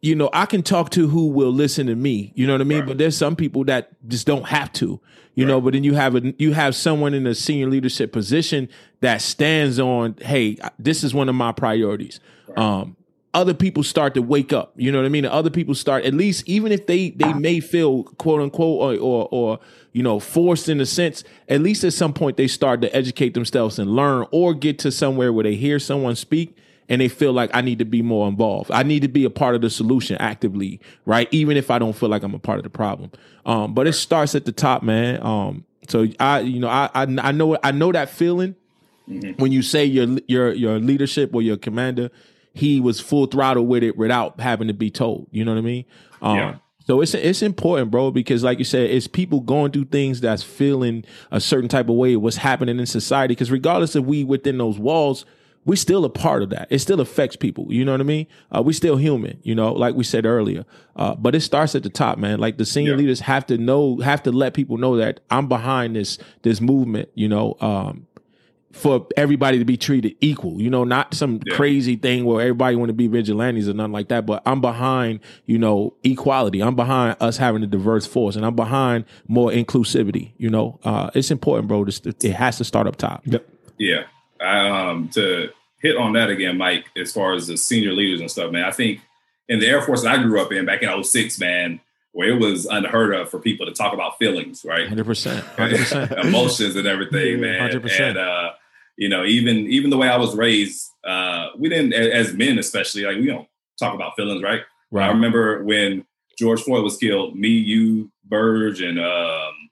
you 0.00 0.14
know 0.14 0.30
I 0.32 0.46
can 0.46 0.62
talk 0.62 0.90
to 0.90 1.08
who 1.08 1.28
will 1.28 1.52
listen 1.52 1.86
to 1.88 1.94
me. 1.94 2.32
You 2.36 2.46
know 2.46 2.54
what 2.54 2.60
I 2.60 2.64
mean? 2.64 2.80
Right. 2.80 2.88
But 2.88 2.98
there's 2.98 3.16
some 3.16 3.36
people 3.36 3.64
that 3.64 3.90
just 4.08 4.26
don't 4.26 4.46
have 4.46 4.72
to. 4.74 5.00
You 5.34 5.46
know, 5.46 5.60
but 5.60 5.72
then 5.72 5.84
you 5.84 5.94
have 5.94 6.16
a 6.16 6.34
you 6.38 6.52
have 6.52 6.74
someone 6.74 7.14
in 7.14 7.26
a 7.26 7.34
senior 7.34 7.68
leadership 7.68 8.12
position 8.12 8.68
that 9.00 9.22
stands 9.22 9.80
on, 9.80 10.16
hey, 10.20 10.58
this 10.78 11.02
is 11.02 11.14
one 11.14 11.30
of 11.30 11.34
my 11.34 11.52
priorities. 11.52 12.20
Um, 12.58 12.96
other 13.32 13.54
people 13.54 13.82
start 13.82 14.14
to 14.14 14.22
wake 14.22 14.52
up. 14.52 14.72
You 14.76 14.90
know 14.90 14.98
what 14.98 15.06
I 15.06 15.10
mean? 15.10 15.24
Other 15.24 15.50
people 15.50 15.74
start 15.74 16.04
at 16.04 16.14
least, 16.14 16.48
even 16.48 16.72
if 16.72 16.86
they 16.86 17.10
they 17.10 17.32
may 17.32 17.60
feel 17.60 18.04
quote 18.04 18.40
unquote 18.40 19.00
or 19.00 19.02
or, 19.02 19.28
or 19.30 19.60
you 19.92 20.02
know 20.02 20.18
forced 20.18 20.68
in 20.68 20.80
a 20.80 20.86
sense. 20.86 21.22
At 21.48 21.60
least 21.60 21.84
at 21.84 21.92
some 21.92 22.12
point 22.12 22.36
they 22.36 22.48
start 22.48 22.80
to 22.82 22.94
educate 22.94 23.34
themselves 23.34 23.78
and 23.78 23.94
learn, 23.94 24.26
or 24.30 24.54
get 24.54 24.78
to 24.80 24.90
somewhere 24.90 25.32
where 25.32 25.44
they 25.44 25.54
hear 25.54 25.78
someone 25.78 26.16
speak 26.16 26.56
and 26.88 27.00
they 27.00 27.08
feel 27.08 27.32
like 27.32 27.50
I 27.54 27.60
need 27.60 27.78
to 27.78 27.84
be 27.84 28.02
more 28.02 28.28
involved. 28.28 28.70
I 28.72 28.82
need 28.82 29.02
to 29.02 29.08
be 29.08 29.24
a 29.24 29.30
part 29.30 29.54
of 29.54 29.60
the 29.60 29.70
solution 29.70 30.16
actively, 30.18 30.80
right? 31.06 31.28
Even 31.30 31.56
if 31.56 31.70
I 31.70 31.78
don't 31.78 31.94
feel 31.94 32.08
like 32.08 32.24
I'm 32.24 32.34
a 32.34 32.38
part 32.40 32.58
of 32.58 32.64
the 32.64 32.70
problem. 32.70 33.12
Um, 33.46 33.74
but 33.74 33.86
it 33.86 33.92
starts 33.92 34.34
at 34.34 34.44
the 34.44 34.52
top, 34.52 34.82
man. 34.82 35.22
Um, 35.22 35.64
so 35.88 36.08
I, 36.18 36.40
you 36.40 36.58
know, 36.58 36.68
I, 36.68 36.90
I, 36.92 37.02
I 37.02 37.30
know, 37.30 37.56
I 37.62 37.70
know 37.70 37.92
that 37.92 38.10
feeling 38.10 38.56
when 39.38 39.50
you 39.50 39.62
say 39.62 39.84
your 39.84 40.18
your 40.28 40.52
your 40.52 40.78
leadership 40.78 41.34
or 41.34 41.42
your 41.42 41.56
commander, 41.56 42.10
he 42.52 42.80
was 42.80 43.00
full 43.00 43.26
throttle 43.26 43.66
with 43.66 43.82
it 43.82 43.96
without 43.96 44.40
having 44.40 44.68
to 44.68 44.74
be 44.74 44.90
told. 44.90 45.28
You 45.30 45.44
know 45.44 45.52
what 45.52 45.58
I 45.58 45.62
mean? 45.62 45.84
Um, 46.22 46.36
Yeah. 46.36 46.54
So 46.86 47.00
it's 47.02 47.14
it's 47.14 47.42
important, 47.42 47.90
bro, 47.92 48.10
because 48.10 48.42
like 48.42 48.58
you 48.58 48.64
said, 48.64 48.90
it's 48.90 49.06
people 49.06 49.40
going 49.40 49.70
through 49.70 49.84
things 49.84 50.20
that's 50.20 50.42
feeling 50.42 51.04
a 51.30 51.40
certain 51.40 51.68
type 51.68 51.88
of 51.88 51.94
way. 51.94 52.16
What's 52.16 52.38
happening 52.38 52.80
in 52.80 52.86
society? 52.86 53.32
Because 53.32 53.50
regardless 53.52 53.94
of 53.94 54.06
we 54.06 54.24
within 54.24 54.58
those 54.58 54.76
walls, 54.78 55.24
we 55.64 55.76
still 55.76 56.04
a 56.04 56.10
part 56.10 56.42
of 56.42 56.50
that. 56.50 56.66
It 56.70 56.80
still 56.80 56.98
affects 57.00 57.36
people. 57.36 57.66
You 57.70 57.84
know 57.84 57.92
what 57.92 58.00
I 58.00 58.04
mean? 58.04 58.26
Uh, 58.50 58.62
we 58.62 58.72
still 58.72 58.96
human. 58.96 59.38
You 59.44 59.54
know, 59.54 59.72
like 59.72 59.94
we 59.94 60.02
said 60.02 60.26
earlier. 60.26 60.64
Uh, 60.96 61.14
but 61.14 61.36
it 61.36 61.42
starts 61.42 61.76
at 61.76 61.84
the 61.84 61.90
top, 61.90 62.18
man. 62.18 62.40
Like 62.40 62.56
the 62.56 62.64
senior 62.64 62.92
Yeah. 62.92 62.98
leaders 62.98 63.20
have 63.20 63.46
to 63.46 63.58
know, 63.58 63.98
have 63.98 64.22
to 64.24 64.32
let 64.32 64.54
people 64.54 64.76
know 64.78 64.96
that 64.96 65.20
I'm 65.30 65.46
behind 65.46 65.94
this 65.94 66.18
this 66.42 66.60
movement. 66.60 67.10
You 67.14 67.28
know, 67.28 67.56
um, 67.60 68.06
for 68.72 69.06
everybody 69.16 69.58
to 69.58 69.64
be 69.64 69.76
treated 69.76 70.14
equal. 70.20 70.60
You 70.60 70.70
know, 70.70 70.84
not 70.84 71.12
some 71.14 71.40
Yeah. 71.46 71.54
crazy 71.56 71.96
thing 71.96 72.24
where 72.24 72.40
everybody 72.40 72.76
want 72.76 72.88
to 72.90 72.94
be 72.94 73.08
vigilantes 73.08 73.68
or 73.68 73.74
nothing 73.74 73.92
like 73.92 74.08
that. 74.08 74.26
But 74.26 74.42
I'm 74.46 74.60
behind, 74.60 75.20
you 75.46 75.58
know, 75.58 75.94
equality. 76.04 76.60
I'm 76.62 76.76
behind 76.76 77.16
us 77.20 77.36
having 77.36 77.62
a 77.62 77.66
diverse 77.66 78.06
force, 78.06 78.36
and 78.36 78.46
I'm 78.46 78.54
behind 78.54 79.04
more 79.26 79.50
inclusivity. 79.50 80.32
You 80.38 80.50
know, 80.50 80.78
uh, 80.84 81.10
it's 81.14 81.30
important, 81.30 81.68
bro. 81.68 81.84
This, 81.84 82.00
it 82.04 82.22
has 82.32 82.58
to 82.58 82.64
start 82.64 82.86
up 82.86 82.96
top. 82.96 83.22
Yep. 83.26 83.46
Yeah. 83.78 84.02
Um, 84.40 85.08
to 85.14 85.48
hit 85.82 85.96
on 85.96 86.12
that 86.12 86.30
again, 86.30 86.56
Mike, 86.56 86.84
as 86.96 87.12
far 87.12 87.34
as 87.34 87.46
the 87.48 87.56
senior 87.56 87.92
leaders 87.92 88.20
and 88.20 88.30
stuff, 88.30 88.52
man, 88.52 88.64
I 88.64 88.70
think 88.70 89.00
in 89.48 89.58
the 89.58 89.66
Air 89.66 89.82
Force 89.82 90.02
that 90.04 90.18
I 90.18 90.22
grew 90.22 90.40
up 90.40 90.52
in 90.52 90.64
back 90.64 90.82
in 90.82 90.88
06, 91.02 91.40
man, 91.40 91.80
where 92.12 92.30
it 92.30 92.40
was 92.40 92.66
unheard 92.66 93.14
of 93.14 93.30
for 93.30 93.38
people 93.38 93.66
to 93.66 93.72
talk 93.72 93.92
about 93.92 94.18
feelings, 94.18 94.64
right? 94.64 94.88
Hundred 94.88 95.06
percent. 95.06 95.44
Hundred 95.56 95.78
percent. 95.78 96.12
Emotions 96.12 96.76
and 96.76 96.86
everything, 96.86 97.40
man. 97.40 97.70
100%. 97.70 98.00
And 98.00 98.18
uh, 98.18 98.52
you 98.96 99.08
know, 99.08 99.24
even 99.24 99.58
even 99.68 99.90
the 99.90 99.96
way 99.96 100.08
I 100.08 100.16
was 100.16 100.34
raised, 100.34 100.90
uh, 101.04 101.48
we 101.56 101.68
didn't 101.68 101.92
as 101.92 102.34
men 102.34 102.58
especially, 102.58 103.02
like 103.04 103.16
we 103.16 103.26
don't 103.26 103.48
talk 103.78 103.94
about 103.94 104.16
feelings, 104.16 104.42
right? 104.42 104.62
Right. 104.90 105.06
I 105.06 105.12
remember 105.12 105.62
when 105.64 106.04
George 106.38 106.62
Floyd 106.62 106.82
was 106.82 106.96
killed, 106.96 107.36
me, 107.36 107.48
you, 107.48 108.10
Burge, 108.24 108.80
and 108.80 108.98
um, 108.98 109.70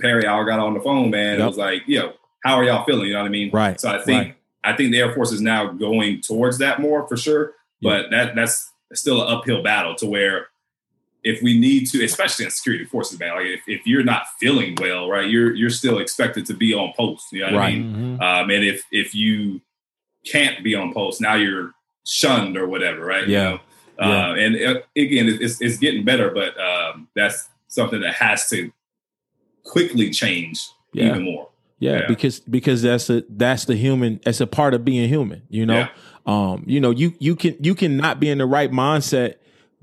Perry, 0.00 0.26
all 0.26 0.44
got 0.44 0.58
on 0.58 0.74
the 0.74 0.80
phone, 0.80 1.10
man. 1.10 1.40
It 1.40 1.44
was 1.44 1.58
like, 1.58 1.82
yo, 1.86 2.12
how 2.44 2.56
are 2.56 2.64
y'all 2.64 2.84
feeling? 2.84 3.06
You 3.08 3.14
know 3.14 3.20
what 3.20 3.26
I 3.26 3.30
mean? 3.30 3.50
Right. 3.52 3.80
So 3.80 3.90
I 3.90 4.02
think 4.02 4.24
Right. 4.24 4.34
I 4.64 4.76
think 4.76 4.92
the 4.92 4.98
Air 4.98 5.14
Force 5.14 5.32
is 5.32 5.40
now 5.40 5.68
going 5.68 6.20
towards 6.20 6.58
that 6.58 6.80
more 6.80 7.06
for 7.06 7.16
sure. 7.16 7.52
Yeah. 7.80 7.90
But 7.90 8.10
that 8.10 8.34
that's 8.34 8.72
still 8.94 9.22
an 9.22 9.32
uphill 9.36 9.62
battle 9.62 9.94
to 9.96 10.06
where 10.06 10.48
if 11.24 11.42
we 11.42 11.58
need 11.58 11.86
to, 11.88 12.04
especially 12.04 12.44
in 12.44 12.50
security 12.50 12.84
forces, 12.84 13.18
man, 13.18 13.34
like 13.36 13.46
if, 13.46 13.60
if 13.66 13.86
you're 13.86 14.04
not 14.04 14.22
feeling 14.40 14.76
well, 14.80 15.08
right, 15.08 15.28
you're 15.28 15.54
you're 15.54 15.70
still 15.70 15.98
expected 15.98 16.46
to 16.46 16.54
be 16.54 16.72
on 16.74 16.92
post. 16.96 17.32
You 17.32 17.40
know 17.40 17.46
what 17.46 17.54
I 17.54 17.58
Right. 17.58 17.78
mean? 17.78 18.18
Mhm. 18.18 18.22
Um, 18.22 18.50
and 18.50 18.64
if 18.64 18.84
if 18.92 19.14
you 19.14 19.60
can't 20.24 20.62
be 20.62 20.74
on 20.74 20.92
post, 20.94 21.20
now 21.20 21.34
you're 21.34 21.72
shunned 22.06 22.56
or 22.56 22.66
whatever, 22.68 23.04
right? 23.04 23.26
You 23.26 23.32
Yeah. 23.34 23.58
Uh, 24.00 24.34
and 24.38 24.54
uh, 24.56 24.80
again, 24.96 25.26
it's, 25.40 25.60
it's 25.60 25.76
getting 25.78 26.04
better, 26.04 26.30
but 26.30 26.54
um, 26.60 27.08
that's 27.16 27.48
something 27.66 28.00
that 28.00 28.14
has 28.14 28.48
to 28.48 28.70
quickly 29.64 30.10
change 30.10 30.68
Yeah. 30.92 31.08
even 31.10 31.22
more. 31.24 31.48
Yeah, 31.80 32.00
Yeah. 32.00 32.06
because 32.08 32.40
because 32.40 32.82
that's 32.82 33.10
a 33.10 33.24
that's 33.28 33.64
the 33.64 33.76
human. 33.76 34.20
It's 34.26 34.40
a 34.40 34.46
part 34.46 34.74
of 34.74 34.84
being 34.84 35.08
human. 35.08 35.42
You 35.50 35.66
know, 35.66 35.78
Yeah. 35.78 35.88
um, 36.26 36.64
you 36.66 36.80
know, 36.80 36.90
you 36.90 37.14
you 37.18 37.36
can 37.36 37.56
you 37.60 37.74
can 37.74 37.96
not 37.96 38.18
be 38.20 38.28
in 38.30 38.38
the 38.38 38.46
right 38.46 38.70
mindset. 38.70 39.34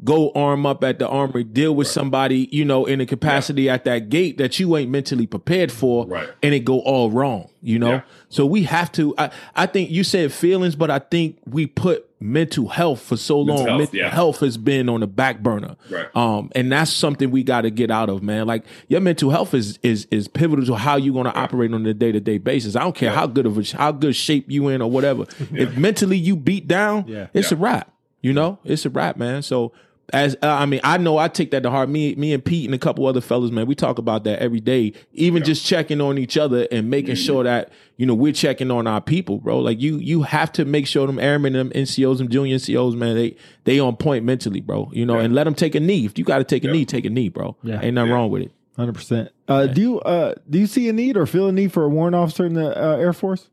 Go 0.03 0.31
arm 0.35 0.65
up 0.65 0.83
at 0.83 0.99
the 0.99 1.07
armory, 1.07 1.45
deal 1.45 1.73
with 1.73 1.87
somebody, 1.87 2.49
you 2.51 2.65
know, 2.65 2.85
in 2.85 2.99
a 2.99 3.05
capacity 3.05 3.69
at 3.69 3.85
that 3.85 4.09
gate 4.09 4.37
that 4.39 4.59
you 4.59 4.75
ain't 4.75 4.91
mentally 4.91 5.25
prepared 5.25 5.71
for, 5.71 6.05
Right. 6.05 6.27
and 6.43 6.53
it 6.53 6.65
go 6.65 6.79
all 6.81 7.09
wrong, 7.11 7.47
you 7.61 7.79
know. 7.79 7.89
Yeah. 7.91 8.01
So 8.27 8.45
we 8.45 8.63
have 8.63 8.91
to. 8.93 9.15
I, 9.17 9.29
I 9.55 9.65
think 9.67 9.89
you 9.91 10.03
said 10.03 10.33
feelings, 10.33 10.75
but 10.75 10.91
I 10.91 10.99
think 10.99 11.37
we 11.45 11.65
put 11.65 12.05
mental 12.19 12.67
health 12.67 13.01
for 13.03 13.15
so 13.15 13.45
Mental 13.45 13.55
long. 13.55 13.67
health, 13.67 13.79
mental 13.79 13.95
yeah. 13.99 14.09
health 14.09 14.39
has 14.41 14.57
been 14.57 14.89
on 14.89 14.99
the 14.99 15.07
back 15.07 15.39
burner, 15.41 15.77
Right. 15.89 16.07
um, 16.13 16.51
and 16.55 16.69
that's 16.73 16.91
something 16.91 17.31
we 17.31 17.43
got 17.43 17.61
to 17.61 17.69
get 17.71 17.89
out 17.89 18.09
of, 18.09 18.21
man. 18.21 18.47
Like 18.47 18.65
your 18.89 18.99
mental 18.99 19.29
health 19.29 19.53
is 19.53 19.79
is 19.81 20.07
is 20.11 20.27
pivotal 20.27 20.65
to 20.65 20.75
how 20.75 20.97
you're 20.97 21.13
going 21.13 21.25
to 21.31 21.35
operate 21.39 21.73
on 21.73 21.85
a 21.85 21.93
day 21.93 22.11
to 22.11 22.19
day 22.19 22.37
basis. 22.37 22.75
I 22.75 22.81
don't 22.81 22.95
care 22.95 23.11
how 23.11 23.27
good 23.27 23.45
of 23.45 23.57
a 23.57 23.77
how 23.77 23.93
good 23.93 24.15
shape 24.17 24.51
you 24.51 24.67
in 24.67 24.81
or 24.81 24.91
whatever. 24.91 25.23
If 25.53 25.77
mentally 25.77 26.17
you 26.17 26.35
beat 26.35 26.67
down, 26.67 27.05
Yeah. 27.07 27.27
it's 27.33 27.51
Yeah. 27.51 27.57
a 27.57 27.61
wrap. 27.61 27.91
You 28.25 28.33
know, 28.33 28.57
it's 28.63 28.85
a 28.85 28.89
wrap, 28.89 29.17
man. 29.17 29.41
So. 29.43 29.71
As 30.13 30.35
uh, 30.43 30.47
I 30.49 30.67
mean, 30.67 30.81
I 30.83 30.99
know 30.99 31.17
I 31.17 31.27
take 31.27 31.49
that 31.49 31.63
to 31.63 31.71
heart. 31.71 31.89
Me, 31.89 32.13
me 32.13 32.31
and 32.31 32.45
Pete 32.45 32.65
and 32.65 32.75
a 32.75 32.77
couple 32.77 33.07
other 33.07 33.21
fellas, 33.21 33.49
man, 33.49 33.65
we 33.65 33.73
talk 33.73 33.97
about 33.97 34.23
that 34.25 34.37
every 34.37 34.59
day. 34.59 34.93
Even 35.13 35.43
just 35.43 35.65
checking 35.65 35.99
on 35.99 36.19
each 36.19 36.37
other 36.37 36.67
and 36.71 36.91
making 36.91 37.15
sure 37.15 37.43
that 37.43 37.71
you 37.97 38.05
know 38.05 38.13
we're 38.13 38.31
checking 38.31 38.69
on 38.69 38.85
our 38.85 39.01
people, 39.01 39.39
bro. 39.39 39.57
Like 39.57 39.81
you, 39.81 39.97
you 39.97 40.21
have 40.21 40.51
to 40.53 40.63
make 40.63 40.85
sure 40.85 41.07
them 41.07 41.17
airmen, 41.17 41.53
them 41.53 41.71
NCOs, 41.71 42.19
them 42.19 42.29
junior 42.29 42.55
NCOs, 42.55 42.93
man, 42.95 43.15
they 43.15 43.35
they 43.63 43.79
on 43.79 43.95
point 43.95 44.23
mentally, 44.25 44.61
bro. 44.61 44.91
You 44.93 45.07
know, 45.07 45.17
Yeah. 45.17 45.23
and 45.25 45.33
let 45.33 45.45
them 45.45 45.55
take 45.55 45.73
a 45.73 45.79
knee. 45.79 46.05
If 46.05 46.19
you 46.19 46.23
got 46.23 46.37
to 46.37 46.43
take 46.43 46.63
a 46.63 46.67
Yeah. 46.67 46.73
knee, 46.73 46.85
take 46.85 47.05
a 47.05 47.09
knee, 47.09 47.29
bro. 47.29 47.55
Yeah. 47.63 47.81
Ain't 47.81 47.95
nothing 47.95 48.09
Yeah. 48.11 48.15
wrong 48.15 48.29
with 48.29 48.43
it. 48.43 48.51
Hundred 48.77 48.93
percent. 48.93 49.31
Uh, 49.47 49.65
do 49.65 49.81
you 49.81 49.99
uh, 50.01 50.35
do 50.47 50.59
you 50.59 50.67
see 50.67 50.87
a 50.87 50.93
need 50.93 51.17
or 51.17 51.25
feel 51.25 51.47
a 51.47 51.51
need 51.51 51.71
for 51.73 51.83
a 51.83 51.89
warrant 51.89 52.15
officer 52.15 52.45
in 52.45 52.53
the 52.53 52.79
uh, 52.79 52.95
Air 52.97 53.11
Force? 53.13 53.49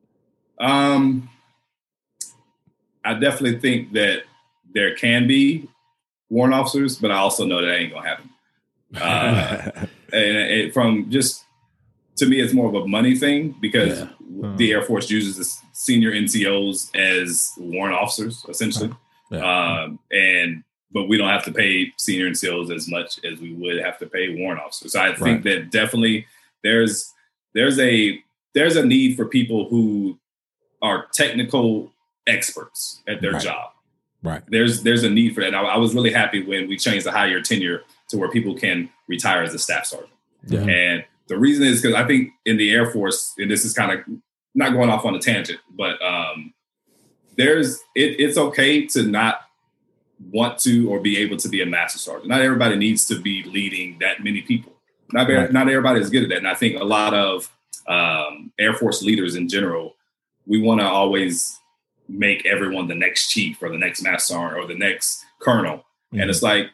Um, 0.61 1.31
I 3.03 3.15
definitely 3.15 3.59
think 3.59 3.95
that 3.95 4.25
there 4.75 4.95
can 4.95 5.27
be 5.27 5.69
warrant 6.31 6.55
officers, 6.55 6.97
but 6.97 7.11
I 7.11 7.17
also 7.17 7.45
know 7.45 7.61
that 7.65 7.75
ain't 7.75 7.93
gonna 7.93 8.09
happen. 8.09 8.31
Uh, 8.97 9.71
and 10.13 10.37
it, 10.37 10.75
from 10.75 11.11
just 11.11 11.45
to 12.17 12.27
me, 12.27 12.41
it's 12.41 12.53
more 12.53 12.69
of 12.69 12.75
a 12.75 12.87
money 12.87 13.17
thing 13.17 13.55
because 13.61 14.01
Yeah. 14.01 14.53
the 14.57 14.73
Air 14.73 14.83
Force 14.83 15.11
uses 15.11 15.37
the 15.37 15.45
senior 15.73 16.13
NCOs 16.13 16.95
as 16.95 17.53
warrant 17.59 17.97
officers, 17.99 18.45
essentially. 18.49 18.91
Yeah. 19.31 19.83
Um, 19.85 19.99
and 20.11 20.63
but 20.91 21.05
we 21.09 21.17
don't 21.17 21.31
have 21.31 21.45
to 21.45 21.53
pay 21.53 21.91
senior 21.97 22.29
NCOs 22.29 22.71
as 22.75 22.87
much 22.87 23.19
as 23.25 23.41
we 23.41 23.55
would 23.55 23.79
have 23.83 23.99
to 24.01 24.07
pay 24.07 24.35
warrant 24.39 24.61
officers. 24.61 24.93
So 24.93 25.01
I 25.01 25.15
think 25.15 25.43
that 25.45 25.71
definitely 25.71 26.27
there's 26.63 27.11
there's 27.55 27.79
a 27.79 28.23
there's 28.55 28.77
a 28.77 28.85
need 28.85 29.17
for 29.17 29.25
people 29.27 29.69
who 29.71 30.19
are 30.83 31.07
technical 31.15 31.91
experts 32.27 33.03
at 33.09 33.21
their 33.23 33.33
Right. 33.33 33.43
job. 33.43 33.71
Right. 34.23 34.43
There's 34.49 34.83
there's 34.83 35.03
a 35.03 35.11
need 35.11 35.35
for 35.35 35.41
that. 35.41 35.49
And 35.49 35.57
I, 35.57 35.63
I 35.63 35.77
was 35.79 35.95
really 35.95 36.13
happy 36.13 36.43
when 36.43 36.69
we 36.69 36.77
changed 36.77 37.07
the 37.07 37.11
high 37.11 37.27
year 37.27 37.43
tenure 37.43 37.83
to 38.09 38.17
where 38.17 38.31
people 38.31 38.55
can 38.55 38.89
retire 39.09 39.43
as 39.43 39.55
a 39.55 39.59
staff 39.59 39.87
sergeant. 39.87 40.11
Yeah. 40.47 40.61
And 40.61 41.05
the 41.29 41.39
reason 41.39 41.65
is 41.65 41.81
because 41.83 41.97
I 41.97 42.07
think 42.07 42.31
in 42.45 42.57
the 42.57 42.71
Air 42.73 42.91
Force, 42.91 43.35
and 43.39 43.51
this 43.51 43.65
is 43.65 43.73
kind 43.73 43.93
of 43.93 44.05
not 44.55 44.73
going 44.73 44.91
off 44.91 45.05
on 45.05 45.15
a 45.15 45.19
tangent, 45.19 45.61
but 45.71 46.01
um, 46.03 46.53
there's 47.37 47.77
it, 47.95 48.21
it's 48.21 48.39
okay 48.39 48.87
to 48.89 49.03
not 49.03 49.43
want 50.31 50.59
to 50.61 50.89
or 50.89 51.01
be 51.01 51.19
able 51.19 51.37
to 51.37 51.49
be 51.49 51.63
a 51.63 51.67
master 51.67 51.99
sergeant. 51.99 52.29
Not 52.29 52.43
everybody 52.43 52.77
needs 52.77 53.07
to 53.07 53.21
be 53.21 53.43
leading 53.45 53.99
that 54.01 54.23
many 54.23 54.43
people. 54.43 54.73
Not 55.13 55.29
Right. 55.29 55.53
not 55.53 55.69
everybody 55.69 56.01
is 56.01 56.11
good 56.11 56.23
at 56.23 56.29
that. 56.31 56.39
And 56.39 56.49
I 56.49 56.55
think 56.55 56.81
a 56.81 56.85
lot 56.85 57.13
of 57.13 57.51
um, 57.89 58.53
Air 58.59 58.75
Force 58.75 59.03
leaders 59.03 59.35
in 59.35 59.49
general, 59.49 59.97
we 60.47 60.61
want 60.61 60.81
to 60.81 60.87
always 60.87 61.59
make 62.13 62.45
everyone 62.47 62.89
the 62.89 62.95
next 62.95 63.29
chief 63.31 63.63
or 63.63 63.69
the 63.71 63.79
next 63.79 64.03
master 64.03 64.35
sergeant 64.35 64.63
or 64.63 64.67
the 64.67 64.79
next 64.79 65.25
colonel. 65.39 65.85
And 66.13 66.29
it's 66.29 66.43
like 66.43 66.67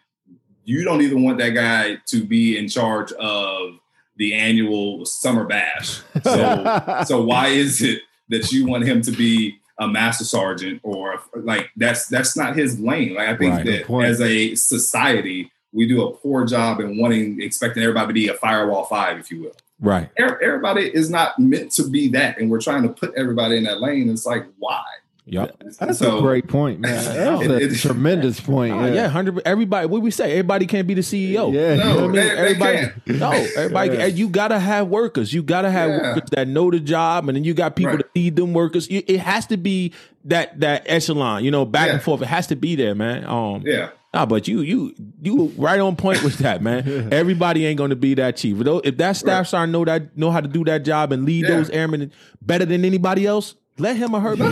you 0.64 0.84
don't 0.84 1.00
even 1.00 1.22
want 1.22 1.38
that 1.38 1.50
guy 1.50 1.98
to 2.06 2.24
be 2.24 2.58
in 2.58 2.68
charge 2.68 3.12
of 3.12 3.78
the 4.16 4.34
annual 4.34 5.04
summer 5.06 5.44
bash. 5.44 6.00
So 6.24 7.02
so 7.06 7.22
why 7.22 7.48
is 7.48 7.82
it 7.82 8.02
that 8.30 8.50
you 8.52 8.66
want 8.66 8.84
him 8.84 9.00
to 9.02 9.12
be 9.12 9.58
a 9.78 9.86
master 9.86 10.24
sergeant 10.24 10.80
or 10.82 11.22
like 11.36 11.70
that's 11.76 12.08
that's 12.08 12.36
not 12.36 12.56
his 12.56 12.80
lane. 12.80 13.14
Like 13.14 13.28
I 13.28 13.36
think 13.36 13.54
Right. 13.54 13.64
That 13.86 14.04
as 14.06 14.20
a 14.20 14.54
society, 14.56 15.52
we 15.72 15.86
do 15.86 16.02
a 16.04 16.12
poor 16.16 16.44
job 16.44 16.80
in 16.80 16.98
wanting 16.98 17.40
expecting 17.40 17.82
everybody 17.84 18.08
to 18.08 18.12
be 18.12 18.28
a 18.28 18.34
firewall 18.34 18.84
five, 18.86 19.18
if 19.20 19.30
you 19.30 19.42
will. 19.42 19.56
Right. 19.80 20.08
Er- 20.18 20.42
Everybody 20.42 20.82
is 20.92 21.08
not 21.10 21.38
meant 21.38 21.70
to 21.72 21.88
be 21.88 22.08
that, 22.08 22.38
and 22.38 22.50
we're 22.50 22.60
trying 22.60 22.82
to 22.82 22.88
put 22.88 23.14
everybody 23.16 23.56
in 23.56 23.62
that 23.64 23.80
lane. 23.80 24.10
It's 24.10 24.26
like 24.26 24.44
why? 24.58 24.82
Yep. 25.30 25.62
That's 25.78 25.98
So- 25.98 26.18
a 26.18 26.20
great 26.22 26.48
point, 26.48 26.80
man. 26.80 26.92
That's 27.04 27.42
It- 27.44 27.50
a 27.50 27.56
it- 27.56 27.74
tremendous 27.78 28.40
point. 28.40 28.72
Oh, 28.74 28.86
yeah, 28.86 29.08
hundred. 29.08 29.40
Everybody, 29.44 29.86
what 29.86 30.00
we 30.02 30.10
say? 30.10 30.32
Everybody 30.32 30.66
can't 30.66 30.86
be 30.86 30.94
the 30.94 31.02
CEO. 31.02 31.52
Yeah. 31.52 31.74
You 31.74 31.78
know 31.78 31.86
what 31.86 31.96
I 31.96 32.00
No, 32.00 32.00
mean? 32.08 32.12
they- 32.12 32.22
they 32.22 32.30
everybody, 32.36 32.78
can't. 32.78 33.06
no, 33.20 33.30
everybody. 33.56 33.90
Yeah. 33.94 34.06
You 34.06 34.28
gotta 34.28 34.58
have 34.58 34.88
workers. 34.88 35.32
You 35.32 35.42
gotta 35.42 35.70
have 35.70 35.90
Yeah. 35.90 35.96
workers 36.14 36.30
that 36.32 36.48
know 36.48 36.70
the 36.70 36.80
job, 36.80 37.28
and 37.28 37.36
then 37.36 37.44
you 37.44 37.54
got 37.54 37.76
people 37.76 37.92
Right. 37.92 37.98
that 38.04 38.18
lead 38.18 38.36
them 38.36 38.52
workers. 38.54 38.86
It 38.90 39.20
has 39.20 39.46
to 39.46 39.56
be 39.56 39.92
that 40.24 40.60
that 40.60 40.82
echelon. 40.86 41.44
You 41.44 41.50
know, 41.50 41.64
back 41.64 41.90
and 41.90 42.00
forth. 42.02 42.22
It 42.22 42.26
has 42.28 42.46
to 42.48 42.56
be 42.56 42.74
there, 42.76 42.94
man. 42.94 43.24
Um, 43.26 43.62
Yeah, 43.66 43.90
Nah, 44.14 44.24
but 44.24 44.48
you 44.48 44.62
you 44.62 44.94
you 45.22 45.52
right 45.58 45.78
on 45.78 45.94
point 45.96 46.22
with 46.24 46.38
that, 46.38 46.62
man. 46.62 47.08
Everybody 47.12 47.66
ain't 47.66 47.76
going 47.76 47.90
to 47.90 47.96
be 47.96 48.14
that 48.14 48.36
chief. 48.38 48.56
Though, 48.58 48.80
If 48.82 48.96
that 48.96 49.16
staff 49.16 49.40
Right. 49.40 49.46
sergeant 49.46 49.72
know 49.72 49.84
that 49.84 50.16
know 50.16 50.30
how 50.30 50.40
to 50.40 50.48
do 50.48 50.64
that 50.64 50.84
job 50.84 51.12
and 51.12 51.24
lead 51.26 51.42
Yeah. 51.44 51.56
those 51.56 51.68
airmen 51.70 52.10
better 52.40 52.64
than 52.64 52.84
anybody 52.86 53.26
else, 53.26 53.54
let 53.78 53.96
him 53.96 54.14
or 54.14 54.20
her 54.20 54.36
be. 54.36 54.42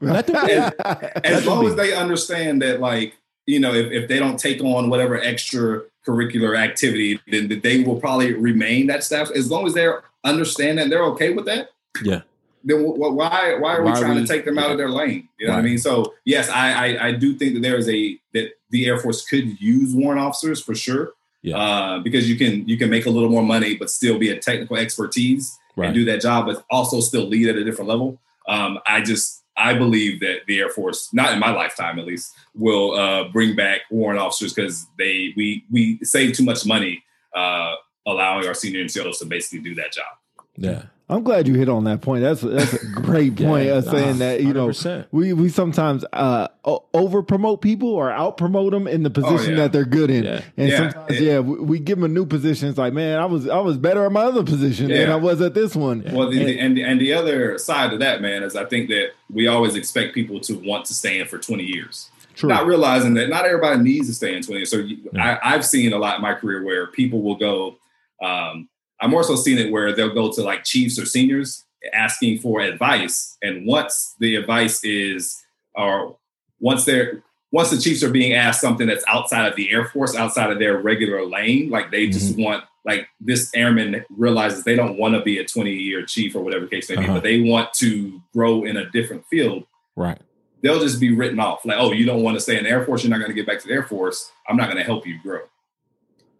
Let 0.00 0.26
them 0.26 0.46
be. 0.46 0.52
as, 0.52 0.72
as 1.24 1.46
long 1.46 1.60
be. 1.64 1.66
as 1.68 1.76
they 1.76 1.94
understand 1.94 2.62
that, 2.62 2.80
like 2.80 3.14
you 3.46 3.58
know, 3.60 3.72
if, 3.74 3.90
if 3.92 4.08
they 4.08 4.18
don't 4.18 4.38
take 4.38 4.62
on 4.62 4.90
whatever 4.90 5.18
extracurricular 5.18 6.56
activity, 6.58 7.20
then 7.30 7.60
they 7.62 7.82
will 7.82 8.00
probably 8.00 8.34
remain 8.34 8.86
that 8.88 9.02
staff. 9.04 9.30
As 9.30 9.50
long 9.50 9.66
as 9.66 9.74
they 9.74 9.86
are 9.86 10.04
understand 10.24 10.78
that 10.78 10.90
they're 10.90 11.04
okay 11.04 11.32
with 11.32 11.46
that, 11.46 11.70
Yeah. 12.02 12.22
then 12.64 12.84
wh- 12.84 12.96
wh- 12.96 13.14
why 13.16 13.56
why 13.58 13.76
are 13.76 13.82
Why 13.82 13.84
we 13.84 13.90
are 13.90 14.00
trying 14.00 14.14
we- 14.16 14.20
to 14.22 14.26
take 14.26 14.44
them 14.44 14.58
out 14.58 14.70
of 14.70 14.76
their 14.78 14.90
lane? 14.90 15.28
You 15.38 15.46
know 15.46 15.54
what 15.54 15.60
I 15.60 15.62
mean? 15.62 15.78
So 15.78 16.14
yes, 16.24 16.48
I, 16.50 16.72
I 16.96 17.06
I 17.08 17.12
do 17.12 17.34
think 17.34 17.54
that 17.54 17.60
there 17.62 17.76
is 17.76 17.88
a 17.88 18.18
that 18.34 18.50
the 18.70 18.86
Air 18.86 18.98
Force 18.98 19.24
could 19.26 19.60
use 19.60 19.94
warrant 19.94 20.20
officers 20.20 20.60
for 20.62 20.74
sure. 20.74 21.12
Yeah. 21.42 21.56
Uh, 21.56 21.98
because 22.00 22.28
you 22.28 22.36
can 22.36 22.68
you 22.68 22.76
can 22.76 22.90
make 22.90 23.06
a 23.06 23.10
little 23.10 23.30
more 23.30 23.44
money, 23.44 23.76
but 23.76 23.88
still 23.90 24.18
be 24.18 24.28
a 24.30 24.38
technical 24.38 24.76
expertise 24.76 25.56
Right. 25.76 25.86
and 25.86 25.94
do 25.94 26.04
that 26.06 26.20
job, 26.20 26.46
but 26.46 26.64
also 26.70 27.00
still 27.00 27.26
lead 27.28 27.46
at 27.48 27.54
a 27.54 27.62
different 27.62 27.88
level. 27.88 28.20
Um, 28.48 28.78
I 28.86 29.02
just 29.02 29.44
I 29.56 29.74
believe 29.74 30.20
that 30.20 30.46
the 30.46 30.60
Air 30.60 30.70
Force, 30.70 31.12
not 31.12 31.32
in 31.32 31.38
my 31.38 31.50
lifetime 31.50 31.98
at 31.98 32.06
least, 32.06 32.34
will 32.54 32.94
uh, 32.94 33.28
bring 33.28 33.56
back 33.56 33.82
warrant 33.90 34.20
officers 34.20 34.54
because 34.54 34.86
they 34.98 35.32
we 35.36 35.64
we 35.70 35.98
save 36.02 36.36
too 36.36 36.44
much 36.44 36.64
money 36.64 37.02
uh, 37.34 37.74
allowing 38.06 38.46
our 38.46 38.54
senior 38.54 38.84
NCOs 38.84 39.18
to 39.18 39.26
basically 39.26 39.60
do 39.60 39.74
that 39.74 39.92
job. 39.92 40.06
Yeah. 40.56 40.82
I'm 41.10 41.22
glad 41.22 41.48
you 41.48 41.54
hit 41.54 41.70
on 41.70 41.84
that 41.84 42.02
point. 42.02 42.22
That's 42.22 42.42
that's 42.42 42.74
a 42.74 42.86
great 42.86 43.34
point 43.38 43.66
Yeah, 43.66 43.76
of 43.78 43.84
saying 43.84 44.18
nah, 44.18 44.26
that 44.26 44.42
you 44.42 44.52
know 44.52 44.68
100%. 44.68 45.06
we 45.10 45.32
we 45.32 45.48
sometimes 45.48 46.04
uh, 46.12 46.48
over 46.92 47.22
promote 47.22 47.62
people 47.62 47.88
or 47.88 48.10
out 48.10 48.36
promote 48.36 48.72
them 48.72 48.86
in 48.86 49.02
the 49.04 49.10
position 49.10 49.52
yeah. 49.52 49.56
that 49.62 49.72
they're 49.72 49.86
good 49.86 50.10
in, 50.10 50.24
Yeah. 50.24 50.42
and 50.58 50.68
Yeah. 50.68 50.76
sometimes 50.90 51.20
yeah 51.20 51.38
we, 51.38 51.58
we 51.60 51.78
give 51.78 51.96
them 51.98 52.04
a 52.04 52.12
new 52.12 52.26
position. 52.26 52.68
It's 52.68 52.76
like 52.76 52.92
man, 52.92 53.18
I 53.18 53.24
was 53.24 53.48
I 53.48 53.58
was 53.60 53.78
better 53.78 54.04
at 54.04 54.12
my 54.12 54.22
other 54.24 54.42
position 54.44 54.88
than 54.88 55.10
I 55.10 55.16
was 55.16 55.40
at 55.40 55.54
this 55.54 55.74
one. 55.74 56.04
Well, 56.12 56.30
the, 56.30 56.40
And- 56.40 56.48
the, 56.48 56.60
and 56.60 56.78
and 56.78 57.00
the 57.00 57.14
other 57.14 57.56
side 57.56 57.94
of 57.94 58.00
that, 58.00 58.20
man, 58.20 58.42
is 58.42 58.54
I 58.54 58.66
think 58.66 58.88
that 58.90 59.12
we 59.32 59.46
always 59.46 59.76
expect 59.76 60.14
people 60.14 60.40
to 60.40 60.54
want 60.58 60.84
to 60.86 60.94
stay 60.94 61.20
in 61.20 61.26
for 61.26 61.38
20 61.38 61.64
years. 61.64 62.10
True. 62.34 62.50
Not 62.50 62.66
realizing 62.66 63.14
that 63.14 63.30
not 63.30 63.46
everybody 63.46 63.80
needs 63.82 64.06
to 64.08 64.14
stay 64.14 64.36
in 64.36 64.42
20 64.42 64.58
years. 64.60 64.70
So 64.70 64.76
you, 64.76 64.98
Yeah. 65.12 65.38
I, 65.42 65.54
I've 65.54 65.64
seen 65.64 65.92
a 65.92 65.98
lot 65.98 66.16
in 66.16 66.22
my 66.22 66.34
career 66.34 66.62
where 66.62 66.86
people 66.86 67.20
will 67.22 67.34
go. 67.36 67.76
Um, 68.22 68.68
I'm 69.00 69.14
also 69.14 69.36
seeing 69.36 69.58
it 69.58 69.70
where 69.72 69.94
they'll 69.94 70.14
go 70.14 70.30
to 70.32 70.42
like 70.42 70.64
chiefs 70.64 70.98
or 70.98 71.06
seniors 71.06 71.64
asking 71.94 72.38
for 72.40 72.60
advice, 72.60 73.36
and 73.42 73.66
once 73.66 74.14
the 74.18 74.34
advice 74.36 74.82
is, 74.84 75.42
or 75.74 76.16
once 76.60 76.84
they're 76.84 77.22
once 77.50 77.70
the 77.70 77.78
chiefs 77.78 78.02
are 78.02 78.10
being 78.10 78.34
asked 78.34 78.60
something 78.60 78.86
that's 78.86 79.04
outside 79.06 79.46
of 79.46 79.56
the 79.56 79.72
Air 79.72 79.86
Force, 79.86 80.14
outside 80.14 80.50
of 80.50 80.58
their 80.58 80.76
regular 80.78 81.24
lane, 81.24 81.70
like 81.70 81.90
they 81.90 82.06
just 82.08 82.36
want, 82.36 82.62
like 82.84 83.08
this 83.22 83.50
airman 83.54 84.04
realizes 84.10 84.64
they 84.64 84.76
don't 84.76 84.98
want 84.98 85.14
to 85.14 85.22
be 85.22 85.38
a 85.38 85.44
20 85.46 85.72
year 85.72 86.04
chief 86.04 86.34
or 86.36 86.40
whatever 86.42 86.66
case 86.66 86.90
may 86.90 86.96
be, 86.96 87.04
Uh-huh. 87.04 87.14
but 87.14 87.22
they 87.22 87.40
want 87.40 87.72
to 87.74 88.20
grow 88.34 88.64
in 88.64 88.76
a 88.76 88.90
different 88.90 89.24
field. 89.28 89.64
Right. 89.96 90.18
They'll 90.62 90.80
just 90.80 91.00
be 91.00 91.14
written 91.14 91.40
off 91.40 91.64
like, 91.64 91.78
oh, 91.78 91.92
you 91.92 92.04
don't 92.04 92.22
want 92.22 92.36
to 92.36 92.40
stay 92.40 92.58
in 92.58 92.64
the 92.64 92.70
Air 92.70 92.84
Force, 92.84 93.02
you're 93.02 93.10
not 93.10 93.18
going 93.18 93.30
to 93.30 93.34
get 93.34 93.46
back 93.46 93.60
to 93.60 93.66
the 93.66 93.72
Air 93.72 93.82
Force. 93.84 94.30
I'm 94.46 94.56
not 94.58 94.66
going 94.66 94.76
to 94.76 94.84
help 94.84 95.06
you 95.06 95.18
grow. 95.22 95.40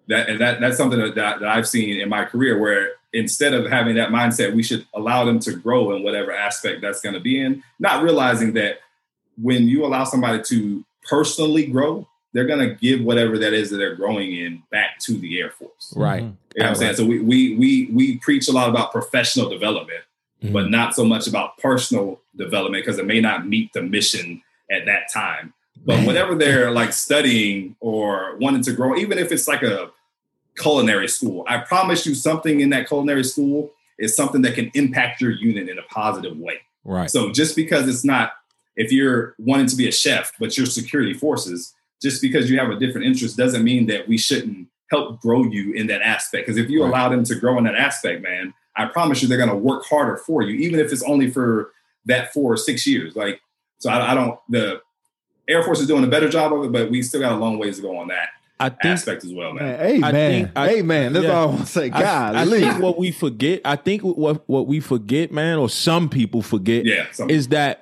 That 0.09 0.29
and 0.29 0.41
that 0.41 0.61
that's 0.61 0.77
something 0.77 0.99
that, 0.99 1.15
that, 1.15 1.41
that 1.41 1.49
I've 1.49 1.69
seen 1.69 2.01
in 2.01 2.09
my 2.09 2.25
career 2.25 2.59
where 2.59 2.93
instead 3.13 3.55
of 3.55 3.67
having 3.71 3.95
that 3.97 4.11
mindset, 4.11 4.55
we 4.55 4.63
should 4.63 4.87
allow 4.95 5.25
them 5.25 5.39
to 5.41 5.53
grow 5.55 5.95
in 5.95 6.03
whatever 6.03 6.33
aspect 6.33 6.81
that's 6.83 7.01
going 7.01 7.15
to 7.15 7.21
be 7.21 7.41
in, 7.41 7.63
not 7.79 8.03
realizing 8.03 8.53
that 8.55 8.79
when 9.41 9.69
you 9.69 9.85
allow 9.87 10.05
somebody 10.05 10.43
to 10.43 10.85
personally 11.09 11.67
grow, 11.67 12.07
they're 12.33 12.47
going 12.47 12.67
to 12.69 12.75
give 12.75 13.01
whatever 13.03 13.39
that 13.39 13.53
is 13.55 13.71
that 13.71 13.77
they're 13.79 13.95
growing 13.95 14.35
in 14.35 14.63
back 14.71 14.99
to 15.01 15.17
the 15.19 15.41
Air 15.41 15.51
Force. 15.51 15.93
Right. 15.97 16.23
Mhm. 16.23 16.35
You 16.55 16.63
know 16.63 16.65
what 16.65 16.69
I'm 16.71 16.75
saying? 16.77 16.97
So 16.97 17.05
we 17.07 17.21
we 17.21 17.55
we 17.57 17.87
we 17.93 18.19
preach 18.19 18.49
a 18.49 18.53
lot 18.53 18.69
about 18.69 18.93
professional 18.93 19.49
development, 19.49 20.01
Mhm. 20.43 20.53
but 20.53 20.71
not 20.71 20.95
so 20.95 21.05
much 21.05 21.27
about 21.27 21.57
personal 21.59 22.21
development 22.37 22.85
because 22.85 22.99
it 22.99 23.07
may 23.07 23.21
not 23.21 23.47
meet 23.47 23.73
the 23.75 23.83
mission 23.83 24.43
at 24.71 24.85
that 24.87 25.13
time. 25.13 25.53
But 25.87 26.05
whatever 26.05 26.35
they're 26.35 26.71
like 26.73 26.93
studying 26.93 27.77
or 27.81 28.37
wanting 28.41 28.63
to 28.65 28.73
grow, 28.73 28.97
even 28.97 29.17
if 29.17 29.31
it's 29.31 29.47
like 29.47 29.63
a 29.63 29.91
culinary 30.59 31.09
school, 31.09 31.45
I 31.47 31.59
promise 31.59 32.05
you 32.07 32.15
something 32.15 32.61
in 32.61 32.71
that 32.71 32.89
culinary 32.89 33.25
school 33.25 33.73
is 33.99 34.15
something 34.15 34.43
that 34.43 34.55
can 34.55 34.71
impact 34.75 35.21
your 35.21 35.31
unit 35.31 35.69
in 35.69 35.79
a 35.79 35.83
positive 35.83 36.37
way. 36.37 36.61
Right. 36.85 37.11
So 37.11 37.33
just 37.33 37.57
because 37.57 37.89
it's 37.89 38.05
not, 38.05 38.33
if 38.77 38.93
you're 38.93 39.35
wanting 39.39 39.67
to 39.67 39.77
be 39.77 39.89
a 39.89 39.93
chef, 39.93 40.33
but 40.39 40.57
you're 40.57 40.67
security 40.67 41.15
forces, 41.15 41.75
just 42.01 42.23
because 42.23 42.51
you 42.51 42.59
have 42.59 42.71
a 42.71 42.79
different 42.79 43.07
interest 43.07 43.37
doesn't 43.37 43.65
mean 43.65 43.87
that 43.87 44.07
we 44.07 44.17
shouldn't 44.17 44.69
help 44.91 45.21
grow 45.21 45.45
you 45.45 45.73
in 45.73 45.87
that 45.89 46.01
aspect. 46.03 46.47
Because 46.47 46.57
if 46.57 46.71
you 46.71 46.83
Right. 46.83 46.89
allow 46.89 47.09
them 47.09 47.25
to 47.25 47.35
grow 47.35 47.59
in 47.59 47.65
that 47.65 47.75
aspect, 47.75 48.23
man, 48.23 48.55
I 48.77 48.87
promise 48.87 49.21
you 49.21 49.29
they're 49.29 49.37
going 49.39 49.51
to 49.51 49.57
work 49.57 49.85
harder 49.87 50.17
for 50.17 50.43
you, 50.43 50.55
even 50.59 50.79
if 50.79 50.93
it's 50.93 51.03
only 51.03 51.31
for 51.31 51.73
that 52.07 52.33
four 52.33 52.53
or 52.53 52.57
six 52.57 52.87
years. 52.87 53.17
Like, 53.17 53.41
so 53.79 53.91
I, 53.91 54.13
I 54.13 54.15
don't, 54.15 54.39
the 54.49 54.81
Air 55.49 55.63
Force 55.65 55.81
is 55.81 55.89
doing 55.89 56.05
a 56.05 56.09
better 56.09 56.29
job 56.29 56.53
of 56.53 56.65
it, 56.65 56.73
but 56.73 56.91
we 56.91 57.03
still 57.03 57.21
got 57.21 57.33
a 57.33 57.37
long 57.37 57.59
ways 57.59 57.77
to 57.77 57.83
go 57.83 57.97
on 57.97 58.09
that 58.09 58.29
I 58.61 58.71
think 58.71 58.85
aspect 58.87 59.25
as 59.25 59.33
well, 59.33 59.53
man. 59.55 59.65
Man, 59.65 59.79
hey 59.79 59.97
I 60.03 60.13
man, 60.13 60.31
think 60.45 60.51
I- 60.57 60.69
hey 60.69 60.83
man, 60.83 61.13
that's 61.13 61.25
yeah. 61.27 61.33
all 61.33 61.43
I 61.43 61.47
want 61.47 61.61
to 61.61 61.67
say. 61.67 61.85
I, 61.91 62.01
God, 62.01 62.35
I 62.37 62.45
think 62.45 62.83
what 62.83 62.99
we 62.99 63.11
forget, 63.13 63.61
I 63.65 63.77
think 63.77 64.03
what 64.03 64.49
what 64.49 64.67
we 64.67 64.81
forget, 64.81 65.31
man, 65.33 65.59
or 65.59 65.69
some 65.69 66.09
people 66.09 66.43
forget, 66.43 66.85
Yeah, 66.85 67.07
some- 67.13 67.31
is 67.31 67.49
that 67.49 67.81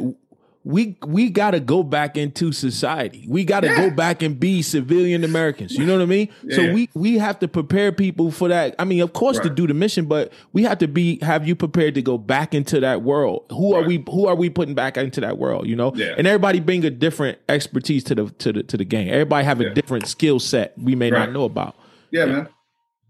we 0.68 0.96
we 1.06 1.30
got 1.30 1.52
to 1.52 1.60
go 1.60 1.84
back 1.84 2.16
into 2.16 2.50
society. 2.50 3.24
We 3.28 3.44
got 3.44 3.60
to 3.60 3.68
Yeah. 3.68 3.88
go 3.88 3.94
back 3.94 4.20
and 4.20 4.38
be 4.38 4.62
civilian 4.62 5.22
Americans. 5.22 5.72
You 5.78 5.86
know 5.86 5.92
what 5.94 6.02
I 6.02 6.06
mean? 6.06 6.28
Yeah, 6.42 6.56
so 6.56 6.72
we 6.74 6.88
we 6.92 7.18
have 7.18 7.38
to 7.38 7.46
prepare 7.48 7.92
people 7.92 8.32
for 8.32 8.48
that. 8.48 8.74
I 8.80 8.84
mean, 8.84 9.00
of 9.00 9.12
course, 9.12 9.38
to 9.40 9.48
do 9.48 9.68
the 9.68 9.74
mission, 9.74 10.06
but 10.06 10.32
we 10.52 10.64
have 10.64 10.78
to 10.78 10.88
be 10.88 11.20
have 11.22 11.46
you 11.46 11.54
prepared 11.54 11.94
to 11.94 12.02
go 12.02 12.18
back 12.18 12.52
into 12.52 12.80
that 12.80 13.02
world. 13.02 13.44
Who 13.50 13.74
are 13.74 13.82
we? 13.84 14.02
Who 14.10 14.26
are 14.26 14.34
we 14.34 14.50
putting 14.50 14.74
back 14.74 14.96
into 14.96 15.20
that 15.20 15.38
world? 15.38 15.68
You 15.68 15.76
know, 15.76 15.92
Yeah. 15.94 16.14
and 16.18 16.26
everybody 16.26 16.58
bring 16.58 16.84
a 16.84 16.90
different 16.90 17.38
expertise 17.48 18.02
to 18.04 18.16
the 18.16 18.24
to 18.38 18.52
the 18.52 18.62
to 18.64 18.76
the 18.76 18.84
game. 18.84 19.08
Everybody 19.08 19.44
have 19.44 19.60
a 19.60 19.70
different 19.72 20.08
skill 20.08 20.40
set 20.40 20.74
we 20.76 20.96
may 20.96 21.10
not 21.10 21.32
know 21.32 21.44
about. 21.44 21.76
yeah, 22.10 22.24
man. 22.26 22.48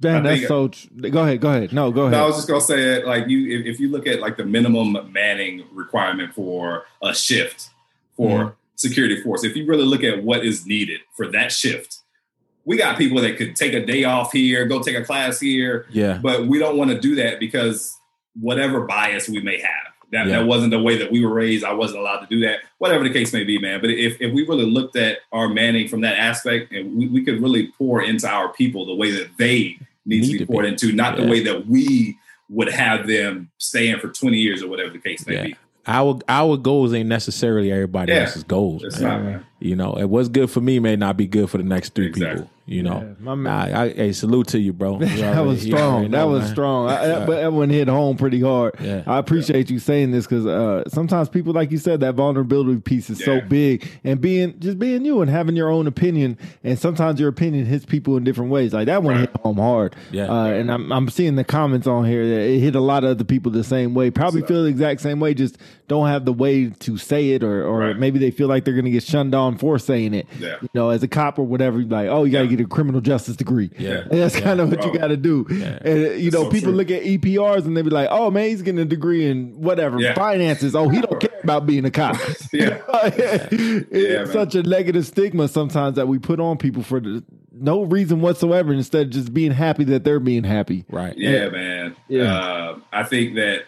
Damn, 0.01 0.23
that's 0.25 0.41
think- 0.41 0.49
so. 0.49 0.69
Tr- 0.69 1.09
go 1.09 1.23
ahead, 1.23 1.41
go 1.41 1.49
ahead. 1.51 1.73
No, 1.73 1.91
go 1.91 2.03
ahead. 2.03 2.13
No, 2.13 2.25
I 2.25 2.27
was 2.27 2.37
just 2.37 2.49
gonna 2.49 2.61
say 2.61 2.85
that, 2.95 3.07
like 3.07 3.29
you, 3.29 3.59
if, 3.61 3.67
if 3.67 3.81
you 3.81 3.89
look 3.91 4.07
at 4.07 4.21
like 4.21 4.37
the 4.37 4.45
minimum 4.45 5.11
manning 5.13 5.65
requirement 5.73 6.35
for 6.35 6.85
a 7.03 7.15
shift 7.15 7.71
for 8.17 8.39
Mm-hmm. 8.41 8.51
security 8.77 9.23
force, 9.23 9.43
if 9.45 9.57
you 9.57 9.67
really 9.67 9.85
look 9.85 10.05
at 10.05 10.23
what 10.23 10.45
is 10.45 10.67
needed 10.67 11.01
for 11.17 11.29
that 11.33 11.51
shift, 11.53 11.99
we 12.67 12.77
got 12.77 12.99
people 12.99 13.21
that 13.23 13.37
could 13.39 13.57
take 13.57 13.73
a 13.73 13.85
day 13.87 14.05
off 14.05 14.33
here, 14.33 14.67
go 14.67 14.83
take 14.83 14.97
a 14.97 15.05
class 15.05 15.41
here, 15.41 15.87
Yeah, 15.91 16.19
but 16.21 16.47
we 16.47 16.59
don't 16.59 16.77
want 16.77 16.91
to 16.91 16.99
do 17.01 17.15
that 17.17 17.39
because 17.41 17.97
whatever 18.39 18.81
bias 18.83 19.29
we 19.29 19.41
may 19.41 19.61
have. 19.61 19.93
That, 20.13 20.27
Yeah. 20.27 20.39
that 20.39 20.47
wasn't 20.47 20.71
the 20.71 20.79
way 20.81 20.97
that 20.99 21.11
we 21.11 21.25
were 21.25 21.33
raised. 21.35 21.65
I 21.65 21.73
wasn't 21.75 22.01
allowed 22.01 22.21
to 22.21 22.27
do 22.29 22.41
that. 22.47 22.61
Whatever 22.79 23.05
the 23.05 23.11
case 23.13 23.33
may 23.33 23.45
be, 23.45 23.59
man. 23.59 23.81
But 23.81 23.91
if, 23.91 24.21
if 24.21 24.33
we 24.33 24.47
really 24.47 24.67
looked 24.67 24.97
at 24.97 25.19
our 25.33 25.49
manning 25.49 25.89
from 25.89 26.01
that 26.03 26.17
aspect, 26.17 26.73
and 26.73 26.97
we, 26.97 27.09
we 27.09 27.25
could 27.25 27.43
really 27.43 27.69
pour 27.79 28.03
into 28.03 28.29
our 28.29 28.53
people 28.53 28.87
the 28.87 28.95
way 28.95 29.11
that 29.11 29.29
they 29.39 29.79
need, 30.05 30.21
Need 30.21 30.27
to 30.27 30.33
be 30.33 30.39
to 30.39 30.47
poured 30.47 30.63
be. 30.65 30.69
into, 30.69 30.93
not 30.93 31.19
Yeah. 31.19 31.25
the 31.25 31.31
way 31.31 31.41
that 31.43 31.67
we 31.67 32.17
would 32.49 32.69
have 32.69 33.09
them 33.09 33.51
staying 33.59 33.99
for 33.99 34.09
20 34.09 34.39
years 34.39 34.63
or 34.63 34.69
whatever 34.69 34.91
the 34.91 34.99
case 35.01 35.27
may 35.27 35.35
Yeah. 35.35 35.43
be. 35.47 35.57
our 35.89 36.19
our 36.29 36.57
goals 36.57 36.93
ain't 36.95 37.09
necessarily 37.09 37.71
everybody 37.73 38.13
else's 38.13 38.43
goals. 38.45 38.83
It's 38.85 39.01
man. 39.01 39.09
not, 39.11 39.25
man. 39.25 39.47
You 39.59 39.75
know, 39.75 39.95
and 39.95 40.11
what's 40.11 40.29
good 40.29 40.51
for 40.51 40.61
me 40.61 40.79
may 40.81 40.97
not 40.97 41.17
be 41.17 41.27
good 41.27 41.49
for 41.49 41.57
the 41.57 41.65
next 41.65 41.95
three 41.95 42.07
Exactly. 42.09 42.43
people. 42.43 42.51
You 42.69 42.83
know, 42.83 42.99
Yeah, 42.99 43.15
my 43.21 43.35
man. 43.37 43.75
I, 43.77 43.91
hey, 43.91 44.13
salute 44.13 44.49
to 44.49 44.59
you, 44.59 44.73
bro. 44.73 44.99
You 45.01 45.07
that 45.07 45.45
was 45.47 45.65
you 45.65 45.75
already 45.77 46.09
strong. 46.09 46.11
That 46.11 46.25
was 46.25 46.41
man. 46.43 46.51
strong. 46.53 46.89
I, 46.91 46.97
I- 46.97 47.07
Yeah. 47.07 47.25
but 47.27 47.37
that 47.41 47.53
one 47.53 47.71
hit 47.71 47.87
home 47.87 48.17
pretty 48.17 48.41
hard. 48.41 48.75
Yeah. 48.81 49.05
I 49.07 49.19
appreciate 49.19 49.71
you 49.71 49.79
saying 49.79 50.11
this 50.11 50.27
because 50.27 50.47
uh, 50.47 50.83
sometimes 50.89 51.29
people, 51.29 51.53
like 51.53 51.71
you 51.71 51.79
said, 51.79 52.01
that 52.01 52.17
vulnerability 52.17 52.81
piece 52.81 53.09
is 53.09 53.25
so 53.25 53.41
big, 53.41 53.89
and 54.03 54.21
being 54.21 54.59
just 54.59 54.81
being 54.81 55.05
you 55.05 55.21
and 55.23 55.31
having 55.31 55.55
your 55.55 55.71
own 55.71 55.87
opinion, 55.87 56.37
and 56.65 56.77
sometimes 56.77 57.21
your 57.21 57.29
opinion 57.29 57.67
hits 57.67 57.85
people 57.87 58.17
in 58.17 58.25
different 58.25 58.51
ways. 58.51 58.73
Like 58.75 58.87
that 58.87 59.05
one 59.05 59.15
Right. 59.15 59.21
hit 59.31 59.37
home 59.43 59.59
hard. 59.59 59.95
Yeah. 60.11 60.25
Uh, 60.29 60.47
and 60.47 60.71
I'm 60.73 60.93
I'm 60.93 61.09
seeing 61.09 61.37
the 61.37 61.45
comments 61.45 61.87
on 61.87 62.05
here 62.05 62.27
that 62.29 62.41
it 62.51 62.59
hit 62.59 62.75
a 62.75 62.81
lot 62.81 63.05
of 63.05 63.11
other 63.11 63.25
people 63.25 63.53
the 63.53 63.63
same 63.65 63.95
way. 63.95 64.11
Probably 64.11 64.41
So- 64.41 64.49
feel 64.49 64.63
the 64.65 64.69
exact 64.71 65.01
same 65.03 65.21
way, 65.21 65.35
just 65.35 65.57
don't 65.87 66.09
have 66.09 66.25
the 66.25 66.33
way 66.33 66.67
to 66.71 66.99
say 66.99 67.31
it, 67.31 67.45
or 67.45 67.65
or 67.65 67.79
Right. 67.79 67.97
maybe 67.99 68.19
they 68.19 68.33
feel 68.33 68.49
like 68.49 68.65
they're 68.65 68.75
going 68.75 68.87
to 68.87 68.91
get 68.91 69.05
shunned 69.05 69.37
on 69.37 69.46
for 69.57 69.79
saying 69.79 70.13
it. 70.15 70.27
Yeah. 70.41 70.57
You 70.61 70.69
know, 70.75 70.91
as 70.91 71.05
a 71.05 71.09
cop 71.09 71.39
or 71.39 71.45
whatever, 71.45 71.79
you're 71.81 71.89
like, 71.89 72.09
oh, 72.09 72.25
you 72.25 72.33
got 72.33 72.39
to 72.41 72.45
Yeah. 72.47 72.57
get 72.57 72.61
a 72.67 72.69
criminal 72.69 73.01
justice 73.01 73.37
degree. 73.37 73.71
Yeah. 73.79 74.01
And 74.11 74.21
that's 74.21 74.35
Yeah. 74.35 74.41
kind 74.41 74.61
of 74.61 74.71
what 74.71 74.85
you 74.85 74.99
got 74.99 75.09
to 75.09 75.17
do. 75.17 75.47
Yeah. 75.49 75.79
And 75.81 76.21
you 76.21 76.33
know, 76.33 76.43
so 76.43 76.51
people 76.51 76.71
true. 76.73 76.77
look 76.79 76.91
at 76.91 77.05
EPRs 77.05 77.65
and 77.65 77.77
they 77.77 77.83
be 77.83 77.91
like, 77.91 78.09
"Oh 78.11 78.33
man, 78.33 78.49
he's 78.49 78.63
getting 78.63 78.81
a 78.81 78.85
degree 78.85 79.27
in 79.27 79.61
whatever 79.61 80.01
Yeah. 80.01 80.15
finances. 80.15 80.75
Oh, 80.75 80.89
he 80.89 81.01
don't 81.01 81.21
care 81.21 81.39
about 81.45 81.67
being 81.67 81.85
a 81.85 81.91
cop." 81.93 82.17
Yeah. 82.53 82.79
it's 83.13 83.93
man. 83.93 84.33
such 84.33 84.55
a 84.57 84.63
negative 84.65 85.07
stigma 85.07 85.47
sometimes 85.49 85.95
that 85.97 86.09
we 86.09 86.19
put 86.19 86.41
on 86.41 86.57
people 86.59 86.83
for 86.83 86.99
the, 87.01 87.23
no 87.53 87.83
reason 87.83 88.21
whatsoever. 88.21 88.73
Instead 88.73 89.07
of 89.07 89.11
just 89.13 89.33
being 89.33 89.53
happy 89.53 89.85
that 89.85 90.05
they're 90.05 90.21
being 90.21 90.45
happy. 90.45 90.85
Right. 90.91 91.15
Yeah, 91.17 91.49
man. 91.51 91.97
Yeah. 92.09 92.35
Uh, 92.37 92.79
I 92.93 93.05
think 93.05 93.35
that 93.37 93.63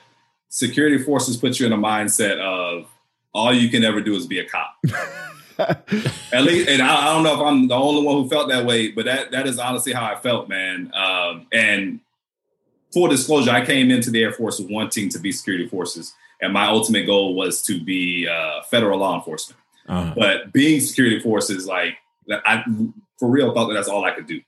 security 0.49 0.99
forces 0.99 1.37
put 1.37 1.61
you 1.61 1.67
in 1.67 1.73
a 1.73 1.79
mindset 1.79 2.39
of 2.39 2.87
all 3.35 3.53
you 3.53 3.69
can 3.69 3.85
ever 3.85 4.01
do 4.01 4.15
is 4.15 4.27
be 4.27 4.39
a 4.39 4.45
cop. 4.49 4.75
At 6.33 6.45
least, 6.45 6.69
and 6.69 6.81
I, 6.81 7.09
I 7.09 7.15
don't 7.15 7.25
know 7.25 7.35
if 7.35 7.41
I'm 7.41 7.67
the 7.67 7.75
only 7.75 8.03
one 8.03 8.23
who 8.23 8.29
felt 8.29 8.49
that 8.49 8.65
way, 8.65 8.93
but 8.93 9.07
that 9.07 9.33
that 9.33 9.47
is 9.47 9.59
honestly 9.59 9.93
how 9.93 10.05
I 10.05 10.15
felt, 10.15 10.49
man. 10.49 10.93
Um, 10.95 11.47
and 11.53 12.01
full 12.93 13.09
disclosure, 13.09 13.51
I 13.51 13.65
came 13.65 13.91
into 13.91 14.11
the 14.11 14.23
Air 14.23 14.33
Force 14.33 14.61
wanting 14.61 15.09
to 15.09 15.19
be 15.19 15.33
security 15.33 15.67
forces, 15.67 16.15
and 16.41 16.53
my 16.53 16.67
ultimate 16.67 17.07
goal 17.07 17.35
was 17.35 17.63
to 17.63 17.83
be 17.83 18.29
uh, 18.29 18.63
federal 18.71 19.01
law 19.01 19.17
enforcement. 19.17 19.61
Uh-huh. 19.89 20.13
But 20.17 20.53
being 20.53 20.81
security 20.81 21.19
forces, 21.19 21.67
like 21.67 21.97
I 22.31 22.65
for 23.19 23.29
real 23.29 23.53
thought 23.53 23.69
that 23.69 23.75
that's 23.75 23.89
all 23.89 24.05
I 24.05 24.13
could 24.13 24.27
do. 24.27 24.41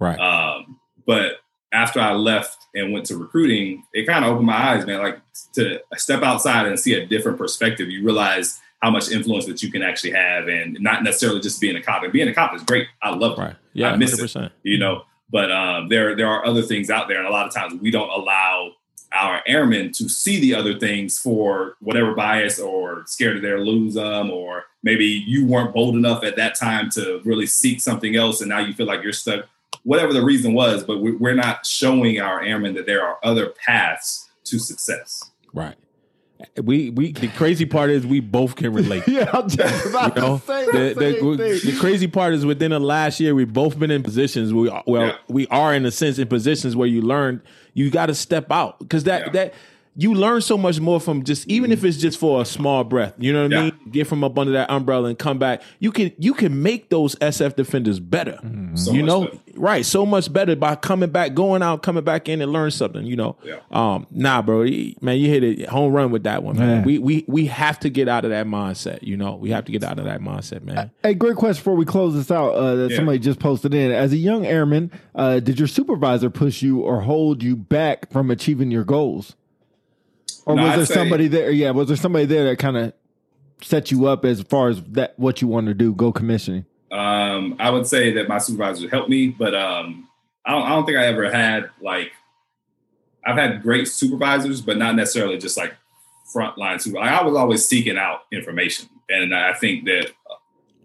Right. 0.00 0.18
Um, 0.18 0.80
but 1.06 1.36
after 1.72 2.00
I 2.00 2.12
left 2.12 2.56
and 2.74 2.92
went 2.92 3.06
to 3.06 3.16
recruiting, 3.16 3.84
it 3.92 4.06
kind 4.06 4.24
of 4.24 4.32
opened 4.32 4.46
my 4.46 4.70
eyes, 4.72 4.86
man. 4.86 5.00
Like 5.02 5.20
to 5.54 5.80
step 5.96 6.22
outside 6.22 6.66
and 6.66 6.78
see 6.80 6.94
a 6.94 7.06
different 7.06 7.38
perspective, 7.38 7.90
you 7.90 8.04
realize 8.04 8.60
how 8.80 8.90
much 8.90 9.10
influence 9.10 9.46
that 9.46 9.62
you 9.62 9.70
can 9.70 9.82
actually 9.82 10.12
have, 10.12 10.48
and 10.48 10.78
not 10.80 11.02
necessarily 11.02 11.40
just 11.40 11.60
being 11.60 11.76
a 11.76 11.82
cop. 11.82 12.02
And 12.02 12.12
being 12.12 12.28
a 12.28 12.34
cop 12.34 12.54
is 12.54 12.62
great. 12.62 12.88
I 13.02 13.10
love 13.10 13.38
it. 13.38 13.42
right. 13.42 13.56
Yeah. 13.72 13.90
I 13.90 13.96
miss 13.96 14.18
Hundred 14.18 14.46
it. 14.46 14.52
You 14.62 14.78
know, 14.78 15.02
but 15.30 15.50
um, 15.50 15.88
there 15.88 16.16
there 16.16 16.28
are 16.28 16.44
other 16.46 16.62
things 16.62 16.90
out 16.90 17.08
there, 17.08 17.18
and 17.18 17.26
a 17.26 17.30
lot 17.30 17.46
of 17.46 17.54
times 17.54 17.80
we 17.80 17.90
don't 17.90 18.10
allow 18.10 18.72
our 19.12 19.42
airmen 19.46 19.90
to 19.92 20.08
see 20.08 20.38
the 20.38 20.54
other 20.54 20.78
things 20.78 21.18
for 21.18 21.76
whatever 21.80 22.14
bias 22.14 22.60
or 22.60 23.04
scared 23.06 23.36
of 23.36 23.42
they'll 23.42 23.58
lose 23.58 23.94
them, 23.94 24.30
or 24.30 24.64
maybe 24.82 25.04
you 25.04 25.46
weren't 25.46 25.74
bold 25.74 25.94
enough 25.94 26.22
at 26.24 26.36
that 26.36 26.54
time 26.54 26.90
to 26.90 27.20
really 27.24 27.46
seek 27.46 27.80
something 27.80 28.16
else, 28.16 28.40
and 28.40 28.48
now 28.48 28.58
you 28.58 28.74
feel 28.74 28.86
like 28.86 29.02
you're 29.02 29.12
stuck. 29.12 29.46
Whatever 29.84 30.12
the 30.12 30.24
reason 30.24 30.54
was, 30.54 30.84
but 30.84 30.98
we're 31.00 31.34
not 31.34 31.64
showing 31.64 32.20
our 32.20 32.42
airmen 32.42 32.74
that 32.74 32.86
there 32.86 33.06
are 33.06 33.18
other 33.22 33.54
paths 33.64 34.28
to 34.44 34.58
success. 34.58 35.30
Right. 35.54 35.76
We 36.62 36.90
we 36.90 37.12
the 37.12 37.28
crazy 37.28 37.66
part 37.66 37.90
is 37.90 38.06
we 38.06 38.20
both 38.20 38.54
can 38.54 38.72
relate. 38.72 39.02
yeah, 39.08 39.28
I'm 39.32 39.48
just 39.48 39.86
about 39.86 40.14
you 40.14 40.22
know? 40.22 40.38
to 40.38 40.44
say 40.44 40.66
the, 40.66 40.94
the, 40.94 41.36
the, 41.36 41.70
the, 41.72 41.78
crazy 41.80 42.06
part 42.06 42.32
is 42.32 42.46
within 42.46 42.70
the 42.70 42.78
last 42.78 43.18
year 43.18 43.34
we've 43.34 43.52
both 43.52 43.76
been 43.76 43.90
in 43.90 44.04
positions 44.04 44.54
we 44.54 44.70
well 44.86 45.08
yeah. 45.08 45.16
we 45.26 45.48
are 45.48 45.74
in 45.74 45.84
a 45.84 45.90
sense 45.90 46.16
in 46.16 46.28
positions 46.28 46.76
where 46.76 46.86
you 46.86 47.02
learn 47.02 47.42
you 47.74 47.90
got 47.90 48.06
to 48.06 48.14
step 48.14 48.52
out 48.52 48.78
because 48.78 49.02
that 49.04 49.26
yeah. 49.26 49.32
that 49.32 49.54
you 49.98 50.14
learn 50.14 50.40
so 50.40 50.56
much 50.56 50.78
more 50.78 51.00
from 51.00 51.24
just 51.24 51.48
even 51.48 51.72
if 51.72 51.82
it's 51.82 51.96
just 51.96 52.20
for 52.20 52.40
a 52.40 52.44
small 52.44 52.84
breath. 52.84 53.14
You 53.18 53.32
know 53.32 53.42
what 53.42 53.50
yeah. 53.50 53.58
I 53.58 53.62
mean? 53.64 53.78
Get 53.90 54.06
from 54.06 54.22
up 54.22 54.38
under 54.38 54.52
that 54.52 54.70
umbrella 54.70 55.08
and 55.08 55.18
come 55.18 55.40
back. 55.40 55.60
You 55.80 55.90
can 55.90 56.12
you 56.18 56.34
can 56.34 56.62
make 56.62 56.88
those 56.88 57.16
SF 57.16 57.56
defenders 57.56 57.98
better. 57.98 58.38
Mm-hmm. 58.44 58.76
So 58.76 58.92
you 58.92 59.02
know, 59.02 59.24
better. 59.24 59.38
right? 59.56 59.84
So 59.84 60.06
much 60.06 60.32
better 60.32 60.54
by 60.54 60.76
coming 60.76 61.10
back, 61.10 61.34
going 61.34 61.64
out, 61.64 61.82
coming 61.82 62.04
back 62.04 62.28
in 62.28 62.40
and 62.40 62.52
learn 62.52 62.70
something. 62.70 63.04
You 63.06 63.16
know, 63.16 63.36
yeah. 63.42 63.58
um, 63.72 64.06
nah, 64.12 64.40
bro, 64.40 64.68
man, 65.00 65.18
you 65.18 65.28
hit 65.28 65.42
it 65.42 65.68
home 65.68 65.92
run 65.92 66.12
with 66.12 66.22
that 66.22 66.44
one, 66.44 66.56
man. 66.56 66.68
man. 66.68 66.84
We 66.84 66.98
we 66.98 67.24
we 67.26 67.46
have 67.46 67.80
to 67.80 67.90
get 67.90 68.08
out 68.08 68.24
of 68.24 68.30
that 68.30 68.46
mindset. 68.46 69.02
You 69.02 69.16
know, 69.16 69.34
we 69.34 69.50
have 69.50 69.64
to 69.64 69.72
get 69.72 69.82
out 69.82 69.98
of 69.98 70.04
that 70.04 70.20
mindset, 70.20 70.62
man. 70.62 70.92
Hey, 71.02 71.14
great 71.14 71.34
question 71.34 71.60
before 71.60 71.74
we 71.74 71.84
close 71.84 72.14
this 72.14 72.30
out. 72.30 72.50
Uh, 72.50 72.76
that 72.76 72.90
yeah. 72.90 72.96
somebody 72.96 73.18
just 73.18 73.40
posted 73.40 73.74
in. 73.74 73.90
As 73.90 74.12
a 74.12 74.16
young 74.16 74.46
airman, 74.46 74.92
uh, 75.16 75.40
did 75.40 75.58
your 75.58 75.66
supervisor 75.66 76.30
push 76.30 76.62
you 76.62 76.82
or 76.82 77.00
hold 77.00 77.42
you 77.42 77.56
back 77.56 78.12
from 78.12 78.30
achieving 78.30 78.70
your 78.70 78.84
goals? 78.84 79.34
Or 80.48 80.56
no, 80.56 80.62
was 80.62 80.76
there 80.76 80.96
somebody 80.96 81.28
there? 81.28 81.50
Yeah, 81.50 81.72
was 81.72 81.88
there 81.88 81.96
somebody 81.96 82.24
there 82.24 82.44
that 82.44 82.58
kind 82.58 82.78
of 82.78 82.94
set 83.60 83.90
you 83.90 84.06
up 84.06 84.24
as 84.24 84.40
far 84.40 84.70
as 84.70 84.82
that 84.84 85.12
what 85.18 85.42
you 85.42 85.46
want 85.46 85.66
to 85.66 85.74
do? 85.74 85.92
Go 85.92 86.10
commissioning. 86.10 86.64
Um, 86.90 87.56
I 87.58 87.68
would 87.68 87.86
say 87.86 88.12
that 88.12 88.28
my 88.28 88.38
supervisor 88.38 88.88
helped 88.88 89.10
me, 89.10 89.28
but 89.28 89.54
um, 89.54 90.08
I 90.46 90.52
don't, 90.52 90.62
I 90.62 90.68
don't 90.70 90.86
think 90.86 90.96
I 90.96 91.04
ever 91.04 91.30
had 91.30 91.68
like 91.82 92.12
I've 93.26 93.36
had 93.36 93.62
great 93.62 93.88
supervisors, 93.88 94.62
but 94.62 94.78
not 94.78 94.94
necessarily 94.94 95.36
just 95.36 95.58
like 95.58 95.76
frontline 96.34 96.80
super. 96.80 96.98
I 96.98 97.22
was 97.22 97.36
always 97.36 97.68
seeking 97.68 97.98
out 97.98 98.20
information, 98.32 98.88
and 99.10 99.34
I 99.34 99.52
think 99.52 99.84
that 99.84 100.12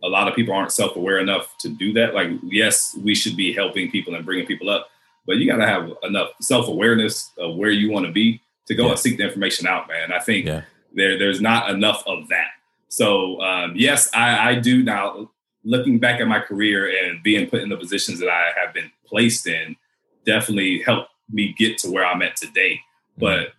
a 0.03 0.09
lot 0.09 0.27
of 0.27 0.35
people 0.35 0.53
aren't 0.53 0.73
self 0.73 0.97
aware 0.97 1.19
enough 1.19 1.57
to 1.59 1.69
do 1.69 1.93
that. 1.93 2.13
Like, 2.13 2.31
yes, 2.43 2.97
we 3.01 3.15
should 3.15 3.37
be 3.37 3.53
helping 3.53 3.89
people 3.89 4.13
and 4.13 4.25
bringing 4.25 4.45
people 4.45 4.69
up, 4.69 4.89
but 5.25 5.37
you 5.37 5.47
got 5.49 5.63
to 5.63 5.67
have 5.67 5.89
enough 6.03 6.31
self 6.41 6.67
awareness 6.67 7.31
of 7.37 7.55
where 7.55 7.71
you 7.71 7.89
want 7.89 8.05
to 8.05 8.11
be 8.11 8.41
to 8.67 8.75
go 8.75 8.85
yeah. 8.85 8.91
and 8.91 8.99
seek 8.99 9.17
the 9.17 9.23
information 9.23 9.67
out, 9.67 9.87
man. 9.87 10.11
I 10.11 10.19
think 10.19 10.45
yeah. 10.45 10.61
there 10.93 11.17
there's 11.17 11.41
not 11.41 11.69
enough 11.69 12.03
of 12.07 12.29
that. 12.29 12.51
So 12.87 13.41
um, 13.41 13.73
yes, 13.75 14.09
I, 14.13 14.51
I 14.51 14.55
do 14.55 14.83
now. 14.83 15.29
Looking 15.65 15.97
back 15.97 16.19
at 16.19 16.27
my 16.27 16.41
career 16.41 16.91
and 17.05 17.23
being 17.23 17.49
put 17.49 17.61
in 17.61 17.69
the 17.69 17.77
positions 17.77 18.19
that 18.19 18.27
I 18.27 18.51
have 18.59 18.73
been 18.73 18.91
placed 19.05 19.47
in, 19.47 19.77
definitely 20.25 20.81
helped 20.81 21.11
me 21.31 21.55
get 21.57 21.77
to 21.79 21.91
where 21.91 22.05
I'm 22.05 22.21
at 22.21 22.35
today. 22.35 22.81
Mm-hmm. 23.17 23.21
But 23.21 23.53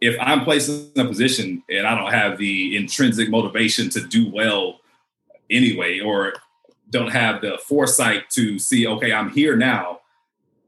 if 0.00 0.16
I'm 0.20 0.44
placed 0.44 0.68
in 0.70 1.04
a 1.04 1.08
position 1.08 1.62
and 1.68 1.86
I 1.86 1.94
don't 1.96 2.12
have 2.12 2.38
the 2.38 2.76
intrinsic 2.76 3.28
motivation 3.28 3.90
to 3.90 4.06
do 4.06 4.30
well 4.30 4.80
anyway, 5.50 5.98
or 5.98 6.34
don't 6.88 7.10
have 7.10 7.40
the 7.40 7.58
foresight 7.66 8.30
to 8.30 8.58
see, 8.58 8.86
okay, 8.86 9.12
I'm 9.12 9.30
here 9.30 9.56
now. 9.56 10.00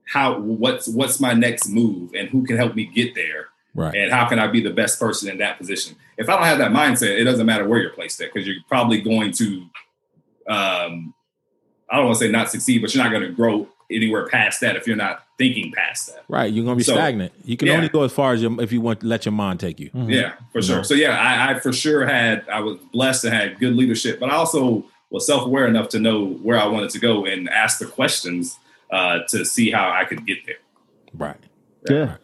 How 0.07 0.39
what's 0.39 0.89
what's 0.89 1.21
my 1.21 1.33
next 1.33 1.69
move 1.69 2.13
and 2.15 2.29
who 2.29 2.45
can 2.45 2.57
help 2.57 2.75
me 2.75 2.85
get 2.85 3.15
there? 3.15 3.49
Right. 3.74 3.94
And 3.94 4.12
how 4.12 4.28
can 4.28 4.39
I 4.39 4.49
be 4.49 4.61
the 4.61 4.70
best 4.70 5.01
person 5.01 5.31
in 5.31 5.39
that 5.39 5.59
position? 5.59 5.97
If 6.19 6.28
I 6.28 6.35
don't 6.35 6.44
have 6.44 6.59
that 6.59 6.73
mindset, 6.73 7.19
it 7.19 7.24
doesn't 7.24 7.47
matter 7.47 7.66
where 7.66 7.81
you're 7.81 7.90
placed 7.90 8.20
at 8.20 8.32
because 8.32 8.47
you're 8.47 8.57
probably 8.69 9.01
going 9.01 9.32
to, 9.32 9.47
um, 10.49 11.15
I 11.90 11.97
don't 11.97 12.07
want 12.07 12.19
to 12.19 12.24
say 12.24 12.31
not 12.31 12.51
succeed, 12.51 12.82
but 12.82 12.94
you're 12.94 13.03
not 13.03 13.11
going 13.11 13.23
to 13.23 13.32
grow 13.32 13.69
anywhere 13.90 14.27
past 14.28 14.61
that 14.61 14.77
if 14.77 14.86
you're 14.86 14.97
not 14.97 15.24
thinking 15.39 15.73
past 15.73 16.09
that. 16.09 16.24
Right. 16.28 16.53
You're 16.53 16.65
going 16.65 16.77
to 16.77 16.81
be 16.81 16.85
so, 16.85 16.94
stagnant. 16.94 17.32
You 17.44 17.57
can 17.57 17.69
yeah. 17.69 17.74
only 17.74 17.89
go 17.89 18.03
as 18.03 18.12
far 18.12 18.35
as 18.35 18.43
your, 18.43 18.61
if 18.61 18.73
you 18.73 18.81
want 18.81 19.01
to 19.01 19.07
let 19.07 19.24
your 19.24 19.32
mind 19.32 19.61
take 19.61 19.81
you. 19.81 19.90
Mm-hmm. 19.90 20.11
Yeah, 20.11 20.35
for 20.53 20.61
sure. 20.61 20.85
So 20.85 20.94
yeah, 20.94 21.19
I, 21.19 21.53
I 21.53 21.59
for 21.59 21.73
sure 21.73 22.07
had, 22.07 22.47
I 22.49 22.61
was 22.61 22.78
blessed 22.93 23.23
to 23.23 23.31
have 23.31 23.59
good 23.59 23.74
leadership, 23.74 24.20
but 24.20 24.31
I 24.31 24.35
also 24.35 24.85
was 25.11 25.27
self-aware 25.27 25.66
enough 25.66 25.89
to 25.90 25.99
know 25.99 26.27
where 26.27 26.59
I 26.59 26.66
wanted 26.66 26.90
to 26.90 26.99
go 26.99 27.24
and 27.24 27.49
ask 27.49 27.78
the 27.78 27.86
questions 27.86 28.59
uh, 28.90 29.20
to 29.28 29.44
see 29.44 29.70
how 29.70 29.90
I 29.90 30.05
could 30.05 30.27
get 30.27 30.44
there. 30.47 30.57
Right. 31.15 31.36
Yeah. 31.89 31.97
yeah. 31.97 32.16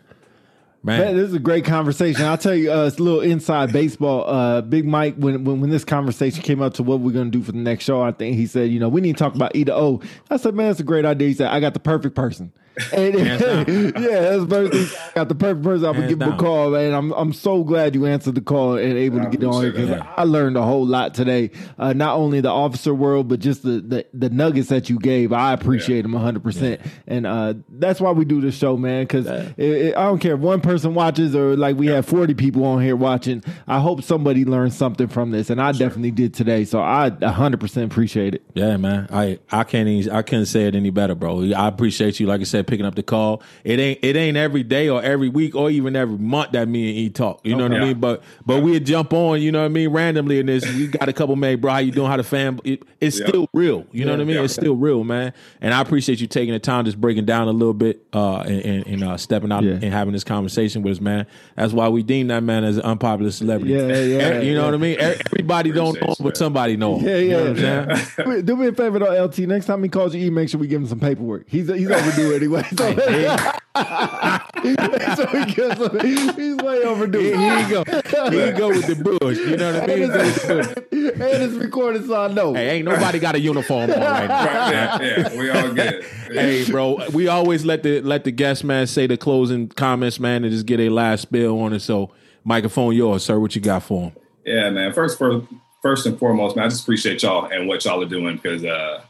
Man. 0.89 1.01
Man. 1.01 1.16
this 1.16 1.28
is 1.28 1.35
a 1.35 1.39
great 1.39 1.65
conversation. 1.65 2.24
I'll 2.24 2.39
tell 2.39 2.55
you, 2.55 2.73
uh, 2.73 2.86
it's 2.86 2.98
a 2.98 3.02
little 3.02 3.20
inside 3.20 3.73
baseball. 3.73 4.28
Uh, 4.28 4.60
Big 4.62 4.85
Mike, 4.85 5.15
when, 5.16 5.44
when 5.44 5.60
when 5.60 5.70
this 5.70 5.85
conversation 5.85 6.43
came 6.43 6.60
up 6.60 6.74
to 6.74 6.82
what 6.82 7.01
we're 7.01 7.12
going 7.12 7.31
to 7.31 7.39
do 7.39 7.44
for 7.44 7.52
the 7.52 7.59
next 7.59 7.85
show, 7.85 8.02
I 8.02 8.12
think 8.12 8.36
he 8.36 8.47
said, 8.47 8.70
you 8.70 8.81
know, 8.81 8.89
we 8.89 9.01
need 9.01 9.16
to 9.16 9.23
talk 9.23 9.35
about 9.35 9.55
E 9.55 9.65
to 9.65 9.74
O. 9.74 10.01
I 10.31 10.36
said, 10.36 10.55
man, 10.55 10.70
it's 10.70 10.81
a 10.81 10.85
great 10.85 11.05
idea. 11.05 11.28
He 11.28 11.35
said, 11.35 11.48
I 11.48 11.60
got 11.60 11.74
the 11.74 11.81
perfect 11.81 12.15
person. 12.15 12.52
And, 12.92 13.18
yeah, 14.02 14.20
that's 14.20 14.44
birthday. 14.44 14.86
Got 15.14 15.28
the 15.28 15.34
perfect 15.34 15.64
person. 15.64 15.86
I'm 15.86 15.94
gonna 15.94 16.09
give 16.09 16.20
him 16.20 16.32
a 16.32 16.36
call, 16.36 16.70
man. 16.70 16.94
I'm 16.94 17.12
I'm 17.12 17.32
so 17.32 17.64
glad 17.64 17.94
you 17.94 18.06
answered 18.06 18.34
the 18.34 18.40
call 18.40 18.76
and 18.76 18.96
able 18.96 19.20
to 19.20 19.28
get 19.28 19.44
on 19.44 19.62
here 19.62 19.72
because 19.72 20.02
I 20.16 20.24
learned 20.24 20.56
a 20.56 20.62
whole 20.62 20.86
lot 20.86 21.14
today. 21.14 21.50
Uh, 21.78 21.92
not 21.92 22.16
only 22.16 22.40
the 22.40 22.50
officer 22.50 22.94
world, 22.94 23.28
but 23.28 23.40
just 23.40 23.62
the 23.62 23.80
the, 23.80 24.06
the 24.12 24.30
nuggets 24.30 24.68
that 24.68 24.88
you 24.88 24.98
gave. 24.98 25.32
I 25.32 25.52
appreciate 25.52 25.96
yeah. 25.96 26.02
them 26.02 26.12
100, 26.12 26.38
yeah. 26.38 26.42
percent 26.42 26.80
and 27.06 27.26
uh, 27.26 27.55
that's 27.70 28.00
why 28.00 28.12
we 28.12 28.24
do 28.24 28.40
this 28.40 28.56
show, 28.56 28.76
man. 28.76 29.05
Because 29.05 29.26
I 29.26 29.52
don't 29.92 30.18
care 30.18 30.34
if 30.34 30.40
one 30.40 30.60
person 30.60 30.94
watches 30.94 31.34
or 31.34 31.56
like 31.56 31.76
we 31.76 31.88
yeah. 31.88 31.96
have 31.96 32.06
40 32.06 32.34
people 32.34 32.64
on 32.64 32.82
here 32.82 32.96
watching. 32.96 33.42
I 33.66 33.80
hope 33.80 34.02
somebody 34.02 34.44
learned 34.44 34.72
something 34.72 35.09
from 35.09 35.30
this, 35.30 35.50
and 35.50 35.60
I 35.60 35.72
sure. 35.72 35.88
definitely 35.88 36.12
did 36.12 36.34
today. 36.34 36.64
So 36.64 36.80
I 36.80 37.09
100 37.09 37.60
percent 37.60 37.90
appreciate 37.90 38.34
it. 38.34 38.42
Yeah, 38.55 38.76
man. 38.76 39.09
I 39.10 39.38
I 39.50 39.64
can't 39.64 39.88
even, 39.88 40.12
I 40.12 40.22
couldn't 40.22 40.46
say 40.46 40.66
it 40.66 40.74
any 40.74 40.90
better, 40.90 41.14
bro. 41.14 41.52
I 41.52 41.68
appreciate 41.68 42.20
you. 42.20 42.26
Like 42.26 42.40
I 42.40 42.44
said 42.44 42.67
picking 42.68 42.86
up 42.86 42.94
the 42.94 43.02
call. 43.02 43.42
It 43.64 43.80
ain't 43.80 43.98
it 44.02 44.14
ain't 44.14 44.36
every 44.36 44.62
day 44.62 44.88
or 44.88 45.02
every 45.02 45.28
week 45.28 45.56
or 45.56 45.70
even 45.70 45.96
every 45.96 46.18
month 46.18 46.52
that 46.52 46.68
me 46.68 46.88
and 46.88 46.98
E 46.98 47.10
talk. 47.10 47.40
You 47.42 47.56
know 47.56 47.64
what 47.64 47.72
yeah. 47.72 47.78
I 47.78 47.84
mean? 47.86 48.00
But 48.00 48.22
but 48.46 48.62
we 48.62 48.78
jump 48.78 49.12
on, 49.12 49.42
you 49.42 49.50
know 49.50 49.60
what 49.60 49.66
I 49.66 49.68
mean, 49.68 49.88
randomly 49.90 50.38
and 50.38 50.48
this. 50.48 50.64
We 50.64 50.86
got 50.86 51.08
a 51.08 51.12
couple 51.12 51.34
man, 51.34 51.60
bro, 51.60 51.72
how 51.72 51.78
you 51.78 51.90
doing? 51.90 52.08
How 52.08 52.16
the 52.16 52.22
fam 52.22 52.60
it, 52.64 52.82
it's 53.00 53.18
yeah. 53.18 53.26
still 53.26 53.48
real. 53.52 53.86
You 53.90 54.04
know 54.04 54.12
what 54.12 54.20
I 54.20 54.24
mean? 54.24 54.36
It's 54.36 54.54
still 54.54 54.76
real, 54.76 55.02
man. 55.02 55.32
And 55.60 55.74
I 55.74 55.80
appreciate 55.80 56.20
you 56.20 56.26
taking 56.26 56.52
the 56.52 56.60
time 56.60 56.84
just 56.84 57.00
breaking 57.00 57.24
down 57.24 57.48
a 57.48 57.52
little 57.52 57.74
bit 57.74 58.06
uh 58.12 58.40
and, 58.40 58.64
and, 58.64 58.86
and 58.86 59.04
uh, 59.04 59.16
stepping 59.16 59.50
out 59.50 59.64
and 59.64 59.82
having 59.84 60.12
this 60.12 60.24
conversation 60.24 60.82
with 60.82 60.92
us, 60.92 61.00
man. 61.00 61.26
That's 61.56 61.72
why 61.72 61.88
we 61.88 62.02
deem 62.02 62.28
that 62.28 62.42
man 62.42 62.64
as 62.64 62.76
an 62.76 62.84
unpopular 62.84 63.30
celebrity. 63.30 63.74
Yeah, 63.74 64.00
yeah. 64.02 64.40
you 64.40 64.54
know 64.54 64.64
what 64.66 64.74
I 64.74 64.78
mean? 64.78 64.96
Everybody 65.00 65.72
don't 65.72 66.00
know, 66.00 66.14
but 66.20 66.36
somebody 66.36 66.76
know. 66.76 67.00
Yeah, 67.00 67.16
yeah. 67.16 67.44
You 67.48 67.54
know 67.54 68.42
Do 68.42 68.56
me 68.56 68.68
a 68.68 68.72
favor 68.72 68.98
though, 68.98 69.24
LT. 69.24 69.38
Next 69.40 69.66
time 69.66 69.82
he 69.82 69.88
calls 69.88 70.14
you, 70.14 70.26
E, 70.26 70.30
make 70.30 70.48
sure 70.48 70.60
we 70.60 70.66
give 70.66 70.80
him 70.80 70.86
some 70.86 71.00
paperwork. 71.00 71.48
He's 71.48 71.68
he's 71.68 71.90
overdue 71.90 72.34
anyway. 72.34 72.57
So 72.64 72.94
so 75.16 75.26
he 75.26 75.44
gets, 75.55 76.36
he's 76.36 76.56
way 76.56 76.82
overdue. 76.82 77.20
Here, 77.20 77.36
here 77.39 77.59
you 77.60 77.68
go. 77.68 77.85
Here 78.30 78.47
you 78.47 78.52
go 78.52 78.68
with 78.68 78.86
the 78.86 79.18
bush. 79.20 79.39
You 79.39 79.56
know 79.56 79.80
what 79.80 79.90
I 79.90 79.94
mean? 79.94 80.85
And 81.09 81.43
it's 81.43 81.55
recorded, 81.55 82.06
so 82.06 82.20
I 82.20 82.28
know. 82.32 82.55
Hey, 82.55 82.76
ain't 82.76 82.85
nobody 82.85 83.18
got 83.18 83.35
a 83.35 83.40
uniform 83.40 83.90
on 83.90 84.01
right 84.01 84.28
now. 84.28 84.44
Right, 84.44 84.72
yeah, 84.72 84.98
yeah, 85.01 85.39
we 85.39 85.51
all 85.51 85.72
good. 85.72 86.05
hey, 86.30 86.64
bro, 86.70 87.09
we 87.12 87.28
always 87.28 87.64
let 87.64 87.82
the 87.82 88.01
let 88.02 88.24
the 88.24 88.30
guest 88.30 88.62
man 88.62 88.86
say 88.86 89.06
the 89.06 89.16
closing 89.16 89.68
comments, 89.68 90.20
man, 90.20 90.44
and 90.44 90.52
just 90.52 90.66
get 90.66 90.80
a 90.80 90.90
last 90.90 91.22
spill 91.22 91.60
on 91.60 91.72
it. 91.72 91.80
So, 91.80 92.10
microphone 92.44 92.94
yours, 92.94 93.24
sir. 93.24 93.39
What 93.39 93.55
you 93.55 93.60
got 93.60 93.82
for 93.82 94.10
him? 94.10 94.12
Yeah, 94.44 94.70
man. 94.70 94.93
First, 94.93 95.18
for 95.18 95.47
first 95.82 96.06
and 96.06 96.18
foremost, 96.18 96.56
man, 96.56 96.66
I 96.66 96.68
just 96.68 96.82
appreciate 96.82 97.22
y'all 97.22 97.47
and 97.47 97.68
what 97.68 97.85
y'all 97.85 98.02
are 98.02 98.09
doing 98.09 98.36
because 98.36 98.64
uh, 98.64 99.02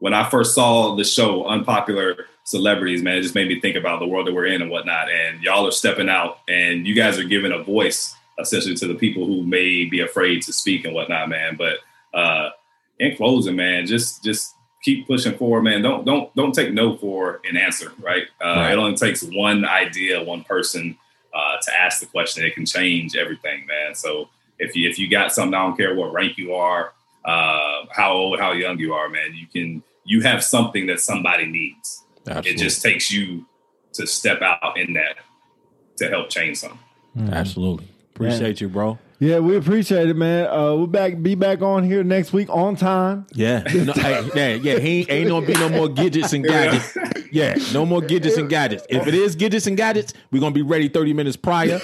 when 0.00 0.14
I 0.14 0.28
first 0.28 0.54
saw 0.54 0.94
the 0.94 1.04
show, 1.04 1.46
Unpopular 1.46 2.26
Celebrities, 2.44 3.02
man, 3.02 3.16
it 3.16 3.22
just 3.22 3.34
made 3.34 3.48
me 3.48 3.60
think 3.60 3.76
about 3.76 4.00
the 4.00 4.06
world 4.06 4.26
that 4.26 4.34
we're 4.34 4.46
in 4.46 4.62
and 4.62 4.70
whatnot. 4.70 5.10
And 5.10 5.42
y'all 5.42 5.66
are 5.66 5.72
stepping 5.72 6.08
out 6.08 6.38
and 6.48 6.86
you 6.86 6.94
guys 6.94 7.18
are 7.18 7.24
giving 7.24 7.52
a 7.52 7.62
voice 7.62 8.14
essentially 8.38 8.74
to 8.76 8.86
the 8.86 8.94
people 8.94 9.26
who 9.26 9.42
may 9.42 9.84
be 9.84 10.00
afraid 10.00 10.42
to 10.42 10.52
speak 10.52 10.84
and 10.84 10.94
whatnot, 10.94 11.28
man. 11.28 11.56
But 11.56 11.78
uh, 12.14 12.50
in 12.98 13.16
closing, 13.16 13.56
man, 13.56 13.86
just 13.86 14.22
just 14.24 14.54
keep 14.82 15.06
pushing 15.06 15.36
forward, 15.36 15.62
man. 15.62 15.82
Don't 15.82 16.04
don't 16.04 16.34
don't 16.34 16.54
take 16.54 16.72
no 16.72 16.96
for 16.96 17.40
an 17.48 17.56
answer, 17.56 17.92
right? 18.00 18.24
Uh, 18.42 18.46
right. 18.46 18.72
It 18.72 18.78
only 18.78 18.96
takes 18.96 19.22
one 19.22 19.64
idea, 19.64 20.22
one 20.22 20.44
person 20.44 20.96
uh, 21.34 21.56
to 21.60 21.76
ask 21.76 22.00
the 22.00 22.06
question. 22.06 22.44
It 22.44 22.54
can 22.54 22.66
change 22.66 23.16
everything, 23.16 23.66
man. 23.66 23.94
So 23.94 24.28
if 24.58 24.74
you 24.76 24.88
if 24.88 24.98
you 24.98 25.10
got 25.10 25.32
something, 25.32 25.54
I 25.54 25.64
don't 25.64 25.76
care 25.76 25.94
what 25.94 26.12
rank 26.12 26.38
you 26.38 26.54
are, 26.54 26.92
uh, 27.24 27.86
how 27.90 28.12
old, 28.12 28.38
how 28.38 28.52
young 28.52 28.78
you 28.78 28.94
are, 28.94 29.08
man. 29.08 29.34
You 29.34 29.46
can 29.46 29.82
you 30.08 30.22
have 30.22 30.42
something 30.42 30.86
that 30.86 31.00
somebody 31.00 31.46
needs. 31.46 32.04
Absolutely. 32.26 32.50
It 32.50 32.56
just 32.56 32.82
takes 32.82 33.12
you 33.12 33.46
to 33.92 34.06
step 34.06 34.40
out 34.42 34.78
in 34.78 34.94
that 34.94 35.16
to 35.98 36.08
help 36.08 36.30
change 36.30 36.58
something. 36.58 36.78
Mm. 37.16 37.32
Absolutely. 37.32 37.88
Appreciate 38.14 38.60
you, 38.60 38.68
bro. 38.68 38.98
Yeah, 39.20 39.40
we 39.40 39.56
appreciate 39.56 40.08
it, 40.08 40.16
man. 40.16 40.46
Uh, 40.46 40.74
we'll 40.74 40.86
back 40.86 41.20
be 41.22 41.34
back 41.34 41.60
on 41.60 41.84
here 41.84 42.04
next 42.04 42.32
week 42.32 42.48
on 42.50 42.76
time. 42.76 43.26
Yeah, 43.32 43.62
no, 43.74 43.92
hey, 43.92 44.28
yeah, 44.34 44.54
yeah. 44.54 44.78
He 44.78 45.00
ain't, 45.00 45.10
ain't 45.10 45.28
gonna 45.28 45.46
be 45.46 45.54
no 45.54 45.68
more 45.68 45.88
gadgets 45.88 46.32
and 46.32 46.44
gadgets. 46.44 46.96
Yeah, 47.32 47.56
no 47.72 47.84
more 47.84 48.00
gadgets 48.00 48.36
and 48.36 48.48
gadgets. 48.48 48.84
If 48.88 49.06
it 49.06 49.14
is 49.14 49.34
gadgets 49.34 49.66
and 49.66 49.76
gadgets, 49.76 50.14
we're 50.30 50.40
gonna 50.40 50.54
be 50.54 50.62
ready 50.62 50.88
30 50.88 51.14
minutes 51.14 51.36
prior. 51.36 51.80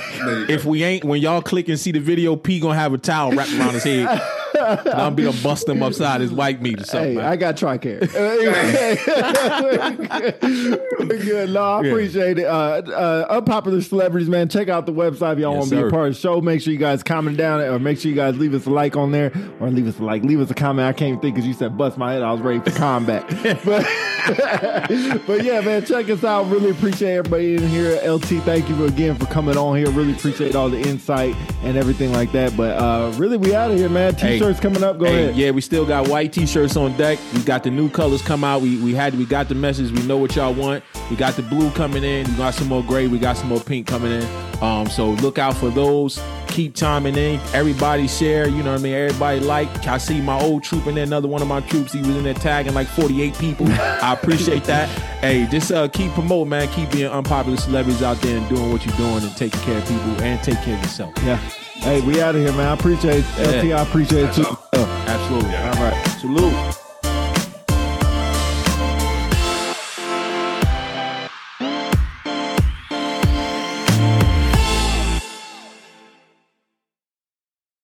If 0.48 0.64
we 0.64 0.84
ain't, 0.84 1.04
when 1.04 1.20
y'all 1.20 1.42
click 1.42 1.68
and 1.68 1.78
see 1.78 1.90
the 1.90 1.98
video, 1.98 2.36
P 2.36 2.60
gonna 2.60 2.76
have 2.76 2.92
a 2.92 2.98
towel 2.98 3.32
wrapped 3.32 3.52
around 3.52 3.74
his 3.74 3.84
head. 3.84 4.22
I'm 4.64 5.14
gonna 5.14 5.32
bust 5.42 5.68
him 5.68 5.82
upside 5.82 6.20
his 6.20 6.32
white 6.32 6.62
meat 6.62 6.80
or 6.80 6.84
something. 6.84 7.16
Hey. 7.16 7.20
I 7.20 7.36
got 7.36 7.56
Tricare. 7.56 8.00
Good. 11.24 11.50
No, 11.50 11.62
I 11.62 11.86
appreciate 11.86 12.38
it. 12.38 12.46
Uh, 12.46 12.82
uh, 12.86 13.26
unpopular 13.30 13.80
celebrities, 13.80 14.28
man. 14.28 14.48
Check 14.48 14.68
out 14.68 14.86
the 14.86 14.92
website 14.92 15.34
if 15.34 15.38
y'all 15.40 15.54
Yes, 15.54 15.60
want 15.60 15.70
to 15.70 15.76
be 15.76 15.82
a 15.82 15.90
part 15.90 16.08
of 16.08 16.14
the 16.14 16.20
show. 16.20 16.40
Make 16.40 16.60
sure 16.60 16.72
you 16.72 16.78
guys 16.78 17.02
comment 17.02 17.36
down 17.36 17.60
or 17.60 17.78
make 17.78 17.98
sure 17.98 18.10
you 18.10 18.16
guys 18.16 18.36
leave 18.36 18.54
us 18.54 18.66
a 18.66 18.70
like 18.70 18.96
on 18.96 19.12
there 19.12 19.32
or 19.60 19.70
leave 19.70 19.86
us 19.86 19.98
a 19.98 20.04
like. 20.04 20.22
Leave 20.24 20.40
us 20.40 20.50
a 20.50 20.54
comment. 20.54 20.88
I 20.88 20.92
can't 20.92 21.08
even 21.08 21.20
think 21.20 21.34
because 21.34 21.46
you 21.46 21.54
said 21.54 21.76
bust 21.76 21.96
my 21.98 22.14
head. 22.14 22.22
I 22.22 22.32
was 22.32 22.40
ready 22.40 22.60
for 22.60 22.76
combat. 22.76 23.26
but, 23.64 23.86
but 25.26 25.44
yeah, 25.44 25.60
man, 25.60 25.84
check 25.84 26.08
us 26.10 26.24
out. 26.24 26.44
Really 26.50 26.70
appreciate 26.70 27.16
everybody 27.16 27.56
in 27.56 27.68
here. 27.68 28.00
LT, 28.06 28.42
thank 28.44 28.68
you 28.68 28.84
again 28.84 29.16
for 29.16 29.26
coming 29.26 29.56
on 29.56 29.76
here. 29.76 29.90
Really 29.90 30.12
appreciate 30.12 30.54
all 30.54 30.68
the 30.68 30.80
insight 30.80 31.34
and 31.62 31.76
everything 31.76 32.12
like 32.12 32.32
that. 32.32 32.56
But 32.56 32.78
uh, 32.78 33.12
really, 33.16 33.36
we 33.36 33.54
out 33.54 33.70
of 33.70 33.78
here, 33.78 33.88
man. 33.88 34.14
Hey. 34.14 34.38
T-shirts 34.54 34.60
coming 34.60 34.84
up. 34.88 34.98
Go 34.98 35.06
Hey, 35.06 35.24
ahead. 35.24 35.36
yeah, 35.36 35.50
we 35.50 35.60
still 35.60 35.84
got 35.86 36.08
white 36.08 36.32
t-shirts 36.32 36.76
on 36.76 36.96
deck. 36.96 37.18
We 37.34 37.42
got 37.42 37.62
the 37.62 37.70
new 37.70 37.88
colors 37.88 38.22
come 38.22 38.44
out. 38.44 38.62
We 38.62 38.76
we 38.82 38.94
had 38.94 39.14
we 39.16 39.24
got 39.24 39.48
the 39.48 39.54
message. 39.54 39.90
We 39.92 40.02
know 40.06 40.16
what 40.18 40.34
y'all 40.36 40.54
want. 40.54 40.84
We 41.10 41.16
got 41.16 41.34
the 41.34 41.42
blue 41.42 41.70
coming 41.72 42.04
in. 42.04 42.26
We 42.28 42.36
got 42.36 42.54
some 42.54 42.68
more 42.68 42.82
gray. 42.82 43.06
We 43.08 43.18
got 43.18 43.36
some 43.36 43.48
more 43.48 43.60
pink 43.60 43.86
coming 43.86 44.12
in. 44.12 44.28
Um, 44.62 44.88
so 44.88 45.10
look 45.10 45.38
out 45.38 45.56
for 45.56 45.70
those. 45.70 46.20
Keep 46.48 46.74
chiming 46.76 47.16
in. 47.16 47.40
Everybody 47.52 48.06
share. 48.06 48.46
You 48.48 48.62
know 48.62 48.70
what 48.72 48.80
I 48.80 48.82
mean. 48.82 48.94
Everybody 48.94 49.40
like. 49.40 49.68
I 49.86 49.98
see 49.98 50.20
my 50.20 50.40
old 50.40 50.62
troop 50.62 50.86
in 50.86 50.94
there. 50.94 51.04
Another 51.04 51.28
one 51.28 51.42
of 51.42 51.48
my 51.48 51.60
troops. 51.60 51.92
He 51.92 51.98
was 51.98 52.10
in 52.10 52.22
there 52.24 52.34
tagging 52.34 52.74
like 52.74 52.86
48 52.88 53.36
people. 53.38 53.66
I 53.68 54.12
appreciate 54.14 54.64
that. 54.64 54.88
Hey, 55.24 55.46
just 55.46 55.72
uh, 55.72 55.88
keep 55.88 56.12
promoting, 56.12 56.50
man. 56.50 56.68
Keep 56.68 56.90
being 56.90 57.06
unpopular 57.06 57.56
celebrities 57.56 58.02
out 58.02 58.18
there 58.20 58.36
and 58.36 58.46
doing 58.50 58.70
what 58.70 58.84
you're 58.84 58.94
doing 58.98 59.22
and 59.22 59.34
taking 59.34 59.58
care 59.62 59.78
of 59.78 59.88
people 59.88 60.20
and 60.20 60.38
take 60.42 60.58
care 60.60 60.76
of 60.76 60.82
yourself. 60.82 61.14
Yeah. 61.24 61.40
Hey, 61.84 62.00
we 62.00 62.20
out 62.22 62.34
of 62.34 62.40
here, 62.40 62.50
man. 62.52 62.66
I 62.66 62.72
appreciate 62.72 63.24
it. 63.26 63.64
LT, 63.64 63.72
I 63.72 63.82
appreciate 63.82 64.24
it 64.30 64.34
too. 64.34 64.46
Uh, 64.72 65.04
Absolutely. 65.06 65.54
All 65.54 65.72
right. 65.74 66.06
Salute. 66.18 66.74